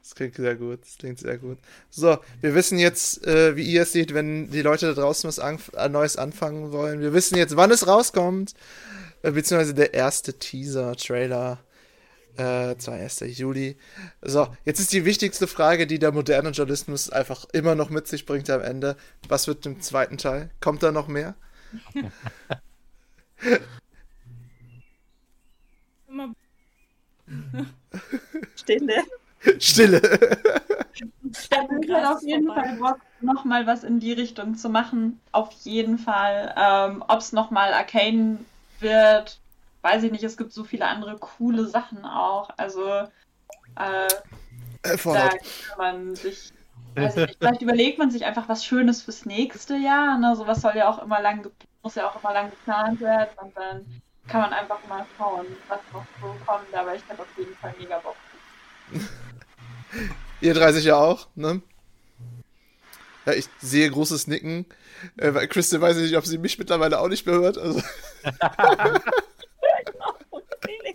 Das 0.00 0.14
klingt 0.14 0.36
sehr 0.36 0.54
gut. 0.54 0.82
Das 0.82 0.98
klingt 0.98 1.18
sehr 1.18 1.36
gut. 1.36 1.58
So, 1.90 2.18
wir 2.40 2.54
wissen 2.54 2.78
jetzt, 2.78 3.26
äh, 3.26 3.56
wie 3.56 3.64
ihr 3.64 3.82
es 3.82 3.92
seht, 3.92 4.14
wenn 4.14 4.50
die 4.50 4.62
Leute 4.62 4.86
da 4.86 5.00
draußen 5.00 5.26
was 5.26 5.40
an 5.40 5.58
äh, 5.76 5.88
Neues 5.88 6.16
anfangen 6.16 6.70
wollen. 6.70 7.00
Wir 7.00 7.12
wissen 7.12 7.36
jetzt, 7.36 7.56
wann 7.56 7.72
es 7.72 7.88
rauskommt. 7.88 8.54
Äh, 9.22 9.32
beziehungsweise 9.32 9.74
der 9.74 9.94
erste 9.94 10.34
Teaser-Trailer. 10.34 11.58
Äh, 12.36 12.76
zwar 12.76 12.94
1. 12.96 13.20
Juli. 13.38 13.76
So, 14.20 14.48
jetzt 14.64 14.80
ist 14.80 14.92
die 14.92 15.04
wichtigste 15.04 15.46
Frage, 15.46 15.86
die 15.86 15.98
der 15.98 16.12
moderne 16.12 16.50
Journalismus 16.50 17.08
einfach 17.10 17.46
immer 17.52 17.74
noch 17.74 17.88
mit 17.90 18.06
sich 18.08 18.26
bringt 18.26 18.50
am 18.50 18.60
Ende. 18.60 18.96
Was 19.28 19.46
wird 19.48 19.64
im 19.66 19.80
zweiten 19.80 20.18
Teil? 20.18 20.50
Kommt 20.60 20.82
da 20.82 20.92
noch 20.92 21.08
mehr? 21.08 21.34
Stille. 28.56 29.04
Stille. 29.58 30.00
Ich 30.92 31.50
hätte 31.50 32.10
auf 32.10 32.22
jeden 32.22 32.46
Fall 32.46 32.76
Bock, 32.78 32.98
nochmal 33.20 33.66
was 33.66 33.84
in 33.84 34.00
die 34.00 34.12
Richtung 34.12 34.56
zu 34.56 34.68
machen. 34.68 35.20
Auf 35.32 35.52
jeden 35.64 35.98
Fall. 35.98 36.54
Ähm, 36.56 37.04
Ob 37.08 37.20
es 37.20 37.32
nochmal 37.32 37.72
Arcane 37.72 38.38
wird, 38.80 39.40
weiß 39.86 40.02
ich 40.04 40.12
nicht. 40.12 40.24
Es 40.24 40.36
gibt 40.36 40.52
so 40.52 40.64
viele 40.64 40.86
andere 40.86 41.18
coole 41.18 41.66
Sachen 41.66 42.04
auch. 42.04 42.50
Also, 42.56 42.84
äh, 43.76 44.08
Äh, 44.82 44.96
da 45.04 45.28
kann 45.28 45.78
man 45.78 46.14
sich. 46.16 46.52
Weiß 46.94 47.16
ich 47.16 47.26
nicht, 47.26 47.38
vielleicht 47.38 47.62
überlegt 47.62 47.98
man 47.98 48.10
sich 48.10 48.24
einfach 48.24 48.48
was 48.48 48.64
Schönes 48.64 49.02
fürs 49.02 49.26
nächste 49.26 49.76
Jahr. 49.76 50.18
Ne? 50.18 50.34
Sowas 50.36 50.60
soll 50.62 50.76
ja 50.76 50.88
auch 50.88 51.02
immer 51.02 51.20
lang, 51.20 51.46
muss 51.82 51.94
ja 51.96 52.08
auch 52.08 52.22
immer 52.22 52.32
lang 52.32 52.50
geplant 52.50 53.00
werden. 53.00 53.30
Und 53.42 53.56
dann 53.56 54.02
kann 54.28 54.40
man 54.42 54.52
einfach 54.52 54.78
mal 54.88 55.06
schauen, 55.16 55.46
was 55.68 55.80
noch 55.92 56.06
so 56.20 56.34
kommt. 56.46 56.72
Aber 56.74 56.94
ich 56.94 57.02
hätte 57.08 57.22
auf 57.22 57.28
jeden 57.36 57.54
Fall 57.56 57.74
mega 57.78 57.98
Bock. 57.98 58.16
Ihr 60.40 60.54
drei 60.54 60.72
sicher 60.72 60.98
auch, 60.98 61.28
ne? 61.34 61.62
Ja, 63.26 63.32
ich 63.32 63.48
sehe 63.58 63.90
großes 63.90 64.26
Nicken. 64.28 64.66
Äh, 65.16 65.34
weil 65.34 65.48
Christel 65.48 65.80
weiß 65.80 65.96
ich 65.98 66.04
nicht, 66.04 66.16
ob 66.16 66.26
sie 66.26 66.38
mich 66.38 66.58
mittlerweile 66.58 67.00
auch 67.00 67.08
nicht 67.08 67.26
mehr 67.26 67.36
hört. 67.36 67.58
Also, 67.58 67.82
Felix. 68.22 68.54
Ich 70.60 70.60
höre 70.60 70.72
auch 70.72 70.82
nicht. 70.82 70.94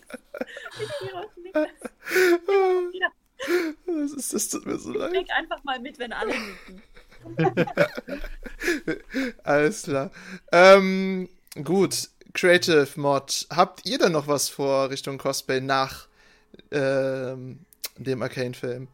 Das, 3.85 4.13
ist, 4.13 4.33
das 4.33 4.49
tut 4.49 4.65
mir 4.65 4.77
so 4.77 4.93
leid. 4.93 5.13
Denk 5.13 5.29
einfach 5.31 5.63
mal 5.63 5.79
mit, 5.79 5.99
wenn 5.99 6.13
alle 6.13 6.33
nicken. 6.33 6.81
Alles 9.43 9.83
klar. 9.83 10.11
Ähm, 10.51 11.29
gut, 11.63 12.09
Creative 12.33 12.87
Mod. 12.95 13.47
Habt 13.49 13.85
ihr 13.85 13.97
denn 13.97 14.11
noch 14.11 14.27
was 14.27 14.49
vor 14.49 14.89
Richtung 14.89 15.17
Cosplay 15.17 15.61
nach 15.61 16.07
ähm, 16.71 17.59
dem 17.97 18.21
Arcane-Film? 18.21 18.87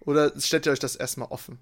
Oder 0.00 0.32
stellt 0.38 0.66
ihr 0.66 0.72
euch 0.72 0.78
das 0.78 0.96
erstmal 0.96 1.28
offen? 1.28 1.58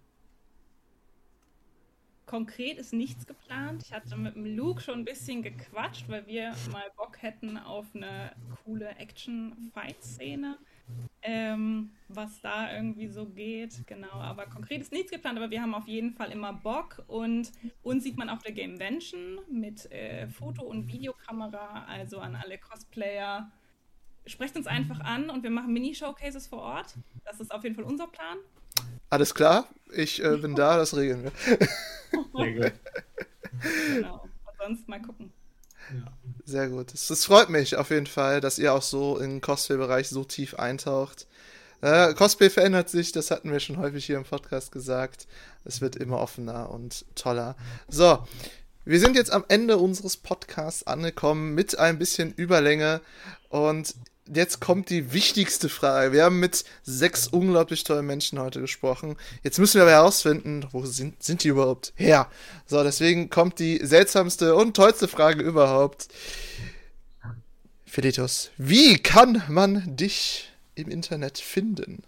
Konkret 2.32 2.78
ist 2.78 2.94
nichts 2.94 3.26
geplant. 3.26 3.82
Ich 3.84 3.92
hatte 3.92 4.16
mit 4.16 4.36
dem 4.36 4.56
Luke 4.56 4.80
schon 4.80 5.00
ein 5.00 5.04
bisschen 5.04 5.42
gequatscht, 5.42 6.08
weil 6.08 6.26
wir 6.26 6.54
mal 6.70 6.90
Bock 6.96 7.20
hätten 7.20 7.58
auf 7.58 7.84
eine 7.94 8.32
coole 8.64 8.88
Action-Fight-Szene. 8.96 10.56
Ähm, 11.20 11.90
was 12.08 12.40
da 12.40 12.74
irgendwie 12.74 13.08
so 13.08 13.26
geht, 13.26 13.86
genau. 13.86 14.12
Aber 14.12 14.46
konkret 14.46 14.80
ist 14.80 14.92
nichts 14.92 15.10
geplant, 15.10 15.36
aber 15.36 15.50
wir 15.50 15.60
haben 15.60 15.74
auf 15.74 15.86
jeden 15.86 16.14
Fall 16.14 16.32
immer 16.32 16.54
Bock 16.54 17.04
und 17.06 17.52
uns 17.82 18.02
sieht 18.02 18.16
man 18.16 18.30
auf 18.30 18.42
der 18.42 18.52
Gamevention 18.52 19.40
mit 19.50 19.92
äh, 19.92 20.26
Foto- 20.26 20.64
und 20.64 20.88
Videokamera, 20.88 21.84
also 21.84 22.18
an 22.18 22.34
alle 22.34 22.56
Cosplayer. 22.56 23.52
Sprecht 24.24 24.56
uns 24.56 24.66
einfach 24.66 25.00
an 25.00 25.28
und 25.28 25.42
wir 25.42 25.50
machen 25.50 25.74
Mini-Showcases 25.74 26.46
vor 26.46 26.62
Ort. 26.62 26.94
Das 27.26 27.40
ist 27.40 27.52
auf 27.52 27.62
jeden 27.62 27.74
Fall 27.74 27.84
unser 27.84 28.06
Plan. 28.06 28.38
Alles 29.12 29.34
klar? 29.34 29.68
Ich 29.92 30.24
äh, 30.24 30.38
bin 30.38 30.54
da, 30.54 30.78
das 30.78 30.96
regeln 30.96 31.24
wir. 31.24 31.32
Sehr 32.34 32.52
gut. 32.54 32.72
Genau. 33.94 34.22
Und 34.22 34.56
sonst 34.58 34.88
mal 34.88 35.02
gucken. 35.02 35.30
Ja. 35.92 36.12
Sehr 36.46 36.68
gut. 36.70 36.94
Es, 36.94 37.10
es 37.10 37.26
freut 37.26 37.50
mich 37.50 37.76
auf 37.76 37.90
jeden 37.90 38.06
Fall, 38.06 38.40
dass 38.40 38.58
ihr 38.58 38.72
auch 38.72 38.80
so 38.80 39.18
im 39.18 39.42
Cosplay-Bereich 39.42 40.08
so 40.08 40.24
tief 40.24 40.54
eintaucht. 40.54 41.26
Äh, 41.82 42.14
Cosplay 42.14 42.48
verändert 42.48 42.88
sich, 42.88 43.12
das 43.12 43.30
hatten 43.30 43.52
wir 43.52 43.60
schon 43.60 43.76
häufig 43.76 44.06
hier 44.06 44.16
im 44.16 44.24
Podcast 44.24 44.72
gesagt. 44.72 45.26
Es 45.66 45.82
wird 45.82 45.96
immer 45.96 46.18
offener 46.18 46.70
und 46.70 47.04
toller. 47.14 47.54
So, 47.88 48.26
wir 48.86 48.98
sind 48.98 49.14
jetzt 49.14 49.30
am 49.30 49.44
Ende 49.48 49.76
unseres 49.76 50.16
Podcasts 50.16 50.86
angekommen 50.86 51.54
mit 51.54 51.78
ein 51.78 51.98
bisschen 51.98 52.32
Überlänge 52.32 53.02
und 53.50 53.94
jetzt 54.32 54.60
kommt 54.60 54.90
die 54.90 55.12
wichtigste 55.12 55.68
Frage. 55.68 56.12
Wir 56.12 56.24
haben 56.24 56.40
mit 56.40 56.64
sechs 56.82 57.28
unglaublich 57.28 57.84
tollen 57.84 58.06
Menschen 58.06 58.38
heute 58.38 58.60
gesprochen. 58.60 59.16
Jetzt 59.42 59.58
müssen 59.58 59.76
wir 59.76 59.82
aber 59.82 59.92
herausfinden, 59.92 60.66
wo 60.72 60.84
sind, 60.86 61.22
sind 61.22 61.44
die 61.44 61.48
überhaupt 61.48 61.92
her? 61.96 62.28
So, 62.66 62.82
deswegen 62.82 63.30
kommt 63.30 63.58
die 63.58 63.84
seltsamste 63.84 64.54
und 64.54 64.76
tollste 64.76 65.08
Frage 65.08 65.42
überhaupt. 65.42 66.08
Felitos, 67.84 68.50
wie 68.56 68.98
kann 68.98 69.42
man 69.48 69.96
dich 69.96 70.50
im 70.74 70.88
Internet 70.88 71.38
finden? 71.38 72.02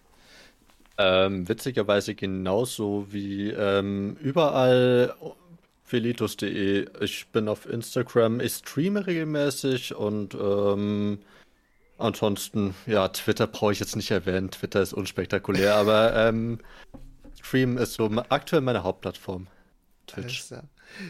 Ähm, 0.97 1.49
witzigerweise 1.49 2.15
genauso 2.15 3.09
wie 3.11 3.51
ähm, 3.51 4.17
überall 4.21 5.15
felitos.de. 5.85 6.87
Ich 7.01 7.27
bin 7.29 7.49
auf 7.49 7.69
Instagram, 7.69 8.41
ich 8.41 8.55
streame 8.55 9.07
regelmäßig 9.07 9.95
und 9.95 10.35
ähm, 10.35 11.19
ansonsten, 11.99 12.75
ja, 12.87 13.09
Twitter 13.09 13.47
brauche 13.47 13.73
ich 13.73 13.81
jetzt 13.81 13.97
nicht 13.97 14.11
erwähnen. 14.11 14.51
Twitter 14.51 14.83
ist 14.83 14.93
unspektakulär, 14.93 15.75
aber 15.77 16.15
ähm, 16.15 16.59
Stream 17.43 17.79
ist 17.79 17.95
so 17.95 18.11
aktuell 18.29 18.63
meine 18.63 18.83
Hauptplattform. 18.83 19.47
Twitch. 20.07 20.51
Alles. 20.51 20.65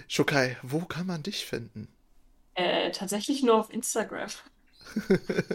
Shokai, 0.09 0.57
wo 0.63 0.81
kann 0.81 1.07
man 1.07 1.23
dich 1.23 1.47
finden? 1.47 1.89
Äh, 2.55 2.91
tatsächlich 2.93 3.43
nur 3.43 3.57
auf 3.57 3.73
Instagram. 3.73 4.29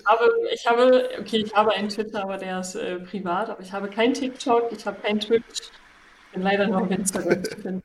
aber 0.05 0.29
ich 0.53 0.65
habe, 0.67 1.09
okay, 1.19 1.37
ich 1.37 1.53
habe 1.53 1.71
einen 1.71 1.89
Twitter, 1.89 2.23
aber 2.23 2.37
der 2.37 2.59
ist 2.59 2.75
äh, 2.75 2.99
privat, 2.99 3.49
aber 3.49 3.61
ich 3.61 3.71
habe 3.71 3.89
kein 3.89 4.13
TikTok, 4.13 4.71
ich 4.71 4.85
habe 4.85 4.99
kein 5.01 5.19
Twitch. 5.19 5.69
Bin 6.33 6.41
leider 6.41 6.67
nur 6.67 6.81
auf 6.81 6.91
Instagram 6.91 7.43
zu 7.43 7.55
finden. 7.55 7.83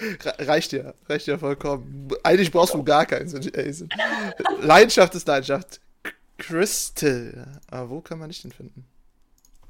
Re 0.00 0.34
reicht 0.40 0.72
dir, 0.72 0.94
reicht 1.08 1.26
dir 1.26 1.38
vollkommen. 1.38 2.08
Eigentlich 2.22 2.50
brauchst 2.50 2.74
du 2.74 2.82
gar 2.82 3.06
bin. 3.06 3.28
Leidenschaft 4.60 5.14
ist 5.14 5.26
Leidenschaft. 5.28 5.80
Crystal, 6.38 7.60
aber 7.70 7.90
wo 7.90 8.00
kann 8.00 8.18
man 8.18 8.28
dich 8.28 8.42
denn 8.42 8.52
finden? 8.52 8.84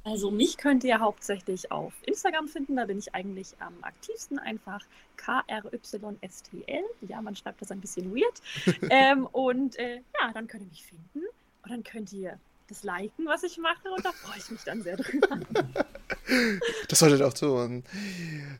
Also 0.04 0.30
mich 0.30 0.58
könnt 0.58 0.84
ihr 0.84 1.00
hauptsächlich 1.00 1.72
auf 1.72 1.94
Instagram 2.02 2.46
finden, 2.46 2.76
da 2.76 2.84
bin 2.84 2.98
ich 2.98 3.14
eigentlich 3.14 3.54
am 3.58 3.72
aktivsten, 3.82 4.38
einfach 4.38 4.80
KRYSTL. 5.16 6.84
Ja, 7.08 7.22
man 7.22 7.34
schreibt 7.34 7.62
das 7.62 7.70
ein 7.70 7.80
bisschen 7.80 8.14
weird. 8.14 8.42
ähm, 8.90 9.26
und 9.32 9.78
äh, 9.78 9.96
ja, 9.96 10.32
dann 10.34 10.46
könnt 10.46 10.64
ihr 10.64 10.68
mich 10.68 10.84
finden. 10.84 11.26
Und 11.62 11.70
dann 11.70 11.82
könnt 11.82 12.12
ihr 12.12 12.38
das 12.68 12.82
liken, 12.82 13.26
was 13.26 13.42
ich 13.42 13.56
mache, 13.58 13.90
und 13.90 14.04
da 14.04 14.12
freue 14.12 14.38
ich 14.38 14.50
mich 14.50 14.62
dann 14.64 14.82
sehr 14.82 14.96
drüber. 14.96 15.40
Das 16.88 17.00
solltet 17.00 17.20
ihr 17.20 17.26
auch 17.26 17.34
tun. 17.34 17.84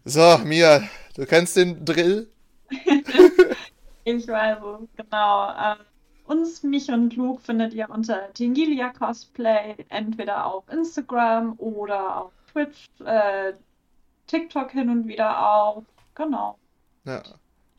So, 0.05 0.39
Mia, 0.45 0.87
du 1.15 1.25
kennst 1.25 1.57
den 1.57 1.83
Drill? 1.83 2.29
ich 4.05 4.29
weiß 4.29 4.59
es, 4.59 4.89
genau. 4.97 5.51
Äh, 5.51 5.77
uns, 6.27 6.63
mich 6.63 6.91
und 6.91 7.15
Luke 7.17 7.43
findet 7.43 7.75
ihr 7.75 7.89
unter 7.91 8.33
Tingilia 8.33 8.91
Cosplay, 8.91 9.77
entweder 9.89 10.47
auf 10.47 10.65
Instagram 10.71 11.55
oder 11.59 12.17
auf 12.23 12.33
Twitch, 12.53 12.87
äh, 13.05 13.53
TikTok 14.27 14.71
hin 14.71 14.91
und 14.91 15.07
wieder 15.07 15.47
auch. 15.47 15.83
Genau. 16.15 16.59
Ja. 17.05 17.23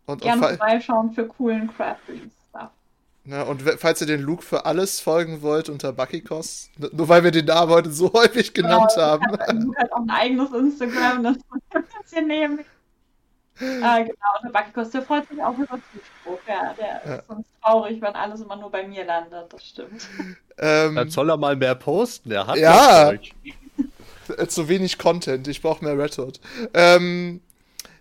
Und, 0.06 0.22
Gerne 0.22 0.42
und, 0.48 0.58
vorbeischauen 0.58 1.12
für 1.12 1.28
coolen 1.28 1.68
Crafting-Stuff. 1.76 2.70
ja, 3.26 3.42
und 3.44 3.64
falls 3.64 4.02
ihr 4.02 4.08
den 4.08 4.22
Luke 4.22 4.44
für 4.44 4.66
alles 4.66 5.00
folgen 5.00 5.42
wollt 5.42 5.68
unter 5.70 5.92
Buckykos, 5.92 6.70
nur 6.92 7.10
weil 7.10 7.24
wir 7.24 7.32
den 7.32 7.46
Namen 7.46 7.72
heute 7.72 7.92
so 7.92 8.14
häufig 8.14 8.54
genannt 8.54 8.92
Genau, 8.94 9.08
haben. 9.08 9.26
Luke 9.64 9.80
hat 9.80 9.92
auch 9.92 10.02
ein 10.02 10.10
eigenes 10.12 10.52
Instagram, 10.54 11.24
das 11.24 11.38
ein 11.72 11.84
bisschen 12.02 12.28
nehmen. 12.28 12.60
Äh, 13.60 14.04
genau, 14.04 14.30
und 14.42 14.54
der 14.54 14.60
Buckykos, 14.60 14.90
der 14.90 15.02
freut 15.04 15.28
sich 15.30 15.42
auch 15.42 15.58
über 15.58 15.82
Zuspruch. 15.82 16.42
Ja, 16.48 16.74
der 16.74 17.02
Ja. 17.06 17.16
ist 17.16 17.28
sonst 17.28 17.50
traurig, 17.62 18.02
wenn 18.02 18.14
alles 18.16 18.42
immer 18.42 18.56
nur 18.56 18.72
bei 18.72 18.88
mir 18.88 19.06
landet, 19.06 19.52
das 19.54 19.66
stimmt. 19.66 20.08
Ähm, 20.58 20.96
Dann 20.96 21.10
soll 21.10 21.30
er 21.30 21.38
mal 21.38 21.56
mehr 21.56 21.76
posten. 21.76 22.32
Er 22.32 22.48
hat 22.48 22.58
Ja. 22.58 23.12
äh, 23.12 24.48
zu 24.48 24.68
wenig 24.68 24.98
Content, 24.98 25.48
ich 25.48 25.62
brauche 25.62 25.84
mehr 25.84 25.98
Red 25.98 26.18
Hood. 26.18 26.40
Ähm, 26.74 27.42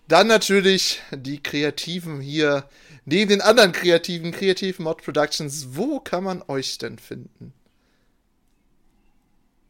dann 0.09 0.27
natürlich 0.27 1.03
die 1.13 1.43
Kreativen 1.43 2.21
hier, 2.21 2.65
neben 3.05 3.31
den 3.31 3.41
anderen 3.41 3.73
Kreativen, 3.73 4.33
Creative 4.33 4.83
Mod 4.83 5.03
Productions. 5.03 5.77
Wo 5.77 6.01
kann 6.01 6.25
man 6.25 6.43
euch 6.49 6.79
denn 6.79 6.99
finden? 6.99 7.53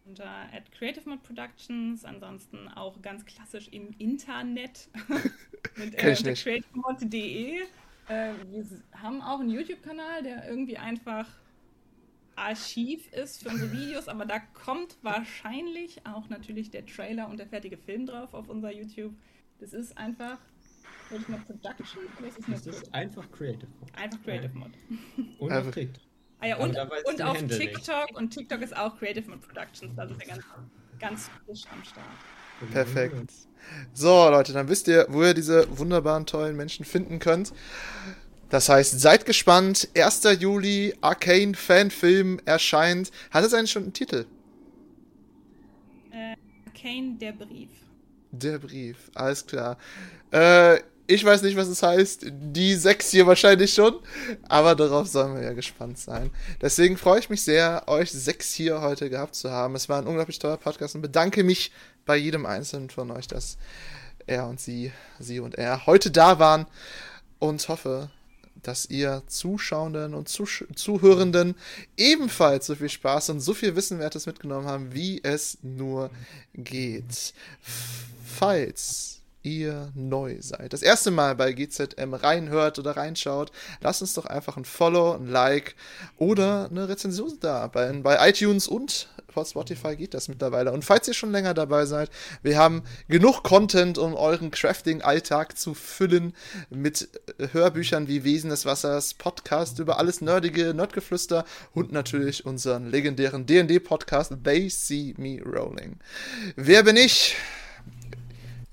Unter 0.06 0.26
at 0.52 0.70
Creative 0.72 1.08
Mod 1.08 1.22
Productions, 1.22 2.04
ansonsten 2.04 2.68
auch 2.68 3.00
ganz 3.00 3.24
klassisch 3.24 3.68
im 3.68 3.94
Internet 3.98 4.88
mit 5.76 5.94
äh, 5.94 6.14
creativemod.de. 6.14 7.60
Äh, 8.08 8.32
wir 8.50 8.66
haben 9.00 9.22
auch 9.22 9.40
einen 9.40 9.50
YouTube-Kanal, 9.50 10.22
der 10.22 10.46
irgendwie 10.46 10.76
einfach 10.76 11.26
Archiv 12.36 13.10
ist 13.12 13.42
für 13.42 13.48
unsere 13.48 13.72
Videos, 13.72 14.08
aber 14.08 14.26
da 14.26 14.40
kommt 14.40 14.98
wahrscheinlich 15.02 16.04
auch 16.06 16.28
natürlich 16.28 16.70
der 16.70 16.84
Trailer 16.84 17.28
und 17.28 17.38
der 17.38 17.46
fertige 17.46 17.78
Film 17.78 18.06
drauf 18.06 18.34
auf 18.34 18.48
unser 18.48 18.72
YouTube. 18.72 19.14
Das 19.58 19.72
ist 19.72 19.96
einfach 19.96 20.38
Creative 21.08 21.32
Mod 21.32 21.46
Production. 21.46 22.02
oder 22.18 22.28
ist 22.28 22.38
es 22.38 22.46
Das 22.46 22.66
ist 22.66 22.94
einfach 22.94 23.30
Creative. 23.30 23.68
einfach 23.94 24.22
Creative 24.22 24.58
Mod. 24.58 24.70
Und 25.38 25.72
TikTok. 25.72 26.02
Ah 26.44 26.46
ja, 26.46 26.56
und, 26.58 26.76
und 27.06 27.22
auf 27.22 27.40
nicht. 27.40 27.58
TikTok 27.58 28.10
und 28.14 28.28
TikTok 28.28 28.60
ist 28.60 28.76
auch 28.76 28.98
Creative 28.98 29.30
Mod 29.30 29.40
Productions, 29.40 29.94
da 29.96 30.06
sind 30.06 30.20
wir 30.20 30.26
ganz, 30.26 30.44
ganz 31.00 31.30
frisch 31.46 31.62
am 31.72 31.82
Start. 31.82 32.70
Perfekt. 32.70 33.32
So, 33.94 34.28
Leute, 34.28 34.52
dann 34.52 34.68
wisst 34.68 34.86
ihr, 34.88 35.06
wo 35.08 35.22
ihr 35.22 35.32
diese 35.32 35.66
wunderbaren, 35.78 36.26
tollen 36.26 36.54
Menschen 36.54 36.84
finden 36.84 37.18
könnt. 37.18 37.54
Das 38.50 38.68
heißt, 38.68 39.00
seid 39.00 39.24
gespannt. 39.24 39.88
1. 39.96 40.24
Juli, 40.38 40.94
Arcane 41.00 41.54
Fanfilm 41.54 42.38
erscheint. 42.44 43.10
Hat 43.30 43.42
es 43.42 43.54
eigentlich 43.54 43.70
schon 43.70 43.84
einen 43.84 43.94
Titel? 43.94 44.26
Kane, 46.74 47.16
der 47.18 47.32
Brief. 47.32 47.70
Der 48.32 48.58
Brief, 48.58 49.10
alles 49.14 49.46
klar. 49.46 49.78
Äh, 50.30 50.80
ich 51.06 51.24
weiß 51.24 51.42
nicht, 51.42 51.56
was 51.56 51.68
es 51.68 51.82
heißt. 51.82 52.26
Die 52.30 52.74
sechs 52.74 53.10
hier 53.10 53.26
wahrscheinlich 53.26 53.74
schon. 53.74 53.94
Aber 54.48 54.74
darauf 54.74 55.06
sollen 55.06 55.34
wir 55.34 55.42
ja 55.42 55.52
gespannt 55.52 55.98
sein. 55.98 56.30
Deswegen 56.60 56.96
freue 56.96 57.20
ich 57.20 57.30
mich 57.30 57.42
sehr, 57.42 57.84
euch 57.86 58.10
sechs 58.10 58.54
hier 58.54 58.80
heute 58.80 59.10
gehabt 59.10 59.34
zu 59.34 59.50
haben. 59.50 59.74
Es 59.74 59.88
war 59.88 59.98
ein 59.98 60.06
unglaublich 60.06 60.38
toller 60.38 60.56
Podcast 60.56 60.94
und 60.94 61.02
bedanke 61.02 61.44
mich 61.44 61.72
bei 62.06 62.16
jedem 62.16 62.46
Einzelnen 62.46 62.90
von 62.90 63.10
euch, 63.10 63.28
dass 63.28 63.58
er 64.26 64.46
und 64.46 64.60
sie, 64.60 64.92
sie 65.18 65.40
und 65.40 65.56
er 65.56 65.86
heute 65.86 66.10
da 66.10 66.38
waren. 66.38 66.66
Und 67.38 67.68
hoffe, 67.68 68.10
dass 68.62 68.86
ihr 68.86 69.22
Zuschauenden 69.26 70.14
und 70.14 70.28
Zusch 70.28 70.64
Zuhörenden 70.74 71.54
ebenfalls 71.96 72.66
so 72.66 72.74
viel 72.74 72.88
Spaß 72.88 73.30
und 73.30 73.40
so 73.40 73.52
viel 73.52 73.76
Wissenwertes 73.76 74.24
mitgenommen 74.24 74.66
haben, 74.66 74.94
wie 74.94 75.22
es 75.22 75.58
nur 75.62 76.10
geht. 76.54 77.34
Falls 78.24 79.20
ihr 79.44 79.92
neu 79.94 80.38
seid, 80.40 80.72
das 80.72 80.82
erste 80.82 81.10
Mal 81.10 81.36
bei 81.36 81.52
GZM 81.52 82.14
reinhört 82.14 82.78
oder 82.78 82.96
reinschaut, 82.96 83.52
lasst 83.80 84.02
uns 84.02 84.14
doch 84.14 84.26
einfach 84.26 84.56
ein 84.56 84.64
Follow, 84.64 85.14
ein 85.14 85.28
Like 85.28 85.76
oder 86.16 86.68
eine 86.70 86.88
Rezension 86.88 87.38
da. 87.40 87.68
Bei, 87.68 87.92
bei 87.92 88.28
iTunes 88.28 88.66
und 88.66 89.08
bei 89.34 89.44
Spotify 89.44 89.96
geht 89.96 90.14
das 90.14 90.28
mittlerweile. 90.28 90.72
Und 90.72 90.84
falls 90.84 91.08
ihr 91.08 91.14
schon 91.14 91.32
länger 91.32 91.54
dabei 91.54 91.86
seid, 91.86 92.10
wir 92.42 92.56
haben 92.56 92.82
genug 93.08 93.42
Content, 93.42 93.98
um 93.98 94.14
euren 94.14 94.50
Crafting-Alltag 94.50 95.58
zu 95.58 95.74
füllen 95.74 96.34
mit 96.70 97.08
äh, 97.38 97.48
Hörbüchern 97.52 98.08
wie 98.08 98.24
Wesen 98.24 98.50
des 98.50 98.64
Wassers, 98.64 99.14
Podcast 99.14 99.78
über 99.78 99.98
alles 99.98 100.20
Nerdige, 100.20 100.72
Nerdgeflüster 100.72 101.44
und 101.72 101.92
natürlich 101.92 102.46
unseren 102.46 102.90
legendären 102.90 103.46
D&D-Podcast 103.46 104.32
They 104.44 104.70
See 104.70 105.14
Me 105.18 105.40
Rolling. 105.42 105.98
Wer 106.56 106.84
bin 106.84 106.96
ich? 106.96 107.36